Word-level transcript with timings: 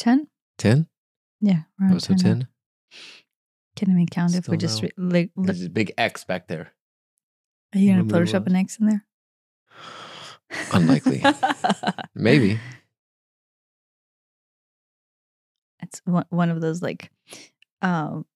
10? 0.00 0.26
10? 0.58 0.86
Yeah. 1.40 1.62
around 1.80 1.92
Episode 1.92 2.18
10 2.18 2.38
now. 2.38 2.44
10? 2.44 2.48
Can't 3.76 3.90
even 3.92 4.06
count 4.06 4.34
if 4.34 4.48
we 4.48 4.58
Still 4.58 4.68
just 4.68 4.82
re- 4.82 4.90
like. 4.96 5.30
li- 5.36 5.46
There's 5.46 5.62
a 5.64 5.70
big 5.70 5.92
X 5.96 6.24
back 6.24 6.48
there. 6.48 6.72
Are 7.74 7.78
you 7.78 7.90
gonna 7.92 8.02
Remember 8.02 8.26
Photoshop 8.26 8.46
an 8.46 8.56
X 8.56 8.78
in 8.78 8.86
there? 8.88 9.04
Unlikely. 10.72 11.22
Maybe. 12.14 12.58
it's 15.82 16.00
one, 16.04 16.24
one 16.30 16.50
of 16.50 16.60
those 16.60 16.82
like 16.82 17.10
um 17.82 18.26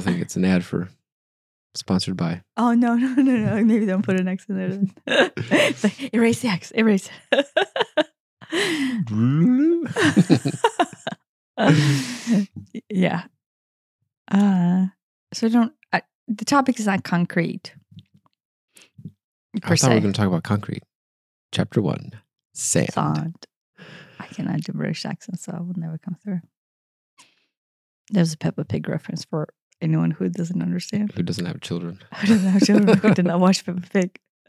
think 0.00 0.20
it's 0.20 0.36
an 0.36 0.44
ad 0.44 0.64
for 0.64 0.88
sponsored 1.76 2.16
by. 2.16 2.42
oh 2.56 2.72
no, 2.72 2.94
no, 2.96 3.14
no, 3.14 3.36
no! 3.36 3.64
Maybe 3.64 3.86
don't 3.86 4.02
put 4.02 4.18
an 4.18 4.28
X 4.28 4.46
in 4.48 4.56
there. 4.56 5.26
It's 5.36 5.84
like 5.84 6.14
erase 6.14 6.40
the 6.40 6.48
X, 6.48 6.72
erase. 6.74 7.08
yeah. 12.90 13.24
Uh, 14.30 14.86
so 15.32 15.48
don't. 15.48 15.72
I, 15.92 16.02
the 16.28 16.44
topic 16.44 16.78
is 16.78 16.86
not 16.86 17.04
concrete. 17.04 17.74
I 19.64 19.76
thought 19.76 19.90
we 19.90 19.94
were 19.96 20.00
going 20.00 20.12
to 20.12 20.18
talk 20.18 20.28
about 20.28 20.42
concrete. 20.42 20.82
Chapter 21.52 21.80
one 21.80 22.12
sand. 22.54 22.92
Sand. 22.92 23.46
I 24.18 24.26
cannot 24.26 24.60
do 24.60 24.72
British 24.72 25.04
accent, 25.04 25.40
so 25.40 25.52
I 25.52 25.60
will 25.60 25.74
never 25.76 25.98
come 25.98 26.16
through. 26.22 26.40
There's 28.10 28.32
a 28.32 28.38
Peppa 28.38 28.64
Pig 28.64 28.88
reference 28.88 29.24
for 29.24 29.48
anyone 29.80 30.10
who 30.10 30.28
doesn't 30.28 30.60
understand. 30.62 31.12
Who 31.12 31.22
doesn't 31.22 31.46
have 31.46 31.60
children? 31.60 31.98
Who 32.20 32.26
doesn't 32.28 32.48
have 32.50 32.62
children 32.62 32.98
who 32.98 33.14
did 33.14 33.26
not 33.26 33.40
watch 33.40 33.64
Peppa 33.64 33.82
Pig. 33.92 34.18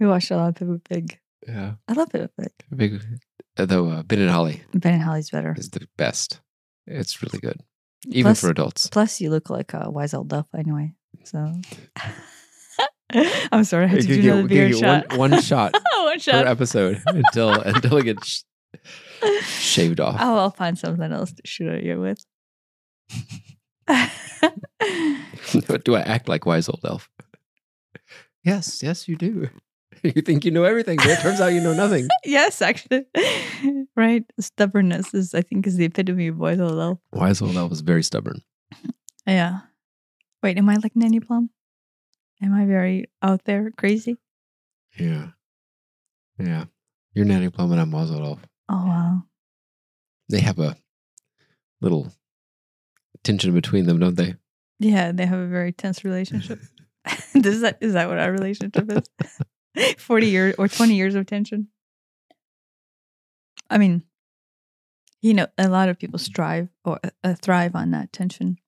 we 0.00 0.06
watched 0.06 0.30
a 0.30 0.36
lot 0.36 0.48
of 0.50 0.54
Peppa 0.56 0.80
Pig. 0.88 1.18
Yeah. 1.46 1.74
I 1.88 1.92
love 1.92 2.08
Peppa 2.10 2.30
Pig. 2.40 2.52
Big, 2.74 3.02
though, 3.56 3.88
uh, 3.88 4.02
Ben 4.02 4.20
and 4.20 4.30
Holly 4.30 4.62
Ben 4.74 4.94
and 4.94 5.02
Holly's 5.02 5.30
better. 5.30 5.54
is 5.58 5.70
the 5.70 5.86
best. 5.96 6.40
It's 6.86 7.22
really 7.22 7.38
good, 7.40 7.60
even 8.06 8.30
Plus- 8.30 8.40
for 8.40 8.50
adults. 8.50 8.88
Plus, 8.88 9.20
you 9.20 9.30
look 9.30 9.50
like 9.50 9.72
a 9.74 9.90
wise 9.90 10.14
old 10.14 10.28
duff 10.28 10.46
anyway. 10.56 10.94
So, 11.24 11.52
I'm 13.52 13.64
sorry, 13.64 13.84
I 13.84 13.88
had 13.88 14.02
to 14.02 14.08
You 14.14 14.22
do 14.22 14.32
another 14.32 14.48
beer 14.48 14.72
shot. 14.72 15.10
One, 15.16 15.30
one 15.32 15.42
shot 15.42 15.74
one 15.74 16.20
per 16.20 16.46
episode 16.46 17.02
until 17.06 17.50
until 17.60 17.96
it 17.98 18.04
gets 18.04 18.26
sh- 18.26 19.42
shaved 19.42 20.00
off. 20.00 20.16
Oh, 20.20 20.36
I'll 20.38 20.50
find 20.50 20.78
something 20.78 21.12
else 21.12 21.32
to 21.32 21.42
shoot 21.44 21.68
at 21.68 21.82
you 21.82 22.00
with. 22.00 22.24
Do 25.84 25.94
I 25.96 26.00
act 26.00 26.28
like 26.28 26.46
wise 26.46 26.68
old 26.68 26.80
elf? 26.84 27.08
Yes, 28.44 28.82
yes, 28.82 29.08
you 29.08 29.16
do. 29.16 29.48
You 30.04 30.22
think 30.22 30.44
you 30.44 30.52
know 30.52 30.62
everything, 30.62 30.96
but 30.98 31.08
it 31.08 31.18
turns 31.18 31.40
out 31.40 31.48
you 31.48 31.60
know 31.60 31.74
nothing. 31.74 32.06
yes, 32.24 32.62
actually, 32.62 33.04
right. 33.96 34.22
Stubbornness 34.38 35.12
is, 35.12 35.34
I 35.34 35.42
think, 35.42 35.66
is 35.66 35.76
the 35.76 35.86
epitome 35.86 36.28
of 36.28 36.38
wise 36.38 36.60
old 36.60 36.78
elf. 36.78 36.98
Wise 37.12 37.42
old 37.42 37.56
elf 37.56 37.72
is 37.72 37.80
very 37.80 38.04
stubborn. 38.04 38.40
Yeah. 39.26 39.60
Wait, 40.40 40.56
am 40.56 40.68
I 40.68 40.76
like 40.76 40.94
Nanny 40.94 41.18
Plum? 41.18 41.50
Am 42.40 42.54
I 42.54 42.64
very 42.64 43.06
out 43.22 43.44
there, 43.44 43.72
crazy? 43.76 44.18
Yeah, 44.96 45.30
yeah. 46.38 46.66
You're 47.12 47.24
Nanny 47.24 47.48
Plum 47.50 47.72
and 47.72 47.80
I'm 47.80 47.90
wise 47.90 48.12
old 48.12 48.22
elf. 48.22 48.40
Oh 48.68 48.86
wow. 48.86 49.22
They 50.28 50.40
have 50.40 50.60
a 50.60 50.76
little 51.80 52.12
tension 53.28 53.52
between 53.52 53.86
them, 53.86 53.98
don't 53.98 54.16
they? 54.16 54.34
Yeah, 54.80 55.12
they 55.12 55.26
have 55.26 55.38
a 55.38 55.46
very 55.46 55.72
tense 55.72 56.02
relationship. 56.02 56.60
is 57.34 57.60
that 57.60 57.78
is 57.80 57.92
that 57.92 58.08
what 58.08 58.18
our 58.18 58.32
relationship 58.32 58.90
is? 58.90 59.94
Forty 59.98 60.28
years 60.28 60.54
or 60.58 60.66
twenty 60.68 60.94
years 60.94 61.14
of 61.14 61.26
tension. 61.26 61.68
I 63.70 63.78
mean, 63.78 64.02
you 65.20 65.34
know, 65.34 65.46
a 65.58 65.68
lot 65.68 65.88
of 65.88 65.98
people 65.98 66.18
strive 66.18 66.68
or 66.84 66.98
uh, 67.22 67.34
thrive 67.34 67.74
on 67.74 67.90
that 67.90 68.12
tension, 68.12 68.58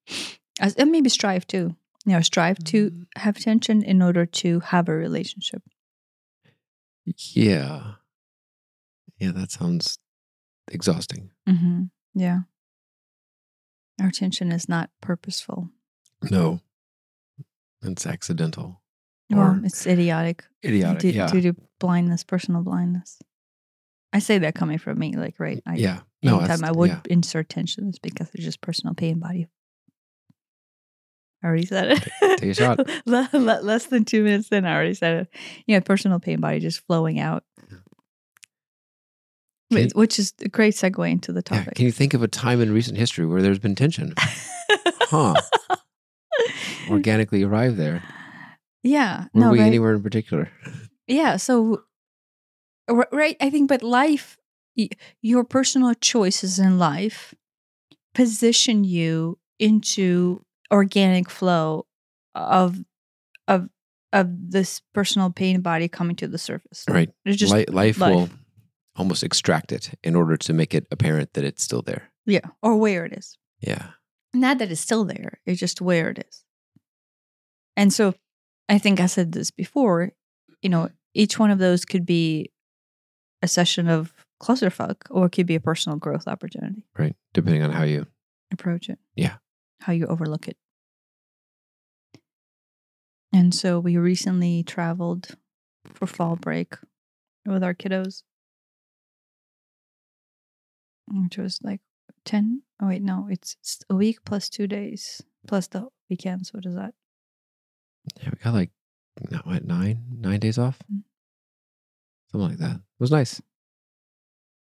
As, 0.60 0.74
and 0.74 0.90
maybe 0.90 1.08
strive 1.08 1.46
too. 1.46 1.74
You 2.06 2.12
know, 2.12 2.20
strive 2.20 2.62
to 2.64 3.06
have 3.16 3.38
tension 3.38 3.82
in 3.82 4.02
order 4.02 4.24
to 4.24 4.60
have 4.60 4.88
a 4.88 4.94
relationship. 4.94 5.62
Yeah. 7.34 7.94
Yeah, 9.18 9.32
that 9.32 9.50
sounds 9.50 9.98
exhausting. 10.70 11.30
Mm-hmm. 11.46 11.84
Yeah, 12.14 12.40
our 14.00 14.10
tension 14.10 14.52
is 14.52 14.68
not 14.68 14.90
purposeful. 15.00 15.70
No. 16.30 16.60
It's 17.82 18.06
accidental. 18.06 18.80
Well, 19.30 19.40
Or 19.40 19.60
it's 19.64 19.86
idiotic. 19.86 20.44
idiotic. 20.64 21.00
due, 21.00 21.08
yeah. 21.10 21.26
due 21.28 21.40
to 21.42 21.54
blindness, 21.78 22.24
personal 22.24 22.62
blindness. 22.62 23.18
I 24.12 24.18
say 24.18 24.38
that 24.38 24.54
coming 24.56 24.78
from 24.78 24.98
me, 24.98 25.14
like 25.16 25.38
right. 25.38 25.62
I, 25.66 25.76
yeah. 25.76 26.00
No, 26.22 26.38
anytime 26.40 26.64
I 26.64 26.72
would 26.72 26.90
yeah. 26.90 27.00
insert 27.08 27.48
tension, 27.48 27.88
it's 27.88 27.98
because 28.00 28.28
it's 28.34 28.44
just 28.44 28.60
personal 28.60 28.94
pain 28.94 29.20
body. 29.20 29.46
I 31.42 31.46
already 31.46 31.64
said 31.66 31.92
it. 31.92 32.38
take 32.38 32.50
a 32.50 32.54
shot. 32.54 32.78
Le- 33.06 33.28
le- 33.32 33.62
Less 33.62 33.86
than 33.86 34.04
two 34.04 34.22
minutes 34.24 34.48
in, 34.48 34.66
I 34.66 34.74
already 34.74 34.94
said 34.94 35.22
it. 35.22 35.28
You 35.66 35.74
Yeah, 35.74 35.80
personal 35.80 36.18
pain 36.20 36.40
body 36.40 36.58
just 36.58 36.84
flowing 36.86 37.18
out, 37.18 37.44
you- 39.70 39.88
which 39.94 40.18
is 40.18 40.32
a 40.42 40.48
great 40.48 40.74
segue 40.74 41.10
into 41.10 41.32
the 41.32 41.42
Yeah. 41.50 41.58
topic. 41.58 41.74
Can 41.74 41.86
you 41.86 41.92
think 41.92 42.14
of 42.14 42.22
a 42.22 42.28
time 42.28 42.60
in 42.60 42.72
recent 42.72 42.96
history 42.98 43.26
where 43.26 43.42
there's 43.42 43.58
been 43.58 43.74
tension? 43.74 44.14
Huh. 45.02 45.34
Organically 46.90 47.42
arrived 47.42 47.76
there. 47.76 48.02
yeah. 48.82 49.26
Were 49.34 49.40
no, 49.42 49.50
we 49.50 49.58
right? 49.60 49.66
anywhere 49.66 49.94
in 49.94 50.02
particular? 50.02 50.48
Yeah. 51.06 51.36
So, 51.36 51.82
right. 53.12 53.36
I 53.40 53.50
think, 53.50 53.68
but 53.68 53.82
life, 53.82 54.38
your 55.22 55.44
personal 55.44 55.94
choices 55.94 56.58
in 56.58 56.78
life 56.78 57.34
position 58.14 58.82
you 58.84 59.38
into 59.58 60.42
organic 60.72 61.28
flow 61.30 61.86
of, 62.34 62.78
of, 63.46 63.68
of 64.12 64.28
this 64.50 64.80
personal 64.94 65.30
pain 65.30 65.60
body 65.60 65.86
coming 65.88 66.16
to 66.16 66.26
the 66.28 66.38
surface. 66.38 66.84
Right. 66.88 67.10
It's 67.24 67.36
just, 67.36 67.52
Li- 67.52 67.66
life, 67.68 67.98
life. 67.98 68.14
will 68.14 68.30
almost 68.96 69.22
extract 69.22 69.72
it 69.72 69.92
in 70.02 70.14
order 70.14 70.36
to 70.36 70.52
make 70.52 70.74
it 70.74 70.86
apparent 70.90 71.32
that 71.34 71.44
it's 71.44 71.62
still 71.62 71.82
there. 71.82 72.10
yeah, 72.26 72.48
or 72.62 72.76
where 72.76 73.04
it 73.04 73.12
is. 73.12 73.38
Yeah. 73.60 73.90
Not 74.34 74.58
that 74.58 74.70
it's 74.70 74.80
still 74.80 75.04
there, 75.04 75.40
it's 75.46 75.60
just 75.60 75.80
where 75.80 76.10
it 76.10 76.24
is. 76.28 76.44
And 77.76 77.92
so 77.92 78.14
I 78.68 78.78
think 78.78 79.00
I 79.00 79.06
said 79.06 79.32
this 79.32 79.50
before, 79.50 80.12
you 80.62 80.68
know, 80.68 80.90
each 81.14 81.38
one 81.38 81.50
of 81.50 81.58
those 81.58 81.84
could 81.84 82.06
be 82.06 82.52
a 83.42 83.48
session 83.48 83.88
of 83.88 84.12
clusterfuck 84.42 84.96
or 85.10 85.26
it 85.26 85.30
could 85.30 85.46
be 85.46 85.54
a 85.54 85.60
personal 85.60 85.98
growth 85.98 86.28
opportunity. 86.28 86.86
Right. 86.96 87.16
Depending 87.32 87.62
on 87.62 87.72
how 87.72 87.84
you. 87.84 88.06
Approach 88.52 88.88
it. 88.88 88.98
Yeah. 89.16 89.36
How 89.80 89.92
you 89.92 90.06
overlook 90.06 90.46
it. 90.48 90.56
And 93.32 93.54
so 93.54 93.78
we 93.78 93.96
recently 93.96 94.62
traveled 94.62 95.36
for 95.94 96.06
fall 96.06 96.36
break 96.36 96.74
with 97.46 97.62
our 97.62 97.74
kiddos, 97.74 98.22
which 101.10 101.36
was 101.38 101.58
like 101.62 101.80
10. 102.24 102.62
Oh, 102.82 102.88
wait, 102.88 103.02
no, 103.02 103.26
it's 103.30 103.56
a 103.90 103.94
week 103.94 104.18
plus 104.24 104.48
two 104.48 104.66
days 104.66 105.22
plus 105.46 105.66
the 105.68 105.88
weekends. 106.08 106.52
What 106.54 106.66
is 106.66 106.74
that? 106.74 106.94
Yeah, 108.22 108.30
we 108.32 108.38
got 108.42 108.54
like 108.54 108.70
no, 109.30 109.38
what, 109.44 109.64
nine, 109.64 110.04
nine 110.18 110.40
days 110.40 110.58
off, 110.58 110.78
Mm. 110.90 111.02
something 112.30 112.48
like 112.50 112.58
that. 112.58 112.76
It 112.76 112.82
was 113.00 113.10
nice. 113.10 113.42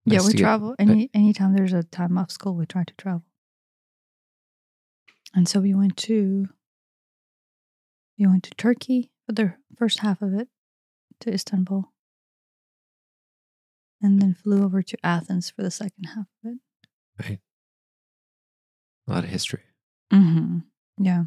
yeah, 0.06 0.18
Nice 0.18 0.26
we 0.26 0.30
to 0.32 0.36
get- 0.38 0.42
travel. 0.44 0.74
Any 0.78 1.10
anytime 1.12 1.54
there's 1.54 1.72
a 1.74 1.82
time 1.82 2.16
off 2.16 2.30
school, 2.30 2.54
we 2.54 2.64
try 2.66 2.84
to 2.84 2.94
travel. 2.96 3.24
And 5.34 5.48
so 5.48 5.60
we 5.60 5.74
went 5.74 5.96
to 6.08 6.48
we 8.18 8.26
went 8.26 8.44
to 8.44 8.50
Turkey 8.50 9.10
for 9.26 9.32
the 9.32 9.54
first 9.76 10.00
half 10.00 10.20
of 10.22 10.32
it, 10.34 10.48
to 11.20 11.32
Istanbul. 11.32 11.92
And 14.02 14.20
then 14.20 14.34
flew 14.34 14.64
over 14.64 14.82
to 14.82 14.96
Athens 15.04 15.50
for 15.50 15.62
the 15.62 15.70
second 15.70 16.04
half 16.04 16.26
of 16.44 16.52
it. 16.52 16.58
Right. 17.18 17.38
A 19.06 19.12
lot 19.12 19.24
of 19.24 19.30
history. 19.30 19.62
Mm-hmm. 20.12 20.58
Yeah. 20.98 21.24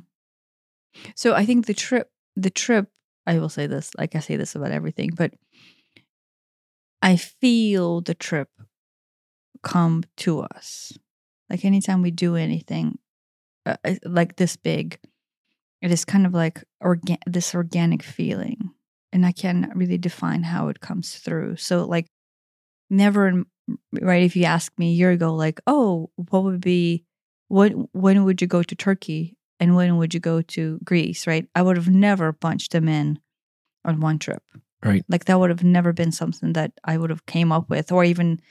So 1.15 1.33
I 1.33 1.45
think 1.45 1.65
the 1.65 1.73
trip, 1.73 2.09
the 2.35 2.49
trip, 2.49 2.87
I 3.27 3.37
will 3.37 3.49
say 3.49 3.67
this, 3.67 3.91
like 3.97 4.15
I 4.15 4.19
say 4.19 4.37
this 4.37 4.55
about 4.55 4.71
everything, 4.71 5.11
but 5.15 5.33
I 7.01 7.15
feel 7.15 8.01
the 8.01 8.13
trip 8.13 8.49
come 9.61 10.03
to 10.17 10.41
us. 10.41 10.93
Like 11.49 11.65
anytime 11.65 12.01
we 12.01 12.11
do 12.11 12.35
anything 12.35 12.97
uh, 13.65 13.77
like 14.03 14.35
this 14.37 14.55
big, 14.55 14.99
it 15.81 15.91
is 15.91 16.05
kind 16.05 16.25
of 16.25 16.33
like 16.33 16.63
organ- 16.81 17.17
this 17.27 17.53
organic 17.53 18.01
feeling. 18.01 18.71
And 19.11 19.25
I 19.25 19.31
can't 19.31 19.75
really 19.75 19.97
define 19.97 20.43
how 20.43 20.69
it 20.69 20.79
comes 20.79 21.15
through. 21.15 21.57
So, 21.57 21.85
like, 21.85 22.07
never, 22.93 23.43
right? 24.01 24.23
If 24.23 24.35
you 24.35 24.45
asked 24.45 24.77
me 24.79 24.89
a 24.91 24.93
year 24.93 25.11
ago, 25.11 25.33
like, 25.33 25.59
oh, 25.67 26.09
what 26.15 26.43
would 26.43 26.61
be 26.61 27.03
when 27.49 27.87
when 27.91 28.23
would 28.23 28.41
you 28.41 28.47
go 28.47 28.63
to 28.63 28.75
Turkey 28.75 29.35
and 29.59 29.75
when 29.75 29.97
would 29.97 30.13
you 30.13 30.19
go 30.19 30.41
to 30.41 30.79
Greece, 30.83 31.27
right? 31.27 31.47
I 31.55 31.61
would 31.61 31.77
have 31.77 31.89
never 31.89 32.31
bunched 32.31 32.71
them 32.71 32.87
in 32.87 33.19
on 33.85 33.99
one 33.99 34.19
trip. 34.19 34.43
Right. 34.83 35.03
Like 35.07 35.25
that 35.25 35.39
would 35.39 35.49
have 35.49 35.63
never 35.63 35.93
been 35.93 36.11
something 36.11 36.53
that 36.53 36.73
I 36.83 36.97
would 36.97 37.09
have 37.09 37.25
came 37.25 37.51
up 37.51 37.69
with 37.69 37.91
or 37.91 38.03
even 38.03 38.41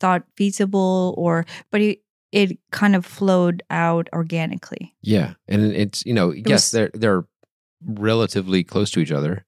thought 0.00 0.24
feasible 0.36 1.14
or 1.18 1.46
but 1.70 1.80
it 1.80 2.00
it 2.32 2.58
kind 2.72 2.96
of 2.96 3.06
flowed 3.06 3.62
out 3.70 4.08
organically. 4.12 4.94
Yeah, 5.02 5.34
and 5.46 5.62
it's 5.72 6.04
you 6.06 6.14
know 6.14 6.32
yes 6.32 6.46
was- 6.46 6.70
they're 6.70 6.90
they're 6.94 7.24
relatively 7.84 8.64
close 8.64 8.90
to 8.92 9.00
each 9.00 9.12
other, 9.12 9.44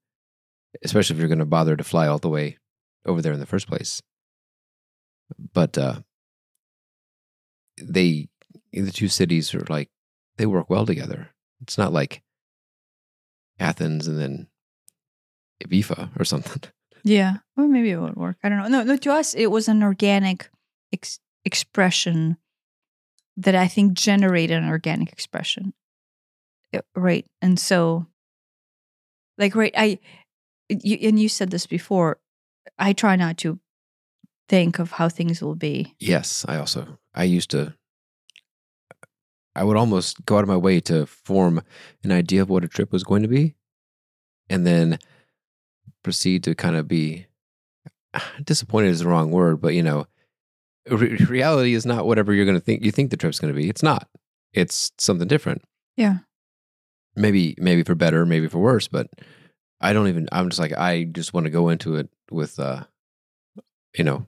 especially 0.84 1.14
if 1.16 1.20
you're 1.20 1.28
going 1.28 1.38
to 1.38 1.46
bother 1.46 1.76
to 1.76 1.84
fly 1.84 2.06
all 2.06 2.18
the 2.18 2.28
way 2.28 2.58
over 3.06 3.22
there 3.22 3.32
in 3.32 3.40
the 3.40 3.46
first 3.46 3.66
place. 3.66 4.02
But 5.52 5.76
uh, 5.78 6.00
they 7.80 8.28
the 8.72 8.92
two 8.92 9.08
cities 9.08 9.54
are 9.54 9.64
like 9.68 9.90
they 10.36 10.46
work 10.46 10.70
well 10.70 10.86
together. 10.86 11.30
It's 11.62 11.78
not 11.78 11.92
like 11.92 12.22
Athens 13.58 14.06
and 14.06 14.18
then 14.18 14.48
Ibiza 15.64 16.10
or 16.18 16.24
something. 16.24 16.62
Yeah. 17.06 17.36
Or 17.56 17.68
maybe 17.68 17.92
it 17.92 18.00
would 18.00 18.16
work. 18.16 18.36
I 18.42 18.48
don't 18.48 18.58
know. 18.58 18.66
No, 18.66 18.82
no, 18.82 18.96
to 18.96 19.12
us, 19.12 19.32
it 19.34 19.46
was 19.46 19.68
an 19.68 19.84
organic 19.84 20.50
ex- 20.92 21.20
expression 21.44 22.36
that 23.36 23.54
I 23.54 23.68
think 23.68 23.92
generated 23.92 24.56
an 24.60 24.68
organic 24.68 25.12
expression. 25.12 25.72
Right. 26.96 27.24
And 27.40 27.60
so, 27.60 28.06
like, 29.38 29.54
right, 29.54 29.72
I, 29.76 30.00
you, 30.68 30.98
and 31.08 31.20
you 31.20 31.28
said 31.28 31.50
this 31.52 31.66
before, 31.66 32.18
I 32.76 32.92
try 32.92 33.14
not 33.14 33.38
to 33.38 33.60
think 34.48 34.78
of 34.78 34.92
how 34.92 35.08
things 35.08 35.42
will 35.42 35.54
be. 35.54 35.94
Yes, 35.98 36.44
I 36.48 36.56
also 36.56 36.98
I 37.14 37.24
used 37.24 37.50
to 37.50 37.74
I 39.54 39.64
would 39.64 39.76
almost 39.76 40.24
go 40.26 40.36
out 40.36 40.42
of 40.42 40.48
my 40.48 40.56
way 40.56 40.80
to 40.80 41.06
form 41.06 41.62
an 42.04 42.12
idea 42.12 42.42
of 42.42 42.50
what 42.50 42.64
a 42.64 42.68
trip 42.68 42.92
was 42.92 43.04
going 43.04 43.22
to 43.22 43.28
be 43.28 43.54
and 44.50 44.66
then 44.66 44.98
proceed 46.02 46.44
to 46.44 46.54
kind 46.54 46.76
of 46.76 46.86
be 46.86 47.26
disappointed 48.44 48.88
is 48.88 49.00
the 49.00 49.08
wrong 49.08 49.30
word, 49.30 49.60
but 49.60 49.74
you 49.74 49.82
know, 49.82 50.06
re- 50.88 51.16
reality 51.28 51.74
is 51.74 51.86
not 51.86 52.06
whatever 52.06 52.32
you're 52.32 52.44
going 52.44 52.58
to 52.58 52.64
think 52.64 52.84
you 52.84 52.90
think 52.90 53.10
the 53.10 53.16
trip's 53.16 53.38
going 53.38 53.52
to 53.52 53.58
be. 53.58 53.68
It's 53.68 53.82
not. 53.82 54.08
It's 54.52 54.92
something 54.98 55.28
different. 55.28 55.62
Yeah. 55.96 56.18
Maybe 57.14 57.54
maybe 57.58 57.82
for 57.82 57.94
better, 57.94 58.26
maybe 58.26 58.48
for 58.48 58.58
worse, 58.58 58.88
but 58.88 59.08
I 59.80 59.92
don't 59.92 60.08
even 60.08 60.28
I'm 60.32 60.48
just 60.50 60.60
like 60.60 60.72
I 60.72 61.04
just 61.04 61.32
want 61.32 61.44
to 61.44 61.50
go 61.50 61.68
into 61.70 61.96
it 61.96 62.10
with 62.30 62.60
uh 62.60 62.84
you 63.96 64.04
know, 64.04 64.26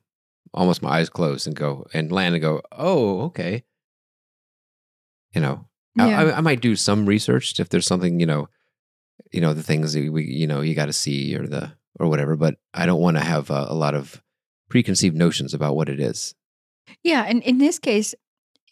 almost 0.55 0.83
my 0.83 0.91
eyes 0.99 1.09
closed 1.11 1.47
and 1.47 1.56
go 1.56 1.87
and 1.93 2.11
land 2.12 2.35
and 2.35 2.43
go, 2.43 2.62
oh, 2.73 3.23
okay. 3.23 3.65
You 5.35 5.41
know, 5.41 5.67
I- 5.99 6.09
Yeah. 6.09 6.21
I, 6.21 6.37
I 6.39 6.41
might 6.41 6.61
do 6.61 6.77
some 6.77 7.06
research 7.06 7.59
if 7.61 7.69
there's 7.69 7.87
something, 7.87 8.21
you 8.21 8.27
know, 8.27 8.49
you 9.33 9.41
know, 9.41 9.53
the 9.53 9.62
things 9.62 9.93
that 9.93 10.11
we, 10.12 10.25
you 10.25 10.47
know, 10.47 10.61
you 10.61 10.75
got 10.75 10.87
to 10.87 10.93
see 10.93 11.35
or 11.37 11.47
the, 11.47 11.73
or 12.00 12.09
whatever, 12.09 12.37
but 12.37 12.56
I 12.73 12.87
don't 12.87 13.00
want 13.00 13.17
to 13.17 13.23
have 13.25 13.50
a, 13.50 13.67
a 13.69 13.75
lot 13.75 13.95
of 13.95 14.23
preconceived 14.71 15.17
notions 15.17 15.55
about 15.55 15.77
what 15.77 15.89
it 15.89 16.00
is. 16.00 16.35
Yeah, 17.03 17.25
and 17.27 17.43
in 17.43 17.59
this 17.59 17.79
case, 17.79 18.15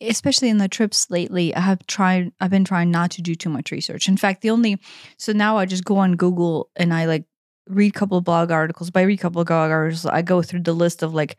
especially 0.00 0.48
in 0.48 0.58
the 0.58 0.68
trips 0.68 1.10
lately, 1.10 1.54
I 1.54 1.60
have 1.60 1.86
tried. 1.86 2.32
I've 2.40 2.50
been 2.50 2.64
trying 2.64 2.90
not 2.90 3.10
to 3.12 3.22
do 3.22 3.34
too 3.34 3.48
much 3.50 3.70
research. 3.70 4.08
In 4.08 4.16
fact, 4.16 4.40
the 4.42 4.50
only 4.50 4.78
so 5.18 5.32
now 5.32 5.56
I 5.58 5.66
just 5.66 5.84
go 5.84 5.96
on 5.98 6.16
Google 6.16 6.70
and 6.76 6.94
I 6.94 7.06
like 7.06 7.24
read 7.68 7.94
a 7.94 7.98
couple 7.98 8.18
of 8.18 8.24
blog 8.24 8.50
articles. 8.50 8.90
By 8.90 9.02
read 9.02 9.18
a 9.18 9.22
couple 9.22 9.40
of 9.40 9.46
blog 9.46 9.70
articles, 9.70 10.06
I 10.06 10.22
go 10.22 10.42
through 10.42 10.62
the 10.62 10.72
list 10.72 11.02
of 11.02 11.14
like 11.14 11.36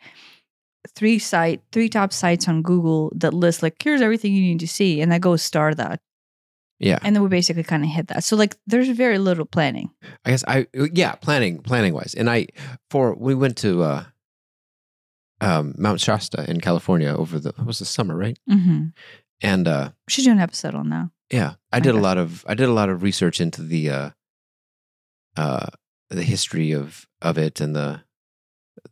three 0.95 1.19
site, 1.19 1.61
three 1.71 1.89
top 1.89 2.13
sites 2.13 2.47
on 2.47 2.61
Google 2.61 3.11
that 3.15 3.33
list 3.33 3.61
like 3.63 3.75
here's 3.81 4.01
everything 4.01 4.33
you 4.33 4.41
need 4.41 4.59
to 4.59 4.67
see, 4.67 5.01
and 5.01 5.13
I 5.13 5.19
go 5.19 5.35
star 5.35 5.73
that, 5.75 5.99
Yeah. 6.79 6.99
and 7.03 7.15
then 7.15 7.23
we 7.23 7.29
basically 7.29 7.63
kind 7.63 7.83
of 7.83 7.89
hit 7.89 8.07
that. 8.07 8.23
So 8.23 8.35
like, 8.35 8.55
there's 8.67 8.87
very 8.89 9.17
little 9.17 9.45
planning. 9.45 9.89
I 10.25 10.29
guess 10.31 10.43
I, 10.47 10.67
yeah, 10.93 11.15
planning, 11.15 11.59
planning 11.61 11.93
wise. 11.93 12.13
And 12.15 12.29
I, 12.29 12.47
for, 12.89 13.13
we 13.15 13.35
went 13.35 13.57
to, 13.57 13.83
uh, 13.83 14.03
um, 15.41 15.75
Mount 15.77 15.99
Shasta 15.99 16.49
in 16.49 16.61
California 16.61 17.09
over 17.13 17.37
the, 17.39 17.49
it 17.49 17.65
was 17.65 17.79
the 17.79 17.85
summer, 17.85 18.15
right? 18.15 18.39
Mm-hmm. 18.49 18.85
And, 19.41 19.67
uh, 19.67 19.89
We 20.07 20.11
should 20.11 20.23
do 20.25 20.31
an 20.31 20.39
episode 20.39 20.73
on 20.73 20.89
that. 20.89 21.09
Yeah, 21.31 21.55
I 21.71 21.79
did 21.81 21.93
a 21.95 21.99
lot 21.99 22.17
of 22.17 22.45
I 22.47 22.53
did 22.53 22.69
a 22.69 22.73
lot 22.73 22.87
of 22.87 23.03
research 23.03 23.41
into 23.41 23.61
the 23.61 23.89
uh, 23.89 24.09
uh, 25.35 25.67
the 26.09 26.23
history 26.23 26.71
of 26.71 27.05
of 27.21 27.37
it 27.37 27.59
and 27.61 27.75
the 27.75 28.01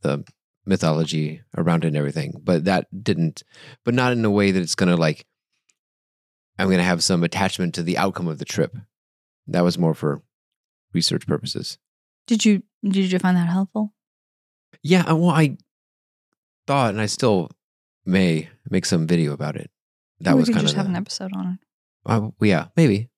the 0.02 0.24
mythology 0.66 1.42
around 1.58 1.84
it 1.86 1.90
and 1.90 1.98
everything. 1.98 2.34
But 2.44 2.66
that 2.66 2.88
didn't, 3.04 3.44
but 3.84 3.94
not 3.94 4.12
in 4.14 4.26
a 4.26 4.32
way 4.32 4.52
that 4.52 4.62
it's 4.62 4.76
gonna 4.76 4.98
like 4.98 5.26
I'm 6.58 6.70
gonna 6.70 6.84
have 6.84 7.04
some 7.04 7.24
attachment 7.24 7.76
to 7.76 7.84
the 7.84 7.98
outcome 7.98 8.28
of 8.28 8.38
the 8.40 8.46
trip. 8.46 8.76
That 9.48 9.64
was 9.64 9.78
more 9.78 9.94
for 9.94 10.22
research 10.94 11.28
purposes. 11.28 11.78
Did 12.28 12.44
you 12.46 12.64
did 12.84 13.12
you 13.12 13.20
find 13.20 13.38
that 13.38 13.48
helpful? 13.50 13.94
Yeah, 14.82 15.04
I- 15.08 15.14
well, 15.14 15.30
I 15.30 15.58
thought, 16.68 16.90
and 16.92 17.02
I 17.02 17.06
still 17.06 17.50
may 18.06 18.50
make 18.70 18.86
some 18.86 19.08
video 19.08 19.32
about 19.34 19.56
it. 19.56 19.70
That 20.20 20.34
we 20.36 20.42
was 20.42 20.50
kind 20.50 20.62
just 20.62 20.74
of 20.74 20.78
have 20.78 20.86
the- 20.88 20.92
an 20.92 20.96
episode 20.96 21.32
on 21.36 21.54
it. 21.54 21.60
uh, 22.06 22.30
yeah, 22.42 22.68
maybe. 22.76 23.10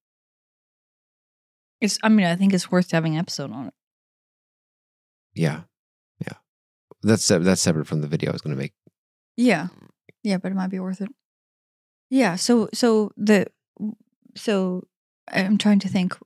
It's. 1.79 1.97
I 2.03 2.09
mean, 2.09 2.25
I 2.25 2.35
think 2.35 2.53
it's 2.53 2.71
worth 2.71 2.91
having 2.91 3.13
an 3.13 3.19
episode 3.19 3.51
on 3.51 3.67
it. 3.67 3.73
Yeah, 5.37 5.61
yeah. 6.19 6.37
That's 7.03 7.27
that's 7.27 7.61
separate 7.61 7.87
from 7.87 8.01
the 8.01 8.07
video 8.07 8.31
I 8.31 8.33
was 8.33 8.41
going 8.41 8.55
to 8.55 8.61
make. 8.61 8.73
Yeah. 9.35 9.67
Yeah, 10.23 10.37
but 10.37 10.51
it 10.51 10.55
might 10.55 10.69
be 10.69 10.79
worth 10.79 11.01
it. 11.01 11.09
Yeah, 12.09 12.35
so 12.35 12.69
so 12.73 13.11
the 13.17 13.47
so 14.35 14.87
I'm 15.31 15.57
trying 15.57 15.79
to 15.79 15.89
think 15.89 16.17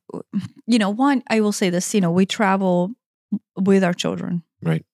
you 0.65 0.79
know, 0.79 0.89
one 0.89 1.23
I 1.29 1.41
will 1.41 1.51
say 1.51 1.69
this, 1.69 1.93
you 1.93 2.01
know, 2.01 2.11
we 2.11 2.25
travel 2.25 2.91
with 3.55 3.83
our 3.83 3.93
children. 3.93 4.43
Right. 4.61 4.85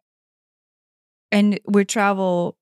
And 1.31 1.59
we 1.65 1.85
travel 1.85 2.57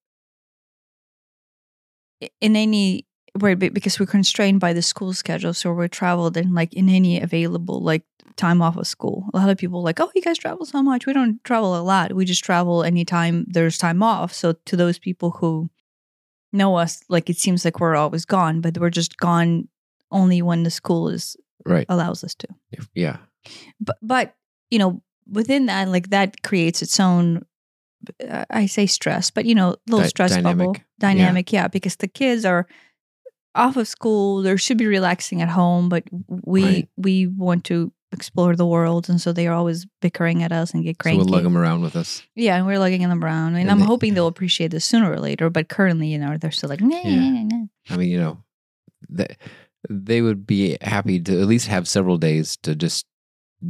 in 2.42 2.56
any 2.56 3.06
right 3.40 3.60
be- 3.60 3.70
because 3.70 4.00
we're 4.00 4.06
constrained 4.06 4.60
by 4.60 4.74
the 4.74 4.82
school 4.82 5.14
schedule 5.14 5.54
so 5.54 5.72
we're 5.74 5.88
traveled 5.88 6.38
in 6.38 6.54
like 6.54 6.74
in 6.74 6.90
any 6.90 7.20
available 7.22 7.82
like 7.82 8.04
time 8.38 8.62
off 8.62 8.76
of 8.78 8.86
school 8.88 9.26
a 9.34 9.38
lot 9.38 9.50
of 9.50 9.58
people 9.58 9.80
are 9.80 9.84
like 9.84 10.00
oh 10.00 10.12
you 10.16 10.22
guys 10.22 10.38
travel 10.38 10.66
so 10.66 10.82
much 10.84 11.06
we 11.06 11.14
don't 11.14 11.42
travel 11.44 11.78
a 11.78 11.82
lot 11.82 12.14
we 12.14 12.26
just 12.26 12.44
travel 12.44 12.84
anytime 12.84 13.46
there's 13.48 13.78
time 13.78 14.04
off 14.04 14.34
so 14.34 14.54
to 14.66 14.76
those 14.76 15.00
people 15.00 15.32
who 15.32 15.70
know 16.52 16.76
us 16.76 17.02
like 17.10 17.30
it 17.30 17.38
seems 17.38 17.64
like 17.66 17.80
we're 17.80 17.96
always 17.96 18.26
gone 18.26 18.62
but 18.62 18.78
we're 18.78 18.90
just 18.90 19.18
gone 19.18 19.68
only 20.12 20.42
when 20.42 20.64
the 20.64 20.72
school 20.72 21.10
is 21.10 21.36
Right. 21.68 21.86
allows 21.90 22.24
us 22.24 22.36
to 22.36 22.48
yeah. 22.94 23.18
but 23.82 23.98
but 24.02 24.36
you 24.70 24.78
know 24.78 25.02
within 25.32 25.66
that 25.66 25.88
like 25.90 26.12
that 26.12 26.44
creates 26.44 26.84
its 26.84 27.00
own 27.00 27.42
uh, 28.30 28.46
i 28.52 28.68
say 28.68 28.86
stress 28.86 29.32
but 29.32 29.46
you 29.46 29.56
know 29.56 29.76
little 29.88 30.04
Dy- 30.04 30.10
stress 30.10 30.36
bubble 30.38 30.74
dynamic. 30.74 30.78
Yeah. 30.78 30.84
dynamic 31.00 31.54
yeah. 31.54 31.68
because 31.68 31.96
the 31.96 32.08
kids 32.08 32.46
are 32.46 32.68
off 33.56 33.78
of 33.78 33.88
school 33.88 34.42
they 34.42 34.56
should 34.58 34.78
be 34.78 34.86
relaxing 34.88 35.42
at 35.42 35.50
home 35.50 35.90
but 35.90 36.04
we 36.28 36.64
Right. 36.64 36.90
we 36.98 37.28
want 37.28 37.64
to 37.66 37.92
explore 38.12 38.56
the 38.56 38.66
world 38.66 39.10
and 39.10 39.20
so 39.20 39.34
they 39.34 39.48
are 39.48 39.54
always 39.54 39.86
bickering 40.02 40.44
at 40.44 40.52
us 40.52 40.74
and 40.74 40.84
get 40.84 40.96
So 40.98 41.02
cranky 41.04 41.18
we'll 41.20 41.28
lug 41.28 41.44
them 41.44 41.58
around 41.58 41.82
with 41.82 41.96
us. 41.96 42.22
yeah 42.36 42.56
and 42.56 42.66
we're 42.66 42.80
lugging 42.80 43.02
them 43.02 43.24
around 43.24 43.54
and, 43.56 43.62
And 43.64 43.72
i'm 43.72 43.80
they- 43.80 43.86
hoping 43.86 44.14
they'll 44.14 44.28
appreciate 44.28 44.72
this 44.72 44.86
sooner 44.86 45.12
or 45.12 45.20
later 45.20 45.50
but 45.50 45.68
currently 45.70 46.08
you 46.08 46.18
know 46.20 46.38
they're 46.38 46.52
still 46.52 46.70
like 46.70 46.82
nah, 46.82 47.02
Yeah. 47.04 47.30
nah, 47.32 47.44
nah. 47.58 47.66
I 47.90 47.98
mean, 47.98 48.10
you 48.10 48.20
know, 48.20 48.38
they, 49.10 49.28
they 49.90 50.22
would 50.22 50.48
be 50.48 50.78
happy 50.82 51.20
to 51.20 51.40
at 51.42 51.48
least 51.48 51.68
have 51.68 51.88
several 51.88 52.18
days 52.18 52.58
to 52.64 52.74
just 52.76 53.06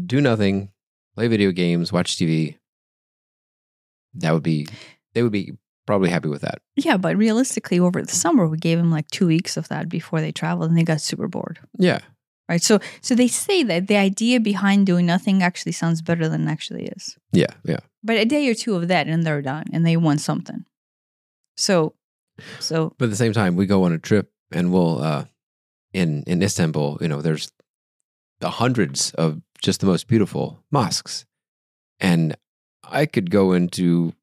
do 0.06 0.22
nothing, 0.22 0.72
play 1.16 1.28
video 1.28 1.52
games, 1.52 1.92
watch 1.92 2.16
TV. 2.16 2.56
That 4.16 4.32
would 4.34 4.44
be, 4.44 4.68
they 5.14 5.22
would 5.24 5.34
be 5.34 5.52
probably 5.86 6.10
happy 6.10 6.28
with 6.30 6.42
that. 6.42 6.60
yeah 6.76 6.98
but 6.98 7.16
realistically 7.16 7.80
over 7.80 8.02
the 8.02 8.12
summer 8.16 8.48
we 8.48 8.58
gave 8.58 8.78
them 8.78 8.92
like 8.92 9.08
two 9.12 9.28
weeks 9.28 9.58
of 9.58 9.68
that 9.68 9.88
before 9.90 10.20
they 10.22 10.32
traveled 10.32 10.70
and 10.70 10.78
they 10.78 10.84
got 10.84 11.02
super 11.02 11.28
bored 11.28 11.60
Yeah. 11.78 12.00
right 12.50 12.62
so 12.62 12.80
so 13.02 13.16
they 13.16 13.28
say 13.28 13.64
that 13.64 13.88
the 13.88 13.98
idea 13.98 14.40
behind 14.40 14.86
doing 14.86 15.06
nothing 15.06 15.44
actually 15.44 15.72
sounds 15.74 16.02
better 16.02 16.28
than 16.30 16.48
it 16.48 16.52
actually 16.52 16.86
is 16.88 17.18
Yeah. 17.32 17.54
Yeah. 17.64 17.80
but 18.04 18.18
a 18.18 18.26
day 18.26 18.48
or 18.50 18.56
two 18.56 18.76
of 18.76 18.88
that 18.88 19.08
and 19.08 19.24
they're 19.26 19.42
done 19.42 19.66
and 19.74 19.86
they 19.86 19.98
want 19.98 20.22
something 20.22 20.66
so 21.56 21.94
so 22.60 22.94
But 22.98 23.06
at 23.06 23.12
the 23.12 23.16
same 23.16 23.32
time, 23.32 23.56
we 23.56 23.66
go 23.66 23.84
on 23.86 23.94
a 23.94 23.98
trip 23.98 24.30
and 24.52 24.74
we'll, 24.74 25.02
uh, 25.02 25.24
in, 25.94 26.24
in 26.28 26.44
Istanbul, 26.44 26.98
you 27.00 27.08
know, 27.08 27.22
there's 27.22 27.50
the 28.42 28.50
hundreds 28.50 29.12
of 29.12 29.40
just 29.62 29.80
the 29.80 29.86
most 29.86 30.08
beautiful 30.10 30.60
mosques. 30.70 31.26
And 32.02 32.36
I 32.84 33.06
could 33.06 33.32
go 33.32 33.54
into 33.54 34.14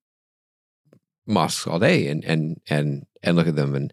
mosques 1.27 1.67
all 1.67 1.79
day 1.79 2.09
and, 2.09 2.25
and, 2.25 2.61
and, 2.69 3.07
and 3.23 3.37
look 3.37 3.47
at 3.47 3.57
them. 3.57 3.75
And 3.75 3.93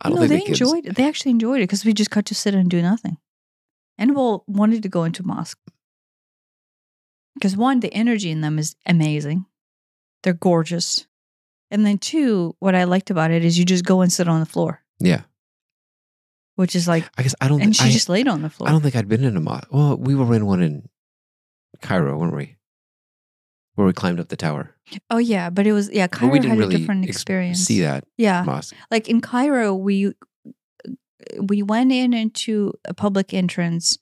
I 0.00 0.08
don't 0.08 0.16
no 0.20 0.26
think 0.26 0.30
they 0.30 0.38
the 0.38 0.44
kids, 0.46 0.60
enjoyed 0.60 0.86
it 0.86 0.96
they 0.96 1.06
actually 1.08 1.30
enjoyed 1.30 1.58
it 1.60 1.64
because 1.64 1.84
we 1.84 1.92
just 1.94 2.10
got 2.10 2.26
to 2.26 2.34
sit 2.34 2.54
and 2.54 2.68
do 2.68 2.82
nothing 2.82 3.18
and 3.98 4.16
well 4.16 4.42
wanted 4.48 4.82
to 4.82 4.88
go 4.88 5.04
into 5.04 5.22
mosque 5.24 5.58
because 7.34 7.56
one 7.56 7.80
the 7.80 7.92
energy 7.94 8.30
in 8.30 8.40
them 8.40 8.58
is 8.58 8.74
amazing 8.84 9.46
they're 10.22 10.32
gorgeous 10.32 11.06
and 11.70 11.86
then 11.86 11.98
two 11.98 12.56
what 12.58 12.74
i 12.74 12.82
liked 12.84 13.10
about 13.10 13.30
it 13.30 13.44
is 13.44 13.56
you 13.58 13.64
just 13.64 13.84
go 13.84 14.00
and 14.00 14.12
sit 14.12 14.26
on 14.28 14.40
the 14.40 14.46
floor 14.46 14.82
Yeah. 14.98 15.22
which 16.56 16.74
is 16.74 16.88
like 16.88 17.08
I 17.16 17.22
guess 17.22 17.34
I 17.40 17.46
don't. 17.48 17.62
and 17.62 17.74
she 17.76 17.84
I, 17.88 17.90
just 17.90 18.08
laid 18.08 18.26
on 18.26 18.42
the 18.42 18.50
floor 18.50 18.68
I 18.68 18.72
don't 18.72 18.80
think 18.82 18.96
I'd 18.96 19.08
been 19.08 19.22
in 19.24 19.36
a 19.36 19.40
mosque. 19.40 19.68
Well, 19.70 19.96
we 19.96 20.14
were 20.16 20.34
in 20.34 20.46
one 20.46 20.62
in 20.62 20.88
Cairo, 21.80 22.18
weren't 22.18 22.34
we? 22.36 22.56
Where 23.74 23.86
we 23.86 23.92
climbed 23.94 24.20
up 24.20 24.28
the 24.28 24.36
tower. 24.36 24.74
Oh 25.10 25.16
yeah, 25.18 25.48
but 25.48 25.66
it 25.66 25.72
was 25.72 25.90
yeah. 25.90 26.06
But 26.06 26.18
Cairo 26.18 26.32
we 26.32 26.38
didn't 26.40 26.50
had 26.50 26.58
really 26.58 26.74
a 26.74 26.78
different 26.78 27.04
ex- 27.04 27.16
experience. 27.16 27.58
See 27.60 27.80
that 27.80 28.04
Yeah, 28.18 28.42
mosque? 28.44 28.74
like 28.90 29.08
in 29.08 29.20
Cairo, 29.22 29.74
we 29.74 30.12
we 31.40 31.62
went 31.62 31.92
in 31.92 32.12
into 32.12 32.72
a 32.84 32.94
public 32.94 33.32
entrance, 33.32 33.98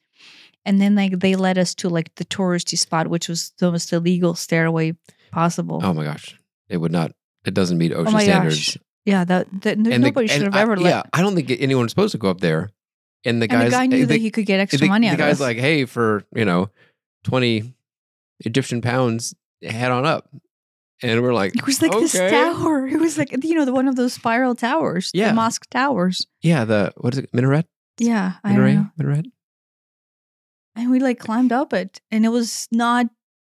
and 0.65 0.81
then 0.81 0.95
like 0.95 1.21
they 1.21 1.37
led 1.37 1.59
us 1.59 1.75
to 1.77 1.89
like 1.89 2.15
the 2.17 2.25
touristy 2.25 2.77
spot, 2.79 3.09
which 3.09 3.29
was 3.29 3.53
the 3.59 3.71
most 3.71 3.93
illegal 3.93 4.35
stairway 4.35 4.95
possible. 5.31 5.81
Oh 5.83 5.95
my 5.95 6.05
gosh, 6.05 6.37
it 6.69 6.79
would 6.79 6.93
not. 6.93 7.13
It 7.45 7.55
doesn't 7.55 7.79
meet 7.79 7.93
OSHA 7.93 8.07
Oh 8.09 8.11
my 8.11 8.23
standards. 8.25 8.57
gosh. 8.57 8.79
Yeah, 9.07 9.25
that, 9.25 9.47
that 9.63 9.77
And 9.79 9.87
the- 9.87 9.99
nobody 9.99 10.27
should 10.29 10.43
and 10.43 10.53
have 10.55 10.57
I- 10.57 10.63
ever 10.63 10.77
let. 10.77 10.91
Yeah, 10.91 11.03
I 11.13 11.23
don't 11.23 11.35
think 11.35 11.51
anyone's 11.51 11.91
supposed 11.93 12.13
to 12.13 12.19
go 12.19 12.29
up 12.29 12.41
there. 12.41 12.69
And 13.25 13.41
the 13.41 13.45
and 13.45 13.51
guys, 13.51 13.65
the 13.71 13.77
guy 13.77 13.85
eh, 13.85 13.87
knew 13.87 13.99
the, 14.01 14.15
that 14.15 14.21
he 14.21 14.31
could 14.31 14.45
get 14.47 14.59
eh, 14.59 14.63
extra 14.63 14.81
the, 14.81 14.89
money 14.89 15.09
the 15.11 15.17
guy's 15.17 15.35
us. 15.35 15.41
like, 15.41 15.57
hey, 15.59 15.85
for 15.87 16.25
you 16.35 16.45
know, 16.45 16.71
twenty 17.25 17.75
Egyptian 18.41 18.81
pounds, 18.83 19.35
head 19.63 19.91
on 19.91 20.05
up. 20.07 20.29
And 21.03 21.23
we're 21.23 21.33
like, 21.33 21.57
it 21.57 21.65
was 21.65 21.81
like 21.81 21.93
this 21.93 22.13
tower. 22.13 22.87
It 22.87 23.01
was 23.01 23.17
like 23.17 23.33
you 23.43 23.55
know 23.55 23.65
the 23.65 23.73
one 23.73 23.89
of 23.89 23.97
those 23.97 24.13
spiral 24.13 24.55
towers, 24.55 25.11
Yeah. 25.15 25.29
the 25.29 25.35
mosque 25.35 25.69
towers. 25.71 26.27
Yeah, 26.43 26.65
the 26.67 26.93
what 26.99 27.15
is 27.15 27.21
it? 27.21 27.33
Minaret? 27.33 27.65
Yeah, 27.99 28.35
Minaret? 28.45 28.75
know. 28.75 28.91
Minaret? 28.99 29.25
And 30.77 30.91
we 30.91 31.01
like 31.01 31.19
climbed 31.19 31.53
up 31.53 31.73
it, 31.73 32.01
and 32.11 32.25
it 32.25 32.29
was 32.29 32.69
not. 32.71 33.07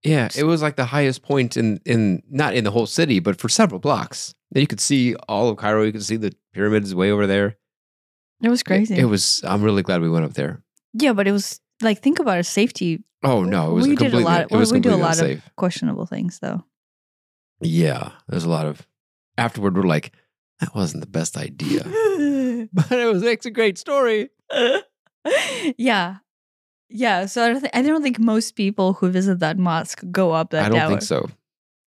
Yeah, 0.02 0.28
it 0.36 0.44
was 0.44 0.60
like 0.62 0.76
the 0.76 0.84
highest 0.86 1.22
point 1.22 1.56
in 1.56 1.80
in 1.86 2.22
not 2.30 2.54
in 2.54 2.64
the 2.64 2.70
whole 2.70 2.86
city, 2.86 3.20
but 3.20 3.38
for 3.40 3.48
several 3.48 3.80
blocks. 3.80 4.34
Then 4.50 4.60
you 4.60 4.66
could 4.66 4.80
see 4.80 5.14
all 5.28 5.48
of 5.48 5.56
Cairo. 5.56 5.82
You 5.84 5.92
could 5.92 6.04
see 6.04 6.16
the 6.16 6.32
pyramids 6.52 6.94
way 6.94 7.10
over 7.10 7.26
there. 7.26 7.56
It 8.42 8.48
was 8.48 8.60
It- 8.60 8.64
crazy. 8.64 8.96
It, 8.96 9.04
was. 9.06 9.40
I'm 9.44 9.62
really 9.62 9.82
glad 9.82 10.02
we 10.02 10.10
went 10.10 10.24
up 10.24 10.34
there. 10.34 10.62
yeah, 10.94 11.12
but 11.12 11.26
it 11.26 11.32
was 11.32 11.60
like 11.82 12.02
think 12.02 12.18
about 12.18 12.38
it, 12.38 12.46
safety. 12.46 13.02
Oh 13.22 13.42
no, 13.42 13.70
it 13.70 13.74
was 13.74 13.88
we 13.88 13.96
did 13.96 14.08
a 14.08 14.10
completely. 14.10 14.24
lot. 14.24 14.40
it 14.50 14.56
was 14.56 14.72
we 14.72 14.80
do 14.80 14.94
a 14.94 14.96
lot 14.96 15.18
unsafe. 15.18 15.46
of 15.46 15.56
questionable 15.56 16.06
things, 16.06 16.38
though. 16.40 16.64
Yeah, 17.60 18.10
there's 18.28 18.44
a 18.44 18.50
lot 18.50 18.66
of. 18.66 18.86
Afterward, 19.38 19.76
we're 19.76 19.82
like, 19.82 20.12
that 20.60 20.74
wasn't 20.74 21.02
the 21.02 21.10
best 21.10 21.36
idea, 21.36 21.82
but 22.72 22.92
it 22.92 23.12
was. 23.12 23.22
It's 23.22 23.46
a 23.46 23.50
great 23.50 23.78
story. 23.78 24.30
yeah, 25.76 26.16
yeah. 26.88 27.26
So 27.26 27.44
I 27.44 27.48
don't, 27.48 27.60
think, 27.60 27.76
I 27.76 27.82
don't 27.82 28.02
think 28.02 28.18
most 28.18 28.56
people 28.56 28.94
who 28.94 29.10
visit 29.10 29.40
that 29.40 29.58
mosque 29.58 30.02
go 30.10 30.32
up 30.32 30.50
that 30.50 30.66
I 30.66 30.68
don't 30.68 30.78
tower. 30.78 30.88
think 30.88 31.02
so. 31.02 31.28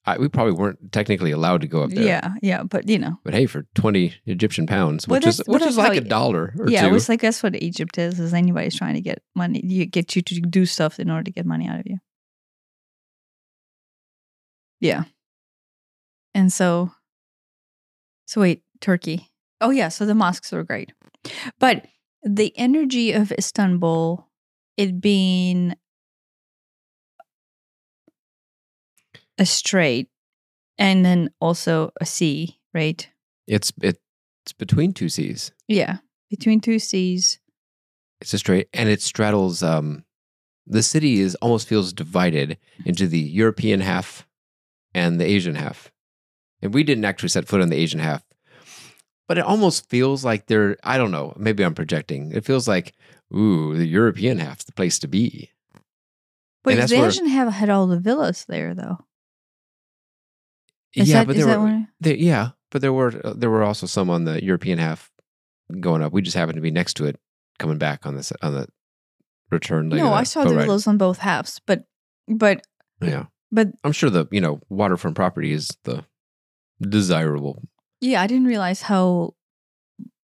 I, 0.05 0.17
we 0.17 0.29
probably 0.29 0.53
weren't 0.53 0.91
technically 0.91 1.31
allowed 1.31 1.61
to 1.61 1.67
go 1.67 1.83
up 1.83 1.91
there. 1.91 2.03
Yeah, 2.03 2.33
yeah, 2.41 2.63
but 2.63 2.87
you 2.87 2.97
know, 2.97 3.19
But 3.23 3.33
hey, 3.33 3.45
for 3.45 3.67
20 3.75 4.13
Egyptian 4.25 4.65
pounds, 4.65 5.07
Well, 5.07 5.17
which 5.19 5.27
is 5.27 5.41
which 5.45 5.61
is 5.61 5.77
like 5.77 5.97
a 5.97 6.01
dollar 6.01 6.53
or 6.57 6.69
yeah, 6.69 6.81
two. 6.83 6.87
it 6.87 6.91
was 6.91 7.09
like 7.09 7.21
that's 7.21 7.43
what 7.43 7.55
Egypt 7.61 7.97
is. 7.97 8.19
Is 8.19 8.33
anybody's 8.33 8.75
trying 8.77 8.95
to 8.95 9.01
get 9.01 9.21
money, 9.35 9.61
you 9.63 9.85
get 9.85 10.15
you 10.15 10.21
to 10.21 10.39
do 10.41 10.65
stuff 10.65 10.99
in 10.99 11.09
order 11.11 11.23
to 11.23 11.31
get 11.31 11.45
money 11.45 11.67
out 11.67 11.79
of 11.79 11.85
you. 11.85 11.97
Yeah, 14.79 15.03
and 16.33 16.51
so, 16.53 16.91
so 18.25 18.41
wait, 18.41 18.63
Turkey. 18.79 19.29
Oh 19.59 19.71
yeah, 19.71 19.89
so 19.89 20.05
the 20.05 20.15
mosques 20.15 20.51
were 20.53 20.63
great, 20.63 20.93
but 21.59 21.85
the 22.23 22.53
energy 22.57 23.11
of 23.11 23.31
Istanbul, 23.33 24.25
it 24.77 25.01
being 25.01 25.75
a 29.39 29.46
strait, 29.46 30.10
and 30.77 31.03
then 31.03 31.31
also 31.41 31.91
a 32.00 32.05
sea, 32.05 32.60
right? 32.74 33.10
it's 33.50 33.74
it, 33.81 34.00
it's 34.46 34.53
between 34.53 34.93
two 34.93 35.10
seas. 35.10 35.51
Yeah, 35.67 35.98
between 36.29 36.62
two 36.62 36.79
seas. 36.79 37.39
It's 38.22 38.34
a 38.34 38.38
straight, 38.38 38.69
and 38.74 38.88
it 38.88 39.01
straddles. 39.01 39.63
Um, 39.63 40.05
the 40.67 40.84
city 40.84 41.19
is 41.19 41.36
almost 41.36 41.67
feels 41.67 41.91
divided 41.91 42.58
into 42.86 43.08
the 43.08 43.19
European 43.19 43.81
half 43.81 44.27
and 44.93 45.19
the 45.19 45.25
Asian 45.25 45.55
half, 45.55 45.91
and 46.62 46.74
we 46.74 46.84
didn't 46.84 47.05
actually 47.05 47.29
set 47.29 47.48
foot 47.48 47.62
on 47.62 47.69
the 47.69 47.77
Asian 47.77 48.00
half, 48.00 48.24
but 49.27 49.38
it 49.38 49.46
almost 49.46 49.89
feels 49.89 50.24
like 50.24 50.46
they're. 50.46 50.77
I 50.84 50.98
don't 50.98 51.12
know. 51.12 51.34
Maybe 51.36 51.63
I'm 51.63 51.75
projecting. 51.75 52.31
It 52.31 52.46
feels 52.46 52.67
like, 52.67 52.93
ooh, 53.36 53.75
the 53.75 53.88
European 53.88 54.38
half's 54.38 54.65
the 54.65 54.74
place 54.74 55.00
to 55.00 55.08
be. 55.08 55.50
But 56.63 56.88
the 56.88 57.03
Asian 57.03 57.27
half 57.27 57.53
had 57.53 57.69
all 57.69 57.88
the 57.88 58.00
villas 58.00 58.46
there, 58.46 58.75
though. 58.75 59.00
Is 60.96 61.10
yeah, 61.10 61.19
that, 61.19 61.27
but 61.27 61.36
there 61.36 61.60
were 61.60 61.86
there, 62.00 62.15
yeah, 62.15 62.50
but 62.72 62.81
there 62.81 62.93
were 62.93 63.13
uh, 63.24 63.34
there 63.36 63.50
were 63.50 63.63
also 63.63 63.86
some 63.86 64.10
on 64.10 64.25
the 64.25 64.43
European 64.43 64.79
half 64.79 65.12
going 65.79 66.01
up. 66.01 66.13
We 66.13 66.22
just 66.22 66.36
happened 66.36 66.55
to 66.55 66.62
be 66.62 66.72
next 66.72 66.96
to 66.96 67.05
it, 67.05 67.19
coming 67.60 67.77
back 67.77 68.05
on 68.05 68.15
this 68.15 68.34
on 68.41 68.53
the 68.53 68.67
return. 69.51 69.89
No, 69.89 70.13
I 70.13 70.24
saw 70.24 70.43
the 70.43 70.55
ride. 70.55 70.65
villas 70.65 70.88
on 70.88 70.98
both 70.98 71.19
halves, 71.19 71.62
but 71.67 71.86
but 72.27 72.65
Yeah, 73.01 73.25
but 73.51 73.67
I'm 73.84 73.91
sure 73.91 74.10
the 74.10 74.27
you 74.31 74.41
know 74.41 74.62
waterfront 74.69 75.15
property 75.15 75.53
is 75.53 75.69
the 75.84 76.05
desirable. 76.81 77.62
yeah, 78.01 78.22
I 78.22 78.27
didn't 78.27 78.48
realize 78.48 78.81
how 78.81 79.36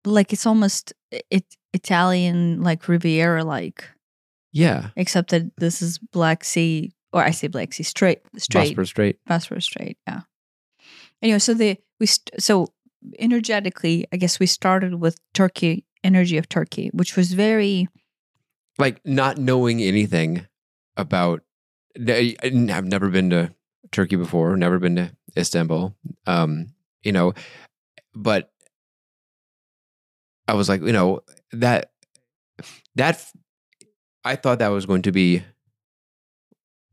like 0.04 0.32
it's 0.32 0.46
almost 0.46 0.92
it 1.10 1.44
Italian 1.72 2.62
like 2.62 2.86
Riviera 2.86 3.42
like, 3.42 3.88
Yeah, 4.52 4.90
except 4.96 5.30
that 5.30 5.50
this 5.56 5.82
is 5.82 5.98
Black 5.98 6.44
Sea 6.44 6.92
or 7.12 7.22
I 7.22 7.30
say 7.30 7.48
Black 7.48 7.72
Sea 7.72 7.82
straight 7.82 8.20
straight 8.36 8.76
Bosporus 8.76 8.88
Strait. 8.88 9.18
Bosphorus 9.26 9.64
Strait. 9.64 9.98
Yeah. 10.06 10.20
Anyway, 11.24 11.38
so 11.38 11.54
the 11.54 11.78
we 11.98 12.06
st- 12.06 12.40
so 12.40 12.68
energetically, 13.18 14.06
I 14.12 14.18
guess 14.18 14.38
we 14.38 14.46
started 14.46 14.96
with 14.96 15.18
Turkey 15.32 15.86
energy 16.04 16.36
of 16.36 16.48
Turkey, 16.50 16.90
which 16.92 17.16
was 17.16 17.32
very 17.32 17.88
Like 18.78 19.00
not 19.04 19.38
knowing 19.38 19.80
anything 19.80 20.46
about. 20.96 21.40
I've 21.96 22.84
never 22.84 23.08
been 23.08 23.30
to 23.30 23.54
Turkey 23.90 24.16
before. 24.16 24.54
Never 24.56 24.78
been 24.78 24.96
to 24.96 25.16
Istanbul. 25.36 25.94
Um, 26.26 26.74
you 27.02 27.12
know, 27.12 27.32
but 28.14 28.50
I 30.46 30.54
was 30.54 30.68
like, 30.68 30.82
you 30.82 30.92
know, 30.92 31.20
that 31.52 31.90
that 32.96 33.24
I 34.24 34.36
thought 34.36 34.58
that 34.58 34.68
was 34.68 34.84
going 34.84 35.02
to 35.02 35.12
be 35.12 35.42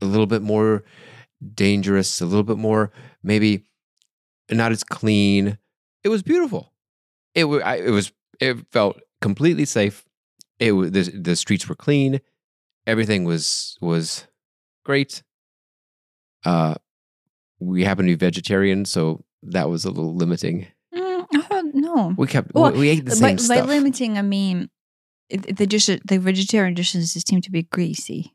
a 0.01 0.05
little 0.05 0.25
bit 0.25 0.41
more 0.41 0.83
dangerous, 1.53 2.21
a 2.21 2.25
little 2.25 2.43
bit 2.43 2.57
more 2.57 2.91
maybe 3.23 3.65
not 4.57 4.71
as 4.71 4.83
clean. 4.83 5.57
It 6.03 6.09
was 6.09 6.23
beautiful. 6.23 6.73
It 7.35 7.45
was. 7.45 7.61
It 7.63 7.91
was. 7.91 8.11
It 8.39 8.57
felt 8.71 8.99
completely 9.21 9.65
safe. 9.65 10.05
It 10.59 10.73
was. 10.73 10.91
The, 10.91 11.03
the 11.03 11.35
streets 11.35 11.67
were 11.67 11.75
clean. 11.75 12.21
Everything 12.87 13.23
was 13.23 13.77
was 13.81 14.27
great. 14.83 15.23
Uh, 16.45 16.75
we 17.59 17.83
happen 17.83 18.05
to 18.05 18.11
be 18.11 18.15
vegetarian, 18.15 18.85
so 18.85 19.23
that 19.43 19.69
was 19.69 19.85
a 19.85 19.89
little 19.89 20.15
limiting. 20.15 20.67
Mm, 20.93 21.25
I 21.33 21.41
thought 21.41 21.65
no. 21.73 22.13
We 22.17 22.27
kept. 22.27 22.53
Well, 22.53 22.71
we, 22.71 22.79
we 22.79 22.89
ate 22.89 23.05
the 23.05 23.11
by, 23.11 23.35
same 23.35 23.35
by 23.35 23.57
stuff. 23.57 23.67
limiting, 23.67 24.17
I 24.17 24.23
mean 24.23 24.69
it, 25.31 25.57
the 25.57 25.65
dish, 25.65 25.85
the 25.85 26.19
vegetarian 26.19 26.73
dishes 26.73 27.13
seem 27.13 27.41
to 27.41 27.51
be 27.51 27.63
greasy, 27.63 28.33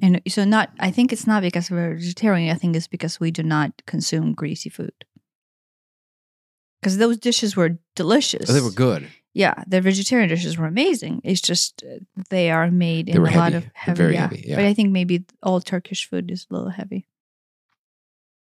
and 0.00 0.20
so 0.28 0.44
not. 0.44 0.70
I 0.78 0.90
think 0.90 1.12
it's 1.12 1.26
not 1.26 1.42
because 1.42 1.70
we're 1.70 1.96
vegetarian. 1.96 2.54
I 2.54 2.58
think 2.58 2.76
it's 2.76 2.86
because 2.86 3.18
we 3.18 3.30
do 3.30 3.42
not 3.42 3.72
consume 3.86 4.32
greasy 4.32 4.70
food. 4.70 4.94
Because 6.86 6.98
those 6.98 7.18
dishes 7.18 7.56
were 7.56 7.80
delicious. 7.96 8.48
Oh, 8.48 8.52
they 8.52 8.60
were 8.60 8.70
good. 8.70 9.08
Yeah, 9.34 9.54
the 9.66 9.80
vegetarian 9.80 10.28
dishes 10.28 10.56
were 10.56 10.66
amazing. 10.66 11.20
It's 11.24 11.40
just 11.40 11.82
uh, 11.82 11.98
they 12.30 12.48
are 12.52 12.70
made 12.70 13.08
in 13.08 13.16
a 13.16 13.20
were 13.20 13.26
lot 13.26 13.54
heavy. 13.54 13.56
of 13.56 13.62
They're 13.64 13.72
heavy. 13.74 13.98
very 13.98 14.14
yeah. 14.14 14.20
heavy, 14.20 14.44
yeah. 14.46 14.54
But 14.54 14.64
I 14.66 14.72
think 14.72 14.92
maybe 14.92 15.24
all 15.42 15.60
Turkish 15.60 16.08
food 16.08 16.30
is 16.30 16.46
a 16.48 16.54
little 16.54 16.70
heavy. 16.70 17.08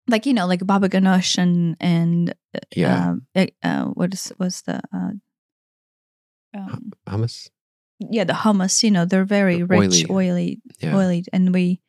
Like 0.07 0.27
you 0.27 0.35
know, 0.35 0.47
like 0.47 0.67
baba 0.67 0.91
ganoush 0.91 1.39
and 1.39 1.79
and 1.81 2.35
Yeah, 2.77 3.09
um, 3.13 3.27
eh, 3.35 3.47
uh, 3.63 3.85
what 3.87 4.13
is 4.13 4.31
what's 4.37 4.61
the 4.69 4.83
uh, 4.93 5.13
um, 6.53 6.93
hummus. 7.07 7.49
yeah 7.99 8.25
the 8.25 8.35
hummus? 8.35 8.83
You 8.83 8.91
know, 8.91 9.07
they're 9.07 9.25
very 9.25 9.63
rich, 9.63 10.05
Oily. 10.05 10.11
oily, 10.11 10.61
Yeah, 10.79 10.95
oily, 10.95 11.25
and 11.33 11.55
we, 11.55 11.81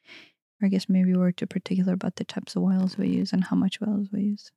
I 0.64 0.70
guess 0.70 0.88
maybe 0.88 1.14
we're 1.14 1.34
too 1.34 1.46
particular 1.46 1.92
about 1.92 2.16
the 2.16 2.24
types 2.24 2.56
of 2.56 2.64
oils 2.64 2.98
we 2.98 3.10
use 3.10 3.34
and 3.34 3.44
how 3.44 3.58
much 3.58 3.80
oils 3.86 4.08
we 4.14 4.22
use. 4.22 4.50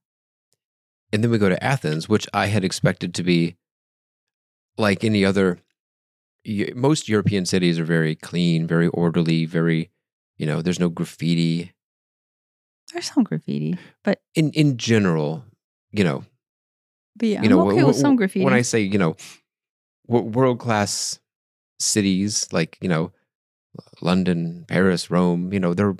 And 1.12 1.22
then 1.22 1.30
we 1.30 1.38
go 1.38 1.48
to 1.48 1.62
Athens, 1.62 2.08
which 2.08 2.26
I 2.32 2.46
had 2.46 2.64
expected 2.64 3.14
to 3.14 3.22
be 3.22 3.56
like 4.78 5.04
any 5.04 5.24
other. 5.24 5.58
Most 6.74 7.08
European 7.08 7.44
cities 7.44 7.78
are 7.78 7.84
very 7.84 8.14
clean, 8.14 8.66
very 8.66 8.88
orderly, 8.88 9.44
very, 9.44 9.90
you 10.38 10.46
know, 10.46 10.62
there's 10.62 10.80
no 10.80 10.88
graffiti. 10.88 11.72
There's 12.92 13.12
some 13.12 13.24
graffiti, 13.24 13.76
but 14.02 14.20
In 14.34 14.50
in 14.52 14.76
general, 14.76 15.44
you 15.92 16.02
know, 16.02 16.24
but 17.16 17.28
yeah, 17.28 17.42
you 17.42 17.48
know, 17.48 17.60
I'm 17.60 17.68
okay 17.68 17.82
wh- 17.82 17.86
with 17.88 17.96
some 17.96 18.16
graffiti. 18.16 18.44
when 18.44 18.54
I 18.54 18.62
say, 18.62 18.80
you 18.80 18.98
know, 18.98 19.16
world 20.08 20.58
class 20.58 21.20
cities 21.78 22.48
like, 22.52 22.78
you 22.80 22.88
know, 22.88 23.12
London, 24.00 24.64
Paris, 24.66 25.10
Rome, 25.10 25.52
you 25.52 25.60
know, 25.60 25.72
they're 25.74 25.94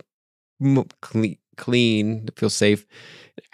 m- 0.61 0.85
clean, 1.01 1.39
clean, 1.57 2.29
feel 2.37 2.51
safe. 2.51 2.87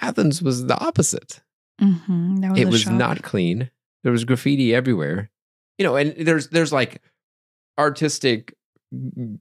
Athens 0.01 0.41
was 0.41 0.67
the 0.67 0.79
opposite. 0.79 1.41
Mhm, 1.81 2.41
that 2.41 2.51
was 2.53 2.61
it 2.61 2.69
was 2.69 2.81
shock. 2.83 2.93
not 2.95 3.23
clean. 3.23 3.71
There 4.03 4.13
was 4.13 4.25
graffiti 4.25 4.75
everywhere. 4.75 5.31
You 5.79 5.85
know, 5.85 5.97
and 5.97 6.15
there's 6.17 6.49
there's 6.49 6.73
like 6.73 7.03
artistic 7.79 8.55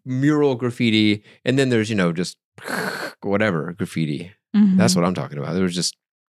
mural 0.05 0.55
graffiti, 0.55 1.23
and 1.45 1.57
then 1.57 1.69
there's 1.69 1.89
you 1.89 1.95
know 1.95 2.11
just 2.11 2.37
whatever 3.21 3.73
graffiti. 3.73 4.31
Mhm. 4.55 4.77
That's 4.77 4.95
what 4.95 5.05
I'm 5.05 5.13
talking 5.13 5.37
about. 5.37 5.53
There 5.53 5.63
was 5.63 5.75
just 5.75 5.95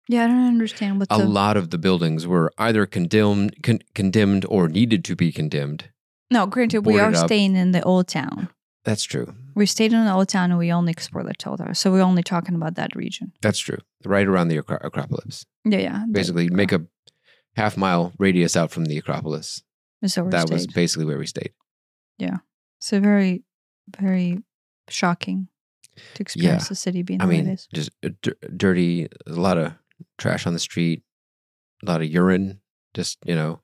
Yeah, 0.10 0.24
I 0.26 0.28
don't 0.28 0.48
understand 0.48 1.00
what 1.00 1.08
a 1.12 1.18
the 1.18 1.26
lot 1.26 1.58
of 1.58 1.70
the 1.70 1.78
buildings 1.78 2.26
were 2.26 2.52
either 2.58 2.86
condemned, 2.86 3.62
con- 3.64 3.82
condemned 3.94 4.46
or 4.50 4.68
needed 4.70 5.04
to 5.06 5.16
be 5.16 5.32
condemned. 5.32 5.90
No, 6.32 6.46
granted, 6.46 6.86
we 6.86 7.00
are 7.00 7.14
up. 7.14 7.26
staying 7.28 7.56
in 7.56 7.72
the 7.72 7.82
old 7.84 8.08
town. 8.08 8.50
That's 8.84 9.04
true. 9.04 9.34
We 9.56 9.66
stayed 9.66 9.94
in 9.94 10.06
the 10.06 10.14
old 10.14 10.30
town 10.30 10.52
and 10.52 10.58
we 10.60 10.72
only 10.72 10.92
explored 10.92 11.28
the 11.28 11.34
town. 11.34 11.76
So 11.76 11.92
we're 11.92 12.02
only 12.02 12.24
talking 12.24 12.56
about 12.56 12.76
that 12.76 12.96
region. 12.96 13.32
That's 13.42 13.60
true. 13.60 13.80
Right 14.06 14.28
around 14.28 14.50
the 14.50 14.58
Acro- 14.60 14.80
Acropolis. 14.82 15.46
Yeah, 15.66 15.80
yeah. 15.80 16.06
Basically, 16.12 16.50
make 16.50 16.72
a 16.72 16.86
half 17.56 17.78
mile 17.78 18.14
radius 18.20 18.56
out 18.56 18.72
from 18.72 18.86
the 18.86 18.98
Acropolis. 18.98 19.64
So 20.06 20.30
that 20.30 20.50
was 20.50 20.68
basically 20.68 21.06
where 21.06 21.18
we 21.18 21.26
stayed. 21.26 21.54
Yeah. 22.20 22.38
So 22.80 23.00
very, 23.00 23.44
very 24.00 24.44
shocking 24.90 25.48
to 26.14 26.22
experience 26.22 26.70
the 26.70 26.76
city 26.76 27.02
being 27.02 27.22
I 27.22 27.26
the 27.26 27.30
way 27.30 27.38
mean, 27.38 27.48
it 27.48 27.54
is. 27.54 27.68
just 27.74 27.90
uh, 28.06 28.10
dirty, 28.56 29.08
a 29.26 29.32
lot 29.32 29.58
of 29.58 29.74
trash 30.20 30.46
on 30.46 30.54
the 30.54 30.60
street, 30.60 31.02
a 31.84 31.90
lot 31.90 32.02
of 32.02 32.08
urine, 32.08 32.62
just 32.94 33.18
you 33.26 33.34
know, 33.36 33.62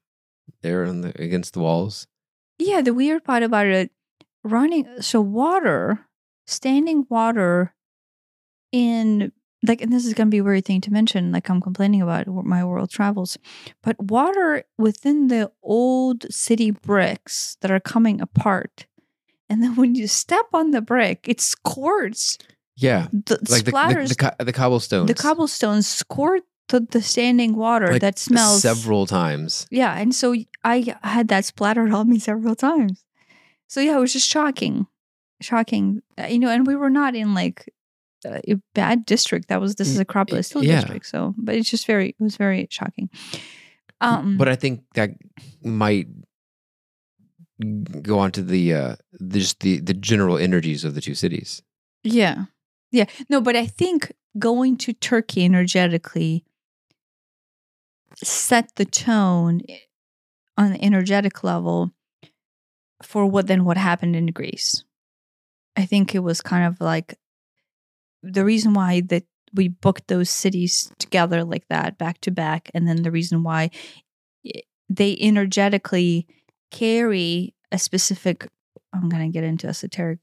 there 0.63 0.86
on 0.86 1.02
the 1.02 1.22
against 1.22 1.54
the 1.54 1.60
walls. 1.60 2.08
Yeah, 2.58 2.82
the 2.82 2.94
weird 2.94 3.24
part 3.24 3.44
about 3.44 3.68
it, 3.68 3.92
running 4.44 4.88
so 5.02 5.22
water, 5.22 6.08
standing 6.48 7.06
water 7.10 7.75
in 8.72 9.32
like, 9.65 9.82
and 9.82 9.91
this 9.91 10.05
is 10.05 10.13
gonna 10.13 10.29
be 10.29 10.39
a 10.39 10.43
weird 10.43 10.65
thing 10.65 10.82
to 10.82 10.91
mention. 10.91 11.32
Like 11.32 11.50
I'm 11.50 11.62
complaining 11.62 12.01
about 12.01 12.27
my 12.27 12.63
world 12.63 12.89
travels, 12.89 13.38
but 13.82 14.01
water 14.01 14.63
within 14.77 15.27
the 15.27 15.51
old 15.62 16.32
city 16.32 16.72
bricks 16.72 17.58
that 17.62 17.72
are 17.72 17.79
coming 17.79 18.22
apart, 18.22 18.86
and 19.50 19.63
then 19.63 19.75
when 19.75 19.96
you 19.96 20.08
step 20.08 20.46
on 20.53 20.72
the 20.72 20.82
brick, 20.82 21.25
it 21.27 21.41
squirts. 21.41 22.38
Yeah, 22.75 23.08
The 23.13 23.38
like 23.50 23.65
the 23.65 23.72
the, 23.72 23.72
splatters 23.72 24.10
the, 24.10 24.15
co- 24.15 24.43
the 24.43 24.51
cobblestones. 24.53 25.08
the 25.08 25.13
cobblestones 25.13 25.88
squirt 25.88 26.41
the, 26.70 26.79
the 26.79 27.03
standing 27.03 27.55
water 27.55 27.91
like, 27.91 28.01
that 28.01 28.17
smells 28.17 28.63
several 28.63 29.05
times. 29.05 29.67
Yeah, 29.70 29.93
and 29.96 30.13
so 30.15 30.34
I 30.63 30.96
had 31.03 31.27
that 31.27 31.46
splattered 31.46 31.91
on 31.93 32.10
me 32.10 32.17
several 32.17 32.55
times. 32.55 33.03
So 33.67 33.79
yeah, 33.79 33.98
it 33.98 34.00
was 34.00 34.13
just 34.13 34.27
shocking, 34.27 34.88
shocking. 35.39 36.01
Uh, 36.17 36.25
you 36.25 36.39
know, 36.39 36.50
and 36.50 36.65
we 36.65 36.75
were 36.75 36.89
not 36.89 37.15
in 37.15 37.36
like 37.36 37.72
a 38.25 38.42
bad 38.74 39.06
district. 39.06 39.50
That 39.50 39.62
was 39.62 39.75
this 39.75 39.89
is 39.89 40.00
Acropolis 40.00 40.51
Hill 40.51 40.63
yeah. 40.63 40.82
district. 40.82 41.06
So, 41.08 41.34
but 41.38 41.56
it's 41.56 41.70
just 41.70 41.86
very, 41.86 42.10
it 42.10 42.15
was 42.20 42.38
very 42.38 42.68
shocking. 42.70 43.10
Um, 44.01 44.38
but 44.38 44.50
I 44.50 44.56
think 44.56 44.84
that 44.96 45.12
might 45.63 46.08
go 48.01 48.20
on 48.20 48.32
to 48.32 48.42
the 48.42 48.74
uh 48.74 48.96
the, 49.13 49.39
just 49.39 49.62
the 49.62 49.80
the 49.80 49.94
general 49.94 50.38
energies 50.38 50.84
of 50.84 50.96
the 50.96 51.01
two 51.01 51.15
cities. 51.15 51.62
yeah, 52.03 52.46
yeah, 52.92 53.06
no, 53.30 53.39
but 53.42 53.56
I 53.56 53.65
think 53.65 54.12
going 54.38 54.77
to 54.77 54.94
Turkey 54.94 55.46
energetically 55.46 56.44
set 58.15 58.75
the 58.75 58.86
tone 58.86 59.62
on 60.58 60.74
the 60.74 60.84
energetic 60.84 61.44
level 61.44 61.92
for 63.01 63.25
what 63.25 63.48
then 63.48 63.65
what 63.65 63.77
happened 63.77 64.15
in 64.15 64.27
Greece. 64.27 64.84
I 65.75 65.86
think 65.86 66.13
it 66.13 66.20
was 66.20 66.42
kind 66.42 66.68
of 66.68 66.80
like 66.80 67.18
the 68.24 68.46
reason 68.46 68.74
why 68.74 69.01
that 69.01 69.24
we 69.53 69.68
booked 69.68 70.08
those 70.08 70.30
cities 70.30 70.92
together 70.98 71.44
like 71.44 71.68
that 71.70 71.98
back 71.98 72.20
to 72.22 72.32
back 72.32 72.72
and 72.74 72.88
then 72.88 73.03
the 73.03 73.12
reason 73.12 73.44
why 73.44 73.70
they 74.89 75.18
energetically 75.20 76.25
carry 76.72 77.53
a 77.72 77.77
specific 77.77 78.48
I'm 78.94 79.10
going 79.10 79.24
to 79.24 79.34
get 79.34 79.44
into 79.44 79.68
esoteric 79.68 80.20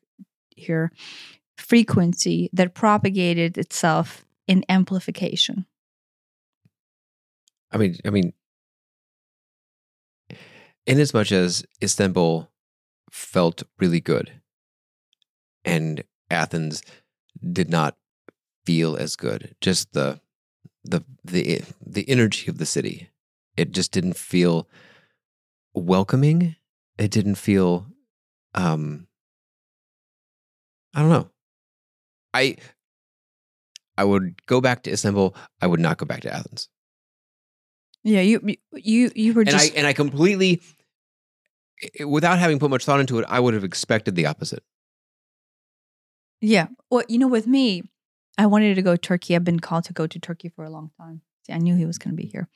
here 0.50 0.92
frequency 1.56 2.48
that 2.52 2.74
propagated 2.74 3.58
itself 3.58 4.24
in 4.46 4.64
amplification. 4.68 5.66
I 7.70 7.76
mean, 7.76 7.96
I 8.04 8.10
mean, 8.10 8.32
in 10.86 10.98
as 10.98 11.14
much 11.14 11.30
as 11.30 11.64
Istanbul 11.82 12.50
felt 13.10 13.62
really 13.78 14.00
good, 14.00 14.32
and 15.64 16.02
Athens 16.30 16.82
did 17.52 17.70
not 17.70 17.96
feel 18.64 18.96
as 18.96 19.16
good. 19.16 19.54
Just 19.60 19.92
the 19.92 20.20
the 20.84 21.04
the 21.24 21.62
the 21.84 22.08
energy 22.08 22.50
of 22.50 22.58
the 22.58 22.66
city, 22.66 23.10
it 23.56 23.72
just 23.72 23.92
didn't 23.92 24.16
feel 24.16 24.68
welcoming. 25.74 26.56
It 26.98 27.10
didn't 27.10 27.36
feel, 27.36 27.86
um, 28.54 29.06
I 30.94 31.00
don't 31.00 31.08
know. 31.10 31.30
I 32.34 32.56
I 33.96 34.04
would 34.04 34.44
go 34.46 34.60
back 34.60 34.82
to 34.82 34.90
Istanbul. 34.90 35.34
I 35.60 35.66
would 35.66 35.80
not 35.80 35.98
go 35.98 36.06
back 36.06 36.20
to 36.22 36.32
Athens 36.32 36.68
Yeah, 38.02 38.20
you 38.20 38.56
you 38.74 39.10
you 39.14 39.34
were 39.34 39.42
and 39.42 39.50
just 39.50 39.72
I 39.72 39.76
and 39.76 39.86
I 39.86 39.92
completely, 39.92 40.60
without 42.06 42.38
having 42.38 42.58
put 42.58 42.70
much 42.70 42.84
thought 42.84 43.00
into 43.00 43.18
it, 43.18 43.26
I 43.28 43.40
would 43.40 43.54
have 43.54 43.64
expected 43.64 44.14
the 44.14 44.26
opposite. 44.26 44.62
Yeah. 46.40 46.68
Well, 46.90 47.04
you 47.08 47.18
know, 47.18 47.28
with 47.28 47.46
me, 47.46 47.82
I 48.38 48.46
wanted 48.46 48.74
to 48.74 48.82
go 48.82 48.92
to 48.92 48.98
Turkey. 48.98 49.34
I've 49.34 49.44
been 49.44 49.60
called 49.60 49.84
to 49.84 49.92
go 49.92 50.06
to 50.06 50.18
Turkey 50.18 50.48
for 50.48 50.64
a 50.64 50.70
long 50.70 50.90
time. 50.96 51.22
See, 51.46 51.52
I 51.52 51.58
knew 51.58 51.76
he 51.76 51.86
was 51.86 51.98
going 51.98 52.16
to 52.16 52.22
be 52.22 52.28
here. 52.28 52.48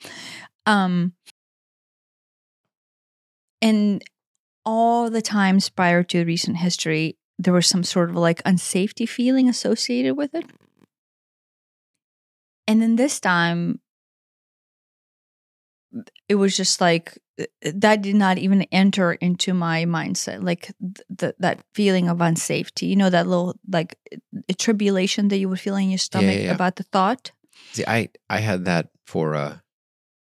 Um, 0.67 1.13
and 3.61 4.03
all 4.65 5.11
the 5.11 5.23
times 5.23 5.69
prior 5.69 6.03
to 6.05 6.25
recent 6.25 6.59
history, 6.59 7.19
there 7.39 7.53
was 7.53 7.67
some 7.67 7.85
sort 7.85 8.11
of 8.11 8.17
like 8.17 8.43
unsafety 8.45 9.09
feeling 9.09 9.49
associated 9.49 10.17
with 10.17 10.35
it. 10.35 10.47
And 12.67 12.81
then 12.81 12.97
this 12.97 13.21
time, 13.21 13.81
it 16.29 16.35
was 16.37 16.57
just 16.57 16.81
like 16.81 17.19
uh, 17.41 17.45
that 17.75 18.03
did 18.03 18.15
not 18.17 18.39
even 18.39 18.63
enter 18.73 19.13
into 19.13 19.55
my 19.55 19.85
mindset 19.85 20.43
like 20.43 20.73
th- 20.81 21.07
th- 21.19 21.35
that 21.39 21.61
feeling 21.75 22.09
of 22.09 22.19
unsafety 22.19 22.89
you 22.89 22.97
know 22.97 23.11
that 23.11 23.27
little 23.27 23.55
like 23.71 23.97
uh, 24.15 24.19
tribulation 24.59 25.29
that 25.29 25.39
you 25.39 25.49
would 25.49 25.61
feel 25.61 25.77
in 25.77 25.91
your 25.91 25.99
stomach 25.99 26.35
yeah, 26.37 26.43
yeah. 26.47 26.55
about 26.55 26.77
the 26.77 26.85
thought 26.85 27.31
See, 27.73 27.85
I 27.87 28.09
I 28.29 28.39
had 28.41 28.65
that 28.67 28.89
for 29.07 29.35
uh 29.35 29.57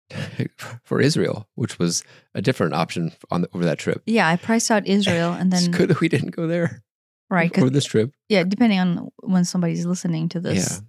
for 0.83 0.99
Israel, 0.99 1.47
which 1.55 1.79
was 1.79 2.03
a 2.35 2.41
different 2.41 2.73
option 2.73 3.11
on 3.29 3.41
the, 3.41 3.49
over 3.53 3.63
that 3.65 3.79
trip. 3.79 4.01
yeah 4.05 4.27
i 4.27 4.35
priced 4.35 4.69
out 4.71 4.85
israel 4.87 5.31
and 5.39 5.53
it's 5.53 5.63
then 5.63 5.71
good 5.71 5.89
that 5.89 5.99
we 6.01 6.09
didn't 6.09 6.35
go 6.35 6.47
there 6.47 6.83
right 7.29 7.53
for 7.63 7.69
this 7.69 7.85
trip. 7.85 8.11
yeah 8.29 8.43
depending 8.43 8.79
on 8.79 9.09
when 9.23 9.45
somebody's 9.45 9.85
listening 9.85 10.29
to 10.29 10.39
this 10.39 10.63
Yeah. 10.71 10.79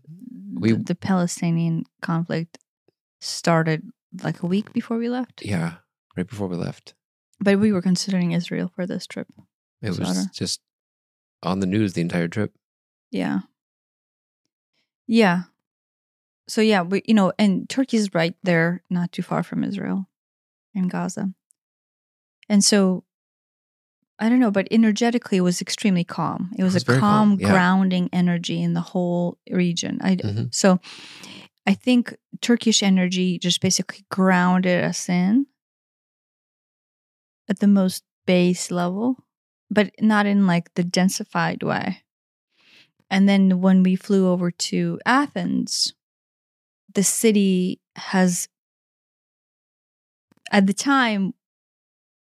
We- 0.61 0.73
the, 0.73 0.85
the 0.85 0.95
palestinian 0.95 1.85
conflict 2.03 2.59
started 3.21 3.83
like 4.23 4.43
a 4.43 4.47
week 4.47 4.73
before 4.73 4.99
we 4.99 5.09
left 5.09 5.43
Yeah, 5.45 5.75
right 6.17 6.27
before 6.27 6.49
we 6.49 6.57
left, 6.57 6.95
but 7.41 7.59
we 7.59 7.73
were 7.73 7.83
considering 7.83 8.33
israel 8.33 8.71
for 8.75 8.87
this 8.87 9.07
trip 9.07 9.29
it 9.83 9.99
was 9.99 10.27
just 10.33 10.61
on 11.43 11.59
the 11.61 11.67
news 11.67 11.95
the 11.95 12.01
entire 12.01 12.29
trip. 12.29 12.53
Yeah. 13.11 13.41
Yeah. 15.09 15.43
So 16.49 16.61
yeah, 16.61 16.83
we 16.83 17.03
you 17.05 17.15
know, 17.15 17.33
and 17.39 17.69
Turkey's 17.69 18.15
right 18.15 18.35
there, 18.43 18.83
not 18.89 19.13
too 19.13 19.23
far 19.23 19.43
from 19.43 19.65
Israel 19.65 20.09
and 20.75 20.91
Gaza. 20.91 21.33
And 22.49 22.63
so 22.65 23.05
I 24.19 24.29
don't 24.29 24.39
know, 24.39 24.51
but 24.53 24.69
energetically 24.71 25.39
it 25.39 25.43
was 25.43 25.61
extremely 25.61 26.05
calm. 26.05 26.53
It 26.57 26.63
was, 26.63 26.75
was 26.75 26.83
a 26.85 26.87
calm, 26.87 27.01
calm, 27.01 27.41
yeah. 27.41 27.51
grounding 27.51 28.09
energy 28.13 28.63
in 28.63 28.75
the 28.75 28.81
whole 28.81 29.39
region. 29.51 29.99
I 30.01 30.17
Mhm. 30.17 30.55
so 30.55 30.79
I 31.67 31.75
think 31.75 32.17
Turkish 32.41 32.83
energy 32.83 33.39
just 33.39 33.61
basically 33.61 34.05
grounded 34.11 34.85
us 34.85 35.09
in 35.09 35.47
at 37.49 37.61
the 37.61 37.69
most 37.69 38.05
base 38.27 38.71
level, 38.71 39.25
but 39.71 39.91
not 40.01 40.27
in 40.27 40.47
like 40.47 40.75
the 40.75 40.85
densified 40.85 41.63
way. 41.63 42.03
And 43.11 43.29
then 43.29 43.61
when 43.61 43.83
we 43.83 43.95
flew 43.97 44.29
over 44.29 44.51
to 44.51 44.99
Athens, 45.05 45.93
the 46.95 47.03
city 47.03 47.81
has, 47.97 48.49
at 50.51 50.67
the 50.67 50.73
time, 50.73 51.35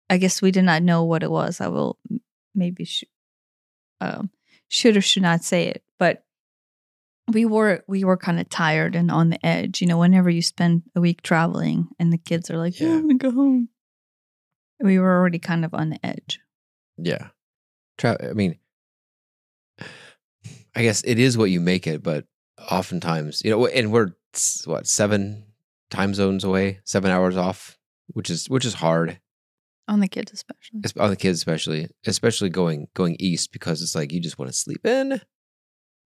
I 0.08 0.18
guess 0.18 0.40
we 0.40 0.50
did 0.52 0.64
not 0.64 0.82
know 0.82 1.02
what 1.04 1.22
it 1.22 1.30
was. 1.30 1.60
I 1.60 1.68
will 1.68 1.98
maybe 2.54 2.84
sh- 2.84 3.04
um, 4.00 4.30
should 4.68 4.96
or 4.96 5.00
should 5.00 5.22
not 5.22 5.42
say 5.42 5.66
it, 5.66 5.82
but 5.98 6.24
we 7.32 7.44
were 7.44 7.82
we 7.88 8.04
were 8.04 8.16
kind 8.16 8.38
of 8.40 8.48
tired 8.48 8.94
and 8.94 9.10
on 9.10 9.30
the 9.30 9.44
edge. 9.44 9.80
You 9.80 9.86
know, 9.88 9.98
whenever 9.98 10.30
you 10.30 10.42
spend 10.42 10.82
a 10.94 11.00
week 11.00 11.22
traveling 11.22 11.88
and 11.98 12.12
the 12.12 12.18
kids 12.18 12.50
are 12.50 12.58
like, 12.58 12.78
"Yeah, 12.78 12.88
Yeah. 12.88 12.94
I'm 12.94 13.02
gonna 13.08 13.18
go 13.18 13.30
home," 13.32 13.68
we 14.80 14.98
were 14.98 15.16
already 15.18 15.38
kind 15.38 15.64
of 15.64 15.74
on 15.74 15.90
the 15.90 16.04
edge. 16.04 16.40
Yeah, 16.96 17.28
Tra- 17.98 18.30
I 18.30 18.32
mean, 18.32 18.58
I 20.74 20.82
guess 20.82 21.02
it 21.04 21.18
is 21.18 21.36
what 21.36 21.50
you 21.50 21.60
make 21.60 21.86
it, 21.86 22.02
but 22.02 22.26
oftentimes, 22.70 23.42
you 23.44 23.50
know, 23.50 23.66
and 23.66 23.92
we're 23.92 24.12
what 24.64 24.86
seven 24.86 25.44
time 25.90 26.14
zones 26.14 26.44
away, 26.44 26.80
seven 26.84 27.10
hours 27.10 27.36
off, 27.36 27.78
which 28.08 28.30
is 28.30 28.48
which 28.48 28.64
is 28.64 28.74
hard. 28.74 29.20
On 29.88 30.00
the 30.00 30.08
kids, 30.08 30.32
especially. 30.32 30.80
on 31.00 31.10
the 31.10 31.16
kids 31.16 31.38
especially 31.38 31.88
especially 32.06 32.50
going 32.50 32.88
going 32.94 33.16
east 33.20 33.52
because 33.52 33.80
it's 33.82 33.94
like 33.94 34.12
you 34.12 34.20
just 34.20 34.36
want 34.36 34.50
to 34.50 34.56
sleep 34.56 34.84
in 34.84 35.20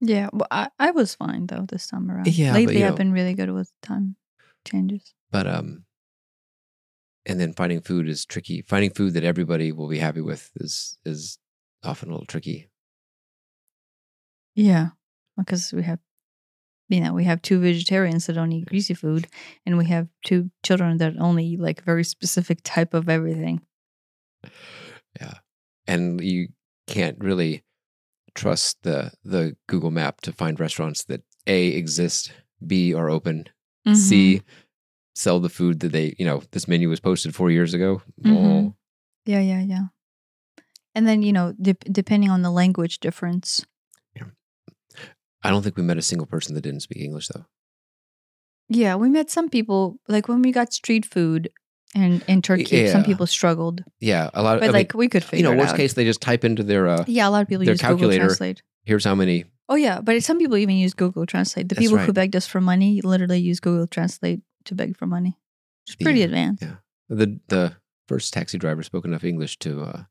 Yeah, 0.00 0.30
well, 0.32 0.46
I, 0.50 0.68
I 0.78 0.90
was 0.92 1.14
fine 1.14 1.46
though 1.46 1.66
this 1.68 1.86
time 1.86 2.10
around. 2.10 2.26
Yeah, 2.26 2.54
lately 2.54 2.78
you 2.78 2.84
I've 2.86 2.92
know- 2.92 2.96
been 2.96 3.12
really 3.12 3.34
good 3.34 3.50
with 3.50 3.70
time 3.82 4.16
changes. 4.66 5.14
But 5.30 5.46
um, 5.46 5.84
and 7.26 7.38
then 7.38 7.52
finding 7.52 7.80
food 7.82 8.08
is 8.08 8.24
tricky. 8.24 8.62
Finding 8.62 8.90
food 8.90 9.14
that 9.14 9.24
everybody 9.24 9.72
will 9.72 9.88
be 9.88 9.98
happy 9.98 10.20
with 10.22 10.50
is 10.56 10.96
is 11.04 11.38
often 11.84 12.08
a 12.08 12.12
little 12.12 12.26
tricky. 12.26 12.68
Yeah, 14.54 14.88
because 15.36 15.72
we 15.72 15.82
have, 15.84 16.00
you 16.88 17.00
know, 17.00 17.12
we 17.14 17.24
have 17.24 17.40
two 17.42 17.60
vegetarians 17.60 18.26
that 18.26 18.32
don't 18.34 18.52
eat 18.52 18.66
greasy 18.66 18.94
food, 18.94 19.28
and 19.64 19.78
we 19.78 19.86
have 19.86 20.08
two 20.24 20.50
children 20.64 20.96
that 20.98 21.14
only 21.18 21.44
eat 21.46 21.60
like 21.60 21.84
very 21.84 22.04
specific 22.04 22.60
type 22.64 22.94
of 22.94 23.08
everything. 23.08 23.60
Yeah, 25.20 25.34
and 25.86 26.20
you 26.22 26.48
can't 26.86 27.18
really 27.20 27.64
trust 28.34 28.78
the 28.82 29.12
the 29.24 29.56
Google 29.68 29.90
Map 29.90 30.20
to 30.22 30.32
find 30.32 30.58
restaurants 30.60 31.04
that 31.04 31.22
a 31.46 31.68
exist, 31.68 32.32
b 32.66 32.94
are 32.94 33.10
open, 33.10 33.44
Mm-hmm. 33.86 33.94
c 33.94 34.42
sell 35.14 35.40
the 35.40 35.48
food 35.48 35.80
that 35.80 35.92
they 35.92 36.14
you 36.18 36.24
know 36.26 36.42
this 36.52 36.68
menu 36.68 36.88
was 36.88 37.00
posted 37.00 37.34
four 37.34 37.50
years 37.50 37.74
ago. 37.74 38.02
Mhm. 38.22 38.32
Oh, 38.36 38.74
Yeah, 39.26 39.40
yeah, 39.40 39.60
yeah. 39.62 39.84
And 40.94 41.06
then 41.06 41.22
you 41.22 41.32
know, 41.32 41.54
dep 41.60 41.84
depending 41.90 42.30
on 42.30 42.42
the 42.42 42.50
language 42.50 42.98
difference. 43.00 43.64
I 45.42 45.48
don't 45.50 45.62
think 45.62 45.76
we 45.78 45.82
met 45.82 45.96
a 45.96 46.02
single 46.02 46.26
person 46.26 46.54
that 46.54 46.60
didn't 46.60 46.80
speak 46.82 46.98
English 47.02 47.28
though. 47.28 47.46
Yeah, 48.68 48.96
we 48.96 49.08
met 49.08 49.30
some 49.30 49.48
people 49.48 49.98
like 50.06 50.28
when 50.28 50.42
we 50.42 50.52
got 50.52 50.72
street 50.74 51.06
food, 51.06 51.50
and 51.94 52.22
in 52.28 52.42
Turkey, 52.42 52.86
some 52.88 53.02
people 53.04 53.26
struggled, 53.26 53.82
Yeah, 54.00 54.30
a 54.34 54.42
lot 54.42 54.54
of 54.56 54.60
but 54.60 54.66
I 54.66 54.68
mean, 54.68 54.72
like 54.74 54.94
we 54.94 55.08
could 55.08 55.24
figure 55.24 55.48
you 55.48 55.52
know 55.52 55.58
worst 55.58 55.72
out. 55.72 55.76
case 55.76 55.92
they 55.94 56.04
just 56.04 56.20
type 56.20 56.44
into 56.44 56.62
their 56.62 56.88
uh 56.88 57.04
yeah, 57.06 57.28
a 57.28 57.30
lot 57.30 57.42
of 57.42 57.48
people 57.48 57.64
their 57.64 57.74
use 57.74 57.82
Google. 57.82 58.10
Translate. 58.12 58.62
here's 58.84 59.04
how 59.04 59.14
many 59.14 59.44
Oh 59.68 59.76
yeah, 59.76 60.00
but 60.00 60.20
some 60.24 60.38
people 60.38 60.56
even 60.56 60.76
use 60.76 60.94
Google 60.94 61.26
Translate. 61.26 61.68
The 61.68 61.76
That's 61.76 61.86
people 61.86 61.98
who 61.98 62.12
begged 62.12 62.34
us 62.34 62.44
for 62.46 62.60
money 62.60 63.00
literally 63.02 63.38
use 63.38 63.60
Google 63.60 63.86
Translate 63.86 64.40
to 64.64 64.74
beg 64.74 64.96
for 64.96 65.06
money. 65.06 65.38
It's 65.86 65.94
pretty 65.94 66.20
Yeah, 66.20 66.24
advanced. 66.26 66.62
yeah. 66.64 66.76
the 67.08 67.38
the 67.48 67.76
first 68.08 68.32
taxi 68.34 68.58
driver 68.58 68.82
spoke 68.82 69.04
enough 69.04 69.22
English 69.24 69.58
to 69.60 69.82
uh 69.82 70.02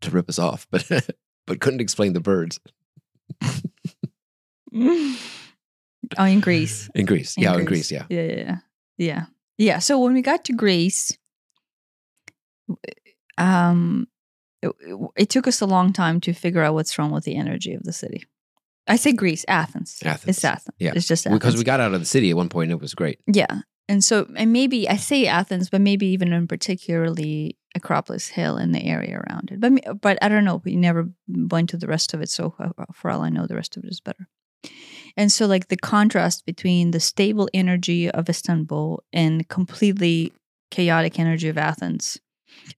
to 0.00 0.10
rip 0.10 0.28
us 0.28 0.38
off, 0.38 0.66
but 0.70 0.90
but 1.46 1.60
couldn't 1.60 1.80
explain 1.80 2.12
the 2.14 2.20
birds 2.20 2.58
oh, 4.74 6.24
in 6.24 6.40
Greece. 6.40 6.90
in 6.94 7.06
Greece. 7.06 7.36
yeah, 7.38 7.56
in 7.56 7.64
Greece, 7.64 7.90
yeah. 7.90 8.06
Yeah, 8.08 8.22
yeah, 8.22 8.56
yeah. 8.98 9.24
Yeah. 9.60 9.78
So 9.78 9.98
when 9.98 10.14
we 10.14 10.22
got 10.22 10.46
to 10.46 10.54
Greece, 10.54 11.16
um, 13.36 14.08
it, 14.62 14.72
it 15.16 15.28
took 15.28 15.46
us 15.46 15.60
a 15.60 15.66
long 15.66 15.92
time 15.92 16.18
to 16.22 16.32
figure 16.32 16.62
out 16.62 16.72
what's 16.72 16.98
wrong 16.98 17.10
with 17.10 17.24
the 17.24 17.36
energy 17.36 17.74
of 17.74 17.82
the 17.82 17.92
city. 17.92 18.24
I 18.88 18.96
say 18.96 19.12
Greece, 19.12 19.44
Athens. 19.48 19.98
Athens. 20.02 20.36
It's 20.36 20.44
Athens. 20.44 20.76
Yeah. 20.78 20.92
It's 20.94 21.06
just 21.06 21.26
Athens. 21.26 21.38
Because 21.38 21.56
we 21.58 21.64
got 21.64 21.78
out 21.78 21.92
of 21.92 22.00
the 22.00 22.06
city 22.06 22.30
at 22.30 22.36
one 22.36 22.48
point, 22.48 22.70
it 22.70 22.80
was 22.80 22.94
great. 22.94 23.20
Yeah. 23.26 23.60
And 23.86 24.02
so, 24.02 24.26
and 24.34 24.50
maybe 24.50 24.88
I 24.88 24.96
say 24.96 25.26
Athens, 25.26 25.68
but 25.68 25.82
maybe 25.82 26.06
even 26.06 26.32
in 26.32 26.48
particularly 26.48 27.58
Acropolis 27.74 28.28
Hill 28.28 28.56
and 28.56 28.74
the 28.74 28.82
area 28.82 29.18
around 29.20 29.50
it. 29.52 29.60
But 29.60 30.00
but 30.00 30.16
I 30.22 30.28
don't 30.28 30.44
know. 30.44 30.62
We 30.64 30.76
never 30.76 31.10
went 31.28 31.68
to 31.70 31.76
the 31.76 31.86
rest 31.86 32.14
of 32.14 32.22
it, 32.22 32.30
so 32.30 32.54
uh, 32.58 32.84
for 32.94 33.10
all 33.10 33.20
I 33.22 33.28
know, 33.28 33.46
the 33.46 33.56
rest 33.56 33.76
of 33.76 33.84
it 33.84 33.90
is 33.90 34.00
better. 34.00 34.26
And 35.16 35.30
so, 35.32 35.46
like 35.46 35.68
the 35.68 35.76
contrast 35.76 36.44
between 36.46 36.90
the 36.92 37.00
stable 37.00 37.48
energy 37.54 38.10
of 38.10 38.28
Istanbul 38.28 39.02
and 39.12 39.48
completely 39.48 40.32
chaotic 40.70 41.18
energy 41.18 41.48
of 41.48 41.58
Athens. 41.58 42.18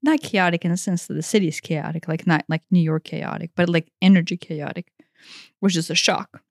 Not 0.02 0.20
chaotic 0.20 0.64
in 0.64 0.70
the 0.70 0.76
sense 0.76 1.06
that 1.06 1.14
the 1.14 1.22
city 1.22 1.48
is 1.48 1.60
chaotic, 1.60 2.06
like 2.08 2.26
not 2.26 2.44
like 2.48 2.62
New 2.70 2.80
York 2.80 3.04
chaotic, 3.04 3.50
but 3.56 3.68
like 3.68 3.88
energy 4.00 4.36
chaotic, 4.36 4.92
which 5.60 5.76
is 5.76 5.90
a 5.90 5.94
shock. 5.94 6.42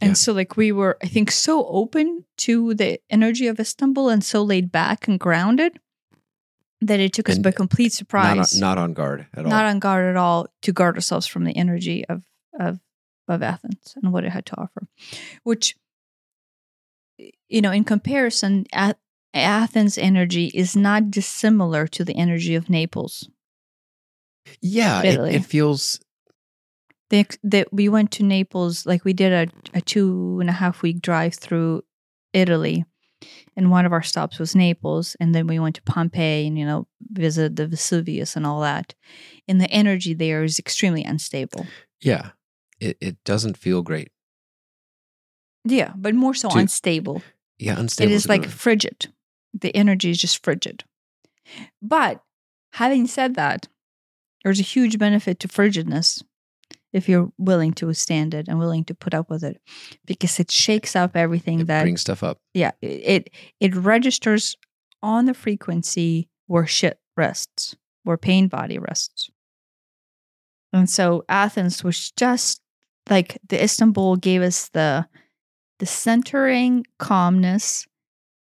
And 0.00 0.10
Yeah. 0.10 0.14
so, 0.14 0.32
like, 0.34 0.56
we 0.58 0.72
were, 0.72 0.98
I 1.02 1.06
think, 1.06 1.30
so 1.30 1.66
open 1.68 2.24
to 2.38 2.74
the 2.74 3.00
energy 3.08 3.46
of 3.46 3.58
Istanbul 3.58 4.10
and 4.10 4.22
so 4.22 4.42
laid 4.42 4.70
back 4.70 5.08
and 5.08 5.18
grounded 5.18 5.80
that 6.82 7.00
it 7.00 7.14
took 7.14 7.30
us 7.30 7.38
by 7.38 7.50
complete 7.50 7.84
Not 7.86 7.92
surprise, 7.92 8.54
on, 8.54 8.60
not 8.60 8.76
on 8.78 8.92
guard 8.92 9.26
at 9.34 9.44
all. 9.46 9.50
not 9.50 9.64
on 9.64 9.78
guard 9.78 10.04
at 10.04 10.16
all, 10.16 10.48
to 10.62 10.72
guard 10.72 10.96
ourselves 10.96 11.26
from 11.26 11.44
the 11.44 11.56
energy 11.56 12.04
of 12.06 12.22
of 12.58 12.80
of 13.28 13.42
Athens 13.42 13.94
and 14.02 14.12
what 14.12 14.24
it 14.24 14.32
had 14.32 14.46
to 14.46 14.60
offer. 14.60 14.88
Which, 15.42 15.76
you 17.48 17.60
know, 17.60 17.72
in 17.72 17.84
comparison, 17.84 18.66
Athens' 19.34 19.98
energy 19.98 20.50
is 20.54 20.76
not 20.76 21.10
dissimilar 21.10 21.86
to 21.88 22.04
the 22.04 22.16
energy 22.16 22.54
of 22.54 22.70
Naples. 22.70 23.28
yeah, 24.60 25.02
it, 25.02 25.18
it 25.34 25.44
feels 25.44 26.00
they, 27.10 27.64
we 27.70 27.88
went 27.88 28.10
to 28.12 28.22
Naples, 28.22 28.86
like 28.86 29.04
we 29.04 29.12
did 29.12 29.32
a, 29.32 29.78
a 29.78 29.80
two 29.80 30.38
and 30.40 30.48
a 30.48 30.54
half 30.54 30.82
week 30.82 31.00
drive 31.00 31.34
through 31.34 31.82
Italy. 32.32 32.84
And 33.56 33.70
one 33.70 33.86
of 33.86 33.92
our 33.92 34.02
stops 34.02 34.38
was 34.38 34.54
Naples. 34.54 35.16
And 35.18 35.34
then 35.34 35.46
we 35.46 35.58
went 35.58 35.76
to 35.76 35.82
Pompeii 35.82 36.46
and, 36.46 36.58
you 36.58 36.66
know, 36.66 36.86
visited 37.10 37.56
the 37.56 37.66
Vesuvius 37.66 38.36
and 38.36 38.46
all 38.46 38.60
that. 38.60 38.94
And 39.48 39.60
the 39.60 39.70
energy 39.70 40.12
there 40.12 40.44
is 40.44 40.58
extremely 40.58 41.02
unstable. 41.02 41.66
yeah. 42.02 42.30
It 42.80 42.96
it 43.00 43.16
doesn't 43.24 43.56
feel 43.56 43.82
great. 43.82 44.10
Yeah, 45.64 45.92
but 45.96 46.14
more 46.14 46.34
so 46.34 46.48
To- 46.50 46.58
unstable. 46.58 47.22
Yeah, 47.58 47.78
unstable. 47.78 48.12
it 48.12 48.14
is 48.14 48.28
like 48.28 48.46
frigid. 48.46 49.08
The 49.58 49.74
energy 49.74 50.10
is 50.10 50.18
just 50.20 50.42
frigid. 50.44 50.84
But 51.80 52.22
having 52.72 53.06
said 53.06 53.34
that, 53.36 53.68
there's 54.44 54.60
a 54.60 54.64
huge 54.64 54.98
benefit 54.98 55.40
to 55.40 55.48
frigidness 55.48 56.22
if 56.92 57.08
you're 57.08 57.32
willing 57.38 57.72
to 57.74 57.86
withstand 57.86 58.32
it 58.34 58.46
and 58.48 58.58
willing 58.58 58.84
to 58.84 58.94
put 58.94 59.14
up 59.14 59.28
with 59.30 59.42
it 59.42 59.60
because 60.06 60.38
it 60.38 60.50
shakes 60.50 60.94
up 60.94 61.16
everything 61.16 61.60
it 61.60 61.66
that 61.66 61.82
brings 61.82 62.00
stuff 62.00 62.22
up. 62.22 62.38
yeah 62.54 62.70
it 62.80 63.28
it 63.60 63.74
registers 63.74 64.56
on 65.02 65.26
the 65.26 65.34
frequency 65.34 66.28
where 66.46 66.66
shit 66.66 66.98
rests 67.16 67.76
where 68.04 68.16
pain 68.16 68.48
body 68.48 68.78
rests 68.78 69.28
and 70.72 70.88
so 70.88 71.24
athens 71.28 71.82
was 71.84 72.12
just 72.12 72.60
like 73.10 73.38
the 73.48 73.62
istanbul 73.62 74.16
gave 74.16 74.42
us 74.42 74.68
the 74.70 75.06
the 75.78 75.86
centering 75.86 76.84
calmness 76.98 77.86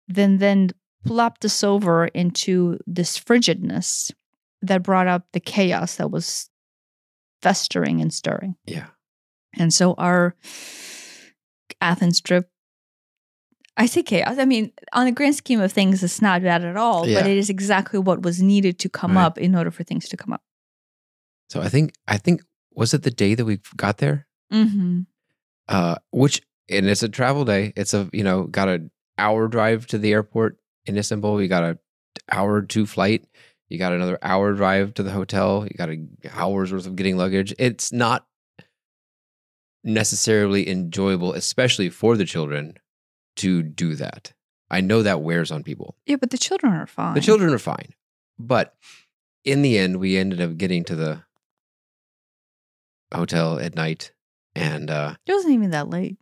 then 0.08 0.38
then 0.38 0.70
plopped 1.04 1.44
us 1.44 1.62
over 1.64 2.06
into 2.06 2.78
this 2.86 3.18
frigidness 3.18 4.10
that 4.62 4.82
brought 4.82 5.06
up 5.06 5.26
the 5.32 5.40
chaos 5.40 5.96
that 5.96 6.10
was 6.10 6.48
festering 7.42 8.00
and 8.00 8.12
stirring 8.14 8.56
Yeah. 8.66 8.86
and 9.58 9.72
so 9.74 9.94
our 9.94 10.34
Athens 11.80 12.20
trip, 12.22 12.48
I 13.76 13.84
say 13.86 14.02
chaos. 14.02 14.38
I 14.38 14.46
mean, 14.46 14.72
on 14.94 15.04
the 15.04 15.12
grand 15.12 15.34
scheme 15.36 15.60
of 15.60 15.70
things, 15.70 16.02
it's 16.02 16.22
not 16.22 16.42
bad 16.42 16.64
at 16.64 16.76
all, 16.78 17.04
but 17.04 17.26
it 17.26 17.36
is 17.36 17.50
exactly 17.50 17.98
what 17.98 18.22
was 18.22 18.40
needed 18.40 18.78
to 18.78 18.88
come 18.88 19.16
Right. 19.16 19.24
up 19.24 19.36
in 19.38 19.54
order 19.54 19.70
for 19.70 19.84
things 19.84 20.08
to 20.08 20.16
come 20.16 20.32
up. 20.32 20.42
So 21.50 21.60
I 21.60 21.68
think 21.68 21.92
I 22.08 22.16
think 22.16 22.40
was 22.72 22.94
it 22.94 23.02
the 23.02 23.10
day 23.10 23.34
that 23.34 23.44
we 23.44 23.60
got 23.76 23.98
there? 23.98 24.26
Mm-hmm. 24.52 25.00
Uh 25.68 25.96
which 26.10 26.42
and 26.68 26.86
it's 26.86 27.02
a 27.02 27.08
travel 27.08 27.44
day. 27.44 27.72
It's 27.76 27.94
a 27.94 28.08
you 28.12 28.24
know, 28.24 28.44
got 28.44 28.68
an 28.68 28.90
hour 29.18 29.48
drive 29.48 29.86
to 29.88 29.98
the 29.98 30.12
airport 30.12 30.58
in 30.84 30.96
Istanbul. 30.96 31.40
You 31.40 31.48
got 31.48 31.64
a 31.64 31.78
hour 32.30 32.62
two 32.62 32.86
flight. 32.86 33.26
You 33.68 33.78
got 33.78 33.92
another 33.92 34.18
hour 34.22 34.52
drive 34.52 34.94
to 34.94 35.02
the 35.02 35.10
hotel. 35.10 35.64
You 35.64 35.76
got 35.76 35.90
a 35.90 35.98
hour's 36.32 36.72
worth 36.72 36.86
of 36.86 36.96
getting 36.96 37.16
luggage. 37.16 37.52
It's 37.58 37.92
not 37.92 38.26
necessarily 39.82 40.68
enjoyable, 40.68 41.32
especially 41.32 41.88
for 41.88 42.16
the 42.16 42.24
children, 42.24 42.74
to 43.36 43.62
do 43.62 43.94
that. 43.96 44.32
I 44.70 44.80
know 44.80 45.02
that 45.02 45.22
wears 45.22 45.50
on 45.50 45.62
people. 45.62 45.96
Yeah, 46.06 46.16
but 46.16 46.30
the 46.30 46.38
children 46.38 46.72
are 46.72 46.86
fine. 46.86 47.14
The 47.14 47.20
children 47.20 47.52
are 47.52 47.58
fine. 47.58 47.94
But 48.38 48.74
in 49.44 49.62
the 49.62 49.78
end, 49.78 49.98
we 49.98 50.16
ended 50.16 50.40
up 50.40 50.56
getting 50.56 50.84
to 50.84 50.96
the 50.96 51.22
hotel 53.14 53.58
at 53.58 53.74
night 53.76 54.12
and 54.56 54.90
uh 54.90 55.14
It 55.26 55.32
wasn't 55.32 55.54
even 55.54 55.70
that 55.70 55.88
late. 55.90 56.16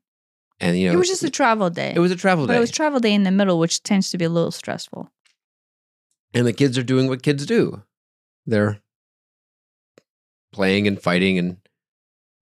and 0.61 0.79
you 0.79 0.89
know 0.89 0.95
it 0.95 0.99
was 0.99 1.09
just 1.09 1.25
a 1.25 1.31
travel 1.31 1.71
day. 1.71 1.93
it 1.97 2.01
was 2.01 2.11
a 2.13 2.17
travel 2.17 2.47
but 2.47 2.53
day. 2.53 2.57
it 2.59 2.61
was 2.61 2.71
travel 2.71 3.01
day 3.01 3.15
in 3.15 3.23
the 3.23 3.31
middle, 3.31 3.59
which 3.59 3.83
tends 3.83 4.11
to 4.11 4.19
be 4.19 4.25
a 4.27 4.29
little 4.29 4.51
stressful. 4.51 5.11
and 6.35 6.47
the 6.47 6.53
kids 6.53 6.77
are 6.77 6.83
doing 6.83 7.09
what 7.09 7.23
kids 7.23 7.47
do. 7.47 7.83
They're 8.47 8.81
playing 10.53 10.87
and 10.87 11.01
fighting 11.01 11.39
and 11.39 11.57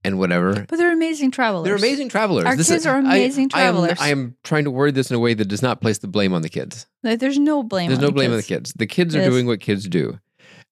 and 0.05 0.19
whatever. 0.19 0.67
But 0.69 0.79
they're 0.79 0.93
amazing 0.93 1.31
travelers. 1.31 1.65
They're 1.65 1.77
amazing 1.77 2.09
travelers. 2.09 2.45
Our 2.45 2.57
This 2.57 2.67
kids 2.69 2.83
is- 2.83 2.87
are 2.87 2.97
I- 2.97 3.01
amazing 3.01 3.51
I 3.55 3.63
am- 3.63 3.75
travelers. 3.77 3.99
I 4.01 4.09
am, 4.09 4.37
trying 4.43 4.65
to 4.65 4.71
word 4.73 4.97
this 4.97 5.11
in 5.11 5.17
a 5.17 5.21
way 5.21 5.33
that 5.35 5.45
does 5.45 5.63
not 5.63 5.81
place 5.81 5.99
the 5.99 6.09
blame 6.09 6.33
on 6.35 6.43
the 6.43 6.49
kids. 6.49 6.87
Like, 7.05 7.21
there's 7.21 7.39
no 7.39 7.63
blame. 7.63 7.87
There's 7.89 8.01
no 8.01 8.11
blame 8.11 8.33
on 8.33 8.37
the 8.37 8.43
kids. 8.43 8.73
kids. 8.73 8.75
The 8.77 8.87
kids 8.89 9.15
are 9.15 9.23
doing 9.25 9.47
what 9.47 9.61
kids 9.61 9.87
do, 9.87 10.19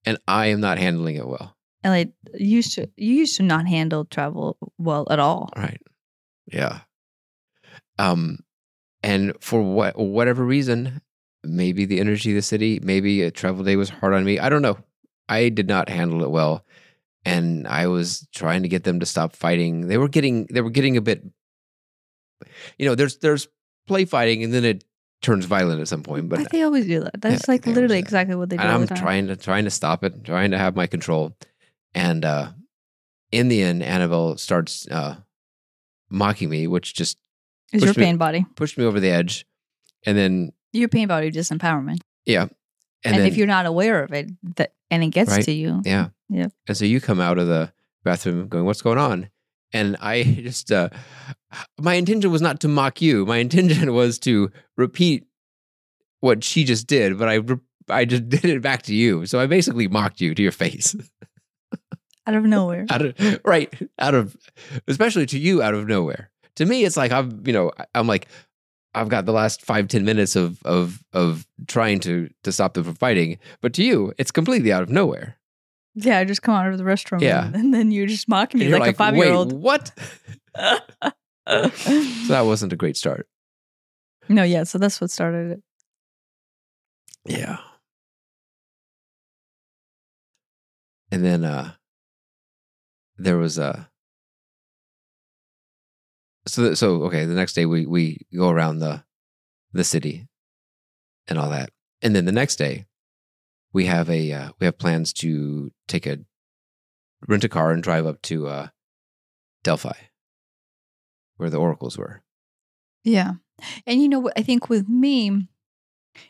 and 0.05 0.19
I 0.27 0.47
am 0.47 0.61
not 0.61 0.79
handling 0.79 1.15
it 1.15 1.29
well. 1.29 1.57
And 1.83 1.93
like 1.93 2.13
you 2.35 2.57
used 2.57 2.75
to, 2.75 2.89
you 2.97 3.15
used 3.15 3.37
to 3.39 3.43
not 3.43 3.67
handle 3.67 4.05
travel 4.05 4.57
well 4.79 5.07
at 5.11 5.19
all. 5.19 5.51
Right. 5.57 5.81
Yeah. 6.47 6.81
Um, 7.99 8.41
and 9.03 9.33
for 9.41 9.63
what 9.63 9.99
whatever 9.99 10.45
reason, 10.45 11.01
maybe 11.43 11.85
the 11.87 12.01
energy 12.01 12.31
of 12.33 12.37
the 12.37 12.43
city, 12.43 12.81
maybe 12.83 13.23
a 13.23 13.31
travel 13.31 13.65
day 13.65 13.77
was 13.77 13.89
hard 13.89 14.13
on 14.15 14.25
me. 14.25 14.39
I 14.39 14.49
don't 14.49 14.63
know. 14.63 14.79
I 15.29 15.49
did 15.49 15.69
not 15.69 15.89
handle 15.89 16.23
it 16.23 16.31
well, 16.31 16.65
and 17.25 17.67
I 17.69 17.87
was 17.87 18.27
trying 18.35 18.63
to 18.63 18.69
get 18.69 18.85
them 18.85 19.01
to 19.01 19.07
stop 19.07 19.35
fighting. 19.35 19.87
They 19.87 19.97
were 19.97 20.09
getting 20.09 20.47
they 20.51 20.61
were 20.61 20.71
getting 20.71 20.97
a 20.97 21.01
bit 21.01 21.25
you 22.79 22.87
know, 22.87 22.95
there's 22.95 23.19
there's 23.19 23.49
play 23.87 24.05
fighting, 24.05 24.43
and 24.45 24.53
then 24.53 24.65
it 24.65 24.85
turns 25.23 25.45
violent 25.45 25.81
at 25.81 25.89
some 25.89 26.03
point. 26.03 26.29
But 26.29 26.41
But 26.43 26.53
they 26.53 26.63
always 26.63 26.87
do 26.87 27.01
that. 27.01 27.21
That's 27.21 27.47
Yeah, 27.47 27.53
like 27.53 27.67
literally 27.67 27.97
that. 27.97 27.99
exactly 27.99 28.35
what 28.35 28.49
they 28.51 28.57
do. 28.57 28.63
and 28.63 28.71
I'm 28.73 28.87
the 28.87 28.95
trying 28.95 29.27
to 29.29 29.37
trying 29.37 29.65
to 29.65 29.71
stop 29.71 30.05
it, 30.05 30.25
trying 30.25 30.51
to 30.53 30.59
have 30.59 30.77
my 30.77 30.87
control. 30.87 31.37
And 31.95 32.25
uh 32.25 32.53
in 33.33 33.49
the 33.49 33.63
end, 33.63 33.83
Annabelle 33.83 34.37
starts 34.37 34.87
uh 34.89 35.17
mocking 36.11 36.51
me, 36.51 36.67
which 36.67 36.95
just 36.95 37.19
is 37.73 37.83
your 37.83 37.91
push 37.91 37.99
me- 37.99 38.05
pain 38.05 38.17
body. 38.17 38.47
pushed 38.57 38.79
me 38.79 38.85
over 38.85 39.01
the 39.01 39.11
edge. 39.11 39.47
And 40.07 40.17
then 40.17 40.53
Your 40.73 40.89
pain 40.89 41.09
body 41.09 41.31
disempowerment. 41.31 41.99
yeah. 42.27 42.47
And, 43.03 43.17
then, 43.17 43.27
if 43.27 43.37
you're 43.39 43.47
not 43.47 43.65
aware 43.65 44.03
of 44.05 44.13
it, 44.13 44.29
that 44.57 44.75
and 44.91 45.03
it 45.03 45.09
gets 45.09 45.31
Right. 45.31 45.45
to 45.45 45.53
you. 45.53 45.81
Yeah. 45.87 46.09
Yeah. 46.29 46.49
And 46.69 46.77
so 46.77 46.85
you 46.85 47.01
come 47.01 47.19
out 47.19 47.39
of 47.39 47.47
the 47.49 47.73
bathroom 48.05 48.47
going, 48.49 48.65
What's 48.67 48.83
going 48.83 48.99
on? 48.99 49.31
And 49.73 49.97
I 50.01 50.23
just, 50.43 50.71
uh, 50.71 50.91
my 51.79 51.95
intention 51.95 52.31
was 52.31 52.43
not 52.43 52.61
to 52.61 52.69
mock 52.69 53.01
you. 53.01 53.25
My 53.25 53.39
intention 53.39 53.93
was 54.01 54.19
to 54.21 54.51
repeat 54.77 55.25
what 56.21 56.45
she 56.45 56.65
just 56.65 56.87
did, 56.87 57.19
but 57.19 57.29
I, 57.29 57.35
re- 57.37 57.57
I 57.89 58.05
just 58.05 58.29
did 58.29 58.45
it 58.45 58.61
back 58.63 58.83
to 58.83 58.95
you. 58.95 59.25
So 59.27 59.41
I 59.41 59.47
basically 59.47 59.89
mocked 59.89 60.21
you 60.21 60.35
to 60.35 60.43
your 60.43 60.53
face. 60.53 60.95
Out 62.27 62.35
of 62.35 62.45
nowhere. 62.45 62.87
out 62.91 63.03
of, 63.03 63.41
right. 63.45 63.73
Out 63.99 64.15
of, 64.15 64.37
especially 64.87 65.27
to 65.27 65.39
you 65.39 65.63
out 65.63 65.75
of 65.75 65.87
nowhere. 65.89 66.31
To 66.57 66.67
me, 66.67 66.85
it's 66.85 66.97
like, 66.97 67.13
I'm, 67.13 67.43
you 67.47 67.53
know, 67.53 67.73
I'm 67.95 68.07
like, 68.07 68.29
I've 68.95 69.09
got 69.09 69.25
the 69.25 69.33
last 69.33 69.63
five, 69.63 69.89
10 69.89 70.05
minutes 70.05 70.37
of, 70.37 70.63
of, 70.65 71.03
of 71.13 71.47
trying 71.67 72.01
to, 72.01 72.29
to 72.43 72.53
stop 72.53 72.75
them 72.75 72.85
from 72.85 72.95
fighting. 72.95 73.39
But 73.61 73.73
to 73.75 73.83
you, 73.85 74.13
it's 74.19 74.31
completely 74.31 74.73
out 74.73 74.83
of 74.83 74.91
nowhere. 74.91 75.39
yeah, 75.95 76.19
I 76.19 76.25
just 76.25 76.43
come 76.43 76.55
out 76.55 76.67
of 76.71 76.77
the 76.79 76.85
restroom. 76.85 77.21
Yeah. 77.21 77.47
And, 77.47 77.55
and 77.57 77.75
then 77.75 77.91
you're 77.93 78.07
just 78.07 78.29
mocking 78.29 78.61
me 78.61 78.67
you're 78.69 78.79
like, 78.79 78.95
a 78.95 78.97
five 78.97 79.17
year 79.17 79.33
old. 79.33 79.53
what? 79.53 79.91
So 81.47 81.69
that 82.29 82.43
wasn't 82.45 82.73
a 82.73 82.77
great 82.77 82.97
start. 82.97 83.27
no, 84.29 84.45
yeah. 84.45 84.63
So 84.65 84.79
that's 84.79 85.01
what 85.01 85.11
started 85.11 85.53
it. 85.53 85.63
Yeah. 87.25 87.57
And 91.11 91.25
then 91.25 91.45
uh 91.45 91.73
there 93.21 93.37
was 93.37 93.59
a 93.59 93.89
so 96.47 96.75
so 96.75 97.03
okay, 97.05 97.27
the 97.27 97.35
next 97.35 97.53
day 97.53 97.67
we 97.67 97.87
we 97.87 98.27
go 98.35 98.49
around 98.49 98.79
the 98.79 99.05
the 99.73 99.85
city 99.85 100.27
and 101.29 101.39
all 101.39 101.51
that. 101.51 101.71
And 102.03 102.17
then 102.17 102.25
the 102.25 102.33
next 102.33 102.57
day 102.57 102.87
we 103.73 103.87
have 103.87 104.09
a 104.09 104.33
uh, 104.33 104.51
we 104.59 104.65
have 104.65 104.79
plans 104.79 105.13
to 105.15 105.71
take 105.87 106.07
a 106.07 106.19
rent 107.29 107.45
a 107.45 107.49
car 107.49 107.73
and 107.73 107.83
drive 107.83 108.07
up 108.07 108.23
to 108.23 108.49
uh 108.49 108.69
Delphi 109.63 109.93
where 111.37 111.51
the 111.51 111.59
oracles 111.59 111.97
were. 111.97 112.23
Yeah. 113.05 113.33
And 113.87 114.03
you 114.03 114.09
know 114.09 114.19
what? 114.19 114.35
I 114.37 114.43
think 114.43 114.69
with 114.69 114.89
me, 114.89 115.49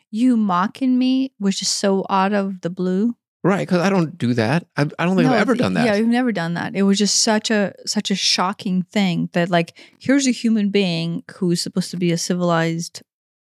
you 0.09 0.37
mocking 0.37 0.97
me 0.97 1.33
was 1.39 1.59
just 1.59 1.77
so 1.77 2.05
out 2.09 2.33
of 2.33 2.61
the 2.61 2.69
blue. 2.69 3.15
Right, 3.43 3.67
cuz 3.67 3.79
I 3.79 3.89
don't 3.89 4.17
do 4.17 4.35
that. 4.35 4.67
I, 4.77 4.83
I 4.99 5.05
don't 5.05 5.15
think 5.15 5.27
No, 5.27 5.33
I've 5.33 5.41
ever 5.41 5.55
done 5.55 5.73
that. 5.73 5.85
Yeah, 5.85 5.95
you've 5.95 6.07
never 6.07 6.31
done 6.31 6.53
that. 6.53 6.75
It 6.75 6.83
was 6.83 6.99
just 6.99 7.23
such 7.23 7.49
a 7.49 7.73
such 7.87 8.11
a 8.11 8.15
shocking 8.15 8.83
thing 8.83 9.29
that 9.33 9.49
like 9.49 9.77
here's 9.99 10.27
a 10.27 10.31
human 10.31 10.69
being 10.69 11.23
who's 11.35 11.61
supposed 11.61 11.89
to 11.91 11.97
be 11.97 12.11
a 12.11 12.17
civilized 12.17 13.01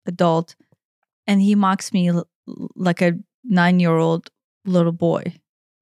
adult, 0.06 0.56
and 1.26 1.42
he 1.42 1.54
mocks 1.54 1.92
me 1.92 2.08
l- 2.08 2.26
like 2.74 3.02
a 3.02 3.18
nine 3.44 3.78
year 3.78 3.96
old 3.96 4.30
little 4.64 4.92
boy, 4.92 5.22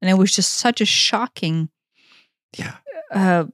and 0.01 0.11
it 0.11 0.15
was 0.15 0.35
just 0.35 0.55
such 0.55 0.81
a 0.81 0.85
shocking. 0.87 1.69
Yeah. 2.59 2.77
Uh, 3.13 3.45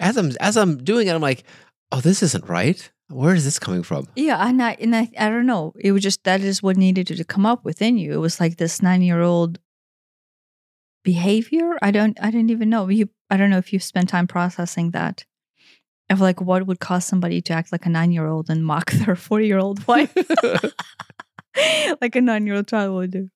as 0.00 0.16
I'm 0.16 0.32
as 0.40 0.56
I'm 0.56 0.82
doing 0.82 1.06
it, 1.06 1.14
I'm 1.14 1.22
like, 1.22 1.44
oh, 1.92 2.00
this 2.00 2.22
isn't 2.22 2.48
right. 2.48 2.90
Where 3.14 3.36
is 3.36 3.44
this 3.44 3.60
coming 3.60 3.84
from? 3.84 4.08
yeah, 4.16 4.44
and 4.44 4.60
I 4.60 4.76
and 4.80 4.94
I 4.96 5.08
I 5.16 5.28
don't 5.28 5.46
know. 5.46 5.72
It 5.78 5.92
was 5.92 6.02
just 6.02 6.24
that 6.24 6.40
is 6.40 6.64
what 6.64 6.76
needed 6.76 7.06
to 7.06 7.24
come 7.24 7.46
up 7.46 7.64
within 7.64 7.96
you. 7.96 8.12
It 8.12 8.16
was 8.16 8.40
like 8.40 8.56
this 8.56 8.82
nine 8.82 9.02
year 9.02 9.20
old 9.20 9.60
behavior. 11.04 11.78
I 11.80 11.92
don't 11.92 12.18
I 12.20 12.32
don't 12.32 12.50
even 12.50 12.70
know. 12.70 12.88
You 12.88 13.08
I 13.30 13.36
don't 13.36 13.50
know 13.50 13.58
if 13.58 13.72
you've 13.72 13.84
spent 13.84 14.08
time 14.08 14.26
processing 14.26 14.90
that. 14.90 15.24
Of 16.10 16.20
like 16.20 16.40
what 16.40 16.66
would 16.66 16.80
cause 16.80 17.04
somebody 17.06 17.40
to 17.42 17.52
act 17.54 17.72
like 17.72 17.86
a 17.86 17.88
nine 17.88 18.10
year 18.10 18.26
old 18.26 18.50
and 18.50 18.66
mock 18.66 18.90
their 18.92 19.14
forty 19.14 19.46
year 19.46 19.58
old 19.58 19.86
wife. 19.86 20.12
like 22.00 22.16
a 22.16 22.20
nine 22.20 22.46
year 22.46 22.56
old 22.56 22.66
child 22.66 22.94
would 22.94 23.12
do. 23.12 23.30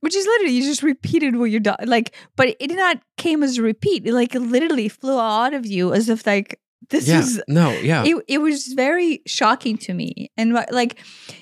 Which 0.00 0.14
is 0.14 0.26
literally 0.26 0.52
you 0.52 0.62
just 0.62 0.82
repeated 0.82 1.36
what 1.36 1.50
you 1.50 1.60
done. 1.60 1.76
Like, 1.86 2.14
but 2.36 2.48
it 2.48 2.58
did 2.68 2.76
not 2.76 3.00
came 3.16 3.42
as 3.42 3.56
a 3.56 3.62
repeat. 3.62 4.06
It 4.06 4.12
like 4.12 4.34
literally 4.34 4.88
flew 4.88 5.18
out 5.18 5.54
of 5.54 5.64
you 5.64 5.94
as 5.94 6.10
if 6.10 6.26
like 6.26 6.60
this 6.90 7.08
yeah, 7.08 7.18
is 7.20 7.42
no, 7.48 7.70
yeah, 7.70 8.04
it, 8.04 8.16
it 8.28 8.38
was 8.38 8.68
very 8.68 9.22
shocking 9.26 9.76
to 9.78 9.94
me. 9.94 10.30
And 10.36 10.52
like 10.52 10.98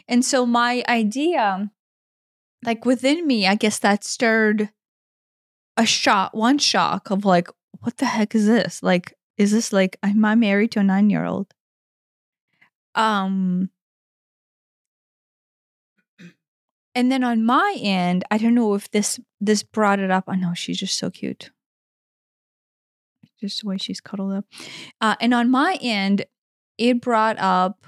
and 0.09 0.24
so 0.24 0.46
my 0.46 0.85
idea 0.88 1.70
like 2.64 2.85
within 2.85 3.26
me 3.26 3.46
i 3.46 3.55
guess 3.55 3.78
that 3.81 4.05
stirred 4.05 4.70
a 5.76 5.87
shock 5.87 6.33
one 6.35 6.59
shock 6.59 7.11
of 7.11 7.24
like 7.24 7.48
what 7.81 7.96
the 7.96 8.05
heck 8.05 8.35
is 8.35 8.46
this? 8.46 8.83
Like 8.83 9.14
is 9.37 9.50
this 9.50 9.72
like 9.72 9.96
am 10.02 10.24
i 10.24 10.35
married 10.35 10.70
to 10.72 10.81
a 10.81 10.85
nine 10.85 11.11
year 11.11 11.24
old 11.24 11.52
um 12.94 13.70
and 16.94 17.11
then 17.11 17.24
on 17.24 17.44
my 17.44 17.74
end 17.81 18.24
i 18.31 18.38
don't 18.38 18.55
know 18.55 18.74
if 18.74 18.90
this 18.90 19.18
this 19.40 19.62
brought 19.62 19.98
it 19.98 20.11
up. 20.11 20.24
I 20.28 20.37
know 20.37 20.55
she's 20.55 20.78
just 20.78 20.98
so 20.98 21.11
cute 21.11 21.50
just 23.42 23.61
the 23.62 23.68
way 23.68 23.76
she's 23.76 24.00
cuddled 24.00 24.33
up 24.33 24.44
uh, 25.00 25.16
and 25.20 25.35
on 25.35 25.50
my 25.50 25.76
end 25.83 26.24
it 26.78 27.00
brought 27.00 27.37
up 27.38 27.87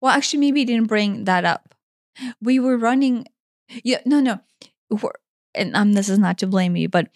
well 0.00 0.12
actually 0.12 0.38
maybe 0.38 0.62
it 0.62 0.66
didn't 0.66 0.86
bring 0.86 1.24
that 1.24 1.44
up 1.44 1.74
we 2.40 2.58
were 2.60 2.76
running 2.76 3.24
yeah 3.84 4.00
no 4.04 4.20
no 4.20 4.38
We're- 4.90 5.12
and 5.54 5.74
um, 5.74 5.94
this 5.94 6.08
is 6.08 6.18
not 6.18 6.38
to 6.38 6.46
blame 6.46 6.76
you 6.76 6.88
but 6.88 7.08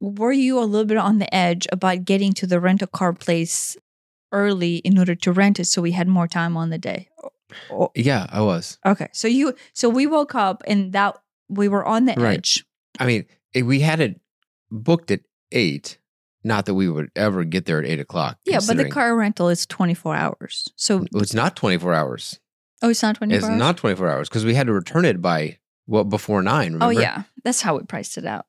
were 0.00 0.32
you 0.32 0.58
a 0.58 0.66
little 0.66 0.84
bit 0.84 0.98
on 0.98 1.18
the 1.18 1.32
edge 1.34 1.66
about 1.72 2.04
getting 2.04 2.32
to 2.34 2.46
the 2.46 2.60
rental 2.60 2.88
car 2.88 3.12
place 3.12 3.76
early 4.32 4.76
in 4.78 4.98
order 4.98 5.14
to 5.14 5.32
rent 5.32 5.58
it 5.60 5.66
so 5.66 5.80
we 5.80 5.92
had 5.92 6.08
more 6.08 6.26
time 6.28 6.56
on 6.56 6.70
the 6.70 6.78
day 6.78 7.08
yeah. 7.94 8.26
I 8.30 8.40
was. 8.42 8.76
okay 8.84 9.08
so 9.12 9.28
you 9.28 9.54
so 9.72 9.88
we 9.88 10.06
woke 10.06 10.34
up 10.34 10.62
and 10.66 10.92
that 10.92 11.16
we 11.48 11.68
were 11.68 11.84
on 11.86 12.06
the 12.06 12.14
Right. 12.16 12.38
edge 12.38 12.64
I 12.98 13.06
mean, 13.06 13.24
we 13.54 13.80
had 13.80 14.00
it 14.00 14.18
booked 14.70 15.10
at 15.10 15.20
eight. 15.52 15.98
Not 16.46 16.64
that 16.66 16.74
we 16.74 16.88
would 16.88 17.10
ever 17.16 17.44
get 17.44 17.64
there 17.66 17.78
at 17.78 17.84
eight 17.86 18.00
o'clock. 18.00 18.38
yeah 18.46 18.60
but 18.66 18.76
the 18.76 18.88
car 18.88 19.14
rental 19.16 19.48
is 19.48 19.66
24 19.66 20.14
hours 20.14 20.68
so 20.76 20.98
Well, 21.12 21.22
It's 21.22 21.34
not 21.34 21.56
twenty 21.56 21.76
four 21.78 21.92
hours. 21.92 22.38
oh 22.82 22.90
it's 22.90 23.02
not 23.02 23.16
24 23.16 23.36
It's 23.36 23.46
hours 23.46 23.58
not 23.58 23.76
twenty 23.76 23.96
four 23.96 24.08
hours 24.08 24.28
because 24.28 24.44
we 24.44 24.54
had 24.54 24.66
to 24.68 24.72
return 24.72 25.04
it 25.04 25.20
by 25.20 25.58
well 25.86 26.04
before 26.04 26.42
nine. 26.42 26.72
Oh, 26.74 26.86
remember? 26.86 26.86
Oh 26.86 27.02
yeah, 27.02 27.22
that's 27.44 27.62
how 27.62 27.76
we 27.76 27.82
priced 27.84 28.16
it 28.18 28.26
out. 28.26 28.46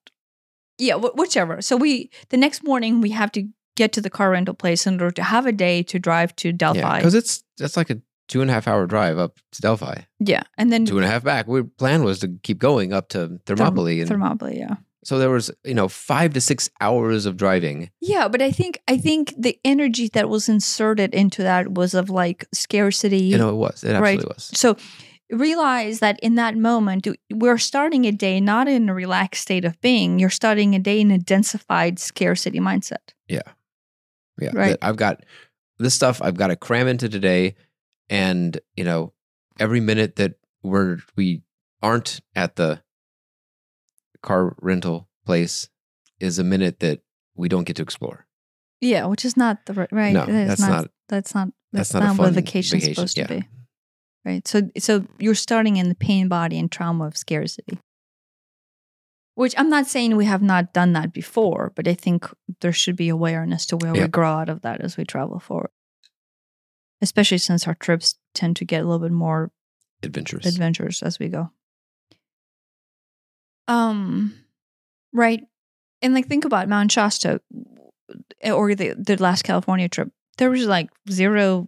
Yeah, 0.77 0.95
wh- 0.99 1.15
whichever. 1.15 1.61
So 1.61 1.75
we 1.75 2.09
the 2.29 2.37
next 2.37 2.63
morning 2.63 3.01
we 3.01 3.09
have 3.11 3.31
to 3.33 3.47
get 3.75 3.91
to 3.93 4.01
the 4.01 4.09
car 4.09 4.31
rental 4.31 4.53
place 4.55 4.85
in 4.87 4.95
order 5.01 5.11
to 5.11 5.23
have 5.23 5.45
a 5.45 5.51
day 5.51 5.83
to 5.83 5.99
drive 5.99 6.35
to 6.37 6.51
Delphi. 6.51 6.97
because 6.99 7.13
it's 7.15 7.43
that's 7.57 7.77
like 7.77 7.89
a 7.89 8.01
two 8.27 8.41
and 8.41 8.49
a 8.51 8.53
half 8.53 8.67
hour 8.67 8.85
drive 8.87 9.17
up 9.17 9.39
to 9.53 9.61
Delphi. 9.61 10.01
Yeah, 10.19 10.43
and 10.57 10.71
then 10.71 10.85
Two 10.85 10.97
and 10.97 11.05
a 11.05 11.09
half 11.09 11.23
back. 11.23 11.47
We 11.47 11.63
plan 11.63 12.03
was 12.03 12.19
to 12.19 12.27
keep 12.43 12.57
going 12.59 12.91
up 12.93 13.09
to 13.09 13.39
Thermopylae, 13.45 14.01
and 14.01 14.09
Thermopylae. 14.09 14.57
Yeah, 14.59 14.75
so 15.07 15.17
there 15.17 15.29
was 15.29 15.49
you 15.63 15.73
know 15.73 15.87
five 15.87 16.33
to 16.33 16.41
six 16.41 16.69
hours 16.81 17.25
of 17.25 17.37
driving. 17.37 17.89
yeah, 18.01 18.27
but 18.27 18.41
I 18.41 18.51
think 18.51 18.81
I 18.89 18.97
think 18.97 19.33
the 19.37 19.57
energy 19.63 20.09
that 20.09 20.27
was 20.27 20.49
inserted 20.49 21.13
into 21.13 21.43
that 21.43 21.73
was 21.73 21.93
of 21.93 22.09
like 22.09 22.45
scarcity. 22.53 23.19
You 23.31 23.37
know, 23.37 23.49
it 23.49 23.55
was. 23.55 23.83
It 23.85 23.93
Right. 23.93 24.15
absolutely 24.19 24.33
was. 24.35 24.51
So 24.53 24.75
realize 25.29 25.99
that 25.99 26.19
in 26.21 26.35
that 26.35 26.57
moment 26.57 27.07
we're 27.31 27.57
starting 27.57 28.05
a 28.05 28.11
day 28.11 28.41
not 28.41 28.67
in 28.67 28.89
a 28.89 28.93
relaxed 28.93 29.43
state 29.43 29.63
of 29.63 29.79
being. 29.79 30.19
You're 30.19 30.29
starting 30.29 30.75
a 30.75 30.79
day 30.79 30.99
in 30.99 31.09
a 31.11 31.17
densified 31.17 31.99
scarcity 31.99 32.59
mindset. 32.59 33.13
Yeah. 33.29 33.47
Yeah. 34.41 34.51
Right. 34.53 34.77
I've 34.81 34.97
got 34.97 35.23
this 35.79 35.93
stuff 35.93 36.21
I've 36.21 36.37
got 36.37 36.47
to 36.47 36.55
cram 36.57 36.87
into 36.87 37.07
today. 37.07 37.55
And, 38.09 38.59
you 38.75 38.83
know, 38.83 39.13
every 39.59 39.79
minute 39.79 40.17
that 40.17 40.35
we're, 40.63 40.99
we 41.15 41.41
aren't 41.81 42.19
at 42.35 42.55
the 42.55 42.81
car 44.27 44.55
rental 44.61 45.07
place 45.25 45.69
is 46.19 46.37
a 46.37 46.43
minute 46.43 46.79
that 46.81 46.99
we 47.35 47.47
don't 47.47 47.63
get 47.63 47.77
to 47.77 47.83
explore. 47.83 48.27
Yeah, 48.81 49.05
which 49.05 49.23
is 49.23 49.37
not 49.37 49.65
the 49.65 49.73
ri- 49.73 49.87
right. 49.91 50.13
No, 50.13 50.25
That's 50.25 50.59
not, 50.61 50.69
not- 50.69 50.91
That's 51.07 51.33
not. 51.33 51.47
That's, 51.71 51.89
that's 51.89 51.93
not 51.93 52.03
a 52.03 52.07
not, 52.07 52.17
what 52.17 52.33
vacation's 52.33 52.81
vacation, 52.83 52.95
supposed 52.95 53.17
yeah. 53.17 53.27
to 53.27 53.35
be. 53.39 53.47
Right. 54.25 54.47
So, 54.47 54.69
so 54.77 55.05
you're 55.19 55.35
starting 55.35 55.77
in 55.77 55.89
the 55.89 55.95
pain 55.95 56.27
body 56.27 56.59
and 56.59 56.71
trauma 56.71 57.05
of 57.05 57.17
scarcity. 57.17 57.79
Which 59.35 59.53
I'm 59.57 59.69
not 59.69 59.85
saying 59.85 60.15
we 60.15 60.25
have 60.25 60.41
not 60.41 60.73
done 60.73 60.93
that 60.93 61.13
before, 61.13 61.71
but 61.75 61.87
I 61.87 61.93
think 61.93 62.25
there 62.61 62.73
should 62.73 62.95
be 62.95 63.09
awareness 63.09 63.65
to 63.67 63.77
where 63.77 63.93
we 63.93 64.07
grow 64.07 64.31
out 64.31 64.49
of 64.49 64.61
that 64.63 64.81
as 64.81 64.97
we 64.97 65.05
travel 65.05 65.39
forward. 65.39 65.69
Especially 67.01 67.37
since 67.37 67.67
our 67.67 67.75
trips 67.75 68.15
tend 68.33 68.55
to 68.57 68.65
get 68.65 68.81
a 68.81 68.85
little 68.85 68.99
bit 68.99 69.11
more 69.11 69.51
Adventures. 70.03 70.45
adventures 70.45 71.03
as 71.03 71.19
we 71.19 71.29
go. 71.29 71.51
Um, 73.67 74.33
right, 75.13 75.43
and 76.01 76.13
like 76.13 76.27
think 76.27 76.45
about 76.45 76.67
Mount 76.69 76.91
Shasta 76.91 77.41
or 78.43 78.75
the 78.75 78.93
the 78.97 79.17
last 79.17 79.43
California 79.43 79.89
trip. 79.89 80.09
there 80.37 80.49
was 80.49 80.65
like 80.65 80.89
zero 81.09 81.67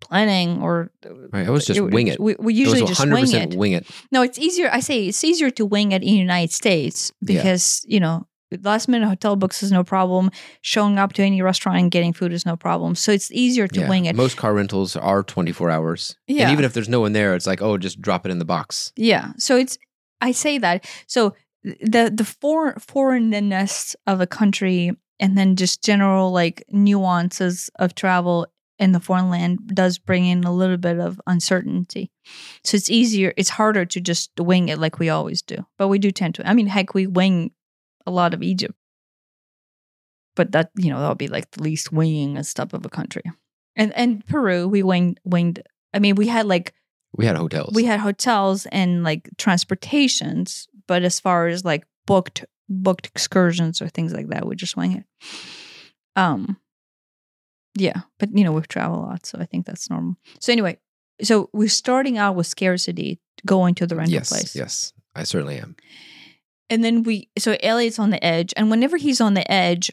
planning 0.00 0.60
or 0.62 0.90
Right. 1.32 1.46
I 1.46 1.50
was 1.50 1.64
just 1.66 1.80
wing 1.80 2.08
it. 2.08 2.20
We, 2.20 2.34
we 2.38 2.52
It 2.52 2.56
usually 2.56 2.84
just 2.84 3.00
100% 3.00 3.12
wing 3.12 3.34
it. 3.52 3.54
wing 3.58 3.72
it. 3.72 3.86
No, 4.10 4.22
it's 4.22 4.38
easier. 4.38 4.68
I 4.70 4.80
say 4.80 5.06
it's 5.08 5.24
easier 5.24 5.50
to 5.50 5.64
wing 5.64 5.92
it 5.92 6.02
in 6.02 6.08
the 6.08 6.18
United 6.18 6.52
States 6.52 7.12
Yeah. 7.20 7.36
because 7.42 7.84
you 7.88 7.98
know 8.00 8.26
last 8.62 8.86
minute 8.86 9.08
hotel 9.08 9.34
books 9.36 9.62
is 9.62 9.72
no 9.72 9.82
problem. 9.82 10.30
Showing 10.60 10.98
up 10.98 11.14
to 11.14 11.22
any 11.22 11.40
restaurant 11.40 11.78
and 11.78 11.90
getting 11.90 12.12
food 12.12 12.32
is 12.32 12.44
no 12.44 12.54
problem. 12.56 12.94
So 12.94 13.12
it's 13.12 13.30
easier 13.32 13.66
to 13.68 13.80
Yeah. 13.80 13.88
wing 13.88 14.04
it. 14.04 14.14
Most 14.14 14.36
car 14.36 14.52
rentals 14.52 14.94
are 14.94 15.22
24 15.22 15.70
hours. 15.70 16.16
Yeah. 16.26 16.42
And 16.44 16.52
even 16.52 16.64
if 16.64 16.74
there's 16.74 16.88
no 16.88 17.00
one 17.00 17.12
there, 17.12 17.34
it's 17.34 17.46
like, 17.46 17.62
oh, 17.62 17.78
just 17.78 18.00
drop 18.02 18.26
it 18.26 18.30
in 18.30 18.38
the 18.38 18.44
box. 18.44 18.92
Yeah. 18.96 19.32
So 19.38 19.56
it's 19.56 19.78
I 20.22 20.32
say 20.32 20.56
that. 20.58 20.88
So 21.06 21.34
the 21.62 22.10
the 22.14 22.24
for, 22.24 22.74
foreignness 22.78 23.94
of 24.06 24.20
a 24.20 24.26
country 24.26 24.92
and 25.20 25.36
then 25.36 25.56
just 25.56 25.84
general 25.84 26.32
like 26.32 26.64
nuances 26.70 27.70
of 27.76 27.94
travel 27.94 28.46
in 28.78 28.92
the 28.92 29.00
foreign 29.00 29.30
land 29.30 29.58
does 29.74 29.98
bring 29.98 30.26
in 30.26 30.44
a 30.44 30.52
little 30.52 30.76
bit 30.76 30.98
of 30.98 31.20
uncertainty. 31.26 32.10
So 32.64 32.76
it's 32.76 32.90
easier 32.90 33.34
it's 33.36 33.50
harder 33.50 33.84
to 33.84 34.00
just 34.00 34.30
wing 34.38 34.68
it 34.68 34.78
like 34.78 34.98
we 34.98 35.10
always 35.10 35.42
do. 35.42 35.66
But 35.76 35.88
we 35.88 35.98
do 35.98 36.10
tend 36.10 36.36
to. 36.36 36.48
I 36.48 36.54
mean, 36.54 36.68
heck, 36.68 36.94
we 36.94 37.06
wing 37.06 37.50
a 38.06 38.10
lot 38.10 38.34
of 38.34 38.42
Egypt. 38.42 38.74
But 40.34 40.52
that, 40.52 40.70
you 40.76 40.90
know, 40.90 40.98
that'll 40.98 41.14
be 41.14 41.28
like 41.28 41.50
the 41.50 41.62
least 41.62 41.92
winging 41.92 42.38
a 42.38 42.44
stuff 42.44 42.72
of 42.72 42.86
a 42.86 42.88
country. 42.88 43.22
And 43.76 43.92
and 43.94 44.24
Peru, 44.26 44.66
we 44.66 44.82
winged 44.82 45.20
winged 45.24 45.62
I 45.94 45.98
mean, 45.98 46.14
we 46.14 46.28
had 46.28 46.46
like 46.46 46.72
We 47.14 47.26
had 47.26 47.36
hotels. 47.36 47.74
we 47.74 47.84
had 47.84 48.00
hotels 48.00 48.66
and 48.72 49.02
like 49.04 49.28
transportations, 49.38 50.66
but 50.86 51.02
as 51.02 51.20
far 51.20 51.46
as 51.46 51.64
like 51.64 51.84
booked 52.06 52.44
booked 52.68 53.06
excursions 53.06 53.82
or 53.82 53.88
things 53.88 54.12
like 54.12 54.28
that, 54.28 54.46
we 54.46 54.56
just 54.56 54.76
wing 54.76 54.92
it. 54.98 55.04
Um, 56.16 56.56
yeah, 57.74 58.02
but 58.18 58.36
you 58.36 58.44
know 58.44 58.52
we've 58.52 58.68
traveled 58.68 59.00
a 59.00 59.02
lot, 59.02 59.26
so 59.26 59.38
I 59.38 59.44
think 59.46 59.66
that's 59.66 59.88
normal. 59.90 60.16
So 60.40 60.52
anyway, 60.52 60.78
so 61.22 61.48
we're 61.52 61.68
starting 61.68 62.18
out 62.18 62.34
with 62.36 62.46
scarcity, 62.46 63.20
going 63.46 63.74
to 63.76 63.86
the 63.86 63.96
rental 63.96 64.12
yes. 64.14 64.28
place, 64.30 64.54
Yes. 64.56 64.92
I 65.14 65.24
certainly 65.24 65.58
am. 65.58 65.76
and 66.70 66.82
then 66.82 67.02
we. 67.02 67.28
So 67.38 67.56
Elliot's 67.62 67.98
on 67.98 68.10
the 68.10 68.22
edge, 68.24 68.54
and 68.56 68.70
whenever 68.70 68.96
he's 68.96 69.20
on 69.20 69.34
the 69.34 69.50
edge, 69.50 69.90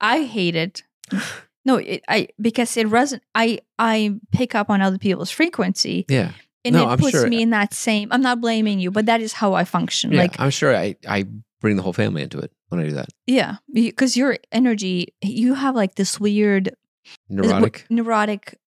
I 0.00 0.24
hate 0.24 0.56
it. 0.56 0.82
No, 1.64 1.76
it, 1.76 2.02
I 2.08 2.28
because 2.40 2.76
it 2.76 2.86
resonate. 2.88 3.20
I 3.34 3.60
I 3.78 4.14
pick 4.32 4.54
up 4.54 4.68
on 4.70 4.80
other 4.80 4.98
people's 4.98 5.30
frequency, 5.30 6.04
Yeah. 6.08 6.32
and 6.64 6.74
No, 6.74 6.84
it 6.84 6.92
I'm 6.92 6.98
puts 6.98 7.12
sure- 7.12 7.28
me 7.28 7.42
in 7.42 7.50
that 7.50 7.72
same. 7.74 8.08
I'm 8.10 8.22
not 8.22 8.40
blaming 8.40 8.80
you, 8.80 8.90
but 8.90 9.06
that 9.06 9.20
is 9.20 9.32
how 9.34 9.54
I 9.54 9.64
function. 9.64 10.12
Yeah. 10.12 10.22
Like, 10.22 10.40
I'm 10.40 10.50
sure 10.50 10.74
I, 10.76 10.96
I 11.08 11.24
bring 11.60 11.76
the 11.76 11.82
whole 11.82 11.92
family 11.92 12.22
into 12.22 12.38
it 12.40 12.50
when 12.68 12.80
I 12.80 12.84
do 12.88 12.94
that. 12.94 13.08
yeah, 13.26 13.56
because 13.72 14.16
your 14.16 14.38
energy, 14.50 15.14
you 15.22 15.54
have 15.54 15.76
like 15.76 15.94
this 15.94 16.18
weird 16.18 16.68
uh, 16.68 16.72
Neurotic. 17.28 17.86
neurotic 17.90 18.58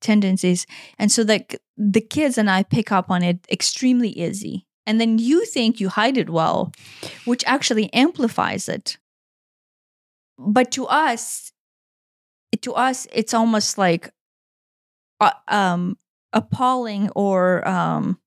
tendencies, 0.00 0.66
and 0.98 1.10
so 1.12 1.22
like 1.22 1.58
the 1.76 2.00
kids 2.00 2.38
and 2.38 2.50
I 2.50 2.62
pick 2.62 2.90
up 2.92 3.10
on 3.10 3.22
it 3.22 3.46
extremely 3.50 4.08
easy, 4.10 4.66
and 4.86 4.98
then 5.00 5.18
you 5.18 5.44
think 5.44 5.80
you 5.80 5.88
hide 5.90 6.16
it 6.16 6.30
well, 6.30 6.72
which 7.26 7.44
actually 7.46 7.92
amplifies 7.92 8.68
it. 8.68 8.96
But 10.38 10.70
to 10.72 10.86
us, 10.86 11.52
to 12.62 12.72
us, 12.74 13.06
it's 13.12 13.34
almost 13.34 13.78
like, 13.78 14.10
uh, 15.20 15.32
um, 15.48 15.98
appalling 16.32 17.10
or 17.10 17.66
um, 17.66 18.18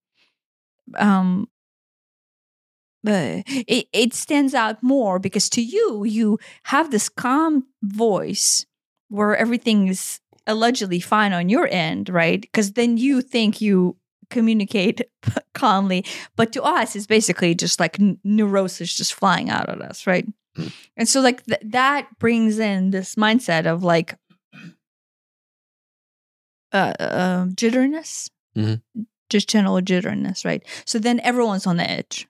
um, 0.98 1.48
it, 3.04 3.88
it 3.94 4.14
stands 4.14 4.54
out 4.54 4.82
more 4.84 5.20
because 5.20 5.50
to 5.50 5.62
you, 5.62 6.04
you 6.04 6.38
have 6.64 6.92
this 6.92 7.10
calm 7.10 7.66
voice 7.82 8.66
where 9.10 9.36
everything 9.36 9.88
is 9.88 10.20
allegedly 10.48 11.00
fine 11.00 11.34
on 11.34 11.50
your 11.50 11.68
end, 11.72 12.10
right? 12.10 12.42
Because 12.42 12.74
then 12.74 12.98
you 12.98 13.22
think 13.22 13.62
you 13.62 13.98
communicate 14.30 15.02
calmly, 15.54 16.06
but 16.36 16.54
to 16.54 16.64
us, 16.64 16.96
it's 16.96 17.08
basically 17.08 17.56
just 17.56 17.80
like 17.80 17.98
neurosis 18.24 18.96
just 18.96 19.14
flying 19.14 19.50
out 19.50 19.70
at 19.70 19.82
us, 19.82 20.08
right? 20.08 20.26
And 20.98 21.08
so, 21.08 21.22
like, 21.22 21.46
th- 21.46 21.62
that 21.66 22.08
brings 22.20 22.60
in 22.60 22.92
this 22.92 23.16
mindset 23.16 23.66
of 23.66 23.84
like 23.84 24.18
uh, 26.74 26.94
uh, 27.00 27.46
jitteriness, 27.48 28.30
Mhm. 28.56 28.82
just 29.30 29.50
general 29.50 29.82
jitteriness, 29.82 30.46
right? 30.46 30.64
So 30.86 31.00
then 31.00 31.20
everyone's 31.22 31.68
on 31.68 31.78
the 31.78 31.90
edge. 31.90 32.28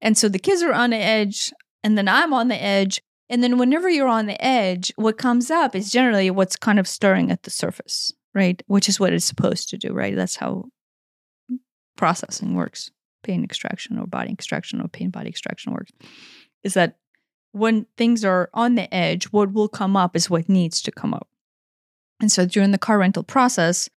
And 0.00 0.16
so 0.16 0.28
the 0.28 0.38
kids 0.38 0.62
are 0.62 0.72
on 0.72 0.90
the 0.90 0.96
edge, 0.98 1.52
and 1.82 1.96
then 1.98 2.08
I'm 2.08 2.32
on 2.32 2.48
the 2.48 2.60
edge. 2.62 3.00
And 3.28 3.42
then 3.42 3.58
whenever 3.58 3.88
you're 3.88 4.06
on 4.08 4.26
the 4.26 4.40
edge, 4.44 4.92
what 4.96 5.18
comes 5.18 5.50
up 5.50 5.74
is 5.74 5.90
generally 5.90 6.30
what's 6.30 6.56
kind 6.56 6.78
of 6.78 6.86
stirring 6.86 7.30
at 7.30 7.42
the 7.44 7.50
surface, 7.50 8.12
right? 8.34 8.62
Which 8.66 8.88
is 8.88 9.00
what 9.00 9.12
it's 9.12 9.24
supposed 9.24 9.68
to 9.70 9.78
do, 9.78 9.92
right? 9.92 10.14
That's 10.14 10.36
how 10.36 10.66
processing 11.96 12.54
works 12.54 12.90
pain 13.22 13.42
extraction 13.42 13.98
or 13.98 14.06
body 14.06 14.30
extraction 14.30 14.80
or 14.80 14.88
pain 14.88 15.08
body 15.10 15.30
extraction 15.30 15.72
works. 15.72 15.90
Is 16.62 16.74
that 16.74 16.98
when 17.54 17.86
things 17.96 18.24
are 18.24 18.50
on 18.52 18.74
the 18.74 18.92
edge, 18.92 19.24
what 19.32 19.52
will 19.52 19.68
come 19.68 19.96
up 19.96 20.16
is 20.16 20.28
what 20.28 20.48
needs 20.48 20.82
to 20.82 20.90
come 20.92 21.14
up. 21.14 21.28
And 22.20 22.30
so 22.30 22.46
during 22.46 22.70
the 22.72 22.78
car 22.78 22.98
rental 22.98 23.22
process, 23.22 23.88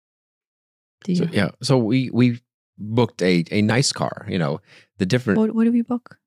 the, 1.05 1.15
So, 1.17 1.25
yeah. 1.33 1.51
So 1.63 1.79
we 1.79 2.11
we 2.13 2.41
booked 2.79 3.23
a 3.23 3.45
a 3.51 3.63
nice 3.63 3.93
car. 3.93 4.27
You 4.29 4.39
know, 4.39 4.61
the 4.99 5.07
different 5.07 5.39
what, 5.41 5.55
what 5.55 5.65
did 5.65 5.73
we 5.73 5.83
book? 5.83 6.19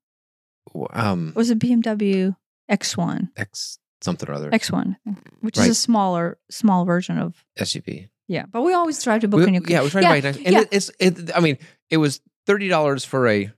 um 0.92 1.28
It 1.30 1.36
was 1.36 1.50
a 1.50 1.56
BMW 1.56 2.36
X1. 2.70 3.30
X 3.36 3.78
something 4.00 4.28
or 4.30 4.32
other 4.34 4.50
X1, 4.50 4.96
which 5.40 5.58
is 5.58 5.68
a 5.68 5.74
smaller, 5.74 6.38
small 6.50 6.84
version 6.86 7.18
of 7.18 7.44
SUV. 7.58 8.08
yeah. 8.28 8.46
But 8.50 8.62
we 8.62 8.72
always 8.72 9.02
try 9.02 9.18
to 9.18 9.28
book 9.28 9.40
We- 9.40 9.48
a 9.48 9.50
new. 9.50 9.62
yeah, 9.68 9.82
we 9.82 9.90
try 9.90 10.00
Yeah, 10.02 10.14
to 10.14 10.22
buy 10.22 10.28
a 10.28 10.32
nice. 10.32 10.36
And 10.46 10.52
yeah. 10.54 10.60
it, 10.62 10.68
it's 10.72 10.90
it. 10.98 11.36
I 11.36 11.40
mean, 11.40 11.58
it 11.90 11.98
was 11.98 12.20
thirty 12.46 12.68
dollars 12.68 13.04
for 13.04 13.28
a 13.28 13.52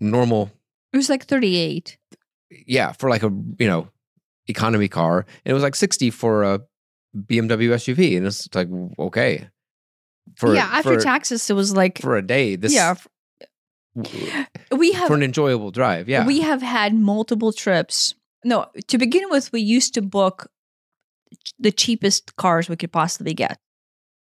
normal. 0.00 0.50
It 0.92 0.96
was 0.96 1.08
like 1.08 1.24
thirty-eight. 1.26 1.98
Yeah, 2.66 2.92
for 2.92 3.10
like 3.10 3.22
a 3.22 3.32
you 3.58 3.66
know 3.66 3.88
economy 4.48 4.88
car, 4.88 5.20
and 5.44 5.50
it 5.50 5.54
was 5.54 5.62
like 5.62 5.74
sixty 5.74 6.10
for 6.10 6.42
a 6.44 6.60
BMW 7.16 7.70
SUV, 7.70 8.16
and 8.16 8.26
it's 8.26 8.48
like 8.54 8.68
okay. 8.98 9.48
For 10.36 10.54
yeah, 10.54 10.68
after 10.72 10.94
for, 10.94 11.00
taxes, 11.00 11.48
it 11.50 11.54
was 11.54 11.74
like 11.74 12.00
for 12.00 12.16
a 12.16 12.22
day. 12.22 12.56
This 12.56 12.74
yeah. 12.74 12.94
We 14.70 14.92
have 14.92 15.08
for 15.08 15.14
an 15.14 15.22
enjoyable 15.22 15.70
drive. 15.70 16.08
Yeah, 16.08 16.26
we 16.26 16.40
have 16.40 16.62
had 16.62 16.94
multiple 16.94 17.52
trips. 17.52 18.14
No, 18.44 18.66
to 18.88 18.98
begin 18.98 19.28
with, 19.28 19.52
we 19.52 19.60
used 19.60 19.94
to 19.94 20.02
book 20.02 20.50
the 21.58 21.70
cheapest 21.70 22.36
cars 22.36 22.68
we 22.68 22.76
could 22.76 22.92
possibly 22.92 23.34
get. 23.34 23.58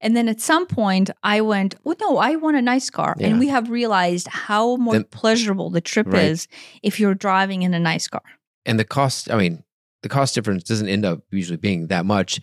And 0.04 0.14
then 0.14 0.28
at 0.28 0.40
some 0.40 0.66
point, 0.66 1.08
I 1.22 1.40
went, 1.40 1.74
well, 1.82 1.96
no, 2.00 2.18
I 2.18 2.36
want 2.36 2.56
a 2.56 2.62
nice 2.62 2.90
car. 2.90 3.16
Yeah. 3.18 3.28
And 3.28 3.38
we 3.40 3.48
have 3.48 3.70
realized 3.70 4.28
how 4.28 4.76
more 4.76 4.94
Then- 4.94 5.04
pleasurable 5.04 5.70
the 5.70 5.80
trip 5.80 6.06
Right. 6.12 6.26
is 6.26 6.46
if 6.82 7.00
you're 7.00 7.14
driving 7.14 7.62
in 7.62 7.72
a 7.74 7.80
nice 7.80 8.06
car. 8.06 8.22
and 8.66 8.78
the 8.78 8.84
cost. 8.84 9.30
I 9.30 9.36
mean, 9.36 9.64
the 10.02 10.08
cost 10.08 10.34
difference 10.34 10.62
doesn't 10.64 10.88
end 10.88 11.04
up 11.04 11.20
usually 11.30 11.56
being 11.58 11.88
that 11.88 12.06
much, 12.06 12.40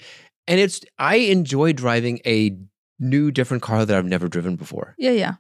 and 0.47 0.60
it's. 0.60 0.82
I 1.00 1.15
enjoy 1.15 1.74
driving 1.74 2.19
a 2.28 2.58
new, 3.00 3.32
different 3.32 3.63
car 3.63 3.86
that 3.86 3.95
I've 3.97 4.06
never 4.06 4.28
driven 4.28 4.56
before. 4.56 4.93
Yeah, 5.00 5.12
yeah. 5.12 5.34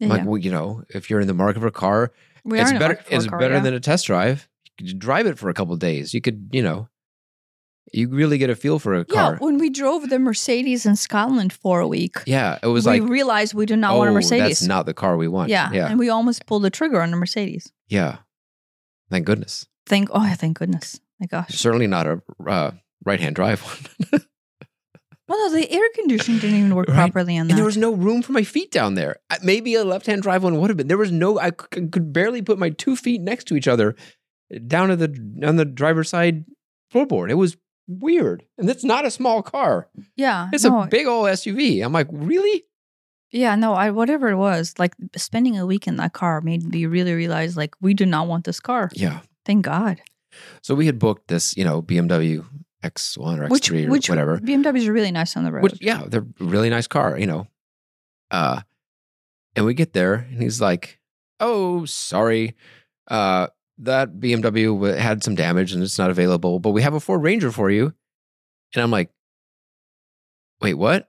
Yeah, 0.00 0.08
like 0.08 0.20
yeah. 0.20 0.26
well, 0.26 0.36
you 0.38 0.50
know, 0.50 0.82
if 0.90 1.08
you're 1.08 1.20
in 1.20 1.26
the 1.26 1.32
market 1.34 1.60
for 1.60 1.66
a 1.68 1.70
car, 1.86 2.12
We 2.44 2.58
it's 2.60 2.68
are 2.70 2.74
in 2.74 2.76
a 2.76 2.80
better. 2.80 2.98
It's 3.08 3.26
car, 3.26 3.38
better 3.38 3.60
than 3.60 3.72
a 3.74 3.80
test 3.80 4.06
drive. 4.06 4.46
You 4.78 4.88
could 4.88 4.98
drive 4.98 5.26
it 5.26 5.38
for 5.38 5.48
a 5.48 5.54
couple 5.54 5.72
of 5.72 5.80
days. 5.80 6.12
You 6.12 6.20
could, 6.20 6.50
you 6.52 6.62
know, 6.62 6.88
you 7.92 8.08
really 8.08 8.38
get 8.38 8.50
a 8.50 8.56
feel 8.56 8.78
for 8.78 8.94
a 8.94 9.04
car. 9.04 9.32
Yeah, 9.34 9.38
when 9.38 9.58
we 9.58 9.70
drove 9.70 10.08
the 10.08 10.18
Mercedes 10.18 10.84
in 10.86 10.96
Scotland 10.96 11.52
for 11.52 11.80
a 11.80 11.88
week, 11.88 12.16
Yeah, 12.26 12.58
it 12.62 12.66
was 12.66 12.84
we 12.86 13.00
like, 13.00 13.08
realized 13.10 13.54
we 13.54 13.66
did 13.66 13.78
not 13.78 13.94
oh, 13.94 13.98
want 13.98 14.10
a 14.10 14.12
Mercedes. 14.12 14.60
that's 14.60 14.62
not 14.68 14.86
the 14.86 14.94
car 14.94 15.16
we 15.16 15.28
want. 15.28 15.48
yeah, 15.50 15.70
yeah, 15.72 15.88
and 15.88 15.98
we 15.98 16.08
almost 16.08 16.46
pulled 16.46 16.62
the 16.64 16.70
trigger 16.70 17.00
on 17.00 17.12
a 17.12 17.16
Mercedes. 17.16 17.72
yeah. 17.88 18.18
Thank 19.08 19.24
goodness. 19.24 19.66
Thank 19.86 20.08
oh, 20.12 20.34
thank 20.34 20.58
goodness, 20.58 21.00
my 21.20 21.26
gosh. 21.26 21.54
Certainly 21.54 21.86
not 21.86 22.08
a 22.08 22.20
uh, 22.44 22.72
right-hand 23.04 23.36
drive 23.36 23.60
one. 23.62 24.20
Well, 25.28 25.50
no, 25.50 25.56
the 25.58 25.68
air 25.72 25.82
conditioning 25.96 26.38
didn't 26.38 26.56
even 26.56 26.74
work 26.76 26.86
Right. 26.88 26.94
properly 26.94 27.34
on 27.36 27.42
and 27.42 27.50
that. 27.50 27.56
there 27.56 27.64
was 27.64 27.76
no 27.76 27.92
room 27.92 28.22
for 28.22 28.30
my 28.30 28.44
feet 28.44 28.70
down 28.70 28.94
there. 28.94 29.16
Uh, 29.28 29.36
Maybe 29.42 29.74
a 29.74 29.82
left-hand 29.84 30.22
drive 30.22 30.44
one 30.44 30.60
would 30.60 30.70
have 30.70 30.76
been. 30.76 30.86
There 30.86 30.96
was 30.96 31.10
no. 31.10 31.40
I 31.40 31.50
could 31.50 32.12
barely 32.12 32.42
put 32.42 32.60
my 32.60 32.70
two 32.70 32.94
feet 32.94 33.20
next 33.20 33.44
to 33.48 33.56
each 33.56 33.66
other 33.66 33.96
down 34.68 34.92
at 34.92 35.00
the 35.00 35.42
on 35.44 35.56
the 35.56 35.64
driver's 35.64 36.10
side 36.10 36.44
floorboard. 36.94 37.30
It 37.30 37.34
was 37.34 37.56
weird, 37.88 38.44
and 38.58 38.68
it's 38.70 38.84
not 38.84 39.04
a 39.04 39.10
small 39.10 39.42
car. 39.42 39.88
yeah, 40.16 40.48
It's 40.52 40.64
no, 40.64 40.82
a 40.82 40.86
big 40.86 41.06
old 41.06 41.26
SUV. 41.28 41.84
I'm 41.84 41.92
like, 41.92 42.08
really? 42.10 42.64
yeah, 43.30 43.54
no, 43.56 43.74
I 43.74 43.90
whatever 43.90 44.28
it 44.28 44.36
was, 44.36 44.74
like 44.78 44.94
spending 45.16 45.58
a 45.58 45.66
week 45.66 45.86
in 45.86 45.96
that 45.96 46.12
car 46.12 46.40
made 46.40 46.64
me 46.64 46.86
really 46.86 47.12
realize 47.14 47.56
like 47.56 47.74
we 47.80 47.92
do 47.94 48.06
not 48.06 48.26
want 48.28 48.44
this 48.44 48.60
car. 48.60 48.90
Yeah. 48.94 49.20
Thank 49.44 49.64
God. 49.64 50.00
So 50.62 50.74
we 50.74 50.86
had 50.86 50.98
booked 50.98 51.28
this, 51.28 51.56
you 51.56 51.64
know, 51.64 51.82
BMW 51.82 52.44
X1 52.82 53.38
or 53.38 53.48
X3 53.48 53.50
Which 53.50 53.70
or 53.70 53.90
which 53.90 54.08
whatever. 54.08 54.38
BMWs 54.38 54.86
are 54.88 54.92
really 54.92 55.10
nice 55.12 55.36
on 55.36 55.44
the 55.44 55.52
road. 55.52 55.62
Which, 55.62 55.78
yeah, 55.80 56.04
they're 56.06 56.26
a 56.40 56.44
really 56.44 56.70
nice 56.70 56.86
car, 56.86 57.18
you 57.18 57.26
know. 57.26 57.46
Uh, 58.30 58.60
and 59.54 59.64
we 59.64 59.72
get 59.74 59.92
there, 59.92 60.14
and 60.30 60.42
he's 60.42 60.60
like, 60.60 60.98
"Oh, 61.40 61.84
sorry, 61.86 62.54
uh, 63.08 63.46
that 63.78 64.14
BMW 64.18 64.96
had 64.98 65.22
some 65.22 65.34
damage 65.34 65.72
and 65.72 65.82
it's 65.82 65.98
not 65.98 66.10
available, 66.10 66.58
but 66.58 66.70
we 66.70 66.82
have 66.82 66.94
a 66.94 67.00
Ford 67.00 67.22
Ranger 67.22 67.50
for 67.52 67.70
you, 67.70 67.92
And 68.74 68.82
I'm 68.82 68.90
like, 68.90 69.10
wait, 70.60 70.74
what? 70.74 71.08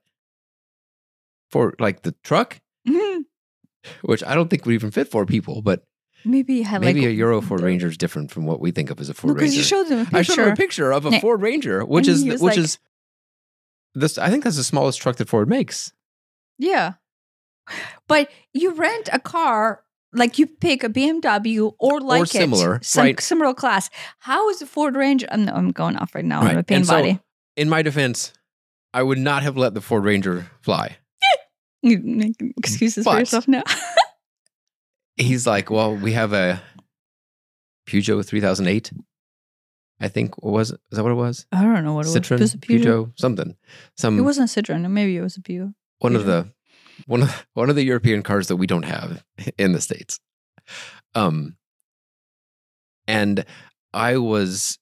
For 1.49 1.73
like 1.79 2.01
the 2.03 2.13
truck, 2.23 2.59
Mhm. 2.87 3.23
which 4.01 4.23
I 4.23 4.35
don't 4.35 4.49
think 4.49 4.65
would 4.65 4.73
even 4.75 4.91
fit 4.91 5.09
four 5.09 5.25
people, 5.25 5.61
but 5.61 5.83
Maybe 6.25 6.55
you 6.55 6.63
had 6.65 6.81
maybe 6.81 7.01
like 7.01 7.09
a 7.09 7.13
Euro 7.13 7.39
Ford 7.47 7.61
Ranger 7.61 7.87
is 7.87 7.97
different 7.97 8.31
from 8.31 8.45
what 8.45 8.59
we 8.59 8.71
think 8.71 8.89
of 8.89 8.99
as 8.99 9.07
a 9.07 9.13
Ford 9.13 9.35
because 9.35 9.49
Ranger. 9.51 9.57
you 9.59 9.63
showed 9.63 9.83
them 9.87 9.99
a 9.99 10.01
I 10.01 10.05
picture. 10.05 10.33
showed 10.33 10.47
him 10.47 10.53
a 10.53 10.55
picture 10.57 10.91
of 10.91 11.05
a 11.05 11.11
Ne- 11.11 11.21
Ford 11.21 11.41
Ranger, 11.41 11.85
which 11.85 12.07
and 12.07 12.15
is 12.17 12.23
which 12.25 12.41
like- 12.41 12.57
is 12.57 12.79
this. 13.93 14.17
I 14.17 14.29
think 14.29 14.43
that's 14.43 14.57
the 14.57 14.63
smallest 14.63 14.99
truck 14.99 15.15
that 15.17 15.29
Ford 15.29 15.47
makes. 15.47 15.93
Yeah. 16.57 16.93
But 18.07 18.29
you 18.53 18.71
rent 18.73 19.09
a 19.13 19.19
car, 19.19 19.83
like 20.17 20.37
you 20.39 20.47
pick 20.47 20.83
a 20.83 20.89
BMW 20.89 21.73
or 21.79 22.01
like 22.01 22.23
it, 22.23 22.29
similar, 22.29 22.79
some 22.83 23.03
right. 23.05 23.19
similar 23.21 23.53
class. 23.53 23.89
How 24.19 24.49
is 24.49 24.59
the 24.59 24.65
Ford 24.65 24.95
Ranger? 24.95 25.27
I'm, 25.31 25.47
I'm 25.49 25.71
going 25.71 25.95
off 25.97 26.15
right 26.15 26.25
now. 26.25 26.41
I'm 26.41 26.57
a 26.57 26.63
pain 26.63 26.77
And 26.77 26.85
so- 26.87 26.93
body. 26.93 27.19
In 27.55 27.69
my 27.69 27.81
defense, 27.81 28.33
I 28.93 29.01
would 29.03 29.17
not 29.17 29.43
have 29.43 29.57
let 29.57 29.73
the 29.73 29.81
Ford 29.81 30.03
Ranger 30.03 30.49
fly. 30.61 30.97
You 31.83 31.99
make 31.99 32.33
excuses 32.57 33.03
for 33.03 33.13
But- 33.13 33.19
yourself 33.19 33.47
now. 33.47 33.63
He's 35.15 35.47
like, 35.47 35.69
well, 35.69 35.95
we 35.95 36.11
have 36.13 36.33
a 36.33 36.61
Peugeot 37.87 38.25
3008. 38.25 38.91
I 39.99 40.07
think 40.09 40.37
what 40.43 40.51
was 40.51 40.71
is 40.71 40.77
that 40.91 41.03
what 41.03 41.11
it 41.11 41.15
was? 41.15 41.45
I 41.51 41.63
don't 41.63 41.83
know 41.83 41.93
what 41.93 42.05
it 42.05 42.09
Citroen, 42.09 42.31
was. 42.31 42.41
Was 42.41 42.53
it 42.55 42.61
Peugeot? 42.61 42.83
Peugeot, 42.83 43.11
something. 43.19 43.55
Some 43.95 44.19
It 44.19 44.21
wasn't 44.21 44.49
Citroen. 44.49 44.87
Maybe 44.91 45.17
it 45.17 45.21
was 45.21 45.37
a 45.37 45.41
Peugeot. 45.41 45.73
one 45.99 46.15
of 46.15 46.25
the 46.25 46.51
one 47.05 47.23
of 47.23 47.47
one 47.53 47.69
of 47.69 47.75
the 47.75 47.83
European 47.83 48.23
cars 48.23 48.47
that 48.47 48.55
we 48.55 48.67
don't 48.67 48.83
have 48.83 49.23
in 49.57 49.73
the 49.73 49.81
states. 49.81 50.19
Um, 51.15 51.55
and 53.07 53.45
I 53.93 54.17
was 54.17 54.79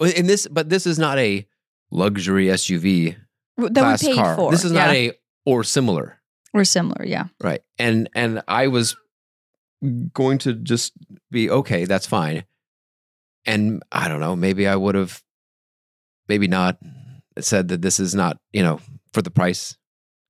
in 0.00 0.26
this, 0.26 0.46
but 0.48 0.68
this 0.68 0.86
is 0.86 0.98
not 0.98 1.18
a 1.18 1.46
luxury 1.90 2.46
SUV 2.46 3.16
That 3.56 3.74
class 3.74 4.02
we 4.02 4.08
paid 4.10 4.16
car. 4.16 4.36
for. 4.36 4.50
This 4.50 4.64
is 4.64 4.72
yeah. 4.72 4.86
not 4.86 4.94
a 4.94 5.12
or 5.44 5.64
similar, 5.64 6.20
Or 6.54 6.64
similar, 6.64 7.04
yeah. 7.04 7.26
right? 7.42 7.62
And 7.78 8.08
and 8.14 8.42
I 8.46 8.68
was 8.68 8.96
going 10.12 10.38
to 10.38 10.54
just 10.54 10.92
be 11.30 11.50
okay. 11.50 11.84
That's 11.84 12.06
fine. 12.06 12.44
And 13.44 13.82
I 13.90 14.06
don't 14.08 14.20
know. 14.20 14.36
Maybe 14.36 14.68
I 14.68 14.76
would 14.76 14.94
have, 14.94 15.20
maybe 16.28 16.46
not 16.46 16.78
said 17.40 17.68
that 17.68 17.82
this 17.82 17.98
is 17.98 18.14
not 18.14 18.38
you 18.52 18.62
know 18.62 18.78
for 19.12 19.22
the 19.22 19.30
price 19.30 19.76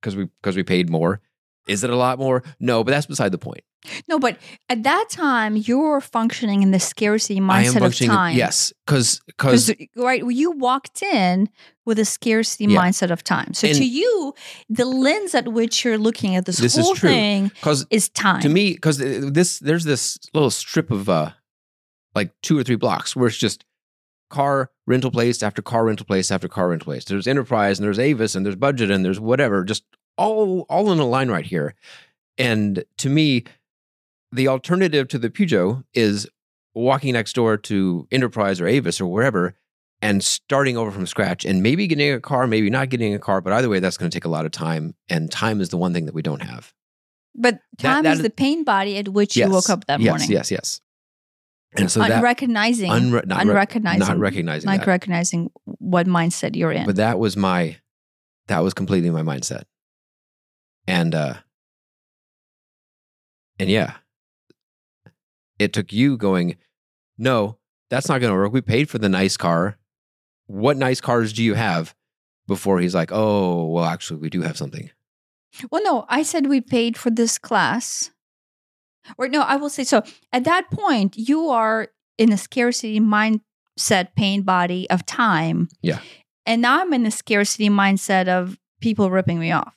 because 0.03 0.15
we 0.17 0.25
because 0.41 0.55
we 0.57 0.63
paid 0.63 0.89
more. 0.89 1.21
Is 1.65 1.81
it 1.85 1.89
a 1.89 1.95
lot 1.95 2.19
more? 2.19 2.43
No, 2.59 2.83
but 2.83 2.91
that's 2.91 3.05
beside 3.05 3.31
the 3.31 3.37
point. 3.37 3.61
No, 4.09 4.19
but 4.19 4.37
at 4.67 4.83
that 4.83 5.05
time, 5.09 5.55
you're 5.55 6.01
functioning 6.01 6.61
in 6.61 6.71
the 6.71 6.79
scarcity 6.79 7.39
mindset 7.39 7.85
of 7.85 7.95
time. 7.97 8.35
Yes, 8.35 8.73
because 8.85 9.21
because 9.27 9.71
right, 9.95 10.23
you 10.29 10.51
walked 10.51 11.01
in 11.01 11.47
with 11.85 11.99
a 11.99 12.05
scarcity 12.05 12.65
Yeah. 12.65 12.81
mindset 12.81 13.11
of 13.11 13.23
time. 13.23 13.53
So 13.53 13.67
And- 13.67 13.77
to 13.77 13.85
you, 13.85 14.33
the 14.69 14.83
lens 14.85 15.33
at 15.35 15.47
which 15.53 15.85
you're 15.85 15.97
looking 15.97 16.35
at 16.35 16.45
this, 16.45 16.57
This 16.57 16.77
is 16.77 16.83
whole 16.85 16.95
true. 16.95 17.09
thing 17.09 17.51
is 17.89 18.09
time. 18.09 18.41
to 18.41 18.49
me 18.49 18.73
because 18.73 18.97
this 18.97 19.59
there's 19.59 19.85
this 19.85 20.17
little 20.33 20.51
strip 20.51 20.91
of 20.91 21.07
uh 21.09 21.31
like 22.15 22.31
two 22.41 22.57
or 22.57 22.63
three 22.63 22.75
blocks 22.77 23.15
where 23.15 23.27
it's 23.27 23.37
just 23.37 23.63
car 24.33 24.71
rental 24.87 25.11
place 25.11 25.43
after 25.43 25.61
car 25.61 25.85
rental 25.85 26.07
place 26.07 26.31
after 26.31 26.47
car 26.47 26.69
rental 26.69 26.85
place. 26.85 27.05
There's 27.05 27.27
enterprise 27.27 27.77
and 27.77 27.85
there's 27.85 27.99
avis 27.99 28.33
and 28.33 28.43
there's 28.43 28.55
budget 28.55 28.89
and 28.89 29.05
there's 29.05 29.19
whatever 29.19 29.63
just 29.63 29.83
all 30.17 30.61
all 30.69 30.91
in 30.91 30.97
a 30.97 31.05
line 31.05 31.29
right 31.29 31.45
here. 31.45 31.75
And 32.37 32.83
to 32.97 33.09
me 33.09 33.43
the 34.31 34.47
alternative 34.47 35.07
to 35.09 35.19
the 35.19 35.29
Peugeot 35.29 35.83
is 35.93 36.27
walking 36.73 37.13
next 37.13 37.33
door 37.33 37.55
to 37.57 38.07
enterprise 38.11 38.59
or 38.59 38.65
avis 38.67 38.99
or 38.99 39.05
wherever 39.05 39.55
and 40.01 40.23
starting 40.23 40.75
over 40.77 40.89
from 40.89 41.05
scratch 41.05 41.45
and 41.45 41.61
maybe 41.61 41.85
getting 41.85 42.11
a 42.11 42.19
car 42.19 42.47
maybe 42.47 42.71
not 42.71 42.89
getting 42.89 43.13
a 43.13 43.19
car 43.19 43.39
but 43.39 43.53
either 43.53 43.69
way 43.69 43.79
that's 43.79 43.97
going 43.97 44.09
to 44.09 44.15
take 44.15 44.25
a 44.25 44.29
lot 44.29 44.47
of 44.47 44.51
time 44.51 44.95
and 45.09 45.31
time 45.31 45.61
is 45.61 45.69
the 45.69 45.77
one 45.77 45.93
thing 45.93 46.07
that 46.07 46.15
we 46.15 46.23
don't 46.23 46.41
have. 46.41 46.73
But 47.35 47.59
time 47.77 48.03
that 48.03 48.13
is 48.13 48.19
is- 48.19 48.23
the 48.23 48.31
pain 48.31 48.63
body 48.63 48.97
at 48.97 49.09
which 49.09 49.37
you 49.37 49.47
woke 49.47 49.69
up 49.69 49.85
that 49.85 49.99
yes, 49.99 50.09
morning. 50.09 50.31
Yes, 50.31 50.49
yes, 50.49 50.81
And 51.75 51.91
so 51.91 51.99
that 51.99 52.11
unrecognizing, 52.11 52.89
unre- 52.89 53.25
not, 53.25 53.41
unrecognizing, 53.41 53.99
not 53.99 54.17
recognizing 54.19 54.67
like 54.67 54.81
that. 54.81 54.87
recognizing 54.87 55.51
what 55.63 56.05
mindset 56.07 56.55
you're 56.55 56.71
in. 56.71 56.85
but 56.85 56.97
that 56.97 57.19
was 57.19 57.35
my 57.35 57.77
that 58.47 58.59
was 58.59 58.73
completely 58.73 59.09
my 59.09 59.21
mindset. 59.21 59.63
And 60.87 61.15
uh 61.15 61.35
and 63.59 63.69
yeah. 63.69 63.95
It 65.59 65.71
took 65.71 65.93
you 65.93 66.17
going, 66.17 66.57
"No, 67.17 67.57
that's 67.89 68.09
not 68.09 68.19
going 68.19 68.31
to 68.33 68.37
work. 68.37 68.51
We 68.51 68.61
paid 68.61 68.89
for 68.89 68.97
the 68.97 69.07
nice 69.07 69.37
car. 69.37 69.77
What 70.47 70.77
nice 70.77 70.99
cars 70.99 71.31
do 71.31 71.43
you 71.43 71.53
have?" 71.53 71.95
Before 72.47 72.79
he's 72.79 72.95
like, 72.95 73.11
"Oh, 73.11 73.67
well 73.67 73.85
actually 73.85 74.19
we 74.19 74.29
do 74.29 74.41
have 74.41 74.57
something." 74.57 74.89
Well, 75.71 75.83
no, 75.83 76.05
I 76.09 76.23
said 76.23 76.47
we 76.47 76.59
paid 76.61 76.97
for 76.97 77.11
this 77.11 77.37
class. 77.37 78.09
Or 79.17 79.27
no, 79.27 79.41
I 79.41 79.55
will 79.57 79.69
say 79.69 79.83
so. 79.83 80.03
At 80.31 80.43
that 80.45 80.71
point, 80.71 81.17
you 81.17 81.49
are 81.49 81.89
in 82.17 82.31
a 82.31 82.37
scarcity 82.37 82.99
mindset, 82.99 84.15
pain 84.15 84.43
body 84.43 84.89
of 84.89 85.05
time. 85.05 85.69
Yeah. 85.81 85.99
And 86.45 86.61
now 86.61 86.81
I'm 86.81 86.93
in 86.93 87.05
a 87.05 87.11
scarcity 87.11 87.69
mindset 87.69 88.27
of 88.27 88.57
people 88.81 89.09
ripping 89.09 89.39
me 89.39 89.51
off 89.51 89.75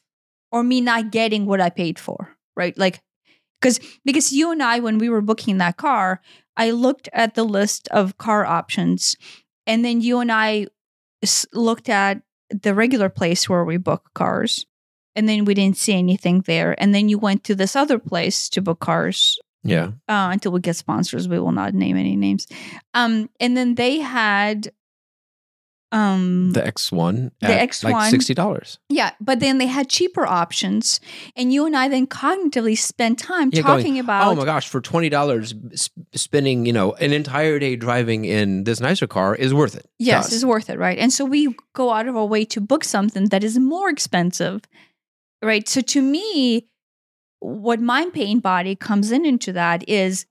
or 0.53 0.63
me 0.63 0.81
not 0.81 1.11
getting 1.11 1.47
what 1.47 1.61
I 1.61 1.71
paid 1.71 1.99
for. 1.99 2.37
Right. 2.57 2.77
Like, 2.77 3.01
because 3.61 3.81
because 4.05 4.33
you 4.33 4.51
and 4.53 4.63
I, 4.63 4.81
when 4.81 4.99
we 4.99 5.09
were 5.09 5.21
booking 5.23 5.59
that 5.59 5.77
car, 5.77 6.21
I 6.57 6.71
looked 6.71 7.09
at 7.13 7.35
the 7.35 7.45
list 7.45 7.89
of 7.89 8.19
car 8.19 8.45
options, 8.45 9.17
and 9.67 9.85
then 9.85 10.01
you 10.01 10.21
and 10.21 10.31
I 10.31 10.67
s- 11.23 11.47
looked 11.53 11.89
at 11.89 12.23
the 12.51 12.75
regular 12.75 13.09
place 13.09 13.49
where 13.49 13.65
we 13.65 13.77
book 13.77 14.11
cars 14.15 14.67
and 15.17 15.29
then 15.29 15.45
we 15.45 15.55
didn't 15.55 15.77
see 15.79 15.95
anything 15.95 16.43
there 16.47 16.81
and 16.81 16.95
then 16.95 17.09
you 17.09 17.19
went 17.19 17.43
to 17.45 17.55
this 17.57 17.75
other 17.75 17.99
place 17.99 18.49
to 18.51 18.61
book 18.63 18.79
cars 18.79 19.39
Yeah. 19.65 19.89
uh, 20.09 20.29
until 20.35 20.53
we 20.53 20.61
get 20.61 20.77
sponsors 20.77 21.27
we 21.29 21.39
will 21.41 21.53
not 21.53 21.75
name 21.75 21.97
any 21.97 22.15
names 22.17 22.47
um 22.95 23.29
and 23.41 23.57
then 23.57 23.75
they 23.75 23.99
had 23.99 24.71
um 25.93 26.51
The 26.53 26.63
X1 26.63 27.31
The 27.41 27.47
X1. 27.47 27.85
like 27.85 28.13
$60. 28.13 28.79
yeah 28.89 29.13
but 29.21 29.39
then 29.39 29.59
they 29.59 29.67
had 29.67 29.89
cheaper 29.89 30.27
options 30.27 30.99
and 31.37 31.53
you 31.53 31.65
and 31.65 31.77
i 31.77 31.89
then 31.89 32.07
cognitively 32.09 32.77
spent 32.77 33.21
time 33.21 33.51
Yeah, 33.53 33.63
going, 33.63 33.79
talking 33.79 33.99
about 34.01 34.27
oh 34.27 34.35
my 34.35 34.45
gosh, 34.45 34.67
for 34.69 34.81
twenty 34.81 35.09
dollars, 35.09 35.55
sp- 35.79 35.95
spending 36.15 36.67
you 36.67 36.73
know 36.73 36.93
an 36.95 37.13
entire 37.13 37.59
day 37.61 37.77
driving 37.77 38.25
in 38.25 38.65
this 38.65 38.81
nicer 38.81 39.07
car 39.07 39.37
is 39.37 39.55
worth 39.55 39.77
it. 39.77 39.87
Yes, 39.99 40.33
it's 40.33 40.45
worth 40.45 40.69
it, 40.71 40.79
right? 40.79 40.99
And 40.99 41.13
so 41.13 41.25
we 41.25 41.55
go 41.73 41.93
out 41.93 42.09
of 42.09 42.17
our 42.17 42.27
way 42.27 42.45
to 42.47 42.61
book 42.61 42.83
something 42.85 43.29
that 43.29 43.45
is 43.45 43.57
more 43.59 43.89
expensive, 43.89 44.63
right? 45.43 45.69
So 45.69 45.81
to 45.81 46.03
me, 46.03 46.67
what 47.41 47.81
my 47.81 48.09
pain 48.11 48.41
body 48.41 48.75
comes 48.75 49.11
in 49.11 49.25
into 49.25 49.53
that 49.53 49.89
is 49.89 50.27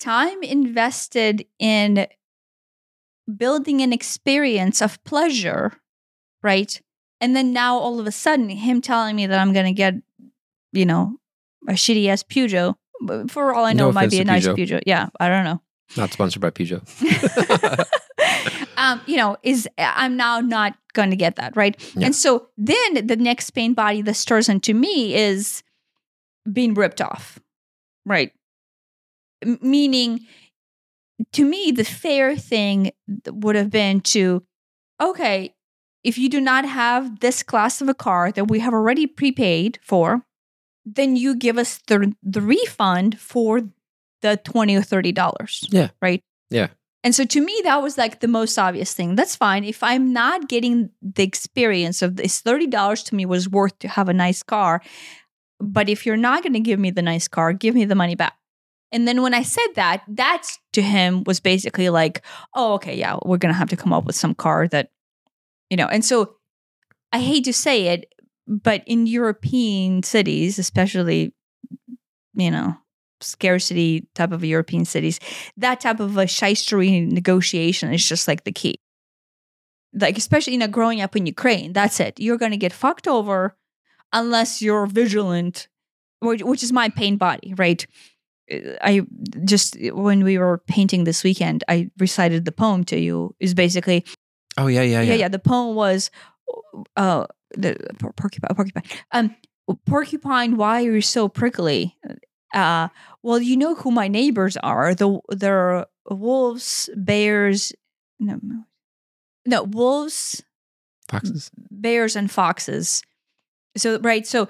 time 0.00 0.42
invested 0.42 1.46
in 1.58 2.06
building 3.36 3.80
an 3.80 3.92
experience 3.92 4.82
of 4.82 5.02
pleasure, 5.04 5.72
right? 6.42 6.80
And 7.20 7.36
then 7.36 7.52
now 7.52 7.78
all 7.78 8.00
of 8.00 8.06
a 8.06 8.12
sudden, 8.12 8.48
him 8.48 8.80
telling 8.80 9.14
me 9.14 9.26
that 9.26 9.38
I'm 9.38 9.52
going 9.52 9.66
to 9.66 9.72
get, 9.72 9.94
you 10.72 10.84
know, 10.84 11.18
a 11.68 11.72
shitty 11.72 12.08
ass 12.08 12.24
Peugeot. 12.24 12.74
For 13.30 13.54
all 13.54 13.64
I 13.64 13.72
know, 13.72 13.84
No 13.84 13.90
it 13.90 13.94
might 13.94 14.10
be 14.10 14.20
a 14.20 14.24
nice 14.24 14.46
Peugeot. 14.46 14.56
Peugeot. 14.56 14.82
Yeah, 14.86 15.08
I 15.20 15.28
don't 15.28 15.44
know. 15.44 15.60
Not 15.96 16.12
sponsored 16.12 16.40
by 16.40 16.50
Peugeot. 16.50 16.82
um, 18.76 19.00
you 19.06 19.16
know, 19.16 19.36
is 19.42 19.68
I'm 19.78 20.16
now 20.16 20.40
not 20.40 20.76
going 20.92 21.10
to 21.10 21.16
get 21.16 21.36
that 21.36 21.56
right. 21.56 21.80
Yeah. 21.94 22.06
And 22.06 22.16
so 22.16 22.48
then 22.56 23.06
the 23.06 23.16
next 23.16 23.50
pain 23.50 23.74
body 23.74 24.02
that 24.02 24.14
stirs 24.14 24.48
into 24.48 24.74
me 24.74 25.14
is 25.14 25.62
being 26.50 26.74
ripped 26.74 27.00
off, 27.00 27.38
right? 28.04 28.32
M- 29.42 29.58
meaning, 29.62 30.26
to 31.32 31.44
me, 31.44 31.70
the 31.70 31.84
fair 31.84 32.36
thing 32.36 32.92
would 33.26 33.56
have 33.56 33.70
been 33.70 34.00
to, 34.00 34.42
okay, 35.00 35.54
if 36.02 36.18
you 36.18 36.28
do 36.28 36.40
not 36.40 36.64
have 36.64 37.20
this 37.20 37.42
class 37.42 37.80
of 37.80 37.88
a 37.88 37.94
car 37.94 38.32
that 38.32 38.48
we 38.48 38.58
have 38.58 38.72
already 38.72 39.06
prepaid 39.06 39.78
for, 39.82 40.24
then 40.84 41.14
you 41.14 41.36
give 41.36 41.58
us 41.58 41.78
the 41.86 42.12
the 42.22 42.40
refund 42.40 43.20
for 43.20 43.62
the 44.22 44.38
twenty 44.38 44.74
or 44.76 44.82
thirty 44.82 45.12
dollars. 45.12 45.66
Yeah. 45.70 45.90
Right. 46.00 46.22
Yeah. 46.50 46.68
And 47.04 47.14
so 47.14 47.24
to 47.24 47.40
me, 47.40 47.60
that 47.64 47.82
was 47.82 47.98
like 47.98 48.20
the 48.20 48.28
most 48.28 48.56
obvious 48.58 48.94
thing. 48.94 49.16
That's 49.16 49.34
fine. 49.34 49.64
If 49.64 49.82
I'm 49.82 50.12
not 50.12 50.48
getting 50.48 50.90
the 51.00 51.24
experience 51.24 52.00
of 52.00 52.16
this 52.16 52.40
$30 52.40 53.04
to 53.06 53.14
me 53.14 53.26
was 53.26 53.48
worth 53.48 53.76
to 53.80 53.88
have 53.88 54.08
a 54.08 54.14
nice 54.14 54.42
car. 54.42 54.82
But 55.58 55.88
if 55.88 56.06
you're 56.06 56.16
not 56.16 56.42
going 56.42 56.52
to 56.52 56.60
give 56.60 56.78
me 56.78 56.90
the 56.90 57.02
nice 57.02 57.26
car, 57.26 57.52
give 57.52 57.74
me 57.74 57.84
the 57.84 57.94
money 57.94 58.14
back. 58.14 58.34
And 58.92 59.08
then 59.08 59.22
when 59.22 59.34
I 59.34 59.42
said 59.42 59.68
that, 59.74 60.02
that 60.08 60.46
to 60.74 60.82
him 60.82 61.24
was 61.24 61.40
basically 61.40 61.88
like, 61.88 62.22
oh, 62.54 62.74
okay, 62.74 62.96
yeah, 62.96 63.16
we're 63.24 63.38
going 63.38 63.52
to 63.52 63.58
have 63.58 63.70
to 63.70 63.76
come 63.76 63.92
up 63.92 64.04
with 64.04 64.14
some 64.14 64.34
car 64.34 64.68
that, 64.68 64.90
you 65.70 65.76
know. 65.76 65.86
And 65.86 66.04
so 66.04 66.36
I 67.10 67.18
hate 67.18 67.44
to 67.44 67.52
say 67.52 67.88
it, 67.88 68.12
but 68.46 68.82
in 68.86 69.06
European 69.06 70.02
cities, 70.02 70.58
especially, 70.58 71.32
you 72.34 72.50
know, 72.50 72.76
scarcity 73.22 74.06
type 74.14 74.32
of 74.32 74.44
European 74.44 74.84
cities, 74.84 75.20
that 75.56 75.80
type 75.80 76.00
of 76.00 76.16
a 76.16 76.24
shystery 76.24 77.10
negotiation 77.10 77.92
is 77.92 78.06
just 78.06 78.28
like 78.28 78.44
the 78.44 78.52
key. 78.52 78.80
like 79.94 80.16
especially 80.16 80.54
you 80.54 80.58
know 80.58 80.68
growing 80.68 81.00
up 81.00 81.16
in 81.16 81.26
Ukraine, 81.26 81.72
that's 81.72 82.00
it. 82.00 82.18
You're 82.18 82.38
gonna 82.38 82.56
get 82.56 82.72
fucked 82.72 83.06
over 83.06 83.56
unless 84.12 84.62
you're 84.62 84.86
vigilant, 84.86 85.68
which, 86.20 86.42
which 86.42 86.62
is 86.62 86.72
my 86.72 86.88
pain 86.88 87.16
body, 87.16 87.54
right? 87.56 87.86
I 88.82 89.02
just 89.44 89.76
when 89.92 90.24
we 90.24 90.38
were 90.38 90.58
painting 90.66 91.04
this 91.04 91.22
weekend, 91.24 91.64
I 91.68 91.90
recited 91.98 92.44
the 92.44 92.52
poem 92.52 92.84
to 92.84 92.98
you. 92.98 93.34
Is 93.40 93.54
basically 93.54 94.04
Oh 94.58 94.66
yeah, 94.66 94.82
yeah, 94.82 95.00
yeah, 95.00 95.08
yeah. 95.08 95.14
yeah. 95.14 95.28
The 95.28 95.38
poem 95.38 95.74
was 95.74 96.10
uh 96.96 97.26
the 97.56 97.76
porcupine, 98.16 98.54
porcupine. 98.54 98.84
Um, 99.12 99.36
porcupine, 99.86 100.56
why 100.56 100.84
are 100.84 100.92
you 100.92 101.00
so 101.00 101.28
prickly? 101.28 101.96
Uh, 102.52 102.88
well, 103.22 103.40
you 103.40 103.56
know 103.56 103.74
who 103.74 103.90
my 103.90 104.08
neighbors 104.08 104.56
are. 104.58 104.94
The 104.94 105.20
they're 105.28 105.86
wolves, 106.10 106.90
bears, 106.96 107.72
no, 108.18 108.38
no 109.46 109.62
wolves, 109.64 110.42
Foxes. 111.08 111.50
bears, 111.70 112.16
and 112.16 112.30
foxes. 112.30 113.02
So 113.76 113.98
right, 114.00 114.26
so 114.26 114.48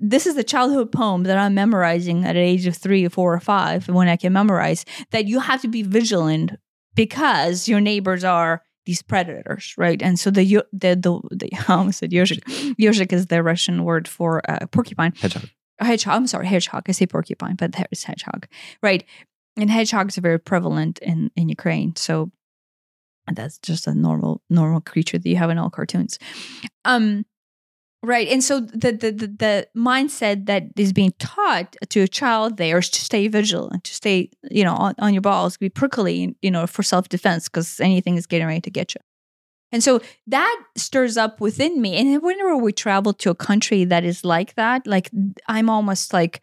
this 0.00 0.26
is 0.26 0.34
the 0.34 0.44
childhood 0.44 0.90
poem 0.90 1.22
that 1.24 1.38
I'm 1.38 1.54
memorizing 1.54 2.24
at 2.24 2.32
the 2.32 2.40
age 2.40 2.66
of 2.66 2.76
three 2.76 3.06
or 3.06 3.10
four 3.10 3.32
or 3.32 3.40
five 3.40 3.88
when 3.88 4.08
I 4.08 4.16
can 4.16 4.32
memorize 4.32 4.84
that 5.12 5.26
you 5.26 5.40
have 5.40 5.62
to 5.62 5.68
be 5.68 5.82
vigilant 5.82 6.52
because 6.94 7.68
your 7.68 7.80
neighbors 7.80 8.24
are 8.24 8.62
these 8.86 9.02
predators, 9.02 9.74
right? 9.78 10.02
And 10.02 10.18
so 10.18 10.30
the 10.30 10.44
the 10.72 10.96
the, 10.96 11.20
the 11.30 11.50
I 11.68 11.74
almost 11.74 11.98
said 12.00 12.10
yoshik. 12.10 12.42
Yoshik 12.78 13.12
is 13.12 13.26
the 13.26 13.42
Russian 13.42 13.84
word 13.84 14.08
for 14.08 14.42
uh, 14.50 14.66
porcupine. 14.66 15.12
Hedgehog. 15.16 15.48
Hedgehog. 15.80 16.14
I'm 16.14 16.26
sorry, 16.26 16.46
hedgehog. 16.46 16.84
I 16.88 16.92
say 16.92 17.06
porcupine, 17.06 17.56
but 17.56 17.72
there 17.72 17.86
is 17.90 18.04
hedgehog, 18.04 18.46
right? 18.82 19.04
And 19.56 19.70
hedgehogs 19.70 20.18
are 20.18 20.22
very 20.22 20.38
prevalent 20.38 20.98
in 20.98 21.30
in 21.36 21.48
Ukraine. 21.48 21.96
So 21.96 22.30
that's 23.32 23.58
just 23.58 23.86
a 23.86 23.94
normal 23.94 24.42
normal 24.50 24.80
creature 24.80 25.18
that 25.18 25.28
you 25.28 25.36
have 25.36 25.50
in 25.50 25.58
all 25.58 25.70
cartoons. 25.70 26.18
Um, 26.84 27.24
Right. 28.04 28.28
And 28.28 28.44
so 28.44 28.60
the, 28.60 28.92
the 28.92 29.12
the 29.12 29.26
the 29.26 29.68
mindset 29.74 30.44
that 30.44 30.64
is 30.76 30.92
being 30.92 31.14
taught 31.18 31.74
to 31.88 32.00
a 32.00 32.08
child 32.08 32.58
there 32.58 32.76
is 32.76 32.90
to 32.90 33.00
stay 33.00 33.28
vigilant, 33.28 33.84
to 33.84 33.94
stay, 33.94 34.28
you 34.50 34.62
know, 34.62 34.74
on, 34.74 34.94
on 34.98 35.14
your 35.14 35.22
balls, 35.22 35.56
be 35.56 35.70
prickly, 35.70 36.36
you 36.42 36.50
know, 36.50 36.66
for 36.66 36.82
self 36.82 37.08
defense 37.08 37.48
because 37.48 37.80
anything 37.80 38.16
is 38.16 38.26
getting 38.26 38.46
ready 38.46 38.60
to 38.60 38.70
get 38.70 38.94
you. 38.94 39.00
And 39.74 39.82
so 39.82 40.00
that 40.28 40.56
stirs 40.76 41.16
up 41.24 41.40
within 41.40 41.82
me. 41.84 41.90
And 41.96 42.22
whenever 42.22 42.56
we 42.56 42.72
travel 42.72 43.12
to 43.22 43.28
a 43.30 43.34
country 43.34 43.84
that 43.92 44.04
is 44.04 44.24
like 44.24 44.54
that, 44.54 44.86
like 44.86 45.10
I'm 45.48 45.68
almost 45.68 46.12
like 46.12 46.40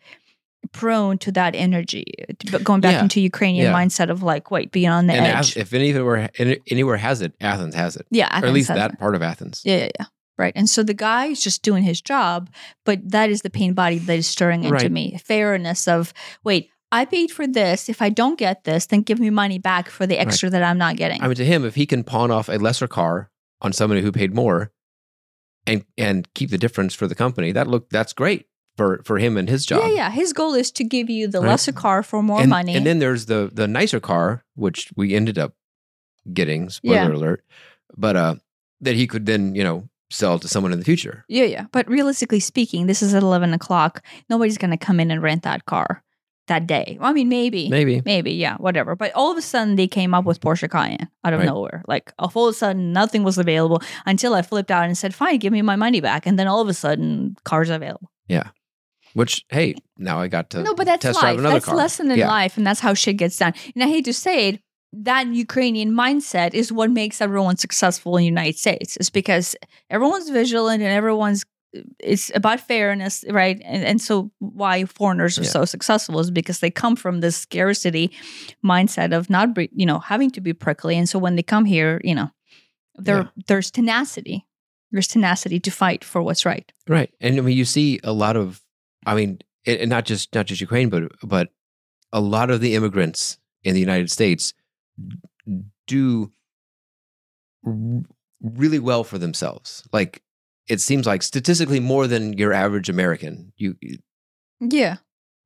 prone 0.74 1.18
to 1.20 1.32
that 1.32 1.56
energy. 1.56 2.06
But 2.52 2.64
going 2.64 2.82
back 2.82 2.94
Yeah. 2.96 3.04
into 3.04 3.20
Ukrainian 3.22 3.66
Yeah. 3.66 3.74
mindset 3.80 4.10
of 4.10 4.22
like, 4.22 4.52
wait, 4.52 4.72
being 4.72 4.90
on 4.90 5.08
the 5.08 5.14
and 5.14 5.26
edge. 5.26 5.58
If 5.58 5.74
anywhere 5.74 6.30
anywhere 6.74 6.98
has 6.98 7.22
it, 7.22 7.34
Athens 7.42 7.76
has 7.76 7.96
it, 7.96 8.06
yeah, 8.12 8.28
or 8.42 8.48
at 8.48 8.54
least 8.54 8.68
that 8.68 8.92
it. 8.92 9.00
part 9.00 9.16
of 9.16 9.22
Athens. 9.22 9.62
Yeah, 9.64 9.78
yeah, 9.78 9.90
yeah. 10.00 10.06
Right. 10.38 10.54
And 10.56 10.70
so 10.70 10.82
the 10.84 10.94
guy 10.94 11.26
is 11.28 11.42
just 11.44 11.62
doing 11.64 11.84
his 11.84 12.02
job, 12.02 12.50
but 12.86 13.00
that 13.12 13.30
is 13.30 13.42
the 13.44 13.50
pain 13.50 13.74
body 13.74 13.98
that 14.00 14.18
is 14.18 14.28
stirring 14.28 14.64
into 14.64 14.74
Right. 14.74 14.92
me. 14.92 15.20
Fairness 15.24 15.88
of, 15.88 16.14
wait, 16.44 16.70
I 16.92 17.06
paid 17.06 17.32
for 17.32 17.48
this. 17.48 17.88
If 17.90 18.02
I 18.02 18.10
don't 18.10 18.38
get 18.38 18.64
this, 18.66 18.86
then 18.88 19.02
give 19.02 19.20
me 19.20 19.30
money 19.30 19.60
back 19.60 19.90
for 19.90 20.06
the 20.06 20.18
extra 20.20 20.50
that 20.50 20.62
I'm 20.64 20.78
not 20.78 20.98
getting. 20.98 21.22
I 21.22 21.28
mean, 21.28 21.36
to 21.36 21.46
him, 21.46 21.64
if 21.66 21.76
he 21.76 21.86
can 21.86 22.04
pawn 22.04 22.32
off 22.32 22.50
a 22.50 22.54
lesser 22.58 22.88
car 22.88 23.30
on 23.62 23.72
somebody 23.74 24.02
who 24.02 24.12
paid 24.12 24.34
more, 24.34 24.72
and 25.68 25.86
and 25.98 26.28
keep 26.34 26.50
the 26.50 26.58
difference 26.58 26.94
for 26.94 27.08
the 27.08 27.16
company, 27.16 27.52
that 27.52 27.68
look 27.68 27.90
that's 27.90 28.14
great 28.14 28.48
for 28.78 29.02
for 29.06 29.20
him 29.20 29.38
and 29.38 29.48
his 29.48 29.66
job. 29.66 29.82
yeah, 29.84 29.94
yeah. 29.96 30.10
His 30.12 30.34
goal 30.34 30.54
is 30.54 30.72
to 30.72 30.84
give 30.84 31.10
you 31.10 31.28
the 31.28 31.40
Right. 31.40 31.50
lesser 31.50 31.72
car 31.72 32.04
for 32.04 32.22
more 32.24 32.42
and, 32.42 32.50
money. 32.50 32.76
And 32.76 32.86
then 32.86 33.00
there's 33.00 33.28
the 33.28 33.50
the 33.54 33.68
nicer 33.68 34.00
car, 34.00 34.44
which 34.56 34.92
we 34.96 35.16
ended 35.16 35.38
up 35.38 35.54
getting. 36.34 36.70
Spoiler 36.70 36.96
Yeah. 36.96 37.08
alert! 37.18 37.44
But 37.96 38.16
uh, 38.16 38.36
that 38.82 38.96
he 38.96 39.08
could 39.08 39.26
then 39.28 39.56
you 39.56 39.64
know 39.64 39.88
sell 40.10 40.40
to 40.40 40.48
someone 40.48 40.74
in 40.74 40.80
the 40.80 40.86
future. 40.86 41.24
yeah, 41.30 41.46
yeah. 41.46 41.66
But 41.72 41.88
realistically 41.88 42.42
speaking, 42.42 42.86
this 42.88 43.02
is 43.02 43.14
at 43.14 43.24
11 43.24 43.54
o'clock. 43.54 44.04
Nobody's 44.30 44.58
going 44.58 44.72
to 44.72 44.78
come 44.86 45.00
in 45.00 45.10
and 45.10 45.22
rent 45.22 45.44
that 45.44 45.64
car 45.66 46.04
that 46.48 46.68
day. 46.68 46.98
Well, 47.00 47.10
I 47.10 47.14
mean, 47.14 47.30
maybe. 47.30 47.70
Maybe 47.70 48.02
Maybe, 48.06 48.32
yeah, 48.34 48.58
whatever. 48.58 48.96
But 48.96 49.12
all 49.14 49.32
of 49.32 49.38
a 49.38 49.42
sudden, 49.42 49.76
they 49.76 49.88
came 49.88 50.14
up 50.14 50.26
with 50.26 50.40
Porsche 50.42 50.70
Cayenne 50.70 51.08
out 51.24 51.34
of 51.34 51.40
Right. 51.40 51.46
nowhere. 51.46 51.84
Like 51.88 52.12
all 52.20 52.48
of 52.48 52.52
a 52.52 52.58
sudden, 52.58 52.92
nothing 52.94 53.24
was 53.24 53.38
available 53.38 53.82
until 54.06 54.34
I 54.34 54.42
flipped 54.42 54.72
out 54.72 54.86
and 54.86 54.98
said, 54.98 55.14
"Fine, 55.16 55.38
give 55.40 55.54
me 55.54 55.62
my 55.62 55.76
money 55.76 56.02
back." 56.02 56.26
And 56.26 56.38
then 56.38 56.48
all 56.48 56.60
of 56.62 56.68
a 56.68 56.74
sudden, 56.74 57.36
cars 57.44 57.70
available. 57.70 58.10
Yeah. 58.28 58.50
Which 59.14 59.46
hey, 59.50 59.76
now 59.98 60.20
I 60.20 60.28
got 60.28 60.50
to 60.52 60.64
no, 60.64 60.74
but 60.74 60.86
that's 60.86 61.02
test 61.04 61.16
life. 61.18 61.24
drive 61.24 61.40
another 61.40 61.54
That's 61.56 61.66
car. 61.66 61.76
lesson 61.76 62.12
in 62.12 62.18
Yeah. 62.20 62.28
life, 62.30 62.58
and 62.58 62.66
that's 62.66 62.80
how 62.80 62.94
shit 62.94 63.18
gets 63.18 63.38
done. 63.38 63.54
And 63.76 63.84
I 63.84 63.88
hate 63.88 64.06
to 64.06 64.14
say 64.14 64.48
it, 64.50 64.62
that 64.94 65.28
Ukrainian 65.28 65.92
mindset 65.92 66.54
is 66.54 66.72
what 66.72 66.92
makes 66.92 67.22
everyone 67.22 67.58
successful 67.58 68.18
in 68.18 68.22
the 68.22 68.26
United 68.26 68.58
States. 68.58 68.98
It's 68.98 69.10
because 69.10 69.56
everyone's 69.90 70.30
vigilant 70.30 70.82
and 70.82 70.92
everyone's 70.92 71.44
it's 72.00 72.32
about 72.36 72.60
fairness, 72.60 73.24
right? 73.30 73.62
And 73.64 73.84
and 73.84 74.02
so 74.02 74.32
why 74.40 74.86
foreigners 74.86 75.38
are 75.40 75.44
Yeah. 75.44 75.50
so 75.52 75.66
successful 75.66 76.20
is 76.20 76.32
because 76.32 76.60
they 76.60 76.72
come 76.72 76.96
from 76.96 77.22
this 77.22 77.38
scarcity 77.38 78.12
mindset 78.64 79.14
of 79.18 79.30
not, 79.30 79.50
you 79.76 79.86
know, 79.86 80.00
having 80.00 80.32
to 80.32 80.42
be 80.42 80.54
prickly. 80.54 80.98
And 80.98 81.08
so 81.08 81.20
when 81.20 81.36
they 81.36 81.44
come 81.44 81.66
here, 81.66 82.02
you 82.04 82.16
know, 82.16 82.30
there 82.96 83.18
Yeah. 83.24 83.28
there's 83.48 83.72
tenacity. 83.72 84.46
There's 84.92 85.08
tenacity 85.08 85.60
to 85.62 85.72
fight 85.72 86.04
for 86.04 86.22
what's 86.22 86.46
right. 86.46 86.72
Right, 86.90 87.12
and 87.22 87.38
I 87.38 87.42
mean, 87.42 87.58
you 87.58 87.64
see 87.66 88.00
a 88.04 88.12
lot 88.12 88.36
of, 88.36 88.62
I 89.06 89.16
mean, 89.16 89.40
and 89.66 89.90
not 89.90 90.06
just 90.10 90.36
not 90.36 90.48
just 90.48 90.60
Ukraine, 90.62 90.90
but 90.90 91.04
but 91.24 91.48
a 92.12 92.20
lot 92.20 92.50
of 92.52 92.60
the 92.60 92.76
immigrants 92.76 93.40
in 93.64 93.74
the 93.74 93.80
United 93.80 94.12
States 94.12 94.54
do 95.88 96.32
r- 97.66 98.04
really 98.42 98.80
well 98.80 99.04
for 99.04 99.18
themselves. 99.18 99.88
Like 99.94 100.22
it 100.68 100.80
seems 100.80 101.06
like 101.06 101.24
statistically 101.24 101.80
more 101.80 102.08
than 102.08 102.34
your 102.38 102.54
average 102.54 102.90
American. 102.90 103.54
You 103.58 103.76
Yeah. 104.60 104.98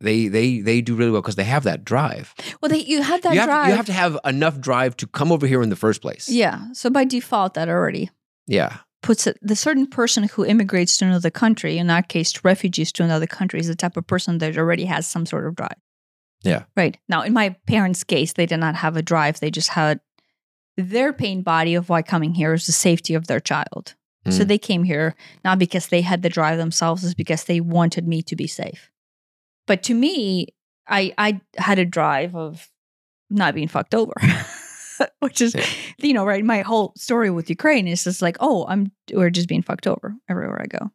they 0.02 0.28
they 0.28 0.60
they 0.60 0.82
do 0.82 0.96
really 0.96 1.12
well 1.12 1.22
because 1.22 1.36
they 1.36 1.46
have 1.46 1.64
that 1.64 1.86
drive. 1.86 2.34
Well, 2.62 2.70
they, 2.70 2.80
you 2.80 3.02
have 3.02 3.22
that 3.22 3.34
you 3.34 3.40
have 3.40 3.50
drive. 3.50 3.70
You 3.70 3.76
have 3.76 3.86
to 3.86 3.94
have 3.94 4.18
enough 4.26 4.60
drive 4.60 4.98
to 4.98 5.08
come 5.08 5.32
over 5.32 5.48
here 5.48 5.62
in 5.62 5.70
the 5.70 5.76
first 5.76 6.02
place. 6.02 6.30
Yeah. 6.30 6.72
So 6.74 6.90
by 6.90 7.06
default, 7.06 7.54
that 7.54 7.70
already 7.70 8.10
yeah, 8.48 8.78
puts 9.02 9.26
it, 9.26 9.38
the 9.42 9.56
certain 9.56 9.88
person 9.88 10.26
who 10.26 10.46
immigrates 10.46 10.98
to 10.98 11.06
another 11.06 11.32
country, 11.32 11.78
in 11.78 11.90
our 11.90 12.04
case, 12.04 12.44
refugees 12.44 12.92
to 12.94 13.04
another 13.04 13.26
country, 13.28 13.60
is 13.60 13.68
the 13.68 13.76
type 13.76 13.98
of 13.98 14.06
person 14.06 14.38
that 14.40 14.58
already 14.58 14.86
has 14.86 15.08
some 15.08 15.26
sort 15.26 15.48
of 15.48 15.56
drive. 15.56 15.80
Yeah. 16.44 16.64
Right. 16.76 16.98
Now, 17.10 17.22
in 17.24 17.34
my 17.34 17.56
parents' 17.66 18.04
case, 18.04 18.34
they 18.34 18.46
did 18.46 18.60
not 18.60 18.76
have 18.76 18.96
a 18.98 19.02
drive. 19.02 19.40
They 19.40 19.50
just 19.50 19.70
had 19.70 20.00
their 20.78 21.12
pain 21.14 21.42
body 21.42 21.74
of 21.74 21.90
why 21.90 22.02
coming 22.04 22.36
here 22.36 22.54
is 22.54 22.66
the 22.68 22.72
safety 22.72 23.16
of 23.16 23.26
their 23.28 23.40
child. 23.40 23.96
So 24.30 24.44
Mm. 24.44 24.48
they 24.48 24.58
came 24.58 24.84
here 24.84 25.16
not 25.44 25.60
because 25.60 25.88
they 25.88 26.02
had 26.02 26.22
the 26.24 26.30
drive 26.30 26.58
themselves, 26.58 27.04
it's 27.04 27.14
because 27.14 27.44
they 27.44 27.60
wanted 27.62 28.08
me 28.08 28.22
to 28.24 28.36
be 28.36 28.48
safe. 28.48 28.90
But 29.68 29.84
to 29.84 29.94
me, 29.94 30.48
I 30.88 31.14
I 31.18 31.42
had 31.58 31.80
a 31.80 31.86
drive 31.86 32.36
of 32.36 32.70
not 33.30 33.54
being 33.56 33.68
fucked 33.68 33.94
over. 33.96 34.14
Which 35.20 35.42
is, 35.42 35.54
Yeah. 35.56 35.66
you 35.98 36.14
know, 36.14 36.26
right. 36.26 36.44
My 36.46 36.62
whole 36.62 36.94
story 36.96 37.30
with 37.30 37.50
Ukraine 37.50 37.88
is 37.88 38.04
just 38.06 38.22
like, 38.22 38.38
oh, 38.40 38.66
I'm 38.68 38.92
we're 39.14 39.30
just 39.30 39.50
being 39.50 39.62
fucked 39.64 39.88
over 39.88 40.16
everywhere 40.30 40.62
I 40.62 40.68
go. 40.68 40.92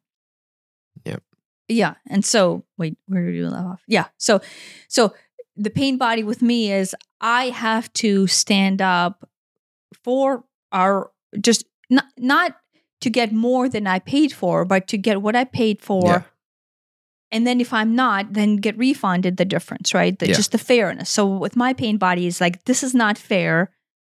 Yep. 1.05 1.23
Yeah. 1.69 1.95
And 2.09 2.25
so 2.25 2.65
wait, 2.79 2.97
where 3.07 3.27
did 3.27 3.35
you 3.37 3.45
leave 3.49 3.55
off? 3.67 3.83
Yeah. 3.87 4.07
So 4.19 4.41
so 4.89 5.15
the 5.57 5.71
pain 5.71 5.99
body 5.99 6.23
with 6.23 6.41
me 6.43 6.73
is 6.73 6.97
I 7.21 7.51
have 7.51 7.93
to 7.95 8.27
stand 8.27 8.81
up 8.81 9.29
for 10.05 10.45
our 10.73 11.11
just 11.41 11.65
not 11.91 12.07
not 12.17 12.57
to 13.01 13.11
get 13.11 13.33
more 13.33 13.69
than 13.69 13.87
I 13.87 13.99
paid 13.99 14.33
for, 14.33 14.65
but 14.65 14.87
to 14.89 14.99
get 14.99 15.23
what 15.23 15.37
I 15.37 15.45
paid 15.45 15.81
for. 15.81 16.05
Yeah. 16.05 16.23
And 17.33 17.47
then 17.47 17.61
if 17.61 17.73
I'm 17.73 17.95
not, 17.95 18.33
then 18.33 18.57
get 18.57 18.77
refunded 18.77 19.37
the 19.37 19.45
difference, 19.45 19.95
right? 19.95 20.19
The, 20.19 20.29
Yeah. 20.29 20.35
Just 20.35 20.53
the 20.53 20.59
fairness. 20.59 21.09
So 21.09 21.27
with 21.27 21.57
my 21.57 21.73
pain 21.73 21.97
body 21.97 22.27
is 22.27 22.41
like, 22.41 22.65
this 22.65 22.83
is 22.83 22.95
not 22.95 23.17
fair, 23.17 23.71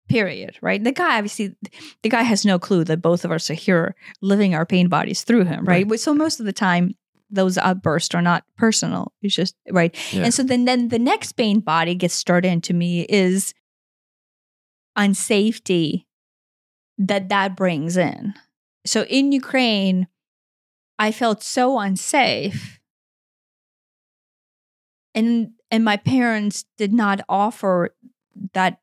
period, 0.08 0.58
right? 0.62 0.82
The 0.84 0.94
guy 0.94 1.18
obviously, 1.18 1.56
the 2.04 2.10
guy 2.10 2.24
has 2.24 2.46
no 2.46 2.58
clue 2.58 2.84
that 2.86 3.02
both 3.02 3.26
of 3.26 3.32
us 3.32 3.50
are 3.50 3.56
here 3.56 3.96
living 4.22 4.56
our 4.56 4.66
pain 4.66 4.88
bodies 4.88 5.24
through 5.24 5.46
him, 5.46 5.66
right? 5.66 5.88
Right. 5.88 6.00
So 6.00 6.14
most 6.14 6.40
of 6.40 6.46
the 6.46 6.54
time, 6.54 6.96
those 7.30 7.58
outbursts 7.58 8.14
are 8.14 8.22
not 8.22 8.44
personal. 8.58 9.14
It's 9.22 9.36
just, 9.36 9.56
right? 9.70 9.96
Yeah. 10.14 10.24
And 10.24 10.34
so 10.34 10.44
then, 10.44 10.66
then 10.66 10.90
the 10.90 11.00
next 11.00 11.34
pain 11.34 11.60
body 11.62 11.96
gets 11.96 12.14
started 12.14 12.50
into 12.50 12.74
me 12.74 13.06
is 13.08 13.54
unsafety 14.98 16.06
that 16.98 17.30
that 17.30 17.56
brings 17.56 17.98
in. 17.98 18.34
So 18.86 19.04
in 19.04 19.32
Ukraine, 19.32 20.08
I 20.98 21.12
felt 21.12 21.44
so 21.44 21.80
unsafe. 21.80 22.80
And 25.14 25.52
and 25.70 25.84
my 25.84 25.98
parents 25.98 26.66
did 26.78 26.94
not 26.94 27.22
offer 27.30 27.96
that 28.54 28.80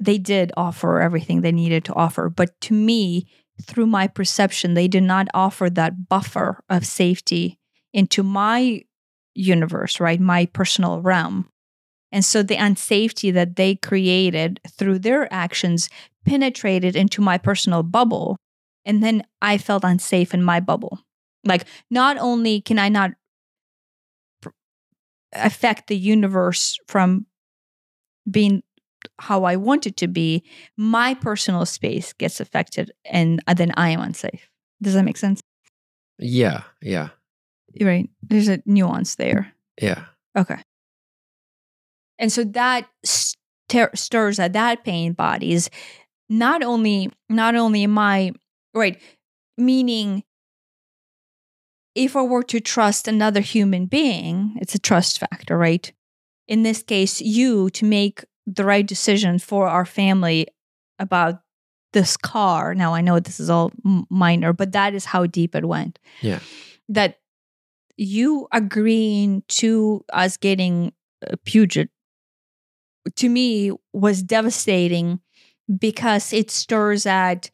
they 0.00 0.18
did 0.18 0.52
offer 0.56 1.00
everything 1.00 1.40
they 1.40 1.52
needed 1.52 1.84
to 1.86 1.94
offer, 1.94 2.28
but 2.28 2.60
to 2.62 2.74
me, 2.74 3.26
through 3.62 3.86
my 3.86 4.06
perception, 4.06 4.74
they 4.74 4.88
did 4.88 5.02
not 5.02 5.28
offer 5.32 5.70
that 5.70 6.08
buffer 6.08 6.62
of 6.68 6.84
safety 6.86 7.58
into 7.92 8.22
my 8.22 8.82
universe, 9.34 10.00
right? 10.00 10.20
My 10.20 10.46
personal 10.46 11.00
realm. 11.00 11.48
And 12.10 12.24
so 12.24 12.42
the 12.42 12.56
unsafety 12.56 13.32
that 13.32 13.56
they 13.56 13.76
created 13.76 14.60
through 14.68 15.00
their 15.00 15.32
actions 15.32 15.88
penetrated 16.24 16.96
into 16.96 17.20
my 17.20 17.38
personal 17.38 17.82
bubble 17.82 18.36
and 18.84 19.02
then 19.02 19.24
I 19.40 19.58
felt 19.58 19.84
unsafe 19.84 20.34
in 20.34 20.42
my 20.42 20.60
bubble. 20.60 21.00
Like, 21.44 21.64
not 21.90 22.16
only 22.18 22.60
can 22.60 22.78
I 22.78 22.88
not 22.88 23.12
pr- 24.42 24.50
affect 25.32 25.86
the 25.88 25.96
universe 25.96 26.78
from 26.86 27.26
being 28.30 28.62
how 29.18 29.44
I 29.44 29.56
want 29.56 29.86
it 29.86 29.96
to 29.98 30.08
be, 30.08 30.44
my 30.76 31.14
personal 31.14 31.66
space 31.66 32.12
gets 32.14 32.40
affected 32.40 32.90
and 33.04 33.42
uh, 33.46 33.54
then 33.54 33.72
I 33.76 33.90
am 33.90 34.00
unsafe. 34.00 34.48
Does 34.82 34.94
that 34.94 35.04
make 35.04 35.16
sense? 35.18 35.40
Yeah, 36.18 36.62
yeah, 36.80 37.08
Right. 37.80 38.08
There's 38.22 38.48
a 38.48 38.62
nuance 38.66 39.16
there. 39.16 39.52
yeah. 39.80 40.04
Okay. 40.38 40.60
And 42.18 42.32
so 42.32 42.44
that 42.44 42.88
stir- 43.04 43.90
stirs 43.94 44.38
at 44.38 44.52
that 44.52 44.84
pain 44.84 45.12
bodies. 45.12 45.68
Not 46.28 46.62
only, 46.62 47.10
not 47.28 47.54
only 47.54 47.84
am 47.84 47.98
I 47.98 48.32
right, 48.74 49.00
meaning 49.58 50.24
if 51.94 52.16
I 52.16 52.22
were 52.22 52.42
to 52.44 52.60
trust 52.60 53.06
another 53.06 53.40
human 53.40 53.86
being, 53.86 54.56
it's 54.60 54.74
a 54.74 54.80
trust 54.80 55.18
factor, 55.18 55.56
right? 55.56 55.92
In 56.48 56.62
this 56.62 56.82
case, 56.82 57.20
you 57.20 57.70
to 57.70 57.84
make 57.84 58.24
the 58.46 58.64
right 58.64 58.86
decision 58.86 59.38
for 59.38 59.68
our 59.68 59.84
family 59.86 60.48
about 60.98 61.40
this 61.92 62.16
car. 62.16 62.74
Now 62.74 62.94
I 62.94 63.00
know 63.00 63.20
this 63.20 63.40
is 63.40 63.48
all 63.48 63.72
minor, 64.10 64.52
but 64.52 64.72
that 64.72 64.94
is 64.94 65.06
how 65.06 65.26
deep 65.26 65.54
it 65.54 65.64
went. 65.64 65.98
Yeah. 66.20 66.40
That 66.88 67.20
you 67.96 68.48
agreeing 68.52 69.44
to 69.48 70.04
us 70.12 70.36
getting 70.36 70.92
a 71.22 71.36
Peugeot 71.36 71.88
to 73.16 73.28
me 73.28 73.70
was 73.92 74.22
devastating 74.22 75.20
because 75.78 76.32
it 76.32 76.50
stirs 76.50 77.06
at 77.06 77.50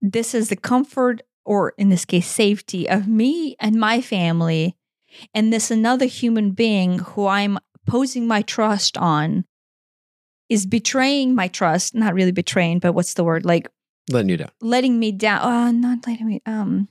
this 0.00 0.34
is 0.34 0.48
the 0.48 0.56
comfort 0.56 1.22
or 1.44 1.74
in 1.76 1.88
this 1.88 2.04
case 2.04 2.26
safety 2.26 2.88
of 2.88 3.06
me 3.06 3.56
and 3.60 3.76
my 3.76 4.00
family. 4.00 4.76
And 5.34 5.52
this 5.52 5.70
another 5.70 6.06
human 6.06 6.52
being 6.52 7.00
who 7.00 7.26
I'm 7.26 7.58
posing 7.86 8.26
my 8.26 8.42
trust 8.42 8.96
on 8.96 9.44
is 10.48 10.66
betraying 10.66 11.34
my 11.34 11.48
trust 11.48 11.94
not 11.94 12.14
really 12.14 12.32
betraying 12.32 12.78
but 12.78 12.92
what's 12.92 13.14
the 13.14 13.24
word? 13.24 13.44
Like 13.44 13.68
Letting 14.10 14.30
you 14.30 14.36
down. 14.38 14.50
letting 14.60 14.98
me 14.98 15.12
down. 15.12 15.40
Uh, 15.40 15.70
not 15.72 16.06
letting 16.06 16.26
me 16.26 16.42
um 16.46 16.88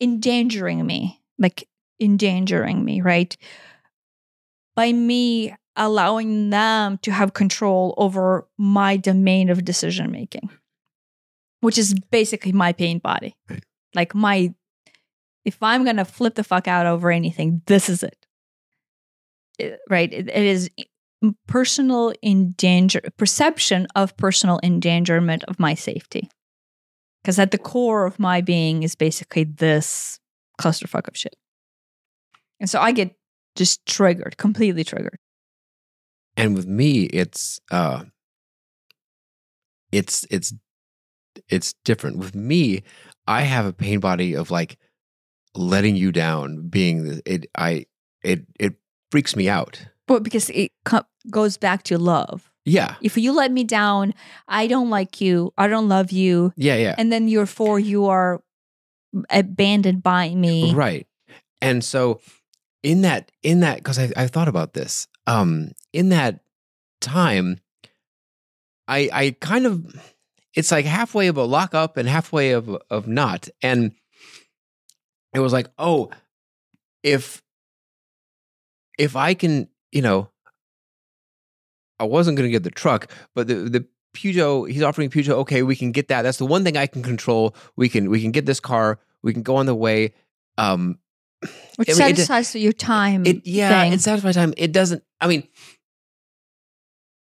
endangering 0.00 0.84
me 0.84 1.22
like 1.38 1.68
endangering 2.00 2.84
me 2.84 3.00
right? 3.00 3.36
By 4.74 4.92
me 4.92 5.54
allowing 5.76 6.50
them 6.50 6.98
to 7.02 7.10
have 7.12 7.32
control 7.34 7.94
over 7.96 8.46
my 8.58 8.96
domain 8.96 9.50
of 9.50 9.64
decision 9.64 10.10
making 10.10 10.48
which 11.60 11.78
is 11.78 11.94
basically 12.10 12.52
my 12.52 12.72
pain 12.72 12.98
body. 12.98 13.34
Right. 13.48 13.64
like 13.94 14.14
my 14.14 14.54
if 15.44 15.56
i'm 15.62 15.84
gonna 15.84 16.04
flip 16.04 16.34
the 16.34 16.44
fuck 16.44 16.68
out 16.68 16.86
over 16.86 17.10
anything 17.10 17.62
this 17.66 17.88
is 17.88 18.02
it. 18.02 18.16
It- 19.58 19.80
right? 19.88 20.12
It- 20.12 20.28
it 20.28 20.42
is 20.44 20.70
personal 21.48 22.12
endanger 22.22 23.00
perception 23.16 23.86
of 23.96 24.16
personal 24.16 24.60
endangerment 24.62 25.44
of 25.44 25.58
my 25.58 25.74
safety. 25.74 26.28
Because 27.22 27.38
at 27.38 27.50
the 27.50 27.58
core 27.58 28.06
of 28.06 28.18
my 28.20 28.40
being 28.42 28.82
is 28.82 28.94
basically 28.94 29.44
this 29.44 30.20
clusterfuck 30.60 31.08
of 31.08 31.16
shit. 31.16 31.34
And 32.60 32.68
so 32.70 32.80
i 32.80 32.92
get 32.92 33.14
just 33.56 33.84
triggered 33.86 34.36
completely 34.36 34.84
triggered 34.84 35.18
And 36.36 36.54
with 36.54 36.66
me, 36.66 37.04
it's 37.04 37.60
uh, 37.70 38.04
it's 39.92 40.26
it's 40.30 40.52
it's 41.48 41.74
different. 41.84 42.18
With 42.18 42.34
me, 42.34 42.82
I 43.26 43.42
have 43.42 43.66
a 43.66 43.72
pain 43.72 44.00
body 44.00 44.34
of 44.34 44.50
like 44.50 44.78
letting 45.54 45.96
you 45.96 46.12
down, 46.12 46.68
being 46.68 47.20
it. 47.24 47.46
I 47.56 47.86
it 48.22 48.46
it 48.60 48.74
freaks 49.10 49.36
me 49.36 49.48
out. 49.48 49.86
but 50.06 50.22
because 50.22 50.50
it 50.50 50.72
co- 50.84 51.06
goes 51.30 51.56
back 51.56 51.82
to 51.84 51.98
love 51.98 52.50
Yeah, 52.64 52.94
if 53.00 53.16
you 53.16 53.32
let 53.32 53.50
me 53.50 53.64
down 53.64 54.14
i 54.48 54.66
don't 54.68 54.90
like 54.90 55.20
you 55.20 55.52
i 55.58 55.66
don't 55.68 55.88
love 55.88 56.12
you 56.12 56.52
yeah, 56.56 56.76
yeah. 56.76 56.94
and 56.98 57.10
then 57.12 57.26
you're 57.28 57.46
for 57.46 57.78
you 57.80 58.06
are 58.06 58.42
abandoned 59.30 60.02
by 60.02 60.34
me 60.34 60.74
Right. 60.74 61.06
And 61.60 61.82
so 61.82 62.20
in 62.82 63.02
that 63.02 63.30
in 63.42 63.60
that 63.60 63.76
because 63.78 63.98
I 63.98 64.10
I 64.16 64.26
thought 64.28 64.48
about 64.48 64.72
this. 64.74 65.08
Um 65.26 65.72
in 65.92 66.10
that 66.10 66.40
time 67.00 67.60
I 68.88 69.10
I 69.12 69.36
kind 69.40 69.66
of 69.66 69.84
it's 70.54 70.72
like 70.72 70.86
halfway 70.86 71.26
of 71.28 71.36
a 71.36 71.44
lockup 71.44 71.96
and 71.96 72.08
halfway 72.08 72.52
of 72.52 72.68
of 72.90 73.06
not. 73.06 73.48
And 73.62 73.92
it 75.34 75.40
was 75.40 75.52
like, 75.52 75.68
oh, 75.78 76.10
if 77.02 77.42
if 78.98 79.14
I 79.14 79.34
can, 79.34 79.68
you 79.92 80.02
know, 80.02 80.30
I 82.00 82.04
wasn't 82.04 82.36
gonna 82.38 82.48
get 82.48 82.62
the 82.62 82.70
truck, 82.70 83.10
but 83.34 83.46
the 83.46 83.54
the 83.54 83.86
Peugeot, 84.14 84.70
he's 84.70 84.82
offering 84.82 85.10
Peugeot, 85.10 85.34
okay, 85.34 85.62
we 85.62 85.76
can 85.76 85.92
get 85.92 86.08
that. 86.08 86.22
That's 86.22 86.38
the 86.38 86.46
one 86.46 86.64
thing 86.64 86.78
I 86.78 86.86
can 86.86 87.02
control. 87.02 87.54
We 87.76 87.90
can 87.90 88.08
we 88.10 88.22
can 88.22 88.30
get 88.30 88.46
this 88.46 88.60
car, 88.60 88.98
we 89.22 89.34
can 89.34 89.42
go 89.42 89.56
on 89.56 89.66
the 89.66 89.74
way. 89.74 90.14
Um 90.56 90.98
which 91.76 91.88
I 91.90 91.92
mean, 91.92 92.00
it- 92.12 92.16
satisfies 92.16 92.54
your 92.54 92.72
time 92.72 93.26
it 93.26 93.46
yeah, 93.46 93.82
thing. 93.82 93.92
it 93.92 94.00
satisfies 94.00 94.36
my 94.36 94.42
time. 94.42 94.54
It 94.56 94.72
doesn't. 94.72 95.02
I 95.20 95.26
mean, 95.28 95.46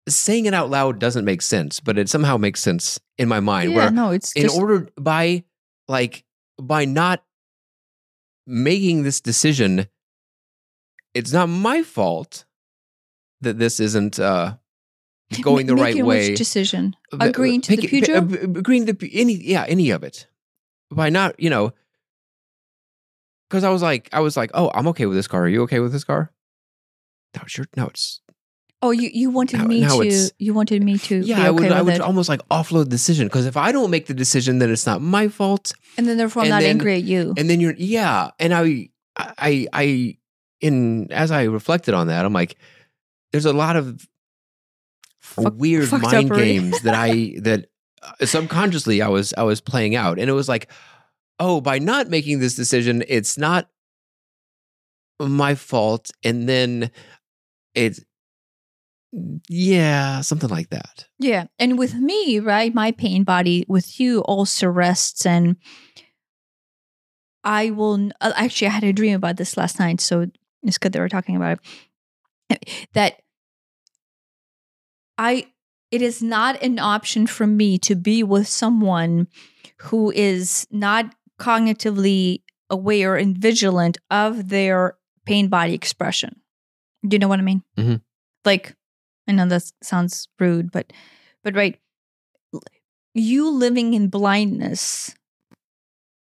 saying 0.09 0.47
it 0.47 0.55
out 0.55 0.71
loud 0.71 0.99
doesn't 0.99 1.25
make 1.25 1.43
sense, 1.43 1.81
but 1.81 1.99
it 1.99 2.09
somehow 2.09 2.37
makes 2.37 2.61
sense 2.61 3.01
in 3.19 3.29
my 3.29 3.41
mind. 3.41 3.71
yeah 3.73 3.77
where 3.77 3.91
no 3.91 4.11
it's 4.11 4.33
in 4.33 4.43
just 4.45 4.59
order 4.59 4.89
by 4.99 5.45
like 5.89 6.25
by 6.61 6.85
not 6.85 7.23
making 8.47 9.03
this 9.03 9.21
decision, 9.21 9.87
it's 11.15 11.33
not 11.33 11.49
my 11.49 11.83
fault 11.83 12.45
that 13.41 13.59
this 13.59 13.81
isn't 13.81 14.19
uh 14.21 14.55
going 15.43 15.67
the 15.67 15.75
right 15.75 15.97
way. 16.05 16.31
which 16.31 16.39
decision 16.39 16.95
agreeing 17.19 17.61
to 17.63 17.75
the 17.77 17.83
pick- 17.89 18.05
Peugeot? 18.05 18.33
uh, 18.57 18.59
agreeing 18.59 18.87
to 18.87 18.93
the 18.93 19.11
any 19.21 19.35
yeah 19.35 19.65
any 19.67 19.91
of 19.91 20.05
it 20.05 20.29
by 20.91 21.11
not 21.11 21.39
you 21.41 21.51
know 21.51 21.73
because 23.49 23.65
I 23.65 23.71
was 23.71 23.83
like 23.83 24.09
I 24.13 24.21
was 24.21 24.37
like 24.37 24.51
oh 24.55 24.71
I'm 24.75 24.87
okay 24.89 25.07
with 25.07 25.17
this 25.17 25.27
car. 25.29 25.43
Are 25.45 25.49
you 25.49 25.63
okay 25.63 25.81
with 25.81 25.93
this 25.93 26.05
car? 26.05 26.33
No 27.37 27.43
it's 27.45 27.57
your 27.57 27.67
no 27.77 27.87
it's 27.87 28.21
oh 28.83 28.91
you 28.91 29.09
you 29.13 29.31
wanted 29.31 29.59
Now- 29.61 29.67
me 29.67 29.81
now 29.81 30.01
to 30.01 30.31
you 30.39 30.55
wanted 30.55 30.83
me 30.83 30.99
to 30.99 31.19
yeah 31.21 31.37
be 31.37 31.43
I 31.43 31.49
okay 31.51 31.63
would 31.65 31.73
I 31.73 31.83
would 31.83 31.95
it. 31.95 32.01
almost 32.01 32.29
like 32.29 32.47
offload 32.49 32.85
the 32.85 32.91
decision 32.91 33.27
because 33.27 33.47
if 33.47 33.57
I 33.57 33.73
don't 33.73 33.91
make 33.91 34.07
the 34.07 34.15
decision 34.15 34.59
then 34.59 34.71
it's 34.71 34.87
not 34.87 35.01
my 35.01 35.29
fault. 35.29 35.73
And 35.99 36.07
then 36.07 36.17
therefore 36.19 36.43
i'm 36.45 36.49
not 36.51 36.61
then- 36.63 36.71
angry 36.71 36.97
at 36.97 37.03
you. 37.05 37.35
and 37.37 37.49
then 37.51 37.61
you're 37.61 37.75
yeah 37.79 38.31
and 38.39 38.53
I 38.55 38.91
I 39.17 39.67
I 39.73 40.19
in 40.61 41.11
as 41.13 41.31
I 41.31 41.45
reflected 41.45 41.95
on 41.95 42.07
that 42.09 42.25
I'm 42.25 42.33
like 42.33 42.57
there's 43.33 43.45
a 43.47 43.53
lot 43.53 43.77
of 43.77 44.07
Fuck- 45.21 45.55
weird 45.57 45.91
mind 45.93 46.31
games 46.31 46.81
that 46.83 46.95
I 46.95 47.35
that 47.41 47.67
uh, 48.03 48.25
subconsciously 48.25 49.03
I 49.03 49.09
was 49.09 49.35
I 49.37 49.43
was 49.43 49.61
playing 49.61 49.95
out, 49.97 50.19
and 50.19 50.31
it 50.31 50.33
was 50.33 50.49
like, 50.49 50.71
oh, 51.39 51.61
by 51.61 51.79
not 51.79 52.09
making 52.09 52.41
this 52.41 52.55
decision, 52.55 53.05
it's 53.09 53.37
not 53.37 53.69
my 55.21 55.55
fault, 55.55 56.11
and 56.23 56.49
then 56.49 56.91
it's 57.75 58.01
yeah, 59.49 60.21
something 60.21 60.51
like 60.51 60.71
that. 60.71 61.07
Yeah. 61.19 61.47
And 61.59 61.79
with 61.79 61.95
me, 61.95 62.39
right, 62.39 62.75
my 62.75 62.93
pain 62.93 63.25
body 63.25 63.65
with 63.69 63.99
you 63.99 64.21
also 64.23 64.67
rests 64.69 65.25
and 65.25 65.57
I 67.45 67.71
will 67.71 68.11
uh, 68.21 68.33
actually 68.35 68.67
I 68.67 68.71
had 68.71 68.85
a 68.85 68.93
dream 68.93 69.15
about 69.15 69.37
this 69.37 69.57
last 69.57 69.79
night, 69.79 70.01
so 70.01 70.27
it's 70.65 70.79
good 70.79 70.93
that 70.93 70.99
we're 70.99 71.09
talking 71.09 71.37
about 71.37 71.61
it. 72.51 72.65
That 72.93 73.23
I 75.17 75.47
it 75.93 76.03
is 76.03 76.23
not 76.23 76.61
an 76.61 76.81
option 76.81 77.27
for 77.29 77.47
me 77.47 77.79
to 77.79 77.95
be 77.95 78.25
with 78.25 78.49
someone 78.49 79.29
who 79.79 80.11
is 80.11 80.67
not 80.73 81.15
cognitively 81.39 82.43
aware 82.71 83.17
and 83.17 83.37
vigilant 83.37 83.99
of 84.11 84.49
their 84.49 84.97
pain 85.27 85.49
body 85.49 85.75
expression. 85.75 86.41
Do 87.07 87.15
you 87.15 87.19
know 87.19 87.29
what 87.29 87.39
I 87.39 87.43
mean? 87.43 87.63
Mhm. 87.77 88.01
Like 88.45 88.75
I 89.29 89.33
know 89.33 89.47
that 89.47 89.71
sounds 89.83 90.29
rude, 90.39 90.71
but 90.71 90.93
but 91.43 91.55
right, 91.55 91.79
you 93.15 93.51
living 93.51 93.95
in 93.95 94.09
blindness 94.09 95.15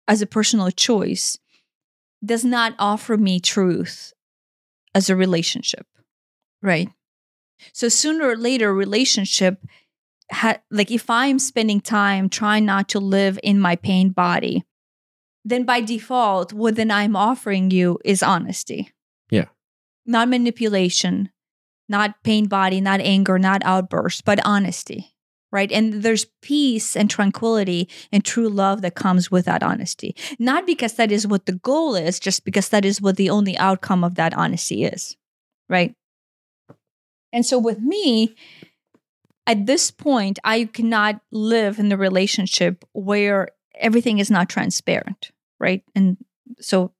as 0.08 0.20
a 0.22 0.26
personal 0.26 0.70
choice 0.70 1.38
does 2.24 2.44
not 2.44 2.74
offer 2.78 3.16
me 3.16 3.40
truth 3.40 4.12
as 4.94 5.08
a 5.10 5.16
relationship, 5.16 5.86
right? 6.62 6.88
So 7.72 7.88
sooner 7.88 8.28
or 8.28 8.36
later, 8.36 8.74
relationship, 8.74 9.64
ha- 10.30 10.58
like 10.70 10.90
if 10.90 11.08
I'm 11.10 11.38
spending 11.38 11.80
time 11.80 12.28
trying 12.28 12.64
not 12.64 12.88
to 12.90 13.00
live 13.00 13.38
in 13.42 13.58
my 13.60 13.76
pain 13.76 14.10
body, 14.10 14.64
then 15.44 15.64
by 15.64 15.80
default, 15.80 16.52
what 16.52 16.76
then 16.76 16.90
I'm 16.90 17.16
offering 17.16 17.70
you 17.70 17.98
is 18.04 18.22
honesty. 18.22 18.92
Yeah. 19.30 19.46
Not 20.06 20.28
manipulation, 20.28 21.30
not 21.88 22.22
pain 22.22 22.46
body, 22.46 22.80
not 22.80 23.00
anger, 23.00 23.38
not 23.38 23.62
outburst, 23.64 24.24
but 24.24 24.44
honesty. 24.44 25.12
right? 25.52 25.70
And 25.70 26.02
there's 26.02 26.26
peace 26.40 26.96
and 26.96 27.08
tranquility 27.08 27.88
and 28.10 28.24
true 28.24 28.48
love 28.48 28.80
that 28.82 28.94
comes 28.94 29.30
with 29.30 29.44
that 29.44 29.62
honesty. 29.62 30.16
Not 30.38 30.66
because 30.66 30.94
that 30.94 31.12
is 31.12 31.26
what 31.26 31.46
the 31.46 31.52
goal 31.52 31.94
is, 31.94 32.18
just 32.18 32.44
because 32.44 32.70
that 32.70 32.84
is 32.84 33.00
what 33.00 33.16
the 33.16 33.30
only 33.30 33.56
outcome 33.58 34.02
of 34.02 34.14
that 34.16 34.34
honesty 34.34 34.84
is, 34.84 35.16
right? 35.68 35.94
And 37.32 37.46
so 37.46 37.58
with 37.58 37.78
me, 37.78 38.34
at 39.46 39.66
this 39.66 39.90
point, 39.90 40.38
I 40.42 40.64
cannot 40.64 41.20
live 41.30 41.78
in 41.78 41.90
the 41.90 41.96
relationship 41.98 42.84
where 42.92 43.48
everything 43.74 44.18
is 44.18 44.30
not 44.30 44.48
transparent, 44.48 45.30
right? 45.60 45.82
And 45.94 46.16
so, 46.60 46.92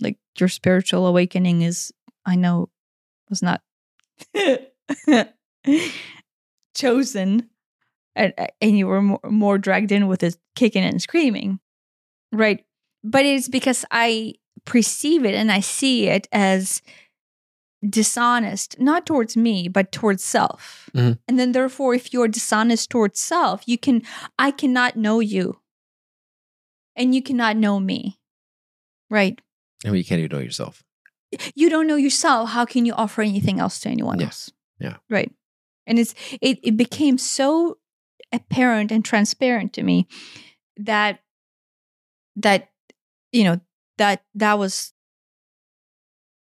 like, 0.00 0.18
your 0.38 0.48
spiritual 0.48 1.06
awakening 1.06 1.62
is, 1.62 1.92
I 2.26 2.36
know, 2.36 2.68
was 3.30 3.42
not 3.42 3.62
chosen 6.74 7.48
and, 8.14 8.32
and 8.60 8.78
you 8.78 8.86
were 8.86 9.02
more, 9.02 9.20
more 9.24 9.58
dragged 9.58 9.92
in 9.92 10.06
with 10.08 10.20
his 10.20 10.38
kicking 10.54 10.84
and 10.84 11.00
screaming 11.02 11.58
right 12.32 12.64
but 13.04 13.24
it's 13.24 13.48
because 13.48 13.84
i 13.90 14.34
perceive 14.64 15.24
it 15.24 15.34
and 15.34 15.50
i 15.52 15.60
see 15.60 16.08
it 16.08 16.26
as 16.32 16.82
dishonest 17.88 18.78
not 18.80 19.06
towards 19.06 19.36
me 19.36 19.68
but 19.68 19.92
towards 19.92 20.22
self 20.24 20.90
Mhm. 20.94 21.18
and 21.28 21.38
then 21.38 21.52
therefore 21.52 21.94
if 21.94 22.12
you're 22.12 22.28
dishonest 22.28 22.90
towards 22.90 23.20
self 23.20 23.62
you 23.66 23.78
can 23.78 24.02
i 24.38 24.50
cannot 24.50 24.96
know 24.96 25.20
you 25.20 25.58
and 26.98 27.14
you 27.14 27.22
cannot 27.22 27.56
know 27.56 27.80
me. 27.80 28.18
Right. 29.08 29.40
Mean, 29.84 29.94
you 29.94 30.04
can't 30.04 30.18
even 30.18 30.36
know 30.36 30.42
yourself. 30.44 30.82
you 31.54 31.70
don't 31.70 31.86
know 31.86 31.96
yourself. 31.96 32.50
How 32.50 32.64
can 32.66 32.84
you 32.84 32.92
offer 32.92 33.22
anything 33.22 33.60
else 33.60 33.80
to 33.80 33.88
anyone 33.88 34.18
Yeah. 34.20 34.26
else? 34.26 34.50
Yeah. 34.80 34.96
right. 35.08 35.32
And 35.86 35.98
it's 35.98 36.14
it, 36.42 36.58
it 36.62 36.76
became 36.76 37.16
so 37.16 37.78
apparent 38.32 38.92
and 38.92 39.02
transparent 39.04 39.72
to 39.74 39.82
me 39.82 40.06
that 40.76 41.20
that 42.36 42.68
you 43.32 43.44
know 43.44 43.60
that 43.96 44.22
that 44.34 44.58
was 44.58 44.92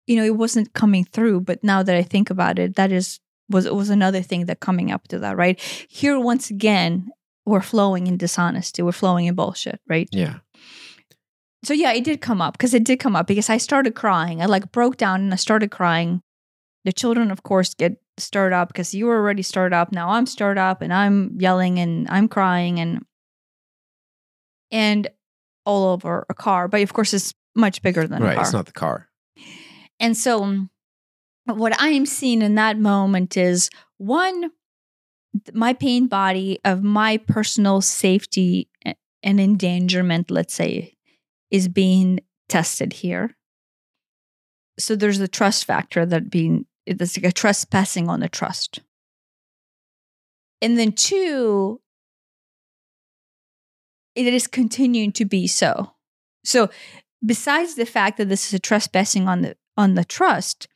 you 0.07 0.15
know 0.15 0.23
it 0.23 0.35
wasn't 0.37 0.73
coming 0.73 1.03
through. 1.05 1.41
But 1.41 1.63
now 1.63 1.81
that 1.83 1.95
i 1.95 2.03
think 2.03 2.29
about 2.29 2.59
it 2.59 2.75
that 2.75 2.91
is 2.91 3.19
was 3.49 3.69
was 3.69 3.89
another 3.89 4.21
thing 4.21 4.45
that 4.45 4.59
coming 4.59 4.91
up 4.91 5.07
to 5.09 5.19
that 5.19 5.35
right? 5.37 5.59
Here 5.89 6.19
once 6.19 6.49
again 6.49 7.09
we're 7.45 7.61
flowing 7.61 8.07
in 8.07 8.17
dishonesty 8.17 8.81
we're 8.81 8.91
flowing 8.91 9.25
in 9.25 9.35
bullshit 9.35 9.79
right 9.87 10.07
Yeah. 10.11 10.39
so 11.65 11.73
yeah, 11.73 11.93
it 11.93 12.03
did 12.03 12.19
come 12.21 12.41
up 12.41 12.57
because 12.57 12.73
it 12.73 12.83
did 12.83 12.99
come 12.99 13.15
up 13.15 13.25
because 13.27 13.49
I 13.49 13.57
started 13.57 13.95
crying. 13.95 14.41
I 14.41 14.45
like 14.47 14.71
broke 14.71 14.97
down 14.97 15.21
and 15.21 15.33
I 15.33 15.37
started 15.37 15.71
crying. 15.71 16.21
The 16.83 16.91
children, 16.91 17.31
of 17.31 17.43
course, 17.43 17.73
get 17.73 18.01
stirred 18.17 18.51
up 18.51 18.67
because 18.67 18.93
you 18.93 19.05
were 19.05 19.15
already 19.15 19.41
stirred 19.43 19.73
up. 19.73 19.91
Now 19.93 20.09
I'm 20.09 20.25
stirred 20.25 20.57
up 20.57 20.81
and 20.81 20.93
I'm 20.93 21.37
yelling 21.39 21.79
and 21.79 22.07
I'm 22.09 22.27
crying 22.27 22.79
and 22.79 23.05
and 24.71 25.07
all 25.65 25.85
over 25.93 26.25
a 26.29 26.33
car. 26.33 26.67
But 26.67 26.81
of 26.81 26.93
course, 26.93 27.13
it's 27.13 27.33
much 27.55 27.81
bigger 27.81 28.07
than 28.07 28.21
a 28.21 28.25
Right. 28.25 28.39
It's 28.39 28.53
not 28.53 28.65
the 28.65 28.71
car. 28.73 29.07
And 29.99 30.17
so, 30.17 30.67
what 31.45 31.79
I 31.79 31.89
am 31.89 32.05
seeing 32.05 32.41
in 32.41 32.55
that 32.55 32.77
moment 32.77 33.37
is 33.37 33.69
one, 33.97 34.51
my 35.53 35.73
pain 35.73 36.07
body 36.07 36.59
of 36.63 36.83
my 36.83 37.17
personal 37.17 37.81
safety 37.81 38.69
and 39.23 39.39
endangerment, 39.39 40.29
let's 40.29 40.53
say, 40.53 40.95
is 41.49 41.67
being 41.67 42.19
tested 42.49 42.93
here. 42.93 43.35
So 44.79 44.95
there's 44.95 45.19
the 45.19 45.27
trust 45.27 45.65
factor 45.65 46.05
that 46.05 46.29
being 46.29 46.65
it's 46.85 47.17
like 47.17 47.25
a 47.25 47.31
trespassing 47.31 48.09
on 48.09 48.19
the 48.19 48.29
trust. 48.29 48.79
And 50.61 50.77
then 50.77 50.91
two, 50.91 51.81
it 54.15 54.33
is 54.33 54.47
continuing 54.47 55.11
to 55.13 55.25
be 55.25 55.47
so. 55.47 55.91
So 56.43 56.69
besides 57.25 57.75
the 57.75 57.85
fact 57.85 58.17
that 58.17 58.29
this 58.29 58.47
is 58.47 58.53
a 58.53 58.59
trespassing 58.59 59.27
on 59.27 59.41
the 59.41 59.55
on 59.77 59.95
the 59.95 60.05
trust, 60.05 60.67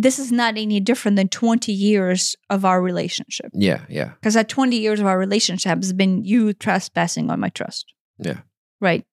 this 0.00 0.20
is 0.20 0.30
not 0.30 0.56
any 0.56 0.78
different 0.78 1.16
than 1.16 1.28
20 1.28 1.72
years 1.72 2.36
of 2.50 2.64
our 2.64 2.80
relationship. 2.80 3.50
Yeah. 3.52 3.80
Yeah. 3.88 4.10
Because 4.14 4.34
that 4.34 4.48
20 4.48 4.76
years 4.76 5.00
of 5.00 5.06
our 5.06 5.18
relationship 5.18 5.76
has 5.76 5.92
been 5.92 6.24
you 6.24 6.52
trespassing 6.52 7.30
on 7.30 7.40
my 7.40 7.48
trust. 7.48 7.84
Yeah. 8.18 8.42
Right. 8.80 9.04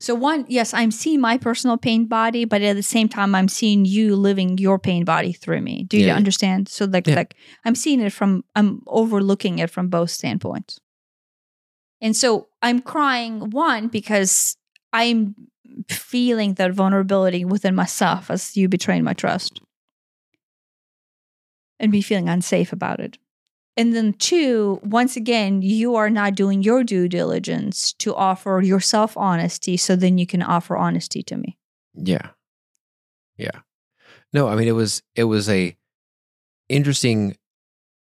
So 0.00 0.14
one, 0.16 0.44
yes, 0.48 0.74
I'm 0.74 0.90
seeing 0.90 1.20
my 1.20 1.38
personal 1.38 1.76
pain 1.76 2.06
body, 2.06 2.44
but 2.46 2.62
at 2.62 2.74
the 2.74 2.82
same 2.82 3.08
time, 3.08 3.32
I'm 3.34 3.46
seeing 3.48 3.84
you 3.84 4.16
living 4.16 4.58
your 4.58 4.78
pain 4.78 5.04
body 5.04 5.32
through 5.32 5.60
me. 5.60 5.84
Do 5.84 5.98
you 5.98 6.06
Yeah. 6.06 6.16
understand? 6.16 6.68
So 6.68 6.86
like, 6.86 7.06
Yeah. 7.06 7.14
like 7.16 7.36
I'm 7.64 7.76
seeing 7.76 8.00
it 8.00 8.12
from, 8.12 8.42
I'm 8.56 8.82
overlooking 8.88 9.60
it 9.60 9.70
from 9.70 9.88
both 9.88 10.10
standpoints. 10.10 10.80
And 12.00 12.16
so 12.16 12.48
I'm 12.60 12.80
crying 12.80 13.50
one 13.50 13.86
because 13.88 14.56
I'm 14.92 15.36
feeling 15.88 16.54
that 16.54 16.72
vulnerability 16.72 17.44
within 17.44 17.74
myself 17.74 18.30
as 18.30 18.56
you 18.56 18.68
betraying 18.68 19.04
my 19.04 19.12
trust 19.12 19.60
and 21.78 21.90
be 21.90 22.02
feeling 22.02 22.28
unsafe 22.28 22.72
about 22.72 23.00
it. 23.00 23.18
And 23.76 23.94
then 23.94 24.12
two, 24.12 24.80
once 24.82 25.16
again, 25.16 25.62
you 25.62 25.94
are 25.94 26.10
not 26.10 26.34
doing 26.34 26.62
your 26.62 26.84
due 26.84 27.08
diligence 27.08 27.92
to 27.94 28.14
offer 28.14 28.60
yourself 28.62 29.16
honesty 29.16 29.76
so 29.76 29.96
then 29.96 30.18
you 30.18 30.26
can 30.26 30.42
offer 30.42 30.76
honesty 30.76 31.22
to 31.24 31.36
me. 31.36 31.56
Yeah. 31.94 32.30
Yeah. 33.36 33.60
No, 34.32 34.48
I 34.48 34.56
mean 34.56 34.68
it 34.68 34.72
was 34.72 35.02
it 35.14 35.24
was 35.24 35.48
a 35.48 35.76
interesting 36.68 37.36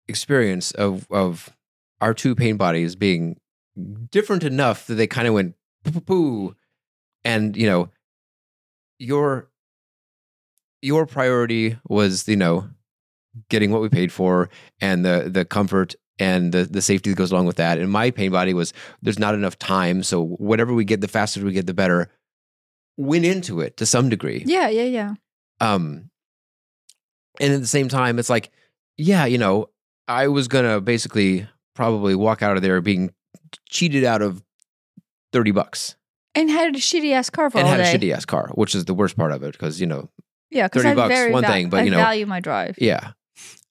experience 0.09 0.71
of 0.73 1.07
of 1.11 1.51
our 2.01 2.15
two 2.15 2.35
pain 2.35 2.57
bodies 2.57 2.95
being 2.95 3.41
different 4.11 4.45
enough 4.45 4.87
that 4.87 4.95
they 4.95 5.07
kind 5.07 5.27
of 5.27 5.35
went 5.35 5.55
poo 5.85 6.01
poo 6.01 6.57
and 7.25 7.57
you 7.57 7.67
know 7.67 7.89
your 8.99 9.49
your 10.83 11.07
priority 11.07 11.77
was 11.89 12.29
you 12.29 12.37
know 12.37 12.69
getting 13.49 13.71
what 13.71 13.81
we 13.83 13.89
paid 13.89 14.13
for 14.13 14.49
and 14.81 15.05
the 15.05 15.29
the 15.33 15.45
comfort 15.45 15.95
and 16.19 16.53
the 16.53 16.65
the 16.65 16.81
safety 16.83 17.11
that 17.11 17.17
goes 17.17 17.33
along 17.33 17.47
with 17.47 17.57
that 17.57 17.79
and 17.79 17.91
my 17.91 18.11
pain 18.11 18.31
body 18.31 18.55
was 18.55 18.73
there's 19.03 19.19
not 19.19 19.35
enough 19.35 19.59
time 19.59 20.03
so 20.03 20.25
whatever 20.25 20.73
we 20.73 20.85
get 20.85 21.01
the 21.01 21.09
faster 21.09 21.45
we 21.45 21.53
get 21.53 21.67
the 21.67 21.75
better 21.75 22.09
went 22.97 23.25
into 23.25 23.61
it 23.61 23.77
to 23.77 23.85
some 23.85 24.09
degree 24.09 24.45
Yeah, 24.47 24.69
yeah, 24.69 24.85
yeah. 24.85 25.15
um 25.61 26.11
and 27.41 27.53
at 27.53 27.61
the 27.61 27.67
same 27.67 27.89
time 27.89 28.21
it's 28.21 28.31
like 28.31 28.53
yeah 28.97 29.25
you 29.25 29.39
know 29.39 29.71
i 30.07 30.29
was 30.29 30.47
gonna 30.47 30.81
basically 30.81 31.49
probably 31.75 32.15
walk 32.15 32.41
out 32.43 32.57
of 32.57 32.63
there 32.63 32.81
being 32.81 33.13
cheated 33.69 34.05
out 34.05 34.23
of 34.23 34.45
30 35.33 35.51
bucks 35.51 35.97
And 36.37 36.51
had 36.51 36.75
a 36.75 36.79
shitty 36.79 37.13
ass 37.13 37.31
car 37.31 37.49
for 37.51 37.59
and 37.59 37.67
all 37.69 37.75
had 37.75 37.83
day. 37.83 37.93
a 37.93 37.99
shitty 37.99 38.15
ass 38.17 38.25
car 38.25 38.51
which 38.55 38.75
is 38.75 38.85
the 38.87 38.95
worst 38.95 39.17
part 39.17 39.33
of 39.33 39.43
it 39.43 39.53
because 39.53 39.81
you 39.81 39.87
know 39.87 40.11
yeah, 40.51 40.67
because 40.69 40.83
30 40.83 40.93
I 40.93 40.95
bucks, 40.95 41.15
very 41.15 41.33
one 41.33 41.45
thing, 41.45 41.69
but, 41.71 41.85
you 41.85 41.91
know- 41.91 41.99
I 41.99 42.03
value 42.05 42.27
my 42.27 42.41
drive. 42.41 42.77
yeah 42.79 43.13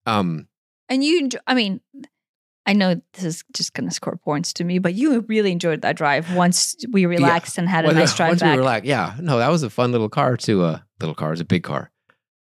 um 0.05 0.47
And 0.89 1.03
you, 1.03 1.23
enjo- 1.23 1.41
I 1.47 1.53
mean, 1.53 1.79
I 2.65 2.73
know 2.73 3.01
this 3.13 3.23
is 3.23 3.43
just 3.53 3.73
going 3.73 3.87
to 3.89 3.93
score 3.93 4.15
points 4.17 4.53
to 4.53 4.63
me, 4.63 4.79
but 4.79 4.93
you 4.93 5.21
really 5.27 5.51
enjoyed 5.51 5.81
that 5.81 5.95
drive 5.97 6.33
once 6.35 6.75
we 6.91 7.05
relaxed 7.05 7.57
and 7.57 7.67
had 7.69 7.83
a 7.85 7.87
Well, 7.87 7.95
nice 7.97 8.15
drive 8.17 8.29
once 8.29 8.41
back. 8.41 8.51
we 8.53 8.57
were 8.57 8.63
like 8.65 8.83
yeah 8.85 9.15
no 9.19 9.37
that 9.39 9.49
was 9.49 9.63
a 9.63 9.69
fun 9.69 9.91
little 9.91 10.09
car 10.09 10.37
to 10.37 10.63
uh 10.63 10.79
little 10.99 11.15
car 11.15 11.31
it's 11.33 11.41
a 11.41 11.45
big 11.45 11.63
car 11.63 11.91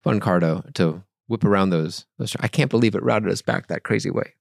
fun 0.03 0.19
car 0.19 0.39
to 0.39 0.63
to 0.76 1.03
whip 1.28 1.43
around 1.43 1.69
those 1.72 2.05
those 2.19 2.36
i 2.39 2.47
can't 2.47 2.69
believe 2.72 2.93
it 2.95 3.03
routed 3.03 3.30
us 3.32 3.41
back 3.41 3.67
that 3.67 3.84
crazy 3.84 4.09
way 4.11 4.34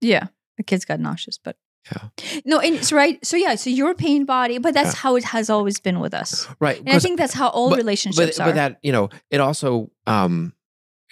Yeah. 0.00 0.26
The 0.58 0.62
kids 0.64 0.84
got 0.84 1.00
nauseous, 1.00 1.38
but 1.42 1.56
Yeah. 1.90 2.40
No, 2.44 2.60
and 2.60 2.76
it's 2.76 2.92
right. 2.92 3.18
So 3.24 3.36
yeah, 3.36 3.56
so 3.56 3.68
your 3.70 3.94
pain 3.94 4.24
body, 4.24 4.58
but 4.58 4.72
that's 4.74 4.94
Yeah. 4.94 5.00
how 5.00 5.16
it 5.16 5.24
has 5.24 5.50
always 5.50 5.80
been 5.80 5.98
with 6.00 6.14
us. 6.14 6.46
right 6.60 6.78
And 6.78 6.90
I 6.90 6.98
think 7.00 7.18
that's 7.18 7.34
how 7.34 7.48
all 7.48 7.70
but- 7.70 7.78
relationships 7.78 8.38
but, 8.38 8.42
are. 8.42 8.48
but 8.50 8.54
that 8.54 8.78
you 8.82 8.92
know 8.92 9.08
it 9.30 9.40
also 9.40 9.90
um 10.06 10.52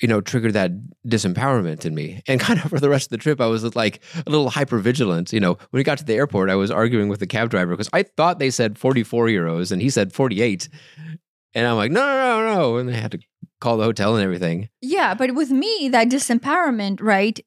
you 0.00 0.08
know 0.08 0.20
triggered 0.20 0.52
that 0.54 0.70
disempowerment 1.06 1.84
in 1.84 1.94
me 1.94 2.22
and 2.28 2.40
kind 2.40 2.58
of 2.62 2.70
for 2.70 2.80
the 2.80 2.88
rest 2.88 3.06
of 3.06 3.10
the 3.10 3.18
trip 3.18 3.38
i 3.40 3.46
was 3.46 3.62
like 3.76 4.00
a 4.26 4.30
little 4.30 4.48
hyper 4.48 4.78
vigilant 4.78 5.30
you 5.32 5.40
know 5.40 5.52
when 5.70 5.78
we 5.80 5.82
got 5.84 5.98
to 5.98 6.04
the 6.04 6.14
airport 6.14 6.48
i 6.48 6.54
was 6.54 6.70
arguing 6.70 7.08
with 7.10 7.20
the 7.20 7.26
cab 7.26 7.50
driver 7.50 7.72
because 7.72 7.90
i 7.92 8.02
thought 8.02 8.38
they 8.38 8.48
said 8.50 8.78
44 8.78 9.26
euros 9.26 9.70
and 9.72 9.82
he 9.82 9.90
said 9.90 10.10
48 10.14 10.70
and 11.54 11.66
i'm 11.66 11.76
like 11.76 11.90
no 11.90 12.00
no 12.00 12.40
no 12.46 12.54
no 12.54 12.76
and 12.78 12.88
they 12.88 12.94
had 12.94 13.10
to 13.12 13.18
call 13.60 13.76
the 13.76 13.84
hotel 13.84 14.14
and 14.16 14.24
everything 14.24 14.70
yeah, 14.80 15.12
but 15.12 15.34
with 15.34 15.50
me, 15.50 15.90
that 15.92 16.08
disempowerment, 16.08 17.02
right, 17.02 17.38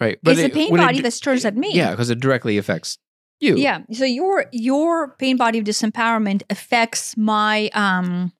right 0.00 0.18
is 0.24 0.38
a 0.38 0.44
it- 0.46 0.52
pain 0.54 0.70
when 0.70 0.80
it 0.80 0.84
body 0.84 0.96
di- 0.98 1.02
that 1.02 1.12
stirs 1.12 1.44
at 1.44 1.56
me. 1.56 1.70
yeah 1.72 1.90
because 1.90 2.10
it 2.10 2.20
directly 2.20 2.58
affects 2.58 2.98
you 3.40 3.56
Yeah. 3.56 3.80
So 3.92 4.04
your 4.04 4.46
your 4.52 5.16
pain 5.18 5.36
body 5.36 5.58
of 5.58 5.64
disempowerment 5.64 6.42
affects 6.48 7.16
my 7.16 7.68
um 7.74 8.32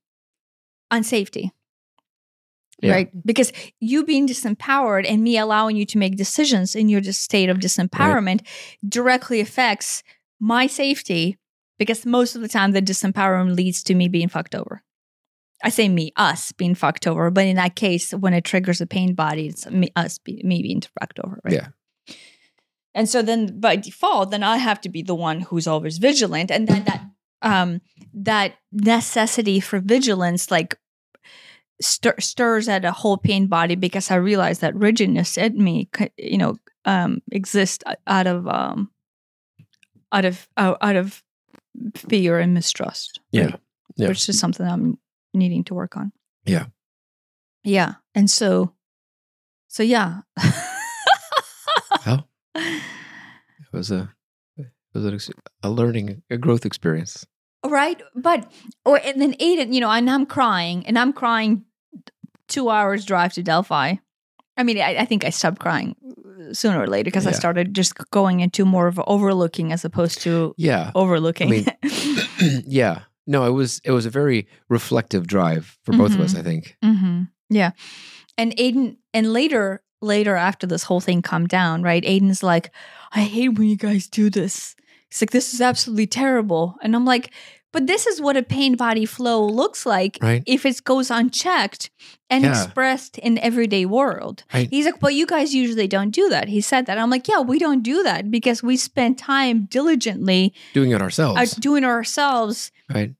unsafety. 0.92 1.50
Yeah. 2.82 2.92
Right? 2.92 3.26
Because 3.26 3.52
you 3.80 4.04
being 4.04 4.26
disempowered 4.28 5.04
and 5.08 5.22
me 5.22 5.36
allowing 5.38 5.76
you 5.76 5.84
to 5.86 5.98
make 5.98 6.16
decisions 6.16 6.74
in 6.74 6.88
your 6.88 7.02
state 7.12 7.48
of 7.48 7.58
disempowerment 7.58 8.46
directly 8.88 9.40
affects 9.40 10.02
my 10.40 10.66
safety 10.66 11.38
because 11.78 12.06
most 12.06 12.36
of 12.36 12.42
the 12.42 12.48
time 12.48 12.72
the 12.72 12.82
disempowerment 12.82 13.56
leads 13.56 13.82
to 13.84 13.94
me 13.94 14.08
being 14.08 14.28
fucked 14.28 14.54
over. 14.54 14.82
I 15.64 15.70
say 15.70 15.88
me, 15.88 16.12
us 16.16 16.52
being 16.52 16.74
fucked 16.76 17.06
over, 17.06 17.30
but 17.30 17.46
in 17.46 17.56
that 17.56 17.74
case, 17.74 18.12
when 18.12 18.34
it 18.34 18.44
triggers 18.44 18.80
a 18.80 18.86
pain 18.86 19.14
body, 19.14 19.48
it's 19.48 19.66
me, 19.70 19.88
us, 19.96 20.18
be, 20.18 20.40
me 20.44 20.62
being 20.62 20.82
fucked 21.00 21.18
over. 21.24 21.40
Right? 21.42 21.54
Yeah. 21.54 21.68
and 22.94 23.08
so 23.08 23.22
then 23.22 23.58
by 23.60 23.74
default 23.76 24.30
then 24.30 24.42
i 24.44 24.56
have 24.58 24.80
to 24.80 24.88
be 24.88 25.02
the 25.02 25.14
one 25.16 25.40
who's 25.40 25.66
always 25.66 25.98
vigilant 25.98 26.50
and 26.50 26.68
then 26.68 26.84
that 26.84 27.02
um 27.42 27.80
that 28.12 28.54
necessity 28.72 29.58
for 29.60 29.80
vigilance 29.80 30.50
like 30.50 30.76
stir, 31.82 32.14
stirs 32.20 32.68
at 32.68 32.84
a 32.84 32.92
whole 32.92 33.16
pain 33.16 33.46
body 33.48 33.74
because 33.74 34.10
i 34.10 34.14
realize 34.14 34.60
that 34.60 34.74
rigidness 34.76 35.36
in 35.36 35.62
me 35.62 35.88
you 36.16 36.38
know 36.38 36.54
um 36.84 37.20
exists 37.32 37.82
out 38.06 38.26
of 38.28 38.46
um 38.46 38.90
out 40.12 40.24
of 40.24 40.46
out 40.56 40.78
out 40.80 40.96
of 40.96 41.22
fear 41.96 42.38
and 42.38 42.54
mistrust 42.54 43.18
Yeah. 43.32 43.44
right? 43.46 43.60
Yeah. 43.96 44.08
which 44.08 44.28
is 44.28 44.38
something 44.38 44.66
i'm 44.66 44.98
needing 45.34 45.64
to 45.64 45.74
work 45.74 45.96
on 45.96 46.12
Yeah. 46.46 46.66
yeah 47.64 47.94
and 48.14 48.30
so 48.30 48.72
so 49.68 49.82
yeah 49.82 50.20
Well, 52.06 52.28
it 52.54 52.82
was 53.72 53.90
a 53.90 54.12
it 54.56 54.66
was 54.94 55.04
an 55.04 55.14
ex- 55.14 55.30
a 55.62 55.70
learning, 55.70 56.22
a 56.30 56.36
growth 56.36 56.64
experience. 56.66 57.26
right 57.66 58.00
but 58.14 58.50
or 58.84 59.00
and 59.02 59.20
then 59.20 59.32
aiden 59.40 59.72
you 59.72 59.80
know 59.80 59.90
and 59.90 60.08
i'm 60.10 60.26
crying 60.26 60.86
and 60.86 60.98
i'm 60.98 61.12
crying 61.12 61.64
two 62.46 62.68
hours 62.68 63.04
drive 63.06 63.32
to 63.32 63.42
delphi 63.42 63.94
i 64.58 64.62
mean 64.62 64.78
i, 64.78 64.96
I 64.98 65.04
think 65.06 65.24
i 65.24 65.30
stopped 65.30 65.58
crying 65.60 65.96
sooner 66.52 66.78
or 66.82 66.86
later 66.86 67.04
because 67.08 67.26
i 67.26 67.32
started 67.32 67.72
just 67.74 67.94
going 68.10 68.40
into 68.40 68.66
more 68.66 68.86
of 68.86 69.00
overlooking 69.06 69.72
as 69.72 69.82
opposed 69.84 70.20
to 70.22 70.54
Yeah. 70.58 70.92
overlooking 70.94 71.48
mean, 71.50 71.66
yeah. 72.68 73.04
No, 73.26 73.44
it 73.46 73.50
was 73.52 73.80
it 73.84 73.90
was 73.92 74.06
a 74.06 74.10
very 74.10 74.46
reflective 74.68 75.26
drive 75.26 75.78
for 75.84 75.92
both 75.96 76.14
of 76.14 76.20
us, 76.20 76.34
I 76.36 76.42
think. 76.42 76.76
hmm 76.82 77.22
Yeah. 77.50 77.70
And 78.36 78.54
Aiden, 78.56 78.96
and 79.12 79.32
later, 79.32 79.82
later 80.02 80.34
after 80.36 80.66
this 80.66 80.82
whole 80.84 81.00
thing 81.00 81.22
calmed 81.22 81.48
down, 81.48 81.82
right? 81.82 82.02
Aiden's 82.04 82.42
like, 82.42 82.70
I 83.12 83.20
hate 83.22 83.50
when 83.58 83.68
you 83.68 83.76
guys 83.76 84.08
do 84.08 84.28
this. 84.28 84.74
He's 85.08 85.22
like, 85.22 85.30
this 85.30 85.54
is 85.54 85.60
absolutely 85.60 86.06
terrible. 86.08 86.74
And 86.82 86.96
I'm 86.96 87.04
like, 87.04 87.32
but 87.72 87.86
this 87.86 88.06
is 88.06 88.20
what 88.20 88.36
a 88.36 88.42
pain 88.42 88.76
body 88.76 89.06
flow 89.06 89.46
looks 89.46 89.86
like 89.86 90.18
Right? 90.22 90.42
if 90.46 90.66
it 90.66 90.82
goes 90.84 91.10
unchecked 91.10 91.90
and 92.28 92.44
Yeah. 92.44 92.50
expressed 92.50 93.18
in 93.18 93.38
everyday 93.38 93.86
world. 93.86 94.42
Right. 94.52 94.68
He's 94.70 94.84
like, 94.84 94.98
but 95.00 95.14
you 95.14 95.26
guys 95.26 95.54
usually 95.54 95.86
don't 95.88 96.10
do 96.10 96.28
that. 96.30 96.48
He 96.48 96.60
said 96.60 96.86
that. 96.86 96.98
I'm 96.98 97.10
like, 97.10 97.26
yeah, 97.28 97.40
we 97.40 97.58
don't 97.58 97.82
do 97.82 98.02
that 98.02 98.30
because 98.30 98.62
we 98.62 98.76
spend 98.76 99.18
time 99.18 99.66
diligently 99.70 100.52
Doing 100.72 100.90
it 100.92 101.00
ourselves. 101.02 101.40
uh, 101.40 101.60
doing 101.60 101.84
it 101.84 101.86
ourselves 101.88 102.70
right? 102.92 103.14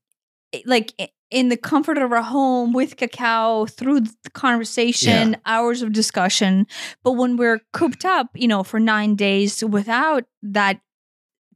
like 0.66 0.92
in 1.30 1.48
the 1.48 1.56
comfort 1.56 1.98
of 1.98 2.12
our 2.12 2.22
home 2.22 2.72
with 2.72 2.96
cacao 2.96 3.66
through 3.66 4.00
the 4.00 4.30
conversation 4.34 5.36
hours 5.46 5.82
of 5.82 5.92
discussion 5.92 6.64
but 7.02 7.12
when 7.12 7.36
we're 7.36 7.60
cooped 7.72 8.04
up 8.04 8.28
you 8.34 8.46
know 8.46 8.62
for 8.62 8.78
nine 8.78 9.16
days 9.16 9.64
without 9.64 10.24
that 10.42 10.80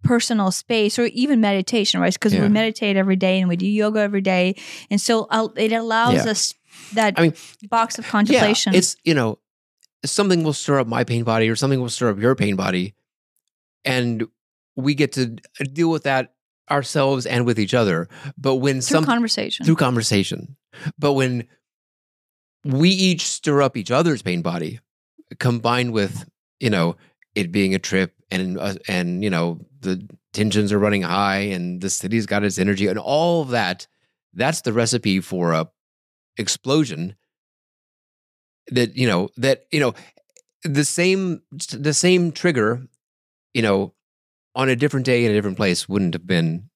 personal 0.03 0.51
space 0.51 0.99
or 0.99 1.05
even 1.07 1.41
meditation 1.41 2.01
right 2.01 2.13
because 2.13 2.35
Yeah. 2.35 2.43
we 2.43 2.49
meditate 2.49 2.97
every 2.97 3.17
day 3.17 3.39
and 3.41 3.49
we 3.49 3.57
do 3.57 3.67
yoga 3.67 4.01
every 4.01 4.21
day 4.21 4.55
and 4.91 5.01
so 5.01 5.27
uh, 5.31 5.49
it 5.57 5.73
allows 5.73 6.25
Yeah. 6.25 6.31
us 6.33 6.55
that 6.93 7.15
I 7.17 7.23
mean, 7.23 7.35
box 7.69 7.99
of 7.99 8.07
contemplation 8.09 8.73
Yeah, 8.73 8.79
it's 8.79 8.97
you 9.05 9.15
know, 9.15 9.39
something 10.05 10.43
will 10.43 10.53
stir 10.55 10.81
up 10.81 10.87
my 10.89 11.05
pain 11.05 11.23
body 11.23 11.49
or 11.49 11.55
something 11.57 11.81
will 11.81 11.89
stir 11.89 12.11
up 12.11 12.19
your 12.19 12.35
pain 12.35 12.57
body, 12.57 12.95
and 13.85 14.27
we 14.77 14.95
get 14.95 15.13
to 15.13 15.37
deal 15.73 15.91
with 15.91 16.05
that 16.05 16.35
ourselves 16.71 17.27
and 17.27 17.47
with 17.47 17.59
each 17.59 17.75
other. 17.75 18.09
But 18.37 18.57
when 18.57 18.77
through 18.77 18.83
some 18.83 19.05
conversation 19.05 19.67
through 19.67 19.77
conversation, 19.77 20.57
but 20.99 21.15
when 21.15 21.47
we 22.65 22.91
each 22.91 23.27
stir 23.27 23.63
up 23.63 23.77
each 23.77 23.91
other's 23.91 24.23
pain 24.23 24.43
body, 24.43 24.81
combined 25.39 25.93
with 25.93 26.29
you 26.61 26.71
know 26.71 26.97
it 27.35 27.53
being 27.53 27.75
a 27.75 27.79
trip 27.79 28.15
and 28.31 28.59
uh, 28.59 28.75
and 28.87 29.23
you 29.23 29.31
know 29.31 29.61
the 29.81 30.09
tensions 30.33 30.73
are 30.73 30.79
running 30.79 31.03
high 31.03 31.39
and 31.39 31.81
the 31.81 31.91
city's 31.91 32.27
got 32.27 32.45
its 32.45 32.59
energy 32.59 32.87
and 32.87 32.99
all 32.99 33.43
of 33.43 33.51
that, 33.51 33.87
that's 34.35 34.63
the 34.63 34.73
recipe 34.73 35.21
for 35.21 35.53
a 35.53 35.69
explosion 36.37 37.17
that 38.71 38.97
you 38.97 39.07
know 39.07 39.29
that 39.37 39.65
you 39.73 39.81
know 39.81 39.95
the 40.65 40.85
same 40.85 41.43
the 41.73 41.95
same 41.95 42.33
trigger 42.33 42.87
you 43.55 43.63
know 43.63 43.95
on 44.59 44.69
a 44.69 44.77
different 44.77 45.07
day 45.07 45.25
in 45.25 45.31
a 45.31 45.35
different 45.35 45.57
place 45.57 45.89
wouldn't 45.89 46.13
have 46.15 46.27
been 46.27 46.69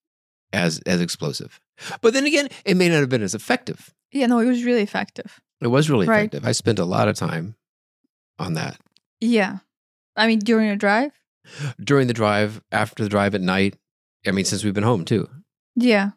as 0.55 0.81
as 0.87 1.01
explosive 1.01 1.61
but 2.01 2.15
then 2.15 2.25
again 2.27 2.49
it 2.65 2.77
may 2.77 2.89
not 2.89 3.01
have 3.01 3.09
been 3.11 3.23
as 3.23 3.35
effective 3.35 3.93
yeah 4.13 4.27
no 4.27 4.39
it 4.39 4.47
was 4.47 4.65
really 4.65 4.83
effective 4.83 5.41
it 5.61 5.67
was 5.69 5.91
really 5.91 6.07
Right. 6.07 6.21
effective 6.21 6.47
i 6.47 6.53
spent 6.53 6.79
a 6.79 6.85
lot 6.85 7.09
of 7.09 7.17
time 7.17 7.57
on 8.39 8.55
that 8.55 8.79
yeah 9.21 9.59
i 10.17 10.27
mean 10.27 10.39
during 10.39 10.71
a 10.71 10.77
drive 10.77 11.13
during 11.83 12.07
the 12.07 12.15
drive 12.15 12.63
after 12.71 13.03
the 13.03 13.09
drive 13.09 13.35
at 13.35 13.41
night 13.41 13.77
i 14.27 14.31
mean 14.31 14.45
since 14.45 14.63
we've 14.65 14.75
been 14.75 14.85
home 14.93 15.05
too 15.05 15.29
Yeah. 15.75 16.11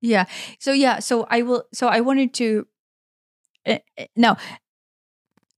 Yeah. 0.00 0.24
So 0.58 0.72
yeah, 0.72 0.98
so 0.98 1.26
I 1.30 1.42
will 1.42 1.62
so 1.72 1.86
I 1.86 2.00
wanted 2.00 2.34
to 2.34 2.66
uh, 3.66 3.78
uh, 3.98 4.06
no. 4.16 4.36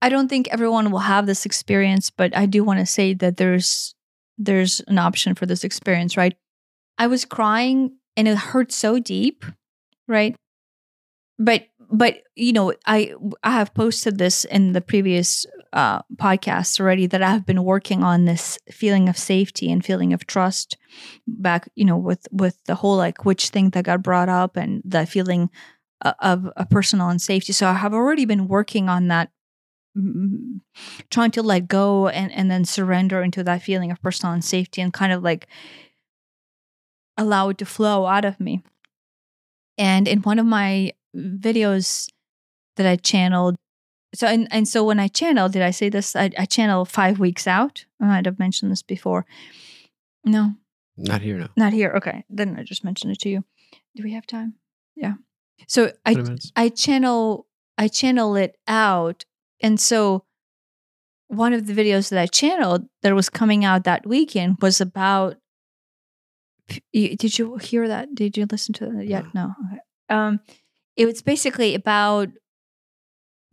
I 0.03 0.09
don't 0.11 0.29
think 0.29 0.49
everyone 0.49 0.91
will 0.91 0.99
have 1.09 1.25
this 1.27 1.47
experience, 1.47 2.11
but 2.11 2.37
I 2.37 2.45
do 2.47 2.63
want 2.63 2.79
to 2.81 2.85
say 2.87 3.15
that 3.15 3.37
there's 3.39 3.95
there's 4.39 4.81
an 4.89 4.99
option 4.99 5.35
for 5.35 5.47
this 5.47 5.65
experience, 5.65 6.17
right? 6.17 6.37
I 6.99 7.07
was 7.07 7.25
crying 7.25 7.97
and 8.17 8.29
it 8.29 8.37
hurt 8.37 8.73
so 8.73 8.99
deep, 8.99 9.45
right? 10.09 10.37
But 11.39 11.67
but 11.91 12.19
you 12.37 12.53
know, 12.53 12.73
I 12.87 13.15
I 13.43 13.53
have 13.53 13.75
posted 13.75 14.19
this 14.19 14.45
in 14.45 14.73
the 14.73 14.81
previous 14.81 15.47
uh 15.73 16.03
podcasts 16.17 16.79
already 16.79 17.07
that 17.09 17.23
I 17.23 17.31
have 17.31 17.45
been 17.45 17.65
working 17.65 18.05
on 18.05 18.25
this 18.25 18.59
feeling 18.71 19.09
of 19.09 19.19
safety 19.19 19.71
and 19.73 19.85
feeling 19.85 20.13
of 20.13 20.27
trust 20.27 20.77
back 21.27 21.69
you 21.75 21.85
know 21.85 21.97
with 21.97 22.29
with 22.31 22.59
the 22.67 22.77
whole 22.77 22.97
like 22.97 23.25
which 23.25 23.49
thing 23.49 23.71
that 23.71 23.85
got 23.85 24.03
brought 24.03 24.29
up 24.29 24.57
and 24.57 24.83
the 24.85 25.05
feeling 25.05 25.51
of 26.21 26.47
a 26.57 26.67
personal 26.67 27.09
and 27.09 27.21
safety. 27.21 27.53
so 27.53 27.67
i 27.67 27.73
have 27.73 27.95
already 27.95 28.25
been 28.25 28.47
working 28.47 28.89
on 28.89 29.09
that 29.09 29.31
Mm, 29.97 30.61
trying 31.11 31.31
to 31.33 31.43
let 31.43 31.69
go 31.69 32.09
and 32.09 32.33
and 32.33 32.51
then 32.51 32.65
surrender 32.65 33.23
into 33.23 33.45
that 33.45 33.63
feeling 33.63 33.93
of 33.93 34.03
personal 34.03 34.41
safety 34.43 34.83
and 34.83 34.93
kind 34.93 35.13
of 35.13 35.23
like 35.23 35.47
allow 37.17 37.51
it 37.51 37.59
to 37.59 37.65
flow 37.65 38.07
out 38.07 38.25
of 38.25 38.41
me 38.41 38.61
and 39.79 40.09
in 40.09 40.21
one 40.23 40.41
of 40.41 40.47
my 40.47 40.93
videos 41.17 42.11
that 42.75 42.87
i 42.87 42.97
channeled 42.97 43.55
so 44.13 44.27
and, 44.27 44.49
and 44.51 44.67
so 44.67 44.83
when 44.83 44.99
i 44.99 45.07
channel 45.07 45.49
did 45.49 45.63
i 45.63 45.71
say 45.71 45.89
this 45.89 46.17
I, 46.17 46.33
I 46.37 46.45
channel 46.45 46.85
five 46.85 47.21
weeks 47.21 47.47
out 47.47 47.85
i 48.01 48.07
might 48.07 48.27
have 48.27 48.41
mentioned 48.41 48.73
this 48.73 48.83
before 48.83 49.27
no 50.25 50.57
not 50.97 51.23
here 51.23 51.39
now 51.39 51.51
not 51.57 51.73
here. 51.73 51.93
Okay. 51.97 52.25
Then 52.29 52.57
I 52.59 52.63
just 52.63 52.85
mentioned 52.85 53.13
it 53.13 53.21
to 53.21 53.29
you. 53.29 53.45
Do 53.97 54.03
we 54.03 54.13
have 54.13 54.27
time? 54.27 54.55
Yeah. 54.97 55.15
So 55.67 55.93
I 56.05 56.37
I 56.57 56.69
channel 56.69 57.47
I 57.79 57.89
channel 57.89 58.37
it 58.37 58.57
out. 58.69 59.25
And 59.65 59.81
so 59.81 60.27
one 61.29 61.55
of 61.55 61.67
the 61.67 61.73
videos 61.73 62.11
that 62.11 62.21
I 62.21 62.27
channeled 62.27 62.87
that 63.03 63.15
was 63.15 63.31
coming 63.31 63.65
out 63.65 63.85
that 63.85 64.07
weekend 64.07 64.59
was 64.61 64.79
about 64.79 65.37
did 66.93 67.39
you 67.39 67.57
hear 67.57 67.89
that? 67.89 68.15
Did 68.15 68.37
you 68.37 68.47
listen 68.51 68.75
to 68.75 68.87
that 68.87 69.07
yet? 69.07 69.25
No. 69.35 69.55
Okay. 69.67 69.81
Um 70.11 70.41
it 70.97 71.07
was 71.07 71.23
basically 71.23 71.75
about 71.75 72.29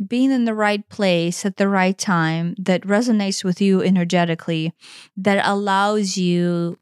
being 0.05 0.31
in 0.31 0.43
the 0.43 0.53
right 0.53 0.87
place 0.89 1.45
at 1.45 1.55
the 1.55 1.69
right 1.69 1.97
time 1.97 2.55
that 2.59 2.81
resonates 2.81 3.43
with 3.45 3.61
you 3.61 3.81
energetically 3.81 4.73
that 5.15 5.45
allows 5.47 6.17
you 6.17 6.77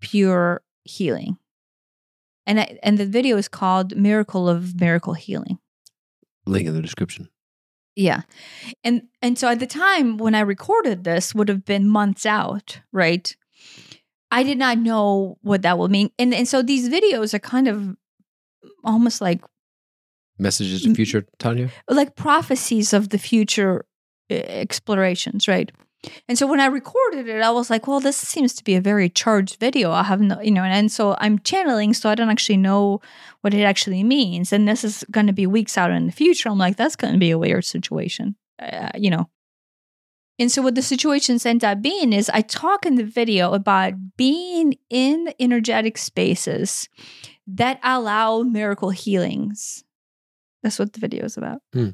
pure 0.00 0.62
healing. 0.84 1.36
And 2.46 2.60
I, 2.60 2.78
and 2.82 2.96
the 2.96 3.06
video 3.06 3.36
is 3.36 3.48
called 3.48 3.96
Miracle 3.96 4.48
of 4.48 4.80
Miracle 4.80 5.14
Healing. 5.14 5.58
link 6.46 6.66
in 6.66 6.74
the 6.74 6.82
description 6.82 7.28
Yeah. 7.94 8.22
And 8.84 9.02
and 9.20 9.38
so 9.38 9.48
at 9.48 9.58
the 9.60 9.66
time 9.66 10.16
when 10.16 10.34
I 10.34 10.40
recorded 10.40 11.04
this 11.04 11.34
would 11.34 11.48
have 11.48 11.64
been 11.64 11.88
months 11.88 12.24
out, 12.26 12.80
right? 12.92 13.36
I 14.30 14.42
did 14.44 14.56
not 14.58 14.78
know 14.78 15.36
what 15.42 15.62
that 15.62 15.78
would 15.78 15.90
mean. 15.90 16.10
And 16.18 16.32
and 16.34 16.48
so 16.48 16.62
these 16.62 16.88
videos 16.88 17.34
are 17.34 17.38
kind 17.38 17.68
of 17.68 17.96
almost 18.84 19.20
like 19.20 19.42
messages 20.38 20.82
to 20.82 20.88
Mm. 20.88 20.96
future 20.96 21.26
tanya 21.38 21.70
like 21.88 22.16
prophecies 22.16 22.92
of 22.92 23.10
the 23.10 23.18
future 23.18 23.84
explorations, 24.30 25.46
right? 25.46 25.70
And 26.28 26.36
so 26.36 26.46
when 26.46 26.60
I 26.60 26.66
recorded 26.66 27.28
it, 27.28 27.42
I 27.42 27.50
was 27.50 27.70
like, 27.70 27.86
well, 27.86 28.00
this 28.00 28.16
seems 28.16 28.54
to 28.54 28.64
be 28.64 28.74
a 28.74 28.80
very 28.80 29.08
charged 29.08 29.60
video. 29.60 29.92
I 29.92 30.02
have 30.02 30.20
no, 30.20 30.40
you 30.40 30.50
know, 30.50 30.64
and, 30.64 30.72
and 30.72 30.90
so 30.90 31.16
I'm 31.20 31.38
channeling, 31.40 31.94
so 31.94 32.10
I 32.10 32.14
don't 32.14 32.30
actually 32.30 32.56
know 32.56 33.00
what 33.42 33.54
it 33.54 33.62
actually 33.62 34.02
means. 34.02 34.52
And 34.52 34.66
this 34.66 34.82
is 34.82 35.04
going 35.10 35.28
to 35.28 35.32
be 35.32 35.46
weeks 35.46 35.78
out 35.78 35.90
in 35.90 36.06
the 36.06 36.12
future. 36.12 36.48
I'm 36.48 36.58
like, 36.58 36.76
that's 36.76 36.96
going 36.96 37.12
to 37.12 37.20
be 37.20 37.30
a 37.30 37.38
weird 37.38 37.64
situation, 37.64 38.34
uh, 38.58 38.90
you 38.96 39.10
know. 39.10 39.28
And 40.38 40.50
so 40.50 40.62
what 40.62 40.74
the 40.74 40.82
situations 40.82 41.46
end 41.46 41.62
up 41.62 41.82
being 41.82 42.12
is 42.12 42.30
I 42.30 42.40
talk 42.40 42.84
in 42.84 42.96
the 42.96 43.04
video 43.04 43.52
about 43.52 43.94
being 44.16 44.74
in 44.90 45.32
energetic 45.38 45.98
spaces 45.98 46.88
that 47.46 47.78
allow 47.84 48.42
miracle 48.42 48.90
healings. 48.90 49.84
That's 50.62 50.78
what 50.78 50.94
the 50.94 51.00
video 51.00 51.24
is 51.24 51.36
about. 51.36 51.60
Hmm. 51.72 51.90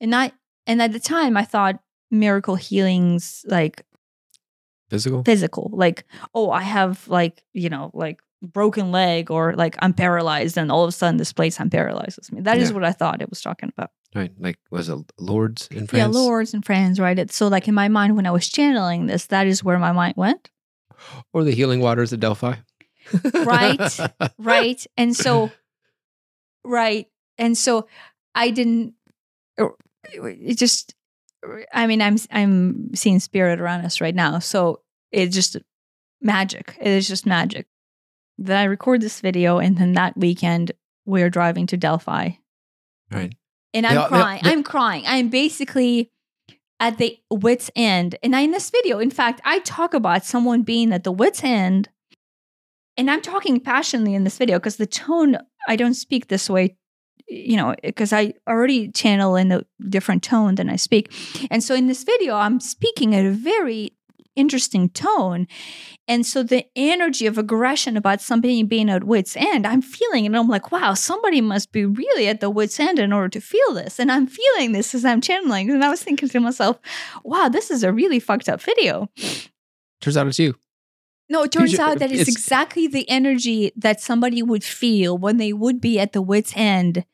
And 0.00 0.14
I 0.14 0.32
and 0.66 0.82
at 0.82 0.92
the 0.92 1.00
time 1.00 1.36
I 1.36 1.44
thought 1.44 1.80
miracle 2.10 2.54
healings 2.56 3.44
like 3.48 3.84
Physical. 4.90 5.24
physical 5.24 5.70
like 5.72 6.04
oh 6.34 6.50
i 6.50 6.60
have 6.62 7.08
like 7.08 7.42
you 7.52 7.68
know 7.68 7.90
like 7.94 8.20
broken 8.42 8.92
leg 8.92 9.30
or 9.30 9.54
like 9.54 9.74
i'm 9.80 9.92
paralyzed 9.94 10.56
and 10.58 10.70
all 10.70 10.84
of 10.84 10.88
a 10.88 10.92
sudden 10.92 11.16
this 11.16 11.32
place 11.32 11.58
i'm 11.58 11.70
paralyzes 11.70 12.30
me 12.30 12.40
That 12.42 12.58
is 12.58 12.68
Yeah. 12.68 12.74
what 12.74 12.84
i 12.84 12.92
thought 12.92 13.22
it 13.22 13.30
was 13.30 13.40
talking 13.40 13.70
about 13.76 13.90
Right. 14.14 14.30
Like 14.38 14.58
was 14.70 14.88
it 14.88 14.98
Lourdes 15.18 15.66
in 15.72 15.88
France? 15.88 15.92
yeah 15.98 16.06
Lourdes 16.06 16.54
and 16.54 16.64
friends 16.64 17.00
right 17.00 17.18
it's 17.18 17.34
so 17.34 17.48
like 17.48 17.66
in 17.66 17.74
my 17.74 17.88
mind 17.88 18.14
when 18.14 18.26
i 18.26 18.30
was 18.30 18.48
channeling 18.48 19.06
this 19.06 19.26
that 19.26 19.46
is 19.48 19.64
where 19.64 19.78
my 19.78 19.90
mind 19.92 20.14
went 20.16 20.50
Or 21.32 21.42
the 21.42 21.50
healing 21.52 21.80
waters 21.80 22.12
of 22.12 22.20
Delphi. 22.20 22.54
Right. 23.34 23.98
right 24.38 24.86
and 24.96 25.16
so 25.16 25.50
right 26.64 27.06
and 27.38 27.56
so 27.58 27.88
i 28.34 28.50
didn't 28.50 28.94
er, 29.58 29.70
it 30.12 30.58
just 30.58 30.94
i 31.72 31.86
mean 31.86 32.00
i'm 32.02 32.16
i'm 32.30 32.94
seeing 32.94 33.20
spirit 33.20 33.60
around 33.60 33.84
us 33.84 34.00
right 34.00 34.14
now. 34.14 34.38
So 34.38 34.80
it's 35.12 35.34
just 35.34 35.56
magic. 36.20 36.76
It 36.80 36.88
is 36.88 37.06
just 37.08 37.26
magic. 37.26 37.66
Then 38.38 38.56
i 38.56 38.64
record 38.64 39.00
this 39.00 39.20
video 39.20 39.58
and 39.58 39.76
then 39.76 39.92
that 39.94 40.16
weekend 40.16 40.72
we're 41.06 41.30
driving 41.30 41.66
to 41.68 41.76
delphi. 41.76 42.30
Right. 43.10 43.34
and 43.72 43.86
i'm 43.86 43.94
they- 43.96 44.06
crying. 44.08 44.40
they- 44.42 44.52
i'm 44.52 44.62
crying. 44.62 45.04
I'm 45.06 45.28
basically 45.28 46.10
at 46.80 46.98
the 46.98 47.16
wits 47.30 47.70
end. 47.76 48.16
And 48.22 48.34
I, 48.34 48.40
in 48.40 48.50
this 48.50 48.70
video 48.70 48.98
in 48.98 49.10
fact 49.10 49.40
i 49.44 49.58
talk 49.60 49.94
about 49.94 50.24
someone 50.24 50.62
being 50.62 50.92
at 50.92 51.04
the 51.04 51.12
wits 51.12 51.44
end. 51.44 51.88
And 52.96 53.10
i'm 53.10 53.22
talking 53.22 53.60
passionately 53.60 54.14
in 54.14 54.24
this 54.24 54.38
video 54.38 54.58
because 54.58 54.76
the 54.76 54.86
tone 54.86 55.36
i 55.68 55.76
don't 55.76 55.94
speak 55.94 56.28
this 56.28 56.48
way 56.50 56.76
you 57.28 57.56
know 57.56 57.74
because 57.82 58.12
i 58.12 58.32
already 58.48 58.90
channel 58.92 59.34
in 59.36 59.50
a 59.52 59.62
different 59.88 60.22
tone 60.22 60.54
than 60.56 60.68
i 60.68 60.76
speak. 60.76 61.12
And 61.50 61.62
so 61.62 61.74
in 61.74 61.86
this 61.86 62.04
video 62.04 62.34
i'm 62.36 62.60
speaking 62.60 63.14
at 63.14 63.24
a 63.24 63.30
very 63.30 63.92
interesting 64.36 64.88
tone. 64.88 65.46
And 66.08 66.26
so 66.26 66.42
the 66.42 66.66
energy 66.74 67.26
of 67.26 67.38
aggression 67.38 67.96
about 67.96 68.20
somebody 68.20 68.64
being 68.64 68.90
at 68.90 69.04
wits 69.04 69.36
end 69.36 69.64
i'm 69.66 69.80
feeling 69.80 70.24
it. 70.24 70.28
And 70.28 70.36
i'm 70.36 70.48
like 70.48 70.72
wow 70.72 70.94
somebody 70.94 71.40
must 71.40 71.70
be 71.72 71.84
really 71.86 72.26
at 72.28 72.40
the 72.40 72.50
wits 72.50 72.80
end 72.80 72.98
in 72.98 73.12
order 73.12 73.28
to 73.28 73.40
feel 73.40 73.74
this. 73.74 73.98
And 74.00 74.10
i'm 74.10 74.26
feeling 74.26 74.72
this 74.72 74.94
as 74.94 75.04
i'm 75.04 75.20
channeling. 75.20 75.70
And 75.70 75.84
i 75.84 75.88
was 75.88 76.02
thinking 76.02 76.28
to 76.28 76.40
myself 76.40 76.78
wow 77.24 77.48
this 77.48 77.70
is 77.70 77.82
a 77.84 77.92
really 77.92 78.18
fucked 78.20 78.48
up 78.48 78.60
video. 78.60 79.08
Turns 80.00 80.16
out 80.16 80.26
it's 80.26 80.38
you. 80.38 80.54
no, 81.30 81.44
it 81.44 81.52
turns 81.56 81.78
out 81.78 81.98
that 82.00 82.10
it's, 82.10 82.22
it's- 82.22 82.36
exactly 82.36 82.86
the 82.88 83.08
energy 83.08 83.72
that 83.76 84.00
somebody 84.00 84.42
would 84.42 84.64
feel 84.64 85.16
when 85.16 85.36
they 85.38 85.52
would 85.52 85.80
be 85.80 85.98
at 85.98 86.12
the 86.12 86.20
wits' 86.22 86.52
end. 86.56 87.04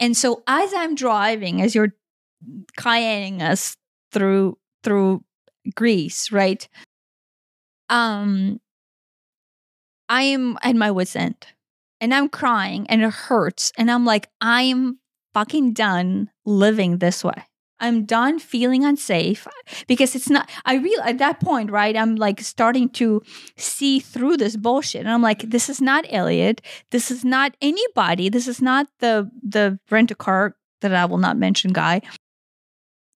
And 0.00 0.16
so 0.16 0.42
as 0.46 0.72
I'm 0.74 0.94
driving, 0.94 1.62
as 1.62 1.74
you're 1.74 1.94
cayenning 2.78 3.42
us 3.42 3.76
through 4.12 4.58
through 4.84 5.24
Greece, 5.74 6.32
right? 6.32 6.66
Um 7.88 8.60
I 10.08 10.22
am 10.22 10.58
at 10.62 10.76
my 10.76 10.90
wits' 10.90 11.16
end 11.16 11.46
and 12.00 12.14
I'm 12.14 12.28
crying 12.28 12.86
and 12.88 13.02
it 13.02 13.12
hurts. 13.12 13.72
And 13.76 13.90
I'm 13.90 14.04
like, 14.04 14.28
I'm 14.40 14.98
fucking 15.34 15.74
done 15.74 16.30
living 16.46 16.98
this 16.98 17.22
way. 17.24 17.47
I'm 17.80 18.04
done 18.04 18.38
feeling 18.38 18.84
unsafe 18.84 19.46
because 19.86 20.14
it's 20.14 20.30
not 20.30 20.50
i 20.64 20.74
real 20.76 21.00
at 21.02 21.18
that 21.18 21.40
point 21.40 21.70
right 21.70 21.96
i'm 21.96 22.16
like 22.16 22.40
starting 22.40 22.88
to 22.90 23.22
see 23.56 24.00
through 24.00 24.36
this 24.36 24.56
bullshit. 24.56 25.00
And 25.00 25.10
i'm 25.10 25.22
like 25.22 25.42
this 25.42 25.68
is 25.68 25.80
not 25.80 26.04
elliot. 26.10 26.60
This 26.90 27.10
is 27.10 27.24
not 27.24 27.56
anybody. 27.60 28.28
This 28.28 28.48
is 28.48 28.60
not 28.60 28.86
the 29.00 29.30
the 29.42 29.78
rent 29.90 30.10
a 30.10 30.14
car 30.14 30.56
that 30.80 30.94
i 30.94 31.04
will 31.04 31.18
not 31.18 31.36
mention 31.36 31.72
guy. 31.72 32.00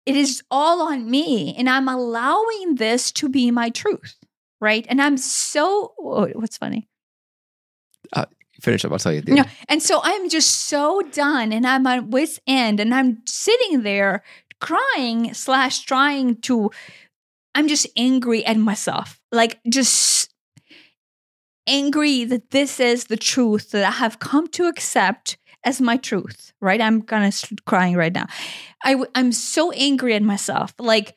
It 0.05 0.15
is 0.15 0.41
all 0.49 0.81
on 0.81 1.09
me 1.09 1.55
and 1.57 1.69
i'm 1.69 1.87
allowing 1.87 2.75
this 2.75 3.11
to 3.13 3.29
be 3.29 3.51
my 3.51 3.69
truth 3.69 4.15
right? 4.61 4.85
And 4.87 5.01
i'm 5.01 5.17
so 5.17 5.93
oh, 5.99 6.27
what's 6.35 6.57
funny? 6.57 6.87
Uh, 8.13 8.25
Finish 8.61 8.85
up. 8.85 8.91
I'll 8.91 8.99
tell 8.99 9.11
you 9.11 9.23
no, 9.27 9.43
and 9.67 9.81
so 9.81 9.99
I'm 10.03 10.29
just 10.29 10.51
so 10.51 11.01
done, 11.11 11.51
and 11.51 11.65
I'm 11.65 11.87
at 11.87 12.07
wit's 12.07 12.39
end, 12.45 12.79
and 12.79 12.93
I'm 12.93 13.23
sitting 13.25 13.81
there 13.81 14.23
crying 14.61 15.33
slash 15.33 15.81
trying 15.81 16.37
to. 16.41 16.71
I'm 17.53 17.67
just 17.67 17.87
angry 17.97 18.45
at 18.45 18.55
myself, 18.55 19.19
like 19.31 19.59
just 19.69 20.33
angry 21.67 22.23
that 22.23 22.51
this 22.51 22.79
is 22.79 23.05
the 23.05 23.17
truth 23.17 23.71
that 23.71 23.83
I 23.83 23.91
have 23.91 24.19
come 24.19 24.47
to 24.49 24.67
accept 24.67 25.37
as 25.65 25.81
my 25.81 25.97
truth. 25.97 26.53
Right? 26.61 26.79
I'm 26.79 27.01
kind 27.01 27.25
of 27.25 27.65
crying 27.65 27.95
right 27.95 28.13
now. 28.13 28.27
I 28.83 29.03
I'm 29.15 29.33
so 29.33 29.71
angry 29.71 30.13
at 30.13 30.23
myself, 30.23 30.73
like 30.79 31.15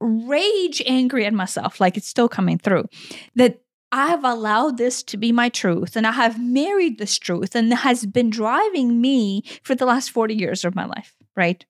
rage 0.00 0.82
angry 0.86 1.26
at 1.26 1.34
myself, 1.34 1.80
like 1.80 1.96
it's 1.96 2.08
still 2.08 2.28
coming 2.28 2.58
through. 2.58 2.84
That 3.34 3.60
I 3.92 4.08
have 4.08 4.24
allowed 4.24 4.78
this 4.78 5.02
to 5.04 5.16
be 5.16 5.32
my 5.32 5.48
truth 5.48 5.96
and 5.96 6.06
I 6.06 6.12
have 6.12 6.42
married 6.42 6.98
this 6.98 7.18
truth 7.18 7.54
and 7.54 7.72
it 7.72 7.76
has 7.76 8.04
been 8.04 8.30
driving 8.30 9.00
me 9.00 9.42
for 9.62 9.74
the 9.74 9.86
last 9.86 10.10
40 10.10 10.34
years 10.34 10.64
of 10.64 10.74
my 10.74 10.86
life, 10.86 11.14
right? 11.36 11.64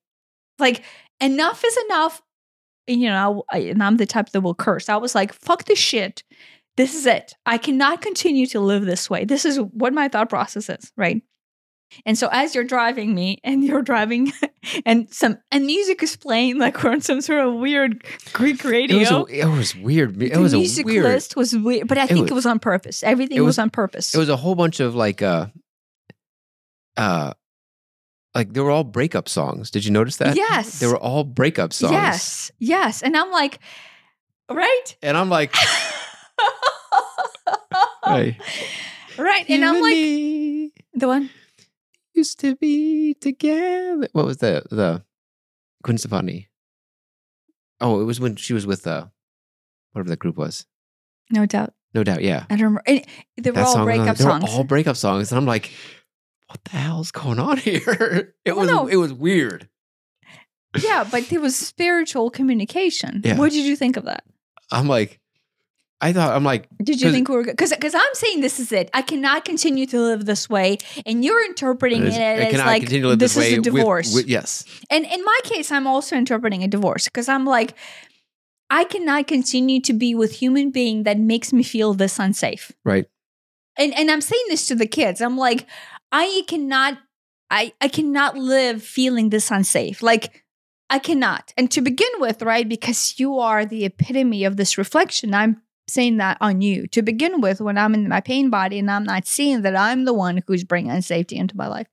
Like, 0.59 0.83
enough 1.21 1.63
is 1.65 1.77
enough. 1.89 2.21
And, 2.87 3.01
you 3.01 3.09
know, 3.09 3.43
I, 3.51 3.59
and 3.59 3.83
I'm 3.83 3.97
the 3.97 4.05
type 4.05 4.29
that 4.29 4.41
will 4.41 4.55
curse. 4.55 4.87
I 4.89 4.95
was 4.97 5.13
like, 5.15 5.33
fuck 5.33 5.65
this 5.65 5.79
shit. 5.79 6.23
This 6.77 6.93
is 6.95 7.05
it. 7.05 7.33
I 7.45 7.57
cannot 7.57 8.01
continue 8.01 8.45
to 8.47 8.59
live 8.59 8.85
this 8.85 9.09
way. 9.09 9.25
This 9.25 9.45
is 9.45 9.59
what 9.59 9.93
my 9.93 10.07
thought 10.07 10.29
process 10.29 10.69
is, 10.69 10.91
right? 10.95 11.21
And 12.05 12.17
so 12.17 12.27
as 12.31 12.53
you're 12.53 12.63
driving 12.65 13.15
me 13.15 13.39
and 13.43 13.63
you're 13.63 13.81
driving 13.81 14.31
and 14.85 15.09
some 15.11 15.37
and 15.51 15.65
music 15.65 16.03
is 16.03 16.15
playing 16.17 16.59
like 16.59 16.83
we're 16.83 16.91
on 16.91 17.01
some 17.01 17.21
sort 17.21 17.45
of 17.47 17.55
weird 17.55 18.03
Greek 18.33 18.63
It 18.63 18.69
radio 18.69 18.97
was, 18.99 19.11
a, 19.11 19.25
it 19.39 19.45
was 19.45 19.75
weird. 19.75 20.21
It 20.21 20.33
the 20.33 20.39
was 20.39 20.53
a 20.53 20.57
music 20.57 20.85
weird. 20.85 21.05
list 21.05 21.35
was 21.35 21.55
weird, 21.57 21.87
but 21.87 21.97
I 21.97 22.05
think 22.05 22.23
was- 22.23 22.31
it 22.31 22.35
was 22.35 22.45
on 22.45 22.59
purpose. 22.59 23.03
Everything 23.03 23.37
was, 23.39 23.45
was- 23.45 23.59
on 23.59 23.69
purpose. 23.69 24.13
It 24.13 24.17
was 24.19 24.29
a 24.29 24.35
whole 24.37 24.53
bunch 24.55 24.79
of 24.79 24.95
like, 24.95 25.21
uh, 25.21 25.47
uh, 26.95 27.33
like 28.37 28.53
they 28.53 28.61
were 28.61 28.69
all 28.71 28.83
breakup 28.85 29.27
songs. 29.27 29.71
Did 29.73 29.83
you 29.85 29.91
notice 29.91 30.17
that? 30.17 30.35
Yes. 30.37 30.77
They 30.79 30.85
were 30.87 30.97
all 31.01 31.23
breakup 31.25 31.73
songs. 31.73 31.91
yes, 31.93 32.51
yes, 32.59 33.01
and 33.01 33.17
I'm 33.17 33.31
like, 33.31 33.57
right, 34.49 34.85
And 35.01 35.17
I'm 35.17 35.29
like, 35.29 35.55
hey, 38.05 38.37
right, 39.17 39.45
and 39.49 39.61
you 39.61 39.67
I'm 39.67 39.81
like 39.81 39.91
me 39.93 40.71
the 40.93 41.07
one. 41.07 41.29
used 42.13 42.39
to 42.41 42.55
be 42.55 43.13
together. 43.15 44.07
What 44.13 44.25
was 44.25 44.37
the 44.37 44.63
the 44.69 45.03
Gwen 45.83 45.97
Stefani? 45.97 46.47
Oh, 47.81 48.01
it 48.01 48.05
was 48.05 48.19
when 48.19 48.35
she 48.35 48.53
was 48.53 48.65
with 48.65 48.87
uh, 48.87 49.07
whatever 49.91 50.09
that 50.09 50.19
group 50.19 50.37
was. 50.37 50.65
No 51.29 51.45
doubt, 51.45 51.73
No 51.93 52.03
doubt, 52.03 52.23
yeah. 52.23 52.45
I 52.49 52.55
don't 52.55 52.63
remember. 52.73 52.83
And 52.87 53.05
they 53.35 53.51
were 53.51 53.55
That 53.57 53.65
all 53.65 53.73
song 53.73 53.81
on- 53.81 53.85
breakup 53.85 54.17
they 54.17 54.23
were 54.25 54.31
songs. 54.31 54.49
all 54.53 54.63
breakup 54.63 54.95
songs, 54.95 55.31
and 55.31 55.37
I'm 55.37 55.45
like, 55.45 55.71
what 56.47 56.63
the 56.65 56.71
hell's 56.77 57.11
going 57.11 57.39
on 57.39 57.57
here? 57.69 58.33
It 58.45 58.51
Oh, 58.51 58.55
was 58.59 58.67
no. 58.69 58.87
it 58.87 58.95
was 58.97 59.13
weird. 59.13 59.67
yeah, 60.81 61.03
but 61.09 61.27
there 61.29 61.39
was 61.41 61.55
spiritual 61.55 62.29
communication. 62.29 63.21
Yeah. 63.23 63.37
What 63.37 63.51
did 63.51 63.65
you 63.65 63.75
think 63.75 63.97
of 63.97 64.05
that? 64.05 64.23
I'm 64.71 64.87
like, 64.87 65.19
I 65.99 66.13
thought 66.13 66.35
I'm 66.35 66.43
like, 66.43 66.67
Did 66.83 67.01
you 67.01 67.11
think 67.11 67.27
we 67.29 67.35
were 67.35 67.43
good? 67.43 67.51
Because 67.57 67.71
because 67.71 67.95
I'm 67.95 68.13
saying 68.13 68.41
this 68.41 68.59
is 68.59 68.71
it. 68.71 68.89
I 68.93 69.01
cannot 69.01 69.45
continue 69.45 69.85
to 69.87 69.99
live 69.99 70.25
this 70.25 70.47
way, 70.49 70.77
and 71.05 71.23
you're 71.25 71.43
interpreting 71.45 72.05
it, 72.05 72.13
as 72.13 72.53
like 72.59 72.87
this 72.87 73.17
this 73.17 73.37
is 73.37 73.53
a 73.53 73.55
with- 73.55 73.63
divorce. 73.63 74.13
with- 74.13 74.27
yes, 74.27 74.63
And 74.91 75.05
in 75.05 75.23
my 75.23 75.39
case, 75.43 75.71
I'm 75.71 75.87
also 75.87 76.15
interpreting 76.15 76.63
a 76.63 76.67
divorce 76.67 77.05
because 77.05 77.27
I'm 77.27 77.45
like, 77.45 77.73
I 78.69 78.83
cannot 78.83 79.25
continue 79.27 79.81
to 79.81 79.93
be 79.93 80.13
with 80.13 80.33
human 80.33 80.69
being 80.71 81.03
that 81.03 81.17
makes 81.17 81.51
me 81.51 81.63
feel 81.63 81.93
this 81.95 82.19
unsafe. 82.19 82.71
right. 82.85 83.05
And 83.79 83.93
and 83.93 84.09
I'm 84.11 84.21
saying 84.21 84.43
this 84.49 84.65
to 84.67 84.75
the 84.75 84.87
kids. 84.87 85.21
I'm 85.21 85.37
like, 85.37 85.65
I 86.11 86.43
cannot, 86.47 86.97
I 87.49 87.73
I 87.81 87.87
cannot 87.87 88.37
live 88.37 88.83
feeling 88.83 89.29
this 89.29 89.51
unsafe. 89.51 90.01
Like 90.01 90.43
I 90.89 90.99
cannot. 90.99 91.53
And 91.57 91.69
to 91.71 91.81
begin 91.81 92.09
with, 92.19 92.41
right, 92.41 92.67
because 92.67 93.19
you 93.19 93.39
are 93.39 93.65
the 93.65 93.85
epitome 93.85 94.45
of 94.45 94.57
this 94.57 94.77
reflection, 94.77 95.33
I'm 95.33 95.61
saying 95.87 96.17
that 96.17 96.37
on 96.39 96.61
you. 96.61 96.87
To 96.87 97.01
begin 97.01 97.41
with, 97.41 97.61
when 97.61 97.77
I'm 97.77 97.93
in 97.93 98.07
my 98.07 98.21
pain 98.21 98.49
body 98.49 98.79
and 98.79 98.89
I'm 98.89 99.03
not 99.03 99.27
seeing 99.27 99.61
that 99.63 99.75
I'm 99.75 100.05
the 100.05 100.13
one 100.13 100.41
who's 100.47 100.63
bringing 100.63 100.91
unsafety 100.91 101.37
into 101.37 101.57
my 101.57 101.67
life, 101.67 101.87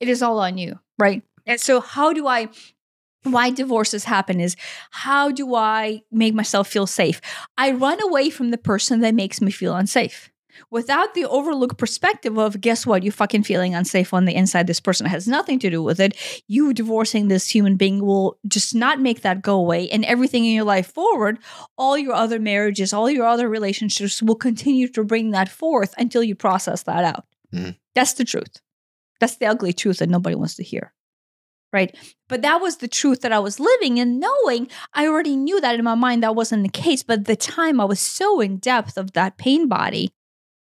it 0.00 0.08
is 0.08 0.22
all 0.22 0.38
on 0.38 0.58
you, 0.58 0.78
right? 0.98 1.22
And 1.46 1.60
so, 1.60 1.80
how 1.80 2.12
do 2.12 2.26
I? 2.26 2.48
Why 3.22 3.50
divorces 3.50 4.04
happen 4.04 4.40
is 4.40 4.54
how 4.92 5.32
do 5.32 5.56
I 5.56 6.02
make 6.12 6.32
myself 6.32 6.68
feel 6.68 6.86
safe? 6.86 7.20
I 7.58 7.72
run 7.72 8.00
away 8.00 8.30
from 8.30 8.52
the 8.52 8.58
person 8.58 9.00
that 9.00 9.16
makes 9.16 9.40
me 9.40 9.50
feel 9.50 9.74
unsafe 9.74 10.30
without 10.70 11.14
the 11.14 11.24
overlook 11.26 11.76
perspective 11.78 12.38
of 12.38 12.60
guess 12.60 12.86
what 12.86 13.02
you 13.02 13.10
fucking 13.10 13.42
feeling 13.42 13.74
unsafe 13.74 14.12
on 14.14 14.24
the 14.24 14.34
inside 14.34 14.66
this 14.66 14.80
person 14.80 15.06
has 15.06 15.26
nothing 15.28 15.58
to 15.58 15.70
do 15.70 15.82
with 15.82 16.00
it 16.00 16.16
you 16.48 16.72
divorcing 16.72 17.28
this 17.28 17.48
human 17.48 17.76
being 17.76 18.04
will 18.04 18.38
just 18.46 18.74
not 18.74 19.00
make 19.00 19.22
that 19.22 19.42
go 19.42 19.56
away 19.56 19.88
and 19.90 20.04
everything 20.04 20.44
in 20.44 20.52
your 20.52 20.64
life 20.64 20.92
forward 20.92 21.38
all 21.76 21.96
your 21.98 22.14
other 22.14 22.38
marriages 22.38 22.92
all 22.92 23.10
your 23.10 23.26
other 23.26 23.48
relationships 23.48 24.22
will 24.22 24.34
continue 24.36 24.88
to 24.88 25.04
bring 25.04 25.30
that 25.30 25.48
forth 25.48 25.94
until 25.98 26.22
you 26.22 26.34
process 26.34 26.82
that 26.84 27.04
out 27.04 27.24
Mhm. 27.54 27.76
that's 27.94 28.14
the 28.14 28.24
truth 28.24 28.60
that's 29.20 29.36
the 29.36 29.46
ugly 29.46 29.72
truth 29.72 29.98
that 29.98 30.08
nobody 30.08 30.36
wants 30.36 30.54
to 30.56 30.62
hear 30.62 30.92
right? 31.72 31.94
But 32.28 32.40
that 32.42 32.60
was 32.62 32.76
the 32.78 32.88
truth 32.88 33.20
that 33.20 33.32
I 33.32 33.38
was 33.38 33.60
living 33.60 33.98
and 33.98 34.18
knowing 34.20 34.68
I 34.94 35.06
already 35.08 35.36
knew 35.36 35.60
that 35.60 35.74
in 35.74 35.84
my 35.84 35.94
mind 35.96 36.22
that 36.22 36.34
wasn't 36.34 36.62
the 36.62 36.68
case. 36.70 37.02
But 37.02 37.18
at 37.20 37.24
the 37.26 37.36
time 37.36 37.80
I 37.80 37.84
was 37.84 38.00
so 38.00 38.40
in 38.40 38.56
depth 38.58 38.96
of 38.96 39.12
that 39.12 39.36
pain 39.36 39.68
body 39.68 40.10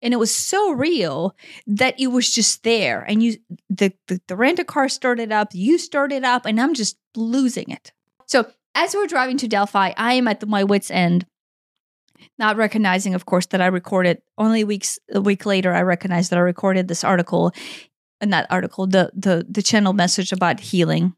and 0.05 0.13
it 0.13 0.19
was 0.19 0.33
so 0.33 0.73
real 0.73 1.35
that 1.67 1.99
it 1.99 2.09
was 2.09 2.33
just 2.33 2.63
there. 2.63 3.01
And 3.01 3.23
you 3.23 3.39
the 3.69 3.93
the, 4.07 4.21
the 4.29 4.37
rent 4.37 4.61
a 4.61 4.65
car 4.65 4.89
started 4.89 5.33
up, 5.33 5.49
you 5.53 5.79
started 5.79 6.23
up, 6.23 6.47
and 6.47 6.61
I'm 6.61 6.75
just 6.75 6.97
losing 7.17 7.71
it. 7.71 7.91
So 8.27 8.47
as 8.75 8.95
we're 8.95 9.07
driving 9.07 9.39
to 9.39 9.49
Delphi, 9.49 9.93
I 9.97 10.13
am 10.13 10.29
at 10.29 10.47
my 10.47 10.63
wits' 10.63 10.91
end 10.91 11.27
not 12.39 12.57
recognizing, 12.57 13.15
of 13.15 13.27
course, 13.27 13.47
that 13.47 13.61
I 13.61 13.67
recorded 13.67 14.21
only 14.39 14.65
weeks 14.65 14.99
a 15.13 15.21
week 15.21 15.47
later. 15.47 15.73
I 15.73 15.83
recognized 15.83 16.31
that 16.31 16.39
I 16.39 16.43
recorded 16.43 16.87
this 16.89 17.05
article, 17.05 17.53
and 18.21 18.33
that 18.33 18.47
article, 18.51 18.87
the 18.87 19.11
the 19.15 19.47
the 19.49 19.63
channel 19.63 19.95
message 19.95 20.33
about 20.33 20.61
healing, 20.61 21.15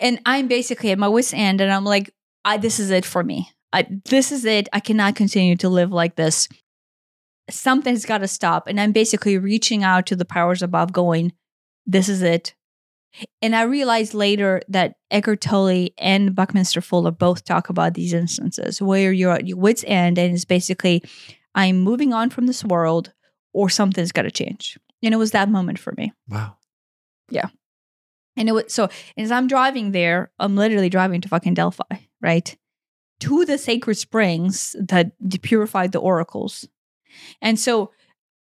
and 0.00 0.20
I'm 0.26 0.48
basically 0.48 0.90
at 0.90 0.98
my 0.98 1.08
wit's 1.08 1.32
end, 1.32 1.60
and 1.60 1.72
I'm 1.72 1.84
like, 1.84 2.12
I 2.44 2.56
this 2.56 2.80
is 2.80 2.90
it 2.90 3.04
for 3.04 3.22
me. 3.22 3.50
I, 3.72 3.86
this 4.06 4.32
is 4.32 4.44
it. 4.44 4.68
I 4.72 4.80
cannot 4.80 5.16
continue 5.16 5.56
to 5.56 5.68
live 5.68 5.92
like 5.92 6.16
this. 6.16 6.48
Something's 7.48 8.04
got 8.04 8.18
to 8.18 8.28
stop, 8.28 8.66
and 8.66 8.80
I'm 8.80 8.92
basically 8.92 9.38
reaching 9.38 9.84
out 9.84 10.06
to 10.06 10.16
the 10.16 10.24
powers 10.24 10.62
above, 10.62 10.92
going, 10.92 11.32
"This 11.86 12.08
is 12.08 12.22
it. 12.22 12.54
And 13.40 13.56
I 13.56 13.62
realized 13.62 14.14
later 14.14 14.62
that 14.68 14.96
Eckhart 15.10 15.40
Tolle 15.40 15.88
and 15.98 16.34
Buckminster 16.34 16.80
Fuller 16.80 17.10
both 17.10 17.44
talk 17.44 17.68
about 17.68 17.94
these 17.94 18.12
instances 18.12 18.82
where 18.82 19.12
you're 19.12 19.32
at 19.32 19.46
your 19.46 19.56
wits' 19.56 19.84
end 19.86 20.18
and 20.18 20.34
it's 20.34 20.44
basically, 20.44 21.02
I'm 21.54 21.80
moving 21.80 22.12
on 22.12 22.30
from 22.30 22.46
this 22.46 22.64
world 22.64 23.12
or 23.52 23.70
something's 23.70 24.12
got 24.12 24.22
to 24.22 24.30
change. 24.30 24.78
And 25.02 25.14
it 25.14 25.18
was 25.18 25.30
that 25.30 25.48
moment 25.48 25.78
for 25.78 25.94
me. 25.96 26.12
Wow. 26.28 26.56
Yeah. 27.30 27.48
And 28.36 28.48
it 28.48 28.52
was 28.52 28.64
so 28.68 28.88
as 29.16 29.30
I'm 29.30 29.46
driving 29.46 29.92
there, 29.92 30.30
I'm 30.38 30.56
literally 30.56 30.90
driving 30.90 31.22
to 31.22 31.28
fucking 31.28 31.54
Delphi, 31.54 31.84
right? 32.20 32.56
To 33.20 33.46
the 33.46 33.56
sacred 33.56 33.96
springs 33.96 34.76
that 34.78 35.12
purified 35.40 35.92
the 35.92 36.00
oracles. 36.00 36.68
And 37.40 37.58
so 37.58 37.92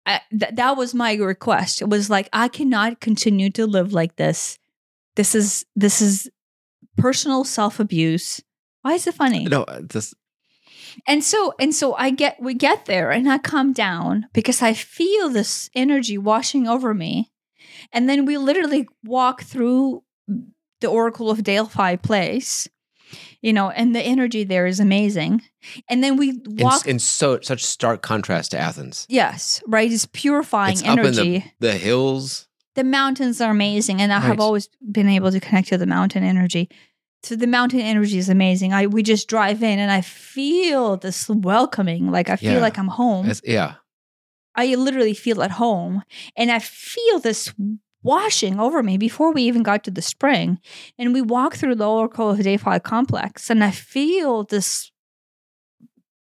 I, 0.06 0.20
th- 0.30 0.54
that 0.54 0.76
was 0.76 0.94
my 0.94 1.14
request. 1.14 1.82
It 1.82 1.88
was 1.88 2.08
like 2.08 2.28
I 2.32 2.48
cannot 2.48 3.00
continue 3.00 3.50
to 3.50 3.66
live 3.66 3.92
like 3.92 4.16
this. 4.16 4.58
This 5.16 5.34
is 5.34 5.66
this 5.76 6.00
is 6.00 6.30
personal 6.96 7.44
self 7.44 7.80
abuse. 7.80 8.40
Why 8.82 8.94
is 8.94 9.06
it 9.06 9.14
funny? 9.14 9.44
No, 9.44 9.64
uh, 9.64 9.80
this 9.82 10.14
And 11.06 11.22
so 11.22 11.54
and 11.60 11.74
so 11.74 11.94
I 11.94 12.10
get 12.10 12.40
we 12.40 12.54
get 12.54 12.86
there 12.86 13.10
and 13.10 13.30
I 13.30 13.38
come 13.38 13.72
down 13.72 14.26
because 14.32 14.62
I 14.62 14.72
feel 14.72 15.28
this 15.28 15.68
energy 15.74 16.16
washing 16.16 16.66
over 16.66 16.94
me. 16.94 17.30
And 17.92 18.08
then 18.08 18.24
we 18.24 18.38
literally 18.38 18.88
walk 19.04 19.42
through 19.42 20.02
the 20.80 20.88
Oracle 20.88 21.30
of 21.30 21.42
Delphi 21.42 21.96
place. 21.96 22.68
You 23.42 23.52
know, 23.52 23.70
and 23.70 23.94
the 23.94 24.00
energy 24.02 24.44
there 24.44 24.66
is 24.66 24.80
amazing. 24.80 25.42
And 25.88 26.02
then 26.02 26.16
we 26.16 26.40
walk 26.46 26.86
in 26.86 26.98
so 26.98 27.38
such 27.40 27.64
stark 27.64 28.02
contrast 28.02 28.50
to 28.52 28.58
Athens. 28.58 29.06
Yes, 29.08 29.62
right. 29.66 29.90
It's 29.92 30.06
purifying 30.06 30.72
It's 30.72 30.82
in 30.82 30.88
energy. 30.98 31.44
the, 31.60 31.68
the 31.68 31.72
hills. 31.78 32.48
the 32.74 32.84
mountains 32.84 33.40
are 33.40 33.50
amazing 33.50 34.00
and 34.00 34.12
i 34.12 34.20
have 34.20 34.38
always 34.40 34.68
been 34.92 35.08
able 35.08 35.32
to 35.32 35.40
connect 35.40 35.66
to 35.68 35.76
the 35.78 35.86
mountain 35.86 36.22
energy 36.22 36.68
so 37.24 37.34
the 37.34 37.46
mountain 37.48 37.80
energy 37.80 38.18
is 38.18 38.28
amazing 38.28 38.72
i 38.72 38.86
we 38.86 39.02
just 39.02 39.26
drive 39.28 39.64
in 39.64 39.78
and 39.80 39.90
i 39.90 40.00
feel 40.00 40.96
this 40.96 41.28
welcoming 41.28 42.12
like 42.12 42.28
i 42.30 42.36
feel 42.36 42.52
Yeah. 42.52 42.60
like 42.66 42.78
i'm 42.78 42.86
home 43.02 43.24
It's- 43.26 43.40
yeah. 43.44 43.74
i 44.54 44.74
literally 44.76 45.14
feel 45.14 45.42
at 45.42 45.50
home 45.50 46.02
and 46.36 46.52
i 46.52 46.60
feel 46.60 47.18
this 47.18 47.52
washing 48.08 48.58
over 48.58 48.82
me 48.82 48.96
before 48.96 49.32
we 49.32 49.42
even 49.42 49.62
got 49.62 49.84
to 49.84 49.90
the 49.90 50.00
spring. 50.00 50.58
And 50.98 51.12
we 51.12 51.20
walk 51.20 51.56
through 51.56 51.74
the 51.74 51.88
oracle 51.88 52.30
of 52.30 52.82
complex 52.82 53.50
and 53.50 53.62
i 53.62 53.70
feel 53.70 54.44
this 54.44 54.90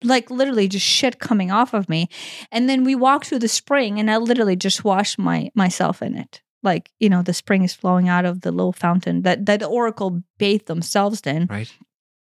like 0.05 0.31
literally 0.31 0.69
just 0.69 0.87
shit 0.87 1.19
coming 1.19 1.51
off 1.51 1.75
of 1.75 1.89
me. 1.89 2.09
And 2.53 2.69
then 2.69 2.85
we 2.85 2.95
walk 2.95 3.25
through 3.25 3.41
the 3.41 3.49
spring 3.49 3.99
and 3.99 4.11
i 4.11 4.17
literally 4.17 4.57
just 4.57 4.85
wash 4.85 5.19
my 5.19 5.51
myself 5.55 6.03
in 6.03 6.17
it. 6.17 6.43
Like 6.63 6.91
you 6.99 7.09
know 7.09 7.23
the 7.23 7.35
spring 7.35 7.63
is 7.63 7.75
flowing 7.75 8.09
out 8.09 8.25
of 8.25 8.41
the 8.41 8.51
little 8.51 8.73
fountain 8.73 9.23
that 9.23 9.47
that 9.47 9.61
the 9.61 9.67
oracle 9.67 10.23
bathed 10.39 10.67
themselves 10.67 11.21
in. 11.27 11.47
Right. 11.47 11.73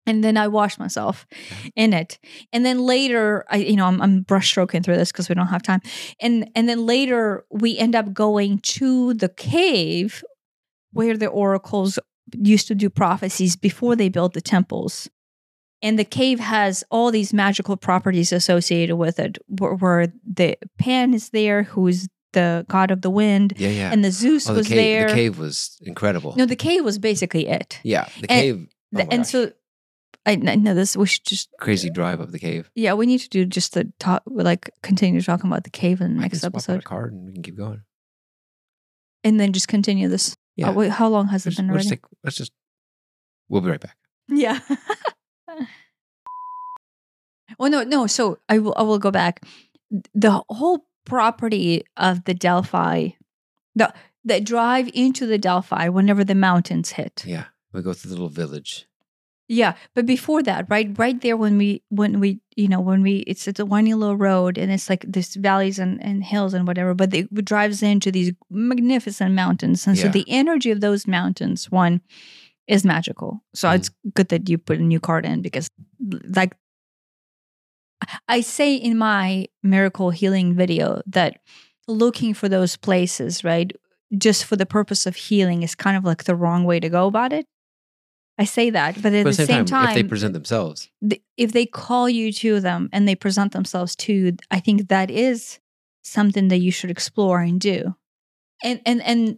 And 0.06 0.24
then 0.24 0.38
I 0.38 0.48
wash 0.48 0.80
myself 0.80 1.26
in 1.76 1.94
it. 1.94 2.20
And 2.52 2.66
then 2.66 2.80
later, 2.80 3.46
I 3.50 3.58
you 3.58 3.76
know 3.76 3.86
I'm, 3.86 4.02
I'm 4.02 4.24
brushstroking 4.24 4.84
through 4.84 4.98
this 4.98 5.12
because 5.12 5.30
we 5.30 5.36
don't 5.36 5.48
have 5.48 5.64
time. 5.64 5.82
And 6.20 6.50
and 6.56 6.68
then 6.68 6.86
later 6.86 7.46
we 7.50 7.78
end 7.78 7.96
up 7.96 8.14
going 8.14 8.60
to 8.60 9.14
the 9.14 9.30
cave 9.30 10.24
where 10.92 11.16
the 11.18 11.28
oracles 11.28 12.00
used 12.38 12.68
to 12.68 12.76
do 12.76 12.90
prophecies 12.90 13.56
before 13.56 13.96
they 13.96 14.10
built 14.10 14.34
the 14.34 14.42
temples. 14.42 15.10
And 15.84 15.98
the 15.98 16.06
cave 16.06 16.40
has 16.40 16.84
all 16.92 17.10
these 17.12 17.34
magical 17.34 17.76
properties 17.76 18.32
associated 18.32 18.98
with 18.98 19.20
it, 19.20 19.40
where, 19.48 19.74
where 19.74 20.14
the 20.24 20.56
Pan 20.78 21.14
is 21.16 21.30
there, 21.30 21.64
who's 21.64 22.08
the 22.34 22.66
god 22.70 22.92
of 22.92 23.02
the 23.02 23.10
wind, 23.10 23.54
Yeah, 23.58 23.70
yeah. 23.70 23.92
and 23.92 24.06
the 24.06 24.12
Zeus 24.12 24.48
oh, 24.50 24.54
the 24.54 24.60
was 24.60 24.68
cave, 24.68 24.78
there. 24.78 25.08
The 25.10 25.14
cave 25.16 25.40
was 25.40 25.78
incredible. 25.82 26.34
No, 26.38 26.46
the 26.46 26.56
cave 26.56 26.84
was 26.86 26.98
basically 27.00 27.48
it. 27.48 27.80
yeah, 27.84 28.08
the 28.22 28.32
and- 28.32 28.42
cave. 28.42 28.68
oh 28.96 29.00
and 29.00 29.10
gosh. 29.10 29.28
so 29.30 29.52
I, 30.26 30.34
I 30.34 30.56
know 30.56 30.76
this. 30.76 30.96
We 30.96 31.08
should 31.08 31.26
just 31.26 31.50
crazy 31.60 31.90
drive 31.90 32.22
up 32.22 32.30
the 32.32 32.40
cave. 32.40 32.70
Yeah, 32.76 32.94
we 32.94 33.06
need 33.08 33.20
to 33.22 33.30
do 33.30 33.46
just 33.46 33.74
the 33.74 33.92
talk, 34.00 34.22
like 34.28 34.70
continue 34.84 35.22
talking 35.22 35.50
about 35.50 35.64
the 35.64 35.70
cave 35.72 36.00
in 36.02 36.18
the 36.18 36.20
I 36.24 36.30
can 36.30 36.32
next 36.34 36.40
swap 36.42 36.54
out 36.54 36.58
episode, 36.58 36.80
a 36.80 36.84
card 36.84 37.14
and 37.14 37.26
we 37.26 37.34
can 37.34 37.42
keep 37.42 37.58
going. 37.58 37.82
and 39.24 39.40
then 39.40 39.52
just 39.54 39.68
continue 39.68 40.08
this. 40.08 40.34
Uh, 40.34 40.36
yeah. 40.58 40.70
Oh, 40.70 40.74
wait, 40.74 40.92
how 40.92 41.08
long 41.08 41.28
has 41.30 41.46
Let's, 41.46 41.58
it 41.58 41.62
been 41.62 41.68
we'll 41.70 41.76
already? 41.78 41.90
take- 41.90 42.06
let's 42.24 42.36
just. 42.38 42.52
We'll 43.50 43.62
be 43.62 43.70
right 43.70 43.80
back. 43.82 43.98
yeah. 44.28 44.60
well, 47.58 47.70
no, 47.72 47.84
no. 47.84 48.08
So 48.08 48.40
I 48.50 48.60
will. 48.60 48.74
I 48.78 48.84
will 48.84 49.00
go 49.00 49.12
back. 49.12 49.44
The 50.14 50.44
whole 50.50 50.86
property 51.06 51.84
of 51.98 52.24
the 52.26 52.34
Delphi, 52.34 53.10
the 53.76 53.94
the 54.24 54.40
drive 54.40 54.90
into 54.94 55.26
the 55.26 55.38
Delphi 55.38 55.90
whenever 55.90 56.24
the 56.24 56.36
mountains 56.36 56.92
hit. 56.92 57.24
Yeah, 57.26 57.46
we 57.74 57.82
go 57.82 57.94
through 57.94 58.10
the 58.10 58.16
little 58.16 58.30
village. 58.30 58.88
Yeah, 59.52 59.74
but 59.96 60.06
before 60.06 60.42
that, 60.44 60.68
right, 60.70 60.98
right 60.98 61.20
there 61.20 61.36
when 61.36 61.58
we 61.58 61.84
when 61.90 62.22
we 62.22 62.40
you 62.56 62.70
know 62.70 62.80
when 62.80 63.02
we 63.02 63.18
it's 63.28 63.50
it's 63.50 63.60
a 63.60 63.66
windy 63.66 63.94
little 63.94 64.16
road 64.16 64.58
and 64.58 64.72
it's 64.72 64.90
like 64.90 65.04
there's 65.06 65.36
valleys 65.36 65.78
and, 65.78 66.02
and 66.02 66.24
hills 66.24 66.54
and 66.54 66.66
whatever, 66.66 66.94
but 66.94 67.14
it 67.14 67.28
drives 67.44 67.84
into 67.84 68.14
these 68.14 68.32
magnificent 68.50 69.36
mountains, 69.36 69.86
and 69.86 69.98
so 69.98 70.08
the 70.08 70.24
energy 70.30 70.72
of 70.72 70.80
those 70.80 71.06
mountains 71.06 71.70
one 71.70 72.00
is 72.66 72.86
magical. 72.86 73.44
So 73.54 73.68
Mm. 73.68 73.76
it's 73.76 73.90
good 74.16 74.30
that 74.30 74.48
you 74.48 74.58
put 74.58 74.80
a 74.80 74.84
new 74.84 75.02
card 75.02 75.26
in 75.26 75.42
because 75.42 75.70
like 76.34 76.56
I 78.30 78.40
say 78.40 78.76
in 78.76 78.98
my 78.98 79.48
miracle 79.64 80.12
healing 80.12 80.56
video 80.56 81.02
that 81.08 81.40
looking 81.90 82.34
for 82.34 82.48
those 82.48 82.78
places, 82.78 83.44
right, 83.44 83.76
just 84.18 84.46
for 84.46 84.56
the 84.56 84.66
purpose 84.66 85.06
of 85.06 85.16
healing 85.18 85.62
is 85.64 85.76
kind 85.76 85.98
of 85.98 86.06
like 86.06 86.24
the 86.24 86.36
wrong 86.36 86.64
way 86.64 86.80
to 86.80 86.88
go 86.90 87.06
about 87.08 87.34
it. 87.34 87.48
I 88.38 88.46
say 88.46 88.70
that, 88.72 88.96
but 89.02 89.14
at 89.14 89.24
But 89.24 89.36
the 89.36 89.46
same 89.46 89.66
time, 89.66 89.90
if 89.90 89.96
they 89.96 90.04
present 90.04 90.34
themselves, 90.34 90.90
th- 91.08 91.22
if 91.38 91.52
they 91.52 91.66
call 91.66 92.10
you 92.10 92.32
to 92.34 92.60
them 92.60 92.90
and 92.92 93.08
they 93.08 93.16
present 93.16 93.52
themselves 93.52 93.96
to 93.98 94.14
you, 94.14 94.36
I 94.50 94.60
think 94.60 94.88
that 94.88 95.12
is 95.12 95.60
something 96.04 96.48
that 96.48 96.58
you 96.60 96.72
should 96.72 96.90
explore 96.90 97.42
and 97.42 97.60
do. 97.60 97.96
And 98.64 98.82
and 98.86 99.02
and 99.04 99.38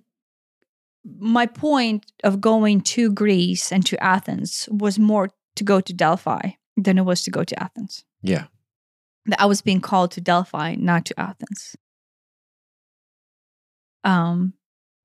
my 1.20 1.46
point 1.48 2.12
of 2.24 2.40
going 2.40 2.82
to 2.82 3.12
Greece 3.12 3.72
and 3.74 3.86
to 3.88 4.02
Athens 4.02 4.70
was 4.72 4.98
more 4.98 5.32
to 5.56 5.64
go 5.64 5.82
to 5.82 5.94
Delphi 5.94 6.52
than 6.78 6.98
it 6.98 7.06
was 7.06 7.24
to 7.24 7.32
go 7.32 7.44
to 7.44 7.62
Athens. 7.62 8.06
yeah, 8.22 8.46
That 9.26 9.42
I 9.42 9.46
was 9.46 9.62
being 9.62 9.82
called 9.82 10.12
to 10.12 10.22
Delphi, 10.22 10.76
not 10.76 11.06
to 11.06 11.20
Athens. 11.20 11.76
Um, 14.04 14.54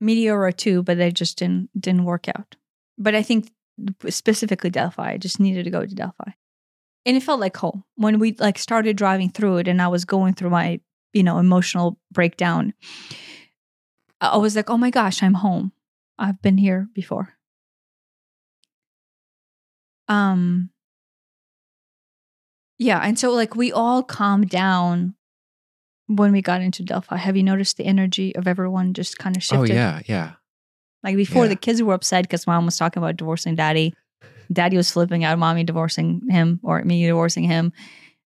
Meteora 0.03 0.57
too, 0.57 0.83
but 0.83 0.99
they 0.99 1.11
just 1.11 1.39
didn't 1.39 1.71
didn't 1.79 2.05
work 2.05 2.29
out. 2.29 2.57
But 2.97 3.15
I 3.15 3.23
think 3.23 3.51
specifically 4.09 4.71
Delphi, 4.71 5.13
I 5.13 5.17
just 5.17 5.41
needed 5.41 5.65
to 5.65 5.71
go 5.71 5.85
to 5.85 5.95
Delphi, 5.95 6.31
and 7.07 7.17
it 7.17 7.23
felt 7.23 7.41
like 7.41 7.57
home 7.57 7.85
when 7.97 8.19
we 8.19 8.35
like 8.39 8.59
started 8.59 8.97
driving 8.97 9.31
through 9.31 9.59
it, 9.59 9.69
and 9.69 9.81
I 9.81 9.89
was 9.89 10.05
going 10.05 10.35
through 10.35 10.51
my 10.51 10.81
you 11.13 11.23
know 11.23 11.39
emotional 11.39 11.99
breakdown. 12.13 12.75
I 14.21 14.37
was 14.37 14.57
like, 14.57 14.69
oh 14.69 14.77
my 14.77 14.91
gosh, 14.91 15.23
I'm 15.23 15.35
home. 15.35 15.73
I've 16.19 16.43
been 16.43 16.59
here 16.59 16.89
before. 16.95 17.35
Um. 20.09 20.71
Yeah, 22.79 23.01
and 23.01 23.19
so 23.19 23.33
like 23.33 23.57
we 23.57 23.73
all 23.73 24.03
calmed 24.03 24.51
down 24.51 25.15
when 26.07 26.33
we 26.33 26.43
got 26.43 26.63
into 26.63 26.83
Delphi. 26.83 27.17
Have 27.17 27.37
you 27.37 27.43
noticed 27.43 27.77
the 27.77 27.85
energy 27.85 28.35
of 28.35 28.49
everyone 28.49 28.95
just 28.95 29.19
kind 29.19 29.37
of 29.37 29.43
shifted? 29.43 29.71
oh 29.71 29.75
yeah, 29.75 30.01
yeah. 30.07 30.33
Like 31.05 31.17
before, 31.17 31.45
Yeah. 31.45 31.51
the 31.51 31.57
kids 31.57 31.83
were 31.83 31.95
upset 31.95 32.25
because 32.25 32.47
mom 32.47 32.65
was 32.65 32.77
talking 32.77 33.03
about 33.03 33.17
divorcing 33.17 33.55
daddy. 33.55 33.95
Daddy 34.53 34.77
was 34.77 34.91
flipping 34.91 35.25
out, 35.25 35.39
mommy 35.39 35.63
divorcing 35.65 36.23
him 36.31 36.59
or 36.63 36.83
me 36.85 37.07
divorcing 37.07 37.45
him. 37.45 37.73